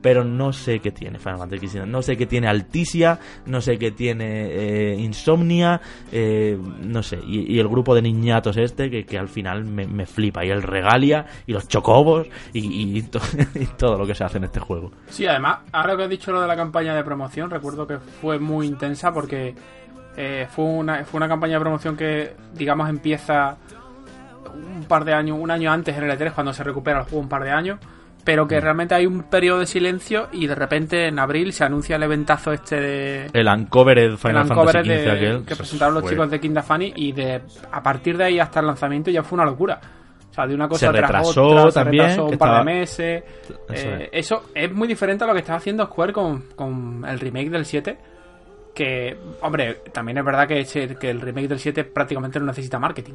Pero 0.00 0.24
no 0.24 0.52
sé 0.52 0.80
qué 0.80 0.90
tiene 0.90 1.18
Final 1.18 1.38
Fantasy 1.38 1.68
XV. 1.68 1.86
No 1.86 2.02
sé 2.02 2.16
qué 2.16 2.26
tiene 2.26 2.48
Alticia, 2.48 3.18
no 3.46 3.60
sé 3.60 3.78
qué 3.78 3.90
tiene 3.90 4.46
eh, 4.50 4.96
Insomnia, 4.98 5.80
eh, 6.10 6.58
no 6.82 7.02
sé. 7.02 7.18
Y, 7.26 7.58
el 7.58 7.68
grupo 7.68 7.94
de 7.94 8.02
niñatos 8.02 8.56
este 8.56 8.90
que, 8.90 9.04
que 9.04 9.18
al 9.18 9.28
final 9.28 9.64
me, 9.64 9.86
me 9.86 10.06
flipa. 10.06 10.44
Y 10.44 10.50
el 10.50 10.62
Regalia, 10.62 11.26
y 11.46 11.52
los 11.52 11.68
Chocobos, 11.68 12.28
y 12.52 13.02
todo 13.02 13.98
lo 13.98 14.06
que 14.06 14.14
se 14.14 14.24
hace 14.24 14.38
en 14.38 14.44
este 14.44 14.60
juego. 14.60 14.90
Sí, 15.08 15.26
además, 15.26 15.58
ahora 15.72 15.96
que 15.96 16.04
has 16.04 16.10
dicho 16.10 16.32
lo 16.32 16.40
de 16.40 16.48
la 16.48 16.56
campaña 16.56 16.94
de 16.94 17.04
promoción, 17.04 17.50
recuerdo 17.50 17.86
que 17.86 17.98
fue 17.98 18.38
muy 18.38 18.66
intensa 18.66 19.12
porque 19.12 19.54
eh, 20.16 20.46
fue, 20.50 20.64
una, 20.64 21.04
fue 21.04 21.18
una 21.18 21.28
campaña 21.28 21.54
de 21.54 21.60
promoción 21.60 21.96
que, 21.96 22.34
digamos, 22.54 22.88
empieza 22.88 23.56
un 24.52 24.84
par 24.84 25.04
de 25.04 25.14
años, 25.14 25.38
un 25.40 25.50
año 25.50 25.70
antes 25.70 25.96
en 25.96 26.04
el 26.04 26.18
E3, 26.18 26.32
cuando 26.32 26.52
se 26.52 26.64
recupera 26.64 27.00
el 27.00 27.04
juego 27.04 27.20
un 27.20 27.28
par 27.28 27.44
de 27.44 27.50
años, 27.50 27.78
pero 28.24 28.44
Mm. 28.44 28.48
que 28.48 28.60
realmente 28.60 28.94
hay 28.94 29.06
un 29.06 29.22
periodo 29.24 29.60
de 29.60 29.66
silencio 29.66 30.28
y 30.32 30.46
de 30.46 30.54
repente 30.54 31.06
en 31.08 31.18
abril 31.18 31.52
se 31.52 31.64
anuncia 31.64 31.96
el 31.96 32.02
eventazo 32.02 32.52
este 32.52 32.80
de... 32.80 33.26
El 33.32 33.48
Uncovered 33.48 34.16
Final 34.16 34.46
Fantasy 34.46 34.88
XV 34.88 34.94
de- 34.94 35.10
aquel. 35.10 35.44
que 35.44 35.56
presentaron 35.56 35.94
los 35.94 36.02
fue- 36.02 36.12
chicos 36.12 36.30
de 36.30 36.40
Kinda 36.40 36.62
Funny 36.62 36.92
y 36.96 37.12
de 37.12 37.40
a 37.72 37.82
partir 37.82 38.16
de 38.16 38.24
ahí 38.24 38.38
hasta 38.38 38.60
el 38.60 38.66
lanzamiento 38.66 39.10
ya 39.10 39.22
fue 39.22 39.36
una 39.36 39.44
locura. 39.46 39.80
O 40.30 40.32
sea, 40.32 40.46
de 40.46 40.54
una 40.54 40.68
cosa 40.68 40.86
Se 40.86 40.92
tras 40.92 41.02
retrasó 41.10 41.46
otra, 41.46 41.82
también, 41.82 42.02
se 42.04 42.08
retrasó 42.10 42.24
un 42.24 42.38
par 42.38 42.48
estaba- 42.48 42.58
de 42.58 42.64
meses. 42.64 43.24
Eso 43.68 43.88
Eh, 43.88 44.08
eso 44.12 44.42
es 44.54 44.72
muy 44.72 44.86
diferente 44.86 45.24
a 45.24 45.26
lo 45.26 45.32
que 45.32 45.40
está 45.40 45.56
haciendo 45.56 45.84
Square 45.86 46.12
con, 46.12 46.42
con 46.54 47.04
el 47.08 47.18
remake 47.18 47.50
del 47.50 47.64
7. 47.64 47.98
que, 48.72 49.16
hombre, 49.42 49.82
también 49.92 50.16
es 50.18 50.24
verdad 50.24 50.46
que, 50.46 50.60
ese- 50.60 50.94
que 50.96 51.10
el 51.10 51.20
remake 51.20 51.48
del 51.48 51.58
7 51.58 51.82
prácticamente 51.84 52.38
no 52.38 52.46
necesita 52.46 52.78
marketing. 52.78 53.14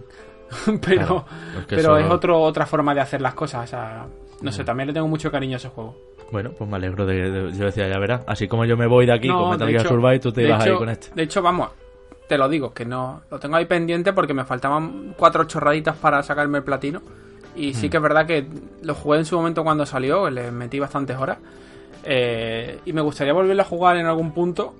pero 0.82 0.82
Claro, 0.82 1.26
es 1.60 1.65
que 1.65 1.76
pero 1.77 1.98
eso- 1.98 2.06
es 2.06 2.11
otro, 2.11 2.40
otra 2.41 2.65
forma 2.65 2.94
de 2.94 2.99
hacer 2.99 3.22
las 3.22 3.34
cosas. 3.34 3.64
O 3.64 3.68
sea, 3.68 4.06
no 4.45 4.51
Mm. 4.51 4.53
sé, 4.53 4.63
también 4.63 4.88
le 4.88 4.93
tengo 4.93 5.07
mucho 5.07 5.30
cariño 5.31 5.55
a 5.55 5.57
ese 5.57 5.67
juego. 5.69 5.95
Bueno, 6.31 6.51
pues 6.57 6.69
me 6.69 6.77
alegro 6.77 7.05
de, 7.05 7.30
de- 7.30 7.51
Yo 7.57 7.65
decía, 7.65 7.88
ya 7.88 7.99
verás. 7.99 8.22
Así 8.27 8.47
como 8.47 8.63
yo 8.65 8.77
me 8.77 8.88
voy 8.88 9.05
de 9.05 9.13
aquí 9.13 9.27
No, 9.27 9.41
con 9.41 9.49
Metal 9.51 9.69
Gear 9.69 9.88
Survive, 9.88 10.19
tú 10.19 10.31
te 10.31 10.43
ibas 10.43 10.63
ahí 10.63 10.73
con 10.76 10.89
este. 10.89 11.07
De 11.13 11.23
hecho, 11.23 11.41
vamos, 11.41 11.69
te 12.27 12.38
lo 12.38 12.47
digo, 12.49 12.73
que 12.73 12.85
no 12.85 13.22
lo 13.30 13.39
tengo 13.39 13.55
ahí 13.57 13.65
pendiente 13.65 14.13
porque 14.13 14.34
me 14.34 14.45
faltaban 14.45 15.13
cuatro 15.17 15.43
chorraditas 15.43 15.95
para 15.97 16.23
sacarme 16.23 16.59
el 16.59 16.63
platino. 16.63 17.01
Y 17.55 17.73
sí 17.73 17.89
que 17.89 17.97
es 17.97 18.03
verdad 18.03 18.26
que 18.26 18.47
lo 18.81 18.95
jugué 18.95 19.19
en 19.19 19.26
su 19.26 19.38
momento 19.38 19.63
cuando 19.63 19.85
salió, 19.85 20.30
le 20.30 20.51
metí 20.51 20.80
bastantes 20.80 21.15
horas. 21.17 21.38
Eh, 22.03 22.80
y 22.85 22.93
me 22.93 23.01
gustaría 23.01 23.34
volverlo 23.34 23.61
a 23.61 23.65
jugar 23.65 23.97
en 23.97 24.05
algún 24.05 24.31
punto 24.31 24.73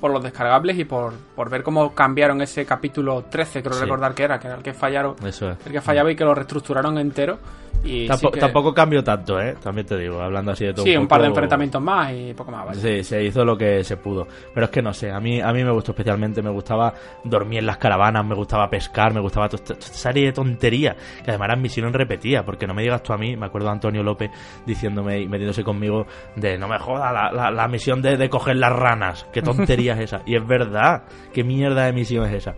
por 0.00 0.10
los 0.10 0.22
descargables 0.22 0.78
y 0.78 0.84
por, 0.84 1.12
por 1.36 1.48
ver 1.50 1.62
cómo 1.62 1.94
cambiaron 1.94 2.40
ese 2.42 2.64
capítulo 2.66 3.24
13, 3.30 3.62
creo 3.62 3.74
Sí. 3.74 3.82
recordar 3.82 4.14
que 4.14 4.24
era, 4.24 4.38
que 4.40 4.46
era 4.48 4.56
el 4.56 4.62
que 4.62 4.72
fallaron, 4.74 5.14
Eso 5.24 5.50
es. 5.50 5.58
el 5.66 5.72
que 5.72 5.80
fallaba 5.80 6.10
y 6.10 6.16
que 6.16 6.24
lo 6.24 6.34
reestructuraron 6.34 6.98
entero. 6.98 7.38
Y 7.84 8.06
Tampo- 8.06 8.28
sí 8.28 8.34
que- 8.34 8.40
Tampoco 8.40 8.72
cambió 8.72 9.02
tanto, 9.02 9.40
¿eh? 9.40 9.56
También 9.62 9.86
te 9.86 9.98
digo, 9.98 10.20
hablando 10.20 10.52
así 10.52 10.64
de 10.66 10.72
todo. 10.72 10.84
Sí, 10.84 10.96
un 10.96 11.08
par 11.08 11.20
de 11.20 11.26
enfrentamientos 11.28 11.82
más 11.82 12.12
y 12.12 12.32
poco 12.34 12.50
más, 12.52 12.66
vale. 12.66 12.80
Sí, 12.80 13.02
se 13.02 13.24
hizo 13.24 13.44
lo 13.44 13.56
que 13.56 13.82
se 13.82 13.96
pudo. 13.96 14.26
Pero 14.54 14.66
es 14.66 14.70
que 14.70 14.82
no 14.82 14.92
sé, 14.92 15.10
a 15.10 15.18
mí, 15.18 15.40
a 15.40 15.52
mí 15.52 15.64
me 15.64 15.72
gustó 15.72 15.90
especialmente, 15.92 16.42
me 16.42 16.50
gustaba 16.50 16.92
dormir 17.24 17.58
en 17.58 17.66
las 17.66 17.78
caravanas, 17.78 18.24
me 18.24 18.34
gustaba 18.36 18.68
pescar, 18.70 19.12
me 19.12 19.20
gustaba 19.20 19.48
toda 19.48 19.62
esta, 19.62 19.74
toda 19.74 19.86
esta 19.86 19.96
serie 19.98 20.26
de 20.26 20.32
tonterías, 20.32 20.96
que 21.24 21.30
además 21.30 21.46
eran 21.48 21.62
misiones 21.62 21.92
repetidas, 21.92 22.44
porque 22.44 22.66
no 22.66 22.74
me 22.74 22.82
digas 22.82 23.02
tú 23.02 23.12
a 23.12 23.18
mí, 23.18 23.36
me 23.36 23.46
acuerdo 23.46 23.66
de 23.68 23.72
Antonio 23.72 24.02
López 24.02 24.30
diciéndome 24.64 25.20
y 25.20 25.26
metiéndose 25.28 25.64
conmigo 25.64 26.06
de 26.36 26.56
no 26.58 26.68
me 26.68 26.78
joda 26.78 27.12
la, 27.12 27.32
la, 27.32 27.50
la 27.50 27.68
misión 27.68 28.00
de, 28.00 28.16
de 28.16 28.28
coger 28.28 28.56
las 28.56 28.72
ranas, 28.72 29.26
qué 29.32 29.42
tontería 29.42 29.94
es 29.94 30.00
esa. 30.00 30.22
Y 30.26 30.36
es 30.36 30.46
verdad, 30.46 31.02
qué 31.32 31.42
mierda 31.42 31.86
de 31.86 31.92
misión 31.92 32.24
es 32.26 32.34
esa. 32.34 32.54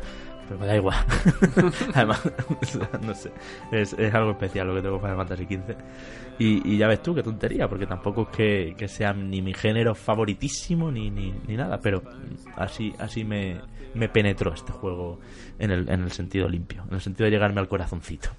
Pero 0.49 0.61
me 0.61 0.66
da 0.66 0.77
igual. 0.77 0.97
Además, 1.95 2.23
no 3.03 3.15
sé, 3.15 3.33
es, 3.73 3.93
es 3.95 4.15
algo 4.15 4.33
especial 4.33 4.69
lo 4.69 4.75
que 4.75 4.83
tengo 4.83 4.99
Final 4.99 5.16
Fantasy 5.16 5.45
XV. 5.45 5.77
Y, 6.39 6.75
y 6.75 6.79
ya 6.79 6.89
ves 6.89 7.03
tú, 7.03 7.15
qué 7.15 7.23
tontería, 7.23 7.69
porque 7.69 7.87
tampoco 7.87 8.23
es 8.23 8.37
que, 8.37 8.75
que 8.77 8.89
sea 8.89 9.12
ni 9.12 9.41
mi 9.41 9.55
género 9.55 9.95
favoritísimo 9.95 10.91
ni, 10.91 11.11
ni, 11.11 11.33
ni 11.47 11.57
nada, 11.57 11.79
pero 11.81 12.03
así, 12.57 12.93
así 12.99 13.25
me, 13.25 13.61
me 13.95 14.09
penetró 14.09 14.53
este 14.53 14.73
juego 14.73 15.21
en 15.59 15.71
el, 15.71 15.89
en 15.89 16.03
el 16.03 16.11
sentido 16.11 16.49
limpio, 16.49 16.85
en 16.89 16.95
el 16.95 17.01
sentido 17.01 17.27
de 17.27 17.31
llegarme 17.31 17.61
al 17.61 17.69
corazoncito. 17.69 18.31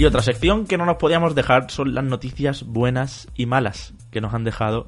Y 0.00 0.06
otra 0.06 0.22
sección 0.22 0.64
que 0.66 0.78
no 0.78 0.86
nos 0.86 0.96
podíamos 0.96 1.34
dejar 1.34 1.70
son 1.70 1.92
las 1.94 2.02
noticias 2.04 2.64
buenas 2.64 3.28
y 3.34 3.44
malas 3.44 3.92
que 4.10 4.22
nos 4.22 4.32
han 4.32 4.44
dejado 4.44 4.86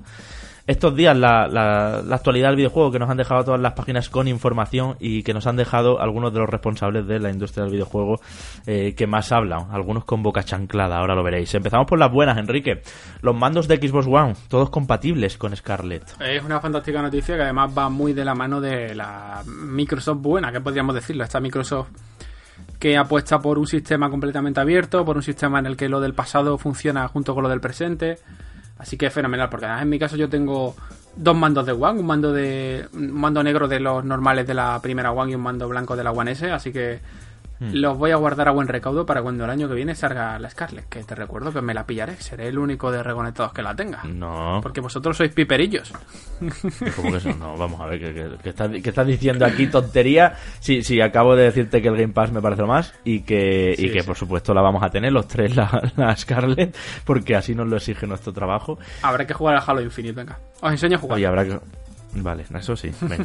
estos 0.66 0.97
días, 0.97 1.14
la, 1.14 1.48
la- 1.48 2.01
la 2.02 2.14
actualidad 2.16 2.48
del 2.48 2.56
videojuego 2.56 2.90
que 2.93 2.98
nos 2.98 3.10
han 3.10 3.18
dejado 3.18 3.44
todas 3.44 3.60
las 3.60 3.74
páginas 3.74 4.09
con 4.09 4.26
información 4.26 4.97
y 5.01 5.22
que 5.22 5.34
nos 5.34 5.47
han 5.47 5.56
dejado 5.56 6.01
algunos 6.01 6.32
de 6.32 6.39
los 6.39 6.48
responsables 6.48 7.06
de 7.06 7.18
la 7.18 7.30
industria 7.30 7.64
del 7.64 7.72
videojuego 7.74 8.20
eh, 8.66 8.94
que 8.97 9.06
más 9.06 9.32
hablan, 9.32 9.66
algunos 9.70 10.06
con 10.06 10.22
boca 10.22 10.44
chanclada, 10.44 10.97
ahora 10.98 11.14
lo 11.14 11.22
veréis. 11.22 11.52
Empezamos 11.55 11.86
por 11.86 11.98
las 11.98 12.10
buenas, 12.10 12.39
Enrique. 12.39 12.80
Los 13.20 13.34
mandos 13.36 13.68
de 13.68 13.76
Xbox 13.76 14.06
One, 14.06 14.34
todos 14.48 14.70
compatibles 14.70 15.36
con 15.36 15.55
Scarlett. 15.55 16.05
Es 16.20 16.43
una 16.43 16.59
fantástica 16.59 17.02
noticia 17.02 17.36
que 17.36 17.43
además 17.43 17.70
va 17.76 17.90
muy 17.90 18.14
de 18.14 18.24
la 18.24 18.34
mano 18.34 18.62
de 18.62 18.94
la 18.94 19.43
Microsoft 19.47 20.22
buena, 20.22 20.52
que 20.52 20.60
podríamos 20.62 20.94
decirlo. 20.94 21.24
Esta 21.24 21.39
Microsoft 21.40 21.89
que 22.83 22.97
apuesta 22.97 23.39
por 23.39 23.61
un 23.61 23.67
sistema 23.69 24.11
completamente 24.11 24.59
abierto, 24.59 25.05
por 25.05 25.17
un 25.17 25.23
sistema 25.23 25.61
en 25.61 25.67
el 25.67 25.77
que 25.77 25.89
lo 25.89 26.01
del 26.01 26.15
pasado 26.15 26.59
funciona 26.59 27.07
junto 27.07 27.33
con 27.33 27.45
lo 27.45 27.49
del 27.49 27.61
presente. 27.61 28.19
Así 28.77 28.97
que 28.97 29.07
es 29.07 29.13
fenomenal, 29.13 29.49
porque 29.49 29.67
además 29.67 29.83
en 29.85 29.89
mi 29.89 30.01
caso 30.01 30.17
yo 30.17 30.29
tengo 30.29 30.75
dos 31.15 31.37
mandos 31.37 31.65
de 31.65 31.71
One, 31.71 32.01
un 32.01 32.07
mando 32.07 32.33
de 32.33 32.89
un 32.93 33.13
mando 33.13 33.41
negro 33.45 33.69
de 33.69 33.79
los 33.79 34.05
normales 34.05 34.49
de 34.49 34.55
la 34.55 34.81
primera 34.83 35.13
One 35.13 35.31
y 35.31 35.35
un 35.37 35.43
mando 35.43 35.69
blanco 35.69 35.95
de 35.95 36.03
la 36.03 36.11
One 36.11 36.33
S, 36.33 36.51
así 36.51 36.73
que 36.73 36.99
los 37.72 37.97
voy 37.98 38.10
a 38.10 38.16
guardar 38.16 38.48
a 38.48 38.51
buen 38.51 38.66
recaudo 38.68 39.06
para 39.06 39.22
cuando 39.22 39.44
el 39.44 39.51
año 39.51 39.68
que 39.68 39.74
viene 39.74 39.94
salga 39.94 40.39
la 40.39 40.51
Scarlett, 40.51 40.89
que 40.89 41.02
te 41.05 41.14
recuerdo 41.14 41.52
que 41.52 41.60
me 41.62 41.74
la 41.74 41.86
pillaré, 41.86 42.16
seré 42.16 42.48
el 42.48 42.59
único 42.59 42.90
de 42.90 43.02
reconectados 43.02 43.52
que 43.52 43.62
la 43.62 43.74
tenga. 43.74 44.02
No, 44.05 44.60
Porque 44.62 44.80
vosotros 44.80 45.16
sois 45.16 45.32
piperillos. 45.32 45.93
¿cómo 46.97 47.10
que 47.12 47.18
eso? 47.18 47.30
No, 47.39 47.56
vamos 47.56 47.80
a 47.80 47.86
ver, 47.86 48.01
¿qué, 48.01 48.14
qué- 48.14 48.80
qué 48.82 48.89
estás, 48.90 49.06
diciendo 49.06 49.44
aquí? 49.47 49.66
¿Tontería? 49.66 50.34
Sí, 50.60 50.82
sí, 50.82 51.01
acabo 51.01 51.36
de 51.36 51.44
decirte 51.44 51.80
que 51.82 51.89
el 51.89 51.97
Game 51.97 52.12
Pass 52.12 52.32
me 52.32 52.40
parece 52.43 52.62
lo 52.62 52.68
más 52.68 52.94
y 53.05 53.20
que, 53.22 53.74
y 53.76 53.90
que 53.90 54.01
sí. 54.01 54.06
por 54.06 54.16
supuesto 54.16 54.52
la 54.55 54.62
vamos 54.62 54.82
a 54.82 54.90
tener 54.90 55.12
los 55.12 55.26
tres, 55.28 55.55
la, 55.56 55.93
la 55.97 56.16
Scarlett, 56.16 56.76
porque 57.05 57.36
así 57.36 57.55
nos 57.55 57.66
lo 57.68 57.76
exige 57.76 58.06
nuestro 58.06 58.32
trabajo. 58.32 58.78
Habrá 59.02 59.26
que 59.26 59.34
jugar 59.34 59.56
al 59.56 59.62
Halo 59.66 59.80
Infinite, 59.82 60.14
venga. 60.14 60.39
Os 60.60 60.70
enseño 60.72 60.97
a 60.97 61.01
jugar. 61.01 61.16
Oye, 61.16 61.26
habrá 61.26 61.44
que... 61.44 61.59
Vale, 62.14 62.44
eso 62.55 62.76
sí, 62.76 62.90
venga. 63.01 63.24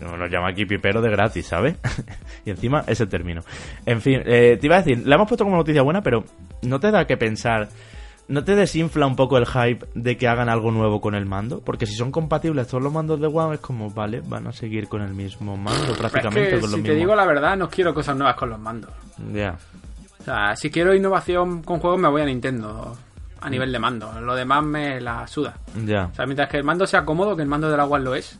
Nos 0.00 0.18
lo 0.18 0.26
llama 0.26 0.48
aquí 0.50 0.64
pipero 0.64 1.00
de 1.02 1.10
gratis, 1.10 1.46
¿sabes? 1.46 1.76
y 2.46 2.50
encima 2.50 2.82
ese 2.86 3.06
término. 3.06 3.42
En 3.84 4.00
fin, 4.00 4.22
eh, 4.24 4.56
te 4.60 4.66
iba 4.66 4.76
a 4.76 4.82
decir, 4.82 5.06
la 5.06 5.16
hemos 5.16 5.28
puesto 5.28 5.44
como 5.44 5.56
noticia 5.56 5.82
buena, 5.82 6.00
pero 6.02 6.24
¿no 6.62 6.80
te 6.80 6.90
da 6.90 7.06
que 7.06 7.16
pensar... 7.16 7.68
¿No 8.28 8.44
te 8.44 8.54
desinfla 8.54 9.06
un 9.06 9.16
poco 9.16 9.36
el 9.36 9.44
hype 9.46 9.84
de 9.94 10.16
que 10.16 10.28
hagan 10.28 10.48
algo 10.48 10.70
nuevo 10.70 11.00
con 11.00 11.14
el 11.14 11.26
mando? 11.26 11.60
Porque 11.60 11.84
si 11.86 11.94
son 11.94 12.10
compatibles 12.12 12.68
todos 12.68 12.82
los 12.82 12.92
mandos 12.92 13.20
de 13.20 13.26
One 13.26 13.56
es 13.56 13.60
como, 13.60 13.90
vale, 13.90 14.22
van 14.24 14.46
a 14.46 14.52
seguir 14.52 14.88
con 14.88 15.02
el 15.02 15.12
mismo 15.12 15.56
mando 15.56 15.92
es 15.92 15.98
prácticamente. 15.98 16.50
que, 16.50 16.60
con 16.60 16.70
los 16.70 16.70
si 16.70 16.76
te 16.76 16.82
mismos- 16.92 16.96
digo 17.00 17.14
la 17.16 17.26
verdad, 17.26 17.56
no 17.58 17.68
quiero 17.68 17.92
cosas 17.92 18.16
nuevas 18.16 18.36
con 18.36 18.48
los 18.48 18.60
mandos. 18.60 18.90
Ya. 19.34 19.58
O 20.20 20.24
sea, 20.24 20.54
si 20.56 20.70
quiero 20.70 20.94
innovación 20.94 21.62
con 21.62 21.80
juegos, 21.80 22.00
me 22.00 22.08
voy 22.08 22.22
a 22.22 22.26
Nintendo. 22.26 22.96
A 23.42 23.50
nivel 23.50 23.72
de 23.72 23.78
mando. 23.78 24.12
Lo 24.20 24.34
demás 24.34 24.62
me 24.64 25.00
la 25.00 25.26
suda. 25.26 25.54
Ya, 25.84 26.08
O 26.12 26.14
sea, 26.14 26.26
mientras 26.26 26.48
que 26.48 26.56
el 26.58 26.64
mando 26.64 26.86
sea 26.86 27.04
cómodo, 27.04 27.34
que 27.36 27.42
el 27.42 27.48
mando 27.48 27.68
de 27.70 27.76
la 27.76 27.84
One 27.84 28.04
lo 28.04 28.14
es, 28.14 28.38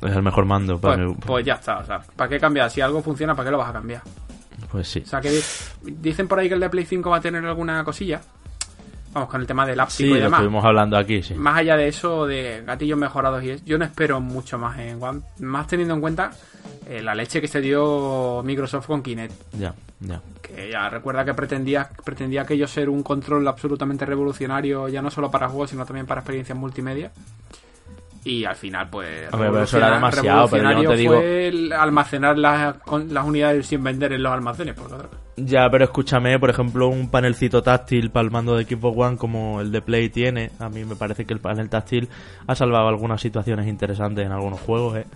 es 0.00 0.16
el 0.16 0.22
mejor 0.22 0.44
mando. 0.46 0.78
pues, 0.78 0.94
para 0.96 1.06
mi- 1.06 1.14
pues 1.14 1.44
ya 1.44 1.54
está. 1.54 1.78
O 1.78 1.84
sea, 1.84 2.00
¿para 2.16 2.28
qué 2.28 2.38
cambiar? 2.40 2.70
Si 2.70 2.80
algo 2.80 3.02
funciona, 3.02 3.34
¿para 3.34 3.46
qué 3.46 3.50
lo 3.52 3.58
vas 3.58 3.70
a 3.70 3.72
cambiar? 3.74 4.02
pues 4.70 4.88
sí. 4.88 5.02
O 5.04 5.08
sea, 5.08 5.20
que 5.20 5.38
dicen 5.82 6.26
por 6.28 6.38
ahí 6.38 6.48
que 6.48 6.54
el 6.54 6.60
de 6.60 6.70
Play 6.70 6.86
5 6.86 7.10
va 7.10 7.18
a 7.18 7.20
tener 7.20 7.44
alguna 7.44 7.84
cosilla. 7.84 8.20
Vamos, 9.12 9.28
con 9.28 9.40
el 9.42 9.46
tema 9.46 9.66
del 9.66 9.78
áptico 9.78 9.96
Sí, 9.98 10.04
y 10.04 10.08
lo 10.08 10.14
demás. 10.16 10.40
estuvimos 10.40 10.64
hablando 10.64 10.96
aquí, 10.96 11.22
sí. 11.22 11.34
Más 11.34 11.58
allá 11.58 11.76
de 11.76 11.88
eso, 11.88 12.26
de 12.26 12.62
gatillos 12.66 12.98
mejorados 12.98 13.42
y 13.44 13.50
es, 13.50 13.64
yo 13.64 13.76
no 13.78 13.84
espero 13.84 14.20
mucho 14.20 14.58
más 14.58 14.78
en 14.78 15.02
One. 15.02 15.20
Más 15.40 15.66
teniendo 15.66 15.94
en 15.94 16.00
cuenta 16.00 16.30
eh, 16.88 17.02
la 17.02 17.14
leche 17.14 17.40
que 17.40 17.48
se 17.48 17.60
dio 17.60 18.42
Microsoft 18.44 18.86
con 18.86 19.02
Kinect. 19.02 19.32
Ya, 19.58 19.74
ya. 20.00 20.20
Que 20.40 20.70
ya 20.70 20.88
recuerda 20.88 21.24
que 21.26 21.34
pretendía, 21.34 21.90
pretendía 22.04 22.42
aquello 22.42 22.66
ser 22.66 22.88
un 22.88 23.02
control 23.02 23.46
absolutamente 23.46 24.06
revolucionario, 24.06 24.88
ya 24.88 25.02
no 25.02 25.10
solo 25.10 25.30
para 25.30 25.48
juegos, 25.48 25.70
sino 25.70 25.84
también 25.84 26.06
para 26.06 26.20
experiencias 26.22 26.56
multimedia. 26.56 27.10
Y 28.24 28.44
al 28.44 28.54
final, 28.54 28.88
pues. 28.88 29.32
Hombre, 29.32 29.62
eso 29.64 29.78
era 29.78 29.90
demasiado, 29.94 30.48
pero 30.48 30.70
yo 30.70 30.82
no 30.84 30.90
te 30.90 30.96
digo- 30.96 31.14
fue 31.14 31.48
el 31.48 31.72
almacenar 31.72 32.38
las, 32.38 32.74
con- 32.78 33.12
las 33.12 33.24
unidades 33.26 33.66
sin 33.66 33.82
vender 33.82 34.12
en 34.12 34.22
los 34.22 34.32
almacenes. 34.32 34.74
Por 34.74 34.92
otra. 34.94 35.08
Ya, 35.36 35.68
pero 35.70 35.84
escúchame, 35.84 36.38
por 36.38 36.50
ejemplo, 36.50 36.86
un 36.88 37.10
panelcito 37.10 37.62
táctil 37.62 38.10
para 38.10 38.24
el 38.24 38.30
mando 38.30 38.54
de 38.56 38.64
Xbox 38.64 38.96
One 38.96 39.16
como 39.16 39.60
el 39.60 39.72
de 39.72 39.82
Play 39.82 40.08
tiene. 40.10 40.50
A 40.60 40.68
mí 40.68 40.84
me 40.84 40.94
parece 40.94 41.24
que 41.24 41.34
el 41.34 41.40
panel 41.40 41.68
táctil 41.68 42.08
ha 42.46 42.54
salvado 42.54 42.86
algunas 42.88 43.20
situaciones 43.20 43.66
interesantes 43.66 44.24
en 44.24 44.30
algunos 44.30 44.60
juegos, 44.60 44.98
¿eh? 44.98 45.06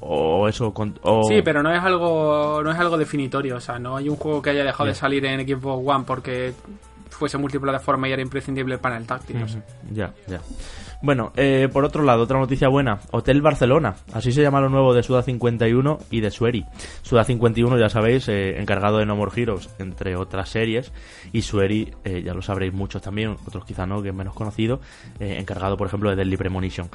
O 0.00 0.46
eso, 0.48 0.72
con- 0.74 0.98
o... 1.02 1.22
Sí, 1.24 1.40
pero 1.42 1.62
no 1.62 1.74
es 1.74 1.82
algo 1.82 2.60
no 2.62 2.70
es 2.70 2.78
algo 2.78 2.96
definitorio. 2.98 3.56
O 3.56 3.60
sea, 3.60 3.78
no 3.78 3.96
hay 3.96 4.08
un 4.08 4.16
juego 4.16 4.42
que 4.42 4.50
haya 4.50 4.62
dejado 4.62 4.86
de 4.86 4.94
salir 4.94 5.24
en 5.24 5.40
Xbox 5.48 5.82
One 5.88 6.04
porque 6.06 6.52
fuese 7.08 7.38
multiplataforma 7.38 8.08
y 8.08 8.12
era 8.12 8.22
imprescindible 8.22 8.74
el 8.74 8.80
panel 8.80 9.06
táctil. 9.06 9.44
Ya, 9.90 10.12
ya. 10.28 10.40
Bueno, 11.04 11.32
eh, 11.36 11.68
por 11.70 11.84
otro 11.84 12.02
lado, 12.02 12.22
otra 12.22 12.38
noticia 12.38 12.68
buena. 12.68 12.98
Hotel 13.10 13.42
Barcelona. 13.42 13.94
Así 14.14 14.32
se 14.32 14.40
llama 14.40 14.62
lo 14.62 14.70
nuevo 14.70 14.94
de 14.94 15.02
Suda 15.02 15.20
51 15.20 15.98
y 16.10 16.20
de 16.20 16.30
Sueri. 16.30 16.64
Suda 17.02 17.24
51, 17.24 17.76
ya 17.78 17.90
sabéis, 17.90 18.26
eh, 18.30 18.58
encargado 18.58 18.96
de 18.96 19.04
No 19.04 19.14
More 19.14 19.30
Heroes, 19.36 19.68
entre 19.78 20.16
otras 20.16 20.48
series. 20.48 20.92
Y 21.30 21.42
Sueri, 21.42 21.92
eh, 22.04 22.22
ya 22.24 22.32
lo 22.32 22.40
sabréis 22.40 22.72
muchos 22.72 23.02
también, 23.02 23.36
otros 23.46 23.66
quizá 23.66 23.84
no, 23.84 24.00
que 24.00 24.08
es 24.08 24.14
menos 24.14 24.32
conocido. 24.32 24.80
eh, 25.20 25.36
encargado, 25.38 25.76
por 25.76 25.88
ejemplo, 25.88 26.08
de 26.08 26.16
Deadly 26.16 26.38
Premonition. 26.38 26.88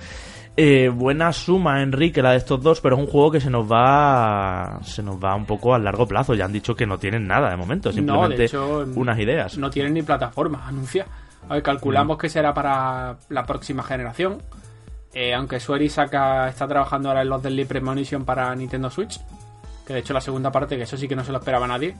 Eh, 0.57 0.89
buena 0.89 1.31
suma, 1.31 1.83
Enrique, 1.83 2.23
la 2.23 2.31
de 2.31 2.37
estos 2.37 2.63
dos, 2.63 2.81
pero 2.81 2.95
es 2.95 3.01
un 3.01 3.07
juego 3.07 3.29
que 3.29 3.39
se 3.39 3.51
nos 3.51 3.71
va 3.71 4.79
se 4.81 5.03
nos 5.03 5.23
va 5.23 5.35
un 5.35 5.45
poco 5.45 5.75
a 5.75 5.77
largo 5.77 6.07
plazo. 6.07 6.33
Ya 6.33 6.45
han 6.45 6.51
dicho 6.51 6.75
que 6.75 6.87
no 6.87 6.97
tienen 6.97 7.27
nada 7.27 7.51
de 7.51 7.57
momento, 7.57 7.91
simplemente 7.91 8.37
de 8.37 8.45
hecho, 8.45 8.85
unas 8.95 9.19
ideas. 9.19 9.55
No 9.55 9.69
tienen 9.69 9.93
ni 9.93 10.01
plataforma, 10.01 10.67
anuncia. 10.67 11.05
Ver, 11.49 11.63
calculamos 11.63 12.17
Mm. 12.17 12.19
que 12.19 12.29
será 12.29 12.53
para 12.53 13.17
la 13.29 13.45
próxima 13.45 13.83
generación. 13.83 14.41
Eh, 15.13 15.33
aunque 15.33 15.59
Sueri 15.59 15.89
saca, 15.89 16.47
está 16.49 16.67
trabajando 16.67 17.09
ahora 17.09 17.23
en 17.23 17.29
los 17.29 17.41
del 17.41 17.65
Premonition 17.65 18.23
para 18.25 18.53
Nintendo 18.55 18.89
Switch. 18.89 19.19
Que 19.85 19.93
de 19.93 19.99
hecho 19.99 20.13
la 20.13 20.21
segunda 20.21 20.51
parte, 20.51 20.77
que 20.77 20.83
eso 20.83 20.97
sí 20.97 21.07
que 21.07 21.15
no 21.15 21.23
se 21.23 21.31
lo 21.31 21.39
esperaba 21.39 21.67
nadie. 21.67 21.95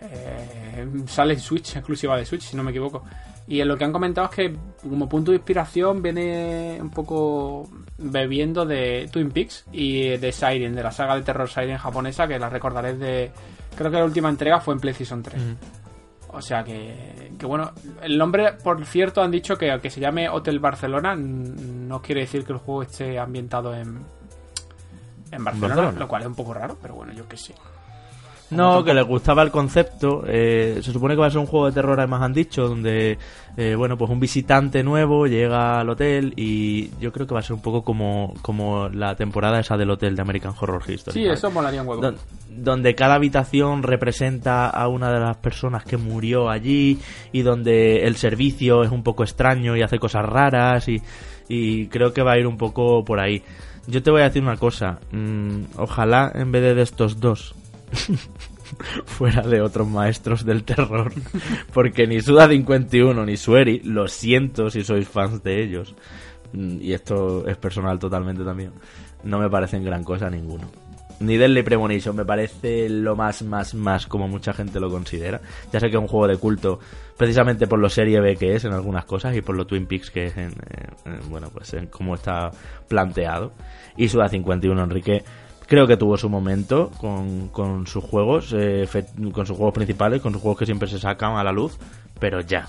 eh, 0.00 0.86
sale 1.08 1.34
en 1.34 1.40
Switch, 1.40 1.74
exclusiva 1.76 2.16
de 2.16 2.24
Switch, 2.24 2.42
si 2.42 2.56
no 2.56 2.62
me 2.62 2.70
equivoco. 2.70 3.02
Y 3.48 3.60
en 3.60 3.66
lo 3.68 3.76
que 3.76 3.84
han 3.84 3.92
comentado 3.92 4.28
es 4.28 4.34
que 4.34 4.56
como 4.80 5.08
punto 5.08 5.32
de 5.32 5.38
inspiración 5.38 6.02
viene 6.02 6.78
un 6.80 6.90
poco 6.90 7.68
bebiendo 7.96 8.64
de 8.64 9.08
Twin 9.10 9.30
Peaks 9.32 9.64
y 9.72 10.16
de 10.18 10.30
Siren, 10.32 10.74
de 10.76 10.82
la 10.84 10.92
saga 10.92 11.16
de 11.16 11.22
terror 11.22 11.48
Siren 11.48 11.78
japonesa, 11.78 12.28
que 12.28 12.38
la 12.38 12.48
recordaréis 12.48 12.98
de... 13.00 13.32
Creo 13.76 13.90
que 13.90 13.96
la 13.96 14.04
última 14.04 14.28
entrega 14.28 14.60
fue 14.60 14.74
en 14.74 14.80
PlayStation 14.80 15.22
3. 15.22 15.42
O 16.30 16.42
sea 16.42 16.62
que, 16.62 17.32
que 17.38 17.46
bueno, 17.46 17.72
el 18.02 18.18
nombre, 18.18 18.52
por 18.52 18.84
cierto, 18.84 19.22
han 19.22 19.30
dicho 19.30 19.56
que 19.56 19.70
aunque 19.70 19.90
se 19.90 20.00
llame 20.00 20.28
Hotel 20.28 20.58
Barcelona, 20.58 21.14
no 21.16 22.02
quiere 22.02 22.22
decir 22.22 22.44
que 22.44 22.52
el 22.52 22.58
juego 22.58 22.82
esté 22.82 23.18
ambientado 23.18 23.74
en, 23.74 24.04
en 25.30 25.44
Barcelona, 25.44 25.92
lo 25.92 26.06
cual 26.08 26.22
es 26.22 26.28
un 26.28 26.34
poco 26.34 26.54
raro, 26.54 26.76
pero 26.80 26.94
bueno, 26.94 27.12
yo 27.12 27.26
qué 27.28 27.36
sé. 27.36 27.54
No, 28.50 28.82
que 28.82 28.94
les 28.94 29.06
gustaba 29.06 29.42
el 29.42 29.50
concepto. 29.50 30.22
Eh, 30.26 30.80
se 30.82 30.92
supone 30.92 31.14
que 31.14 31.20
va 31.20 31.26
a 31.26 31.30
ser 31.30 31.40
un 31.40 31.46
juego 31.46 31.66
de 31.66 31.72
terror, 31.72 31.98
además 31.98 32.22
han 32.22 32.32
dicho, 32.32 32.66
donde, 32.66 33.18
eh, 33.56 33.74
bueno, 33.74 33.98
pues 33.98 34.10
un 34.10 34.20
visitante 34.20 34.82
nuevo 34.82 35.26
llega 35.26 35.80
al 35.80 35.90
hotel 35.90 36.32
y 36.36 36.90
yo 36.98 37.12
creo 37.12 37.26
que 37.26 37.34
va 37.34 37.40
a 37.40 37.42
ser 37.42 37.54
un 37.54 37.62
poco 37.62 37.82
como, 37.82 38.34
como 38.40 38.88
la 38.88 39.14
temporada 39.16 39.60
esa 39.60 39.76
del 39.76 39.90
hotel 39.90 40.16
de 40.16 40.22
American 40.22 40.54
Horror 40.58 40.82
History. 40.88 41.20
Sí, 41.20 41.26
eso 41.26 41.50
molaría 41.50 41.82
un 41.82 41.88
huevo. 41.88 42.14
donde 42.48 42.94
cada 42.94 43.16
habitación 43.16 43.82
representa 43.82 44.68
a 44.68 44.88
una 44.88 45.12
de 45.12 45.20
las 45.20 45.36
personas 45.36 45.84
que 45.84 45.98
murió 45.98 46.48
allí 46.48 46.98
y 47.32 47.42
donde 47.42 48.06
el 48.06 48.16
servicio 48.16 48.82
es 48.82 48.90
un 48.90 49.02
poco 49.02 49.24
extraño 49.24 49.76
y 49.76 49.82
hace 49.82 49.98
cosas 49.98 50.24
raras 50.24 50.88
y, 50.88 51.02
y 51.48 51.88
creo 51.88 52.14
que 52.14 52.22
va 52.22 52.32
a 52.32 52.38
ir 52.38 52.46
un 52.46 52.56
poco 52.56 53.04
por 53.04 53.20
ahí. 53.20 53.42
Yo 53.86 54.02
te 54.02 54.10
voy 54.10 54.20
a 54.20 54.24
decir 54.24 54.42
una 54.42 54.56
cosa. 54.56 55.00
Mm, 55.12 55.62
ojalá 55.76 56.30
en 56.34 56.52
vez 56.52 56.76
de 56.76 56.82
estos 56.82 57.20
dos 57.20 57.54
fuera 59.06 59.42
de 59.42 59.60
otros 59.60 59.88
maestros 59.88 60.44
del 60.44 60.64
terror. 60.64 61.12
Porque 61.72 62.06
ni 62.06 62.20
Suda 62.20 62.48
51 62.48 63.24
ni 63.24 63.36
Sueri, 63.36 63.80
lo 63.80 64.08
siento 64.08 64.70
si 64.70 64.84
sois 64.84 65.08
fans 65.08 65.42
de 65.42 65.62
ellos, 65.62 65.94
mm, 66.52 66.78
y 66.80 66.92
esto 66.92 67.46
es 67.46 67.56
personal 67.56 67.98
totalmente 67.98 68.44
también, 68.44 68.72
no 69.24 69.38
me 69.38 69.50
parecen 69.50 69.84
gran 69.84 70.04
cosa 70.04 70.30
ninguno. 70.30 70.70
Ni 71.20 71.36
Deadly 71.36 71.64
Premonition 71.64 72.14
me 72.14 72.24
parece 72.24 72.88
lo 72.88 73.16
más, 73.16 73.42
más, 73.42 73.74
más 73.74 74.06
como 74.06 74.28
mucha 74.28 74.52
gente 74.52 74.78
lo 74.78 74.88
considera. 74.88 75.40
Ya 75.72 75.80
sé 75.80 75.90
que 75.90 75.96
es 75.96 76.00
un 76.00 76.06
juego 76.06 76.28
de 76.28 76.36
culto 76.36 76.78
precisamente 77.16 77.66
por 77.66 77.80
lo 77.80 77.88
serie 77.88 78.20
B 78.20 78.36
que 78.36 78.54
es 78.54 78.64
en 78.64 78.72
algunas 78.72 79.04
cosas 79.04 79.34
y 79.34 79.40
por 79.40 79.56
lo 79.56 79.66
Twin 79.66 79.86
Peaks 79.86 80.12
que 80.12 80.26
es 80.26 80.36
en, 80.36 80.54
bueno, 81.28 81.50
pues 81.52 81.74
en 81.74 81.86
cómo 81.86 82.14
está 82.14 82.52
planteado. 82.86 83.52
Y 83.96 84.08
Suda 84.08 84.28
51, 84.28 84.80
Enrique, 84.80 85.24
creo 85.68 85.86
que 85.86 85.96
tuvo 85.96 86.16
su 86.16 86.28
momento 86.28 86.90
con, 86.98 87.48
con 87.48 87.86
sus 87.86 88.02
juegos, 88.02 88.52
eh, 88.56 88.88
con 89.32 89.46
sus 89.46 89.56
juegos 89.56 89.74
principales, 89.74 90.20
con 90.20 90.32
sus 90.32 90.42
juegos 90.42 90.58
que 90.58 90.66
siempre 90.66 90.88
se 90.88 90.98
sacan 90.98 91.36
a 91.36 91.44
la 91.44 91.52
luz, 91.52 91.78
pero 92.18 92.40
ya. 92.40 92.66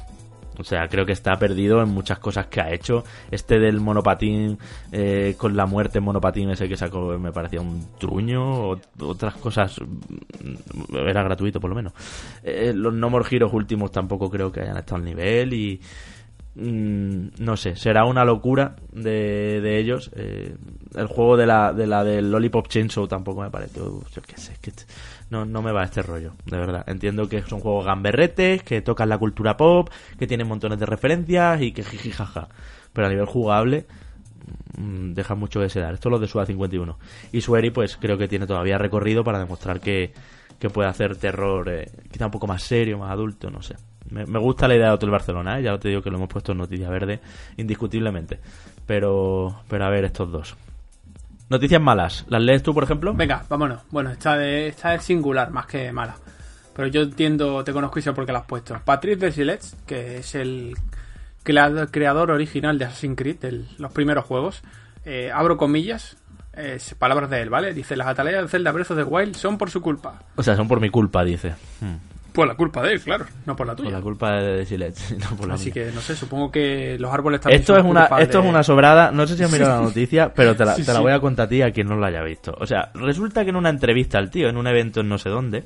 O 0.60 0.64
sea, 0.66 0.90
creo 0.90 1.06
que 1.06 1.14
está 1.14 1.38
perdido 1.40 1.82
en 1.82 1.88
muchas 1.88 2.20
cosas 2.20 2.48
que 2.48 2.60
ha 2.60 2.74
hecho. 2.74 3.06
Este 3.32 3.60
del 3.60 3.80
monopatín, 3.80 4.60
eh, 4.92 5.36
con 5.38 5.56
la 5.56 5.66
muerte 5.66 6.00
en 6.00 6.04
monopatín, 6.04 6.50
ese 6.50 6.68
que 6.68 6.76
sacó, 6.76 7.18
me 7.18 7.32
parecía 7.32 7.62
un 7.62 7.88
truño. 7.98 8.72
O, 8.72 8.80
otras 9.00 9.36
cosas, 9.36 9.78
era 10.94 11.24
gratuito 11.24 11.62
por 11.62 11.70
lo 11.70 11.78
menos. 11.78 11.94
Eh, 12.44 12.74
los 12.76 12.94
No 12.94 13.10
More 13.10 13.26
Heroes 13.32 13.54
últimos 13.54 13.90
tampoco 13.90 14.30
creo 14.30 14.52
que 14.52 14.60
hayan 14.60 14.76
estado 14.76 14.98
al 14.98 15.06
nivel 15.06 15.54
y 15.54 15.80
Mm, 16.61 17.30
no 17.40 17.56
sé, 17.56 17.77
será 17.77 18.03
una 18.03 18.26
locura 18.26 18.76
de, 18.91 19.61
de 19.61 19.80
ellos. 19.80 20.11
Eh, 20.15 20.56
el 20.95 21.07
juego 21.07 21.38
de 21.38 21.45
la, 21.45 21.72
de 21.72 21.88
la 21.88 22.03
del 22.03 22.31
Lollipop 22.31 22.68
Chainsaw 22.68 23.07
tampoco 23.07 23.41
me 23.41 23.49
parece. 23.49 23.80
Yo 23.80 24.02
sé, 24.36 24.53
que 24.61 24.72
no, 25.30 25.45
no 25.45 25.61
me 25.61 25.72
va 25.72 25.84
este 25.84 26.02
rollo, 26.02 26.34
de 26.45 26.57
verdad. 26.57 26.84
Entiendo 26.88 27.30
que 27.30 27.41
son 27.44 27.61
juegos 27.61 27.86
gamberretes, 27.86 28.64
que 28.64 28.81
tocan 28.81 29.07
la 29.07 29.18
cultura 29.18 29.56
pop, 29.56 29.90
que 30.18 30.27
tienen 30.27 30.48
montones 30.48 30.80
de 30.80 30.86
referencias 30.86 31.61
y 31.61 31.72
que 31.72 31.84
jiji 31.84 32.11
jaja. 32.11 32.49
Pero 32.91 33.07
a 33.07 33.10
nivel 33.10 33.26
jugable, 33.26 33.86
mm, 34.77 35.14
deja 35.14 35.36
mucho 35.36 35.61
de 35.61 35.68
dar. 35.68 35.94
Esto 35.94 36.10
es 36.10 36.11
lo 36.11 36.19
de 36.19 36.27
Suda 36.27 36.45
51. 36.45 36.99
Y 37.31 37.40
Sueri, 37.40 37.69
pues 37.69 37.95
creo 37.95 38.18
que 38.18 38.27
tiene 38.27 38.48
todavía 38.48 38.77
recorrido 38.77 39.23
para 39.23 39.40
demostrar 39.40 39.80
que, 39.80 40.11
que 40.60 40.69
puede 40.69 40.90
hacer 40.90 41.15
terror 41.15 41.69
eh, 41.69 41.90
quizá 42.11 42.26
un 42.26 42.31
poco 42.31 42.48
más 42.48 42.64
serio, 42.64 42.98
más 42.98 43.11
adulto, 43.11 43.49
no 43.49 43.61
sé. 43.61 43.76
Me, 44.11 44.40
gusta 44.40 44.68
la 44.68 44.76
idea 44.76 44.88
de 44.88 44.94
Hotel 44.94 45.10
Barcelona, 45.10 45.60
¿eh? 45.60 45.64
ya 45.64 45.77
te 45.77 45.90
digo 45.90 46.02
que 46.02 46.10
lo 46.10 46.18
hemos 46.18 46.30
puesto 46.30 46.52
en 46.52 46.60
Noticia 46.60 46.90
Verde, 46.90 47.19
indiscutiblemente. 47.57 48.40
Pero, 48.86 49.61
pero 49.68 49.86
a 49.86 49.90
ver, 49.90 50.06
estos 50.06 50.31
dos. 50.31 50.56
Noticias 51.49 51.81
malas. 51.81 52.26
¿Las 52.27 52.41
lees 52.41 52.64
tú, 52.64 52.73
por 52.73 52.84
ejemplo? 52.84 53.14
Venga, 53.14 53.44
vámonos. 53.49 53.81
Bueno, 53.91 54.11
esta, 54.11 54.38
de, 54.38 54.68
esta 54.68 54.94
es 54.95 55.03
singular, 55.03 55.52
más 55.52 55.65
que 55.65 55.91
mala. 55.91 56.15
Pero 56.76 56.88
yo 56.88 57.02
entiendo, 57.02 57.64
te 57.64 57.73
conozco 57.73 57.99
y 57.99 58.02
sé 58.02 58.14
por 58.14 58.26
qué 58.26 58.31
la 58.31 58.40
has 58.40 58.45
puesto. 58.45 58.80
Patrice 58.86 59.19
Versilets, 59.19 59.76
que 59.86 60.18
es 60.18 60.36
el 60.36 60.76
creador 61.44 62.31
original 62.31 62.77
de 62.77 62.86
Assassin's 62.86 63.18
Creed, 63.18 63.40
de 63.40 63.65
los 63.77 63.91
primeros 63.91 64.26
juegos. 64.26 64.61
Eh, 65.06 65.31
abro 65.34 65.57
comillas, 65.57 66.18
es 66.53 66.94
palabras 66.94 67.30
de 67.30 67.41
él, 67.41 67.49
¿vale? 67.49 67.73
Dice, 67.73 67.95
las 67.95 68.07
atalayas 68.07 68.44
de 68.44 68.48
Zelda 68.49 68.72
Breath 68.72 68.91
of 68.91 68.98
the 68.98 69.03
Wild 69.03 69.36
son 69.36 69.57
por 69.57 69.69
su 69.69 69.81
culpa. 69.81 70.22
O 70.36 70.44
sea, 70.44 70.56
son 70.56 70.68
por 70.68 70.80
mi 70.80 70.90
culpa, 70.90 71.23
dice. 71.23 71.56
Hmm. 71.81 71.95
Por 72.34 72.47
la 72.47 72.56
culpa 72.56 72.81
de 72.84 72.93
él, 72.93 73.01
claro, 73.01 73.26
no 73.45 73.56
por 73.56 73.68
la 73.68 73.76
tuya. 73.76 73.89
Por 73.89 73.99
la 73.99 74.03
culpa 74.03 74.41
de 74.41 74.65
Silet, 74.65 74.95
no 75.30 75.35
por 75.38 75.47
la 75.47 75.56
Así 75.56 75.72
que, 75.72 75.91
no 75.91 76.01
sé, 76.01 76.15
supongo 76.15 76.51
que 76.51 76.97
los 76.99 77.14
árboles 77.14 77.41
también 77.41 77.61
Esto, 77.61 77.77
es 77.77 77.84
una, 77.84 78.06
esto 78.19 78.39
es 78.39 78.45
una 78.45 78.64
sobrada, 78.64 79.11
no 79.11 79.26
sé 79.27 79.35
si 79.38 79.43
has 79.43 79.51
mirado 79.51 79.76
la 79.81 79.88
noticia, 79.88 80.34
pero 80.34 80.56
te 80.56 80.65
la, 80.65 80.76
te 80.76 80.93
la 80.93 80.99
voy 80.99 81.11
a 81.11 81.19
contar 81.19 81.47
a 81.47 81.49
ti 81.49 81.61
a 81.61 81.72
quien 81.72 81.88
no 81.88 81.97
la 81.97 82.07
haya 82.07 82.22
visto. 82.23 82.53
O 82.60 82.65
sea, 82.65 82.91
resulta 82.93 83.43
que 83.43 83.49
en 83.51 83.56
una 83.56 83.69
entrevista 83.69 84.18
al 84.18 84.30
tío, 84.30 84.49
en 84.49 84.57
un 84.57 84.68
evento 84.68 85.01
en 85.01 85.10
no 85.10 85.18
sé 85.18 85.30
dónde, 85.30 85.64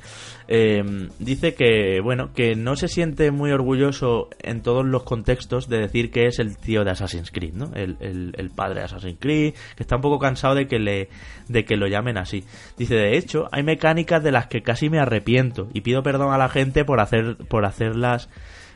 eh, 0.48 0.82
dice 1.18 1.54
que, 1.54 2.00
bueno, 2.02 2.32
que 2.32 2.54
no 2.54 2.76
se 2.76 2.88
siente 2.88 3.30
muy 3.30 3.50
orgulloso 3.50 4.28
en 4.40 4.62
todos 4.62 4.84
los 4.84 5.02
contextos 5.02 5.68
de 5.68 5.78
decir 5.78 6.10
que 6.10 6.26
es 6.26 6.38
el 6.38 6.56
tío 6.56 6.84
de 6.84 6.90
Assassin's 6.90 7.30
Creed, 7.30 7.54
¿no? 7.54 7.72
El, 7.74 7.96
el, 8.00 8.34
el 8.36 8.50
padre 8.50 8.80
de 8.80 8.84
Assassin's 8.84 9.18
Creed, 9.18 9.54
que 9.76 9.82
está 9.82 9.96
un 9.96 10.02
poco 10.02 10.18
cansado 10.18 10.54
de 10.54 10.66
que, 10.66 10.78
le, 10.78 11.08
de 11.48 11.64
que 11.64 11.76
lo 11.76 11.86
llamen 11.86 12.18
así. 12.18 12.44
Dice, 12.76 12.94
de 12.94 13.16
hecho, 13.16 13.48
hay 13.52 13.62
mecánicas 13.62 14.22
de 14.22 14.32
las 14.32 14.46
que 14.46 14.62
casi 14.62 14.90
me 14.90 14.98
arrepiento 14.98 15.68
y 15.72 15.80
pido 15.80 16.02
perdón 16.02 16.32
a 16.32 16.38
la 16.38 16.48
gente 16.54 16.86
por 16.86 17.00
hacer 17.00 17.36
por 17.48 17.66
hacerlas, 17.66 18.30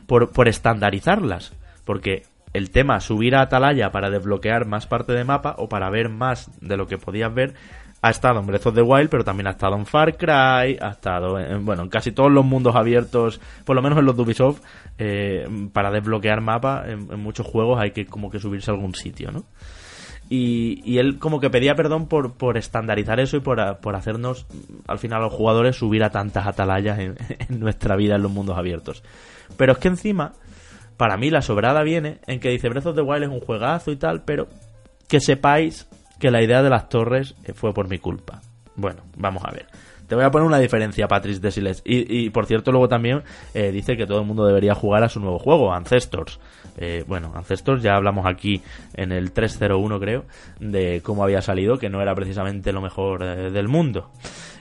por, 0.05 0.29
por 0.31 0.47
estandarizarlas. 0.47 1.53
Porque 1.85 2.23
el 2.53 2.69
tema 2.69 2.99
subir 2.99 3.35
a 3.35 3.41
Atalaya 3.41 3.91
para 3.91 4.11
desbloquear 4.11 4.67
más 4.67 4.85
parte 4.85 5.13
de 5.13 5.23
mapa 5.23 5.55
o 5.57 5.69
para 5.69 5.89
ver 5.89 6.09
más 6.09 6.51
de 6.61 6.77
lo 6.77 6.87
que 6.87 6.97
podías 6.97 7.33
ver 7.33 7.55
ha 8.01 8.09
estado 8.11 8.39
en 8.39 8.47
Breath 8.47 8.67
of 8.67 8.75
the 8.75 8.81
Wild, 8.81 9.09
pero 9.09 9.23
también 9.23 9.47
ha 9.47 9.51
estado 9.51 9.75
en 9.75 9.85
Far 9.85 10.15
Cry, 10.15 10.77
ha 10.79 10.89
estado 10.91 11.37
en, 11.37 11.65
bueno, 11.65 11.83
en 11.83 11.89
casi 11.89 12.11
todos 12.11 12.31
los 12.31 12.45
mundos 12.45 12.75
abiertos, 12.75 13.41
por 13.65 13.75
lo 13.75 13.81
menos 13.81 13.99
en 13.99 14.05
los 14.05 14.17
Ubisoft, 14.17 14.61
eh, 14.97 15.45
para 15.73 15.91
desbloquear 15.91 16.39
mapa 16.41 16.85
en, 16.87 17.11
en, 17.11 17.19
muchos 17.19 17.45
juegos 17.45 17.79
hay 17.79 17.91
que 17.91 18.05
como 18.05 18.29
que 18.29 18.39
subirse 18.39 18.71
a 18.71 18.73
algún 18.73 18.95
sitio, 18.95 19.31
¿no? 19.31 19.43
Y, 20.31 20.99
él 20.99 21.17
como 21.17 21.39
que 21.39 21.49
pedía 21.49 21.73
perdón 21.73 22.07
por, 22.07 22.33
por 22.33 22.57
estandarizar 22.57 23.19
eso 23.19 23.37
y 23.37 23.39
por, 23.39 23.79
por 23.79 23.95
hacernos, 23.95 24.45
al 24.87 24.99
final, 24.99 25.21
a 25.21 25.25
los 25.25 25.33
jugadores 25.33 25.75
subir 25.75 26.03
a 26.03 26.11
tantas 26.11 26.45
atalayas 26.45 26.99
en, 26.99 27.15
nuestra 27.49 27.95
vida 27.95 28.15
en 28.15 28.21
los 28.21 28.31
mundos 28.31 28.57
abiertos. 28.57 29.03
Pero 29.57 29.73
es 29.73 29.79
que 29.79 29.87
encima, 29.87 30.33
para 30.97 31.17
mí 31.17 31.31
la 31.31 31.41
sobrada 31.41 31.81
viene 31.81 32.19
en 32.27 32.39
que 32.39 32.49
dice 32.49 32.69
Breath 32.69 32.85
of 32.85 32.95
the 32.95 33.01
Wild 33.01 33.23
es 33.23 33.29
un 33.29 33.39
juegazo 33.39 33.91
y 33.91 33.95
tal, 33.95 34.21
pero 34.23 34.47
que 35.07 35.19
sepáis 35.19 35.87
que 36.19 36.29
la 36.29 36.43
idea 36.43 36.61
de 36.61 36.69
las 36.69 36.89
torres 36.89 37.33
fue 37.55 37.73
por 37.73 37.89
mi 37.89 37.97
culpa. 37.97 38.41
Bueno, 38.75 39.01
vamos 39.17 39.43
a 39.45 39.51
ver. 39.51 39.65
Te 40.09 40.15
voy 40.15 40.23
a 40.23 40.31
poner 40.31 40.47
una 40.47 40.57
diferencia, 40.57 41.07
Patrice 41.07 41.39
de 41.39 41.51
Siles. 41.51 41.83
Y, 41.85 42.31
por 42.31 42.47
cierto, 42.47 42.71
luego 42.71 42.87
también 42.87 43.21
eh, 43.53 43.71
dice 43.71 43.95
que 43.95 44.07
todo 44.07 44.21
el 44.21 44.25
mundo 44.25 44.43
debería 44.43 44.73
jugar 44.73 45.03
a 45.03 45.07
su 45.07 45.19
nuevo 45.19 45.37
juego, 45.37 45.71
Ancestors. 45.71 46.39
Eh, 46.77 47.03
bueno, 47.07 47.31
Ancestors 47.35 47.83
ya 47.83 47.95
hablamos 47.95 48.25
aquí 48.25 48.59
en 48.95 49.11
el 49.11 49.31
301, 49.31 49.99
creo, 49.99 50.25
de 50.59 51.01
cómo 51.03 51.23
había 51.23 51.43
salido, 51.43 51.77
que 51.77 51.89
no 51.89 52.01
era 52.01 52.15
precisamente 52.15 52.73
lo 52.73 52.81
mejor 52.81 53.21
eh, 53.23 53.51
del 53.51 53.67
mundo. 53.67 54.09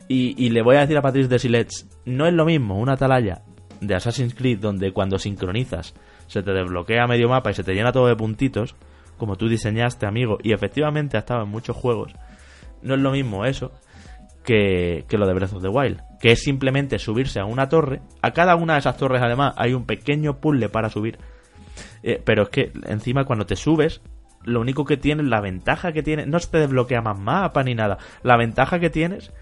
Y, 0.07 0.51
le 0.51 0.61
voy 0.61 0.77
a 0.77 0.81
decir 0.81 0.99
a 0.99 1.03
Patrice 1.03 1.31
de 1.31 1.39
Siles, 1.39 1.89
no 2.05 2.27
es 2.27 2.35
lo 2.35 2.45
mismo 2.45 2.79
una 2.79 2.93
atalaya 2.93 3.41
de 3.81 3.95
Assassin's 3.95 4.35
Creed 4.35 4.59
donde 4.59 4.93
cuando 4.93 5.19
sincronizas 5.19 5.95
se 6.27 6.43
te 6.43 6.53
desbloquea 6.53 7.07
medio 7.07 7.31
mapa 7.31 7.51
y 7.51 7.55
se 7.55 7.65
te 7.65 7.73
llena 7.73 7.93
todo 7.93 8.07
de 8.07 8.17
puntitos, 8.17 8.77
como 9.17 9.37
tú 9.37 9.49
diseñaste, 9.49 10.05
amigo, 10.05 10.37
y 10.43 10.53
efectivamente 10.53 11.17
ha 11.17 11.21
estado 11.21 11.45
en 11.45 11.49
muchos 11.49 11.75
juegos. 11.75 12.13
No 12.83 12.95
es 12.95 13.01
lo 13.01 13.13
mismo 13.13 13.47
eso 13.47 13.73
que, 14.49 15.19
lo 15.19 15.27
de 15.27 15.35
Breath 15.35 15.53
of 15.53 15.63
the 15.63 15.69
Wild, 15.69 16.01
que 16.19 16.33
es 16.33 16.43
simplemente 16.43 16.99
subirse 16.99 17.39
a 17.39 17.45
una 17.45 17.69
torre. 17.69 18.01
A 18.23 18.33
cada 18.33 18.57
una 18.57 18.75
de 18.75 18.79
esas 18.79 18.97
torres, 18.97 19.21
además, 19.23 19.53
hay 19.59 19.75
un 19.75 19.85
pequeño 19.85 20.41
puzzle 20.41 20.71
para 20.71 20.89
subir. 20.89 21.19
Eh, 22.03 22.23
pero 22.25 22.45
es 22.45 22.49
que 22.49 22.73
encima, 22.87 23.27
cuando 23.27 23.45
te 23.45 23.57
subes, 23.57 24.01
lo 24.45 24.61
único 24.61 24.87
que 24.87 24.97
tienes, 24.97 25.27
la 25.27 25.43
ventaja 25.43 25.93
que 25.93 26.03
tienes, 26.03 26.27
no 26.29 26.39
se 26.39 26.51
te 26.51 26.59
desbloquea 26.61 27.03
más 27.03 27.19
mapa 27.19 27.63
ni 27.63 27.75
nada. 27.75 27.99
La 28.23 28.39
ventaja 28.39 28.79
que 28.79 28.89
tienes 28.89 29.33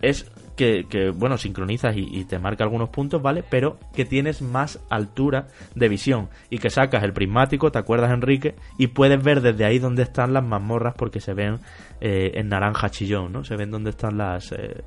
es 0.00 0.32
que, 0.56 1.12
bueno, 1.14 1.36
sincronizas 1.36 1.96
y, 1.96 2.24
te 2.24 2.38
marca 2.38 2.64
algunos 2.64 2.88
puntos, 2.88 3.20
¿vale? 3.20 3.44
Pero 3.48 3.78
que 3.94 4.04
tienes 4.04 4.42
más 4.42 4.80
altura 4.88 5.48
de 5.74 5.88
visión 5.88 6.28
y 6.50 6.58
que 6.58 6.70
sacas 6.70 7.02
el 7.02 7.12
prismático, 7.12 7.70
¿te 7.70 7.78
acuerdas, 7.78 8.12
Enrique? 8.12 8.54
Y 8.78 8.88
puedes 8.88 9.22
ver 9.22 9.40
desde 9.40 9.64
ahí 9.64 9.78
dónde 9.78 10.02
están 10.02 10.32
las 10.32 10.44
mazmorras 10.44 10.94
porque 10.96 11.20
se 11.20 11.34
ven 11.34 11.58
eh, 12.00 12.32
en 12.34 12.48
naranja 12.48 12.90
chillón, 12.90 13.32
¿no? 13.32 13.44
Se 13.44 13.56
ven 13.56 13.70
dónde 13.70 13.90
están 13.90 14.16
las, 14.16 14.52
eh, 14.52 14.82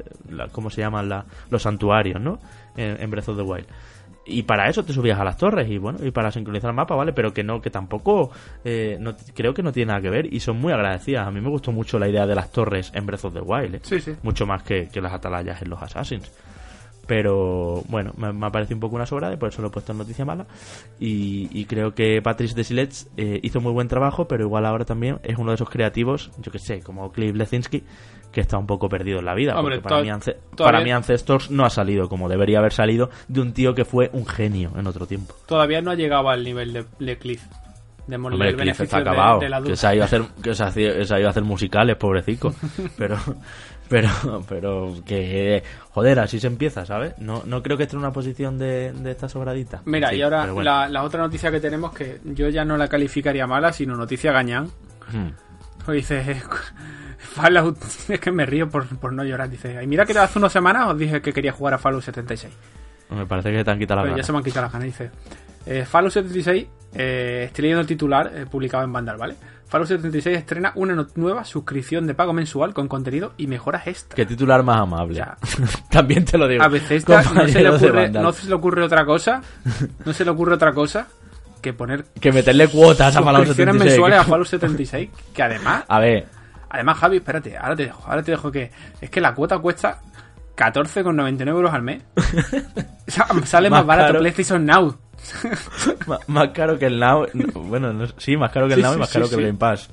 ¿cómo 0.52 0.70
se 0.70 0.82
llaman? 0.82 1.08
los 1.50 1.62
santuarios, 1.62 2.22
¿no? 2.22 2.40
En, 2.76 3.02
en 3.02 3.10
Breath 3.10 3.30
of 3.30 3.38
the 3.38 3.44
Wild 3.44 3.68
y 4.28 4.44
para 4.44 4.70
eso 4.70 4.84
te 4.84 4.94
subías 4.94 5.20
a 5.20 5.24
las 5.24 5.38
torres 5.38 5.70
y 5.70 5.78
bueno 5.78 6.00
y 6.06 6.12
para 6.12 6.32
sincronizar 6.32 6.70
el 6.70 6.76
mapa 6.76 6.96
vale 6.96 7.14
pero 7.14 7.34
que 7.34 7.44
no 7.44 7.62
que 7.62 7.70
tampoco 7.70 8.32
eh, 8.64 8.98
no, 9.00 9.16
creo 9.34 9.54
que 9.54 9.64
no 9.64 9.72
tiene 9.72 9.88
nada 9.88 10.02
que 10.02 10.10
ver 10.10 10.34
y 10.34 10.40
son 10.40 10.58
muy 10.60 10.74
agradecidas 10.74 11.28
a 11.28 11.32
mí 11.32 11.42
me 11.42 11.50
gustó 11.50 11.72
mucho 11.72 11.98
la 11.98 12.08
idea 12.08 12.28
de 12.28 12.36
las 12.36 12.52
torres 12.52 12.92
en 12.94 13.06
Breath 13.06 13.26
of 13.26 13.34
the 13.34 13.42
Wild 13.42 13.76
¿eh? 13.76 13.80
sí, 13.84 14.00
sí. 14.00 14.16
mucho 14.24 14.46
más 14.46 14.64
que, 14.64 14.90
que, 14.90 15.02
las 15.02 15.14
atalayas 15.14 15.62
en 15.62 15.70
los 15.70 15.82
Assassins 15.82 16.32
Pero 17.08 17.84
bueno, 17.88 18.12
me, 18.18 18.34
me 18.34 18.48
ha 18.48 18.50
parecido 18.50 18.76
un 18.76 18.82
poco 18.82 18.98
una 18.98 19.06
sobrada 19.06 19.34
y 19.34 19.38
por 19.38 19.48
eso 19.48 19.62
lo 19.62 19.70
he 19.70 19.72
puesto 19.72 19.94
en 19.94 19.98
noticia 19.98 20.26
mala. 20.26 20.46
Y, 21.00 21.48
y 21.58 21.64
creo 21.64 21.96
que 21.96 22.22
Patrice 22.22 22.54
Desilets 22.54 23.10
eh, 23.16 23.40
hizo 23.44 23.62
muy 23.62 23.72
buen 23.72 23.88
trabajo, 23.88 24.28
pero 24.28 24.44
igual 24.44 24.66
ahora 24.66 24.84
también 24.84 25.20
es 25.24 25.38
uno 25.38 25.52
de 25.52 25.56
esos 25.56 25.70
creativos, 25.70 26.32
yo 26.42 26.52
que 26.52 26.60
sé, 26.60 26.82
como 26.82 27.10
Cliff 27.14 27.34
Lesinski, 27.34 27.84
que 28.32 28.42
está 28.42 28.58
un 28.58 28.68
poco 28.68 28.88
perdido 28.90 29.20
en 29.20 29.26
la 29.26 29.34
vida. 29.34 29.58
Hombre, 29.58 29.76
porque 29.78 29.84
para, 29.90 30.02
todavía- 30.04 30.36
para 30.58 30.82
mí 30.82 30.92
Ancestors 30.92 31.50
no 31.52 31.66
ha 31.66 31.70
salido 31.70 32.08
como 32.10 32.30
debería 32.30 32.60
haber 32.60 32.74
salido 32.74 33.10
de 33.28 33.42
un 33.42 33.54
tío 33.54 33.74
que 33.74 33.86
fue 33.86 34.10
un 34.14 34.26
genio 34.26 34.72
en 34.78 34.86
otro 34.88 35.08
tiempo. 35.08 35.34
Todavía 35.48 35.82
no 35.82 35.92
ha 35.92 35.96
llegado 35.96 36.30
al 36.30 36.44
nivel 36.44 36.74
de, 36.74 36.86
de 37.00 37.18
Cliff. 37.18 37.44
Démosle 38.06 38.36
Hombre, 38.36 38.50
el 38.52 38.56
Cliff 38.56 38.80
está 38.82 38.98
de- 38.98 39.10
acabado. 39.10 39.40
de 39.40 39.70
que 39.70 39.76
se 39.76 39.88
ha 39.88 39.94
ido 39.96 40.04
a 40.04 40.06
hacer, 40.06 40.22
que 40.42 40.54
se 40.56 40.64
ha, 40.64 40.70
ido 41.20 41.28
a 41.28 41.32
hacer 41.32 41.44
musicales, 41.44 41.96
pobrecito. 41.98 42.54
Pero, 42.98 43.18
pero, 43.90 44.10
pero 44.50 44.96
que, 45.06 45.64
joder, 45.92 46.20
así 46.20 46.42
se 46.42 46.48
empieza, 46.48 46.86
¿sabes? 46.86 47.14
No, 47.20 47.44
no 47.46 47.64
creo 47.64 47.78
que 47.78 47.84
esté 47.84 47.96
en 47.96 48.00
una 48.02 48.12
posición 48.12 48.58
de, 48.58 48.92
de 48.92 49.12
esta 49.12 49.30
sobradita. 49.30 49.82
Mira, 49.86 50.10
Sí, 50.10 50.18
y 50.18 50.22
ahora 50.24 50.42
bueno. 50.52 50.62
la, 50.64 50.90
la 50.90 51.04
otra 51.04 51.22
noticia 51.22 51.52
que 51.52 51.62
tenemos 51.62 51.94
que 51.94 52.20
yo 52.26 52.50
ya 52.50 52.66
no 52.66 52.76
la 52.76 52.90
calificaría 52.90 53.48
mala, 53.48 53.72
sino 53.72 53.96
noticia 53.96 54.34
gañán. 54.34 54.66
Hmm. 55.10 55.30
Pues 55.86 55.96
dice, 56.10 56.42
Fallout, 57.18 57.78
es 58.10 58.20
que 58.20 58.32
me 58.32 58.46
río 58.46 58.70
por, 58.70 58.88
por 59.00 59.14
no 59.14 59.24
llorar. 59.24 59.50
Dice, 59.50 59.82
y 59.82 59.88
mira 59.88 60.06
que 60.06 60.18
hace 60.18 60.40
unas 60.40 60.52
semanas 60.52 60.88
os 60.90 60.98
dije 60.98 61.22
que 61.22 61.34
quería 61.34 61.52
jugar 61.52 61.74
a 61.74 61.78
Fallout 61.78 62.04
76. 62.04 62.54
Me 63.10 63.26
parece 63.26 63.52
que 63.52 63.64
te 63.64 63.72
han 63.72 63.80
quitado 63.80 64.02
la 64.02 64.04
Pero 64.04 64.18
ya 64.18 64.24
se 64.24 64.32
me 64.32 64.38
han 64.40 64.44
quitado 64.44 64.64
las 64.66 64.74
ganas. 64.74 64.86
Dice, 64.86 65.12
eh, 65.66 65.86
Fallout 65.86 66.12
76, 66.14 66.68
eh, 66.96 67.44
estoy 67.48 67.62
leyendo 67.64 67.82
el 67.82 67.88
titular 67.88 68.32
eh, 68.34 68.46
publicado 68.50 68.84
en 68.84 68.92
Vandal, 68.94 69.18
¿vale? 69.18 69.36
Fallout 69.68 69.90
76 69.90 70.38
estrena 70.38 70.72
una 70.76 70.96
no- 70.96 71.08
nueva 71.16 71.44
suscripción 71.44 72.08
de 72.08 72.14
pago 72.14 72.32
mensual 72.32 72.74
con 72.74 72.88
contenido 72.88 73.34
y 73.38 73.48
mejoras 73.48 73.86
extra. 73.88 74.16
Qué 74.16 74.26
titular 74.26 74.64
más 74.64 74.78
amable. 74.80 75.22
También 75.92 76.24
te 76.24 76.38
lo 76.38 76.48
digo. 76.48 76.64
A 76.64 76.70
veces 76.70 77.06
no 77.08 77.22
se, 77.48 77.62
le 77.62 77.70
ocurre, 77.70 77.92
Vandal. 78.04 78.24
no 78.24 78.32
se 78.32 78.48
le 78.48 78.54
ocurre 78.56 78.84
otra 78.84 79.06
cosa, 79.06 79.42
no 80.06 80.14
se 80.14 80.24
le 80.24 80.32
ocurre 80.32 80.54
otra 80.54 80.72
cosa 80.74 81.08
que 81.62 81.74
poner 81.74 82.06
Que 82.20 82.32
meterle 82.32 82.70
cuotas 82.70 83.14
a 83.16 83.22
Fallout 83.22 83.46
suscripciones 83.48 83.74
76. 83.74 83.92
mensuales 83.92 84.20
a 84.20 84.24
Fallout 84.24 84.48
76, 84.48 85.10
que 85.34 85.44
además, 85.44 85.84
A 85.90 86.00
ver, 86.00 86.28
además 86.70 86.98
Javi, 86.98 87.18
espérate, 87.18 87.58
ahora 87.58 87.76
te 87.76 87.86
dejo, 87.86 88.04
ahora 88.08 88.24
te 88.24 88.32
dejo 88.32 88.52
que 88.52 88.72
es 89.02 89.10
que 89.10 89.22
la 89.22 89.34
cuota 89.34 89.58
cuesta 89.60 90.00
14,99 90.56 91.48
euros 91.50 91.74
al 91.74 91.82
mes. 91.84 92.04
O 93.08 93.12
sea, 93.12 93.26
sale 93.46 93.70
más, 93.70 93.80
Más 93.80 93.88
barato 93.88 94.08
caro. 94.10 94.20
PlayStation 94.20 94.66
Now. 94.66 94.98
más 96.28 96.50
caro 96.50 96.78
que 96.78 96.88
el 96.88 97.00
Now. 97.00 97.26
no, 97.34 97.62
Bueno, 97.62 97.94
no- 97.94 98.08
sí, 98.18 98.36
más 98.36 98.52
caro 98.52 98.68
que 98.68 98.74
el 98.74 98.80
Sí, 98.82 98.84
Now 98.84 98.96
y 98.96 98.98
más 98.98 99.10
sí, 99.10 99.14
caro 99.14 99.30
que 99.30 99.36
el. 99.36 99.42
Game 99.46 99.58
Pass. 99.58 99.90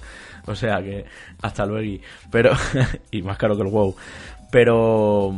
O 0.46 0.54
sea 0.56 0.82
que 0.82 1.04
hasta 1.42 1.64
luego. 1.64 2.02
Pero 2.30 2.52
y 3.12 3.22
más 3.22 3.38
caro 3.38 3.56
que 3.56 3.62
el 3.62 3.68
WoW. 3.68 3.94
Pero 4.50 5.32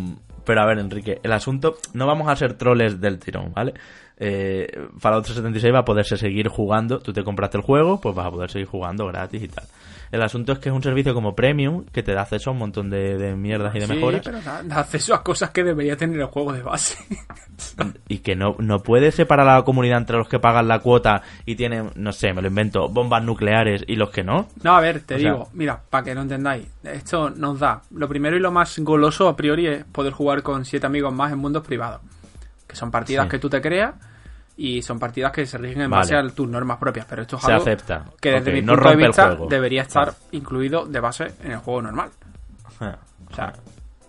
pero 0.44 0.60
a 0.62 0.66
ver, 0.66 0.78
Enrique, 0.78 1.20
el 1.22 1.32
asunto 1.32 1.76
no 1.92 2.06
vamos 2.06 2.28
a 2.28 2.36
ser 2.36 2.54
troles 2.54 3.00
del 3.00 3.18
tirón, 3.18 3.52
¿vale? 3.52 3.74
Eh, 4.18 4.66
Fallout 4.98 5.24
376 5.24 5.74
va 5.74 5.80
a 5.80 5.84
poderse 5.84 6.16
seguir 6.16 6.48
jugando. 6.48 7.00
Tú 7.00 7.12
te 7.12 7.22
compraste 7.24 7.58
el 7.58 7.62
juego, 7.64 8.00
pues 8.00 8.14
vas 8.14 8.26
a 8.26 8.30
poder 8.30 8.50
seguir 8.50 8.66
jugando 8.68 9.06
gratis 9.06 9.42
y 9.42 9.48
tal. 9.48 9.64
El 10.12 10.22
asunto 10.22 10.52
es 10.52 10.60
que 10.60 10.68
es 10.68 10.74
un 10.74 10.82
servicio 10.82 11.12
como 11.14 11.34
Premium 11.34 11.84
que 11.92 12.02
te 12.02 12.12
da 12.14 12.22
acceso 12.22 12.50
a 12.50 12.52
un 12.52 12.60
montón 12.60 12.88
de, 12.90 13.18
de 13.18 13.34
mierdas 13.34 13.74
y 13.74 13.80
de 13.80 13.86
Sí, 13.88 13.92
mejoras. 13.94 14.22
pero 14.24 14.40
da, 14.40 14.62
da 14.62 14.78
acceso 14.80 15.12
a 15.14 15.22
cosas 15.24 15.50
que 15.50 15.64
debería 15.64 15.96
tener 15.96 16.20
el 16.20 16.26
juego 16.26 16.52
de 16.52 16.62
base. 16.62 16.96
y 18.08 18.18
que 18.18 18.36
no, 18.36 18.54
no 18.60 18.78
puede 18.82 19.10
separar 19.10 19.48
a 19.48 19.56
la 19.56 19.62
comunidad 19.64 19.98
entre 19.98 20.16
los 20.16 20.28
que 20.28 20.38
pagan 20.38 20.68
la 20.68 20.78
cuota 20.78 21.22
y 21.44 21.56
tienen, 21.56 21.90
no 21.96 22.12
sé, 22.12 22.32
me 22.32 22.40
lo 22.40 22.48
invento, 22.48 22.88
bombas 22.88 23.22
nucleares 23.24 23.82
y 23.86 23.96
los 23.96 24.10
que 24.10 24.22
no. 24.22 24.46
No, 24.62 24.76
a 24.76 24.80
ver, 24.80 25.00
te 25.00 25.16
O 25.16 25.18
sea- 25.18 25.32
digo, 25.32 25.48
mira, 25.52 25.82
para 25.90 26.04
que 26.04 26.14
no 26.14 26.22
entendáis, 26.22 26.66
esto 26.84 27.30
nos 27.30 27.58
da, 27.58 27.82
lo 27.90 28.08
primero 28.08 28.36
y 28.36 28.40
lo 28.40 28.52
más 28.52 28.78
goloso 28.78 29.28
a 29.28 29.36
priori 29.36 29.66
es 29.66 29.84
poder 29.84 30.12
jugar 30.12 30.42
con 30.42 30.64
siete 30.64 30.86
amigos 30.86 31.12
más 31.12 31.32
en 31.32 31.38
mundos 31.38 31.66
privados, 31.66 32.00
son 32.76 32.90
partidas 32.90 33.24
Sí. 33.24 33.30
que 33.30 33.38
tú 33.38 33.48
te 33.50 33.60
creas 33.60 33.94
y 34.56 34.80
son 34.82 34.98
partidas 34.98 35.32
que 35.32 35.44
se 35.46 35.58
rigen 35.58 35.82
en 35.82 35.90
Vale. 35.90 36.02
base 36.02 36.16
a 36.16 36.26
tus 36.34 36.48
normas 36.48 36.78
propias, 36.78 37.06
pero 37.06 37.22
esto 37.22 37.36
es 37.36 37.42
Se 37.42 37.52
algo 37.52 37.62
acepta. 37.62 38.04
que 38.20 38.30
desde 38.30 38.52
mi 38.52 38.62
no 38.62 38.74
punto 38.74 38.88
de 38.90 38.96
vista 38.96 39.36
debería 39.50 39.82
estar 39.82 40.14
incluido 40.32 40.86
de 40.86 41.00
base 41.00 41.34
en 41.42 41.52
el 41.52 41.58
juego 41.58 41.82
normal. 41.82 42.10
Ah, 42.80 42.96
O 43.30 43.34
sea, 43.34 43.52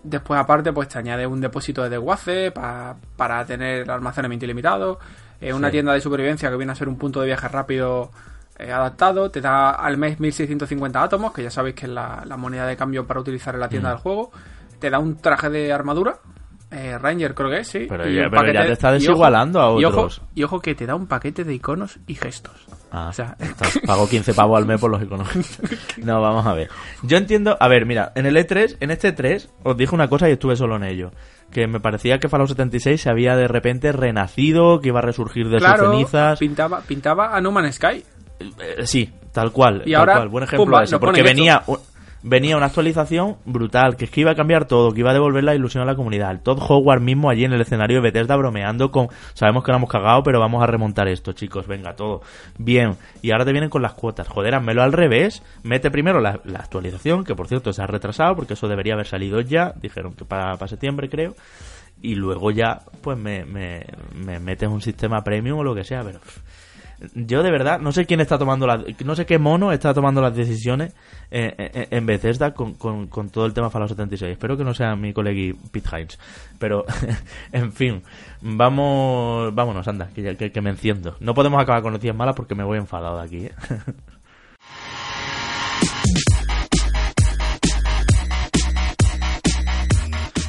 después 0.02 0.40
aparte 0.40 0.72
pues 0.72 0.88
te 0.88 0.98
añade 0.98 1.26
un 1.26 1.40
depósito 1.40 1.82
de 1.82 1.90
desguace 1.90 2.50
pa- 2.52 2.96
para 3.16 3.44
tener 3.44 3.90
almacenamiento 3.90 4.44
ilimitado, 4.46 4.98
eh, 5.40 5.52
una 5.52 5.68
Sí. 5.68 5.72
tienda 5.72 5.92
de 5.92 6.00
supervivencia 6.00 6.50
que 6.50 6.56
viene 6.56 6.72
a 6.72 6.74
ser 6.76 6.88
un 6.88 6.96
punto 6.96 7.20
de 7.20 7.26
viaje 7.26 7.48
rápido 7.48 8.10
eh, 8.60 8.72
adaptado, 8.72 9.30
te 9.30 9.40
da 9.40 9.70
al 9.70 9.98
mes 9.98 10.18
1650 10.18 11.00
átomos, 11.02 11.32
que 11.32 11.44
ya 11.44 11.50
sabéis 11.50 11.76
que 11.76 11.86
es 11.86 11.92
la, 11.92 12.24
la 12.26 12.36
moneda 12.36 12.66
de 12.66 12.76
cambio 12.76 13.06
para 13.06 13.20
utilizar 13.20 13.54
en 13.54 13.60
la 13.60 13.66
Mm. 13.66 13.70
tienda 13.70 13.88
del 13.90 13.98
juego, 13.98 14.32
te 14.80 14.90
da 14.90 14.98
un 14.98 15.16
traje 15.18 15.48
de 15.48 15.72
armadura, 15.72 16.16
eh, 16.70 16.98
Ranger 16.98 17.34
creo 17.34 17.50
que 17.50 17.58
es, 17.60 17.68
sí. 17.68 17.86
Pero 17.88 18.06
ya- 18.08 18.28
pero 18.30 18.52
te 18.66 18.72
está 18.72 18.88
ojo- 18.88 18.94
desigualando 18.94 19.60
a 19.60 19.80
y 19.80 19.84
ojo- 19.84 19.96
otros. 20.00 20.22
Y 20.34 20.42
ojo, 20.44 20.60
que 20.60 20.74
te 20.74 20.86
da 20.86 20.94
un 20.94 21.06
paquete 21.06 21.44
de 21.44 21.54
iconos 21.54 21.98
y 22.06 22.14
gestos. 22.14 22.54
Ah, 22.90 23.08
O 23.08 23.12
sea, 23.12 23.36
estás- 23.40 23.78
pago 23.86 24.08
15 24.08 24.34
pavos 24.34 24.58
al 24.58 24.66
mes 24.66 24.80
por 24.80 24.90
los 24.90 25.02
iconos. 25.02 25.28
No, 25.98 26.20
vamos 26.20 26.46
a 26.46 26.54
ver. 26.54 26.68
Yo 27.02 27.16
entiendo, 27.16 27.56
a 27.58 27.68
ver, 27.68 27.84
mira, 27.86 28.12
en 28.14 28.26
el 28.26 28.36
E3, 28.36 28.76
en 28.80 28.90
este 28.90 29.12
3, 29.12 29.50
os 29.64 29.76
dije 29.76 29.94
una 29.94 30.08
cosa 30.08 30.28
y 30.28 30.32
estuve 30.32 30.56
solo 30.56 30.76
en 30.76 30.84
ello. 30.84 31.10
Que 31.50 31.66
me 31.66 31.80
parecía 31.80 32.18
que 32.18 32.28
Fallout 32.28 32.50
76 32.50 33.00
se 33.00 33.08
había 33.10 33.34
de 33.34 33.48
repente 33.48 33.90
renacido, 33.92 34.80
que 34.80 34.88
iba 34.88 34.98
a 34.98 35.02
resurgir 35.02 35.48
de 35.48 35.60
sus 35.60 35.68
cenizas. 35.68 36.38
pintaba, 36.38 36.80
pintaba 36.82 37.34
a 37.36 37.40
No 37.40 37.50
Man's 37.50 37.76
Sky. 37.76 38.04
Eh, 38.40 38.86
sí, 38.86 39.10
tal 39.32 39.50
cual. 39.50 39.82
Y 39.84 39.92
tal 39.92 40.00
ahora, 40.00 40.14
cual. 40.16 40.28
Buen 40.28 40.44
ejemplo 40.44 40.64
pumba, 40.66 40.82
ese, 40.84 40.92
nos 40.92 41.00
porque 41.00 41.22
venía, 41.22 41.62
venía 42.22 42.56
una 42.56 42.66
actualización 42.66 43.36
brutal, 43.44 43.96
que 43.96 44.06
es 44.06 44.10
que 44.10 44.22
iba 44.22 44.32
a 44.32 44.34
cambiar 44.34 44.66
todo, 44.66 44.92
que 44.92 45.00
iba 45.00 45.10
a 45.10 45.14
devolver 45.14 45.44
la 45.44 45.54
ilusión 45.54 45.82
a 45.82 45.86
la 45.86 45.94
comunidad. 45.94 46.30
El 46.30 46.40
Todd 46.40 46.58
Howard 46.68 47.00
mismo 47.00 47.30
allí 47.30 47.44
en 47.44 47.52
el 47.52 47.60
escenario 47.60 47.98
de 47.98 48.02
Bethesda 48.02 48.36
bromeando 48.36 48.90
con, 48.90 49.08
sabemos 49.34 49.64
que 49.64 49.72
lo 49.72 49.78
hemos 49.78 49.90
cagado, 49.90 50.22
pero 50.22 50.40
vamos 50.40 50.62
a 50.62 50.66
remontar 50.66 51.08
esto, 51.08 51.32
chicos, 51.32 51.66
venga, 51.66 51.94
todo. 51.94 52.22
Bien, 52.58 52.96
y 53.22 53.30
ahora 53.30 53.44
te 53.44 53.52
vienen 53.52 53.70
con 53.70 53.82
las 53.82 53.94
cuotas. 53.94 54.28
Joder, 54.28 54.54
házmelo 54.54 54.82
al 54.82 54.92
revés, 54.92 55.42
mete 55.62 55.90
primero 55.90 56.20
la, 56.20 56.40
la 56.44 56.58
actualización, 56.58 57.24
que 57.24 57.34
por 57.34 57.48
cierto 57.48 57.72
se 57.72 57.82
ha 57.82 57.86
retrasado, 57.86 58.34
porque 58.36 58.54
eso 58.54 58.68
debería 58.68 58.94
haber 58.94 59.06
salido 59.06 59.40
ya, 59.40 59.72
dijeron 59.80 60.14
que 60.14 60.24
para, 60.24 60.56
para 60.56 60.68
septiembre 60.68 61.08
creo. 61.08 61.34
Y 62.00 62.14
luego 62.14 62.52
ya, 62.52 62.80
pues 63.02 63.18
me, 63.18 63.44
me, 63.44 63.84
me 64.14 64.38
metes 64.38 64.68
un 64.68 64.80
sistema 64.80 65.22
premium 65.22 65.58
o 65.58 65.64
lo 65.64 65.74
que 65.74 65.84
sea, 65.84 66.02
pero... 66.04 66.20
yo 67.14 67.42
de 67.42 67.50
verdad 67.50 67.80
no 67.80 67.92
sé 67.92 68.06
quién 68.06 68.20
está 68.20 68.38
tomando 68.38 68.66
las 68.66 68.82
no 69.04 69.14
sé 69.14 69.26
qué 69.26 69.38
mono 69.38 69.72
está 69.72 69.94
tomando 69.94 70.20
las 70.20 70.34
decisiones 70.34 70.94
eh, 71.30 71.54
eh, 71.56 71.88
en 71.90 72.06
Bethesda 72.06 72.54
con, 72.54 72.74
con, 72.74 73.06
con 73.06 73.30
todo 73.30 73.46
el 73.46 73.54
tema 73.54 73.70
Fallout 73.70 73.90
76 73.90 74.32
espero 74.32 74.56
que 74.56 74.64
no 74.64 74.74
sea 74.74 74.96
mi 74.96 75.12
colegui 75.12 75.54
Pete 75.70 75.88
Hines. 75.92 76.18
Pero 76.58 76.84
en 77.52 77.72
fin 77.72 78.02
vamos 78.40 79.54
vámonos 79.54 79.86
anda 79.86 80.08
que, 80.14 80.36
que, 80.36 80.50
que 80.50 80.60
me 80.60 80.70
enciendo. 80.70 81.16
No 81.20 81.34
podemos 81.34 81.62
acabar 81.62 81.82
con 81.82 81.92
noticias 81.92 82.16
malas 82.16 82.34
porque 82.34 82.54
me 82.54 82.64
voy 82.64 82.78
enfadado 82.78 83.18
de 83.18 83.24
aquí 83.24 83.36
¿eh? 83.46 83.52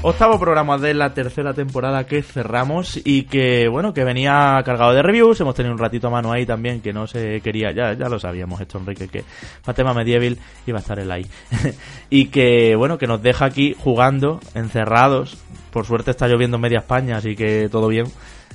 Octavo 0.01 0.39
programa 0.39 0.77
de 0.77 0.93
la 0.93 1.13
tercera 1.13 1.53
temporada 1.53 2.05
que 2.05 2.21
cerramos 2.21 2.97
y 3.03 3.23
que, 3.23 3.67
bueno, 3.67 3.93
que 3.93 4.05
venía 4.05 4.61
cargado 4.63 4.93
de 4.93 5.01
reviews. 5.01 5.41
Hemos 5.41 5.55
tenido 5.55 5.73
un 5.73 5.79
ratito 5.79 6.07
a 6.07 6.09
mano 6.09 6.31
ahí 6.31 6.45
también 6.45 6.79
que 6.79 6.93
no 6.93 7.05
se 7.05 7.41
quería, 7.41 7.73
ya, 7.73 7.91
ya 7.91 8.07
lo 8.07 8.17
sabíamos 8.17 8.61
esto, 8.61 8.77
Enrique, 8.77 9.09
que 9.09 9.25
para 9.61 9.75
tema 9.75 9.93
medieval 9.93 10.37
iba 10.65 10.77
a 10.77 10.81
estar 10.81 10.99
él 10.99 11.11
ahí. 11.11 11.25
y 12.09 12.27
que, 12.27 12.77
bueno, 12.77 12.97
que 12.97 13.07
nos 13.07 13.21
deja 13.21 13.43
aquí 13.43 13.75
jugando, 13.77 14.39
encerrados. 14.55 15.37
Por 15.69 15.85
suerte 15.85 16.11
está 16.11 16.29
lloviendo 16.29 16.55
en 16.55 16.61
media 16.61 16.79
España, 16.79 17.17
así 17.17 17.35
que 17.35 17.67
todo 17.69 17.89
bien. 17.89 18.05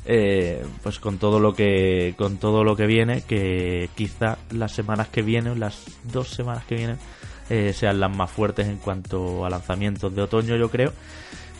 Eh, 0.06 0.64
pues 0.82 0.98
con 0.98 1.18
todo 1.18 1.40
lo 1.40 1.54
que 1.54 2.14
con 2.18 2.36
todo 2.36 2.62
lo 2.62 2.76
que 2.76 2.84
viene 2.84 3.22
que 3.22 3.88
quizá 3.94 4.36
las 4.50 4.72
semanas 4.72 5.08
que 5.08 5.22
vienen 5.22 5.58
las 5.58 5.82
dos 6.02 6.28
semanas 6.28 6.66
que 6.66 6.74
vienen 6.74 6.98
eh, 7.48 7.72
sean 7.72 8.00
las 8.00 8.14
más 8.14 8.30
fuertes 8.30 8.68
en 8.68 8.78
cuanto 8.78 9.44
a 9.44 9.50
lanzamientos 9.50 10.14
de 10.14 10.22
otoño 10.22 10.56
yo 10.56 10.70
creo. 10.70 10.92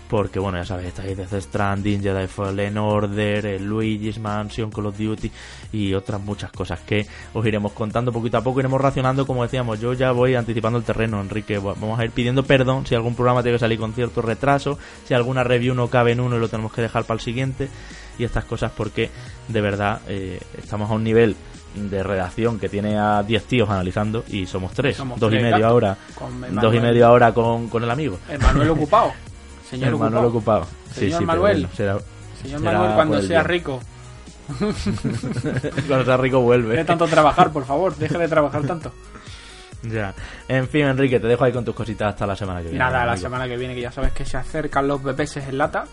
Porque 0.09 0.39
bueno, 0.39 0.59
ya 0.59 0.65
sabéis, 0.65 0.89
estáis 0.89 1.17
Death 1.17 1.43
Stranding, 1.43 2.03
Jedi 2.03 2.27
Fallen 2.27 2.77
Order, 2.77 3.47
el 3.47 3.65
Luigi's 3.65 4.19
Mansion, 4.19 4.71
Call 4.71 4.87
of 4.87 4.99
Duty 4.99 5.31
y 5.73 5.95
otras 5.95 6.21
muchas 6.21 6.53
cosas 6.53 6.81
que 6.81 7.07
os 7.33 7.45
iremos 7.47 7.73
contando 7.73 8.13
poquito 8.13 8.37
a 8.37 8.43
poco, 8.43 8.61
iremos 8.61 8.81
racionando, 8.81 9.27
como 9.27 9.43
decíamos, 9.43 9.81
yo 9.81 9.95
ya 9.95 10.13
voy 10.13 10.35
anticipando 10.35 10.79
el 10.79 10.85
terreno, 10.85 11.21
Enrique, 11.21 11.59
vamos 11.59 11.99
a 11.99 12.05
ir 12.05 12.11
pidiendo 12.11 12.45
perdón 12.45 12.87
si 12.87 12.95
algún 12.95 13.15
programa 13.15 13.43
tiene 13.43 13.57
que 13.57 13.61
salir 13.61 13.79
con 13.79 13.95
cierto 13.95 14.21
retraso, 14.21 14.79
si 15.05 15.15
alguna 15.15 15.43
review 15.43 15.75
no 15.75 15.89
cabe 15.89 16.13
en 16.13 16.21
uno 16.21 16.37
y 16.37 16.39
lo 16.39 16.49
tenemos 16.49 16.73
que 16.73 16.83
dejar 16.83 17.05
para 17.05 17.17
el 17.17 17.21
siguiente 17.21 17.69
y 18.19 18.25
estas 18.25 18.45
cosas 18.45 18.73
porque 18.77 19.11
de 19.49 19.61
verdad 19.61 20.03
eh, 20.07 20.39
estamos 20.59 20.91
a 20.91 20.95
un 20.95 21.03
nivel 21.03 21.35
de 21.75 22.03
redacción 22.03 22.59
que 22.59 22.69
tiene 22.69 22.99
a 22.99 23.23
10 23.23 23.45
tíos 23.45 23.69
analizando 23.71 24.25
y 24.29 24.47
somos 24.47 24.73
tres, 24.73 24.97
Somos 24.97 25.19
dos 25.19 25.33
y 25.33 25.37
medio 25.41 25.67
ahora, 25.67 25.97
con 26.15 26.41
dos 26.55 26.75
y 26.75 26.81
medio 26.81 27.07
ahora 27.07 27.33
con, 27.35 27.69
con 27.69 27.83
el 27.83 27.91
amigo. 27.91 28.19
El 28.29 28.39
Manuel 28.41 28.71
ocupado. 28.71 29.13
Señor 29.69 29.89
el 29.89 29.97
Manuel 29.97 30.25
ocupado. 30.27 30.67
Sí, 30.93 31.01
Señor 31.01 31.21
sí, 31.21 31.27
pero 31.27 31.27
Manuel. 31.27 31.57
bueno, 31.63 31.69
será- 31.77 31.99
Señor 32.43 32.61
será 32.61 32.73
Manuel, 32.73 32.95
cuando 32.95 33.23
sea 33.23 33.43
rico, 33.43 33.81
Cuando 35.89 36.05
sea 36.05 36.17
rico 36.17 36.41
vuelve. 36.41 36.73
deje 36.73 36.85
tanto 36.85 37.07
trabajar, 37.07 37.51
por 37.51 37.65
favor, 37.65 37.97
deje 37.97 38.19
de 38.19 38.29
trabajar 38.29 38.63
tanto. 38.65 38.93
Ya. 39.83 40.15
En 40.49 40.69
fin, 40.69 40.83
Enrique, 40.87 41.21
te 41.21 41.27
dejo 41.27 41.45
ahí 41.45 41.53
con 41.53 41.65
tus 41.65 41.75
cositas 41.75 42.09
hasta 42.11 42.27
la 42.27 42.37
semana 42.37 42.61
que 42.61 42.65
viene. 42.69 42.79
Nada, 42.79 43.05
la 43.05 43.13
amigo. 43.13 43.23
semana 43.27 43.47
que 43.49 43.57
viene, 43.57 43.75
que 43.75 43.81
ya 43.83 43.91
sabes 43.93 44.13
que 44.13 44.25
se 44.25 44.37
acercan 44.37 44.87
los 44.89 45.03
BPS 45.03 45.39
en 45.49 45.59
lata. 45.59 45.85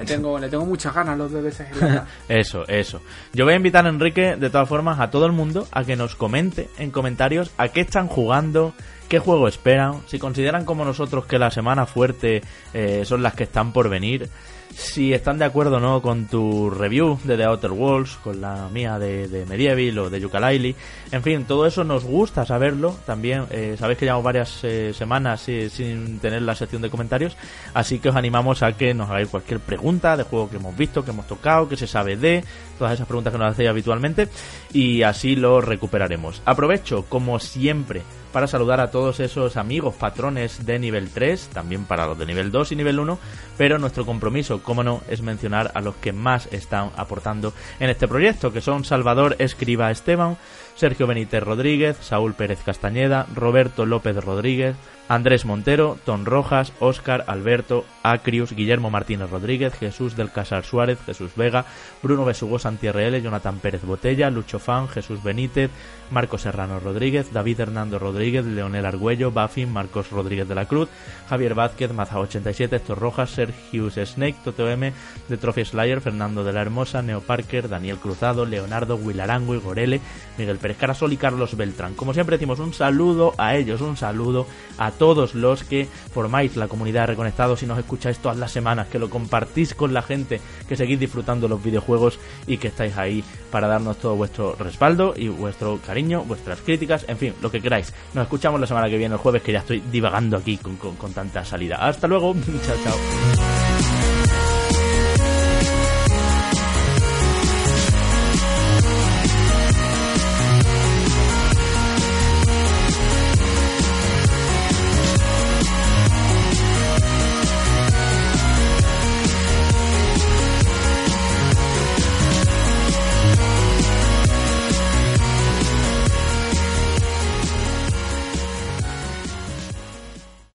Le 0.00 0.06
tengo, 0.06 0.38
le 0.38 0.48
tengo 0.48 0.64
muchas 0.64 0.94
ganas 0.94 1.18
los 1.18 1.32
Helata. 1.32 2.06
Eso, 2.28 2.66
eso. 2.68 3.02
Yo 3.32 3.44
voy 3.44 3.54
a 3.54 3.56
invitar 3.56 3.86
a 3.86 3.90
Enrique, 3.90 4.36
de 4.36 4.50
todas 4.50 4.68
formas, 4.68 4.98
a 4.98 5.10
todo 5.10 5.26
el 5.26 5.32
mundo 5.32 5.66
a 5.72 5.84
que 5.84 5.96
nos 5.96 6.16
comente 6.16 6.68
en 6.78 6.90
comentarios 6.90 7.50
a 7.58 7.68
qué 7.68 7.82
están 7.82 8.08
jugando, 8.08 8.72
qué 9.08 9.18
juego 9.18 9.46
esperan, 9.46 10.00
si 10.06 10.18
consideran 10.18 10.64
como 10.64 10.84
nosotros 10.84 11.26
que 11.26 11.38
la 11.38 11.50
semana 11.50 11.86
fuerte 11.86 12.42
eh, 12.72 13.02
son 13.04 13.22
las 13.22 13.34
que 13.34 13.44
están 13.44 13.72
por 13.72 13.88
venir 13.88 14.28
si 14.74 15.12
están 15.12 15.38
de 15.38 15.44
acuerdo 15.44 15.76
o 15.76 15.80
no 15.80 16.00
con 16.00 16.26
tu 16.26 16.70
review 16.70 17.18
de 17.24 17.36
The 17.36 17.44
Outer 17.44 17.72
Worlds, 17.72 18.16
con 18.22 18.40
la 18.40 18.68
mía 18.68 18.98
de, 18.98 19.44
Medieval 19.48 19.98
o 19.98 20.10
de 20.10 20.20
yooka 20.20 20.52
En 20.52 21.22
fin, 21.22 21.44
todo 21.44 21.66
eso 21.66 21.84
nos 21.84 22.04
gusta 22.04 22.46
saberlo. 22.46 22.96
También 23.04 23.46
eh, 23.50 23.76
sabéis 23.78 23.98
que 23.98 24.06
llevamos 24.06 24.24
varias 24.24 24.62
eh, 24.64 24.92
semanas 24.94 25.40
sin 25.42 26.18
tener 26.18 26.42
la 26.42 26.54
sección 26.54 26.82
de 26.82 26.90
comentarios, 26.90 27.36
así 27.74 27.98
que 27.98 28.08
os 28.08 28.16
animamos 28.16 28.62
a 28.62 28.72
que 28.72 28.94
nos 28.94 29.10
hagáis 29.10 29.28
cualquier 29.28 29.60
pregunta 29.60 30.16
de 30.16 30.24
juego 30.24 30.48
que 30.48 30.56
hemos 30.56 30.76
visto, 30.76 31.04
que 31.04 31.10
hemos 31.10 31.26
tocado, 31.26 31.68
que 31.68 31.76
se 31.76 31.86
sabe 31.86 32.16
de, 32.16 32.44
todas 32.78 32.94
esas 32.94 33.06
preguntas 33.06 33.32
que 33.32 33.38
nos 33.38 33.52
hacéis 33.52 33.68
habitualmente, 33.68 34.28
y 34.72 35.02
así 35.02 35.36
lo 35.36 35.60
recuperaremos. 35.60 36.42
Aprovecho, 36.44 37.04
como 37.08 37.38
siempre, 37.38 38.02
para 38.32 38.46
saludar 38.46 38.80
a 38.80 38.90
todos 38.90 39.20
esos 39.20 39.56
amigos 39.56 39.94
patrones 39.94 40.64
de 40.66 40.78
nivel 40.78 41.10
3, 41.10 41.50
también 41.52 41.84
para 41.84 42.06
los 42.06 42.18
de 42.18 42.26
nivel 42.26 42.50
2 42.50 42.72
y 42.72 42.76
nivel 42.76 42.98
1, 42.98 43.18
pero 43.56 43.78
nuestro 43.78 44.06
compromiso, 44.06 44.62
como 44.62 44.82
no, 44.82 45.02
es 45.08 45.22
mencionar 45.22 45.70
a 45.74 45.80
los 45.80 45.96
que 45.96 46.12
más 46.12 46.48
están 46.52 46.90
aportando 46.96 47.52
en 47.78 47.90
este 47.90 48.08
proyecto, 48.08 48.52
que 48.52 48.60
son 48.60 48.84
Salvador 48.84 49.36
Escriba 49.38 49.90
Esteban, 49.90 50.36
Sergio 50.76 51.06
Benítez 51.06 51.42
Rodríguez, 51.42 51.96
Saúl 52.00 52.34
Pérez 52.34 52.60
Castañeda, 52.64 53.26
Roberto 53.34 53.84
López 53.84 54.16
Rodríguez, 54.16 54.76
Andrés 55.10 55.44
Montero, 55.44 55.98
Ton 56.04 56.24
Rojas, 56.24 56.72
Óscar, 56.78 57.24
Alberto, 57.26 57.84
Acrius, 58.04 58.52
Guillermo 58.52 58.90
Martínez 58.90 59.28
Rodríguez, 59.28 59.74
Jesús 59.74 60.16
del 60.16 60.30
Casar 60.30 60.64
Suárez, 60.64 61.00
Jesús 61.04 61.32
Vega, 61.34 61.64
Bruno 62.00 62.24
Besugo 62.24 62.60
Santierreele, 62.60 63.20
Jonathan 63.20 63.58
Pérez 63.58 63.84
Botella, 63.84 64.30
Lucho 64.30 64.60
Fan, 64.60 64.86
Jesús 64.88 65.20
Benítez, 65.20 65.72
Marcos 66.10 66.42
Serrano 66.42 66.80
Rodríguez, 66.80 67.32
David 67.32 67.60
Hernando 67.60 67.98
Rodríguez, 67.98 68.44
Leonel 68.44 68.86
Argüello, 68.86 69.30
Buffin, 69.30 69.72
Marcos 69.72 70.10
Rodríguez 70.10 70.48
de 70.48 70.54
la 70.54 70.66
Cruz, 70.66 70.88
Javier 71.28 71.54
Vázquez, 71.54 71.92
Maza87, 71.92 72.72
Héctor 72.72 72.98
Rojas, 72.98 73.30
Sergio 73.30 73.90
Snake, 73.90 74.36
Toto 74.44 74.68
M, 74.68 74.92
de 75.28 75.36
Trophy 75.36 75.64
Slayer, 75.64 76.00
Fernando 76.00 76.44
de 76.44 76.52
la 76.52 76.62
Hermosa, 76.62 77.02
Neo 77.02 77.20
Parker, 77.20 77.68
Daniel 77.68 77.98
Cruzado, 77.98 78.46
Leonardo, 78.46 78.96
Wilarango, 78.96 79.58
Gorele, 79.60 80.00
Miguel 80.38 80.58
Pérez 80.58 80.76
Carasol 80.76 81.12
y 81.12 81.16
Carlos 81.16 81.56
Beltrán. 81.56 81.94
Como 81.94 82.14
siempre 82.14 82.36
decimos, 82.36 82.58
un 82.58 82.72
saludo 82.72 83.34
a 83.38 83.56
ellos, 83.56 83.80
un 83.80 83.96
saludo 83.96 84.46
a 84.78 84.90
todos 84.90 85.34
los 85.34 85.64
que 85.64 85.86
formáis 86.12 86.56
la 86.56 86.68
comunidad 86.68 87.02
de 87.02 87.06
Reconectados 87.08 87.62
y 87.62 87.66
nos 87.66 87.78
escucháis 87.78 88.18
todas 88.18 88.38
las 88.38 88.52
semanas, 88.52 88.88
que 88.88 88.98
lo 88.98 89.10
compartís 89.10 89.74
con 89.74 89.92
la 89.92 90.02
gente, 90.02 90.40
que 90.68 90.76
seguís 90.76 90.98
disfrutando 90.98 91.48
los 91.48 91.62
videojuegos 91.62 92.18
y 92.46 92.58
que 92.58 92.68
estáis 92.68 92.96
ahí 92.96 93.24
para 93.50 93.68
darnos 93.68 93.98
todo 93.98 94.16
vuestro 94.16 94.54
respaldo 94.56 95.14
y 95.16 95.28
vuestro 95.28 95.78
cariño, 95.84 95.99
vuestras 96.08 96.60
críticas, 96.60 97.04
en 97.08 97.18
fin, 97.18 97.34
lo 97.40 97.50
que 97.50 97.60
queráis. 97.60 97.92
Nos 98.14 98.24
escuchamos 98.24 98.60
la 98.60 98.66
semana 98.66 98.88
que 98.88 98.98
viene, 98.98 99.14
el 99.14 99.20
jueves, 99.20 99.42
que 99.42 99.52
ya 99.52 99.60
estoy 99.60 99.82
divagando 99.90 100.36
aquí 100.36 100.56
con, 100.56 100.76
con 100.76 101.12
tanta 101.12 101.44
salida. 101.44 101.76
Hasta 101.76 102.06
luego, 102.06 102.34
chao, 102.66 102.76
chao. 102.84 103.69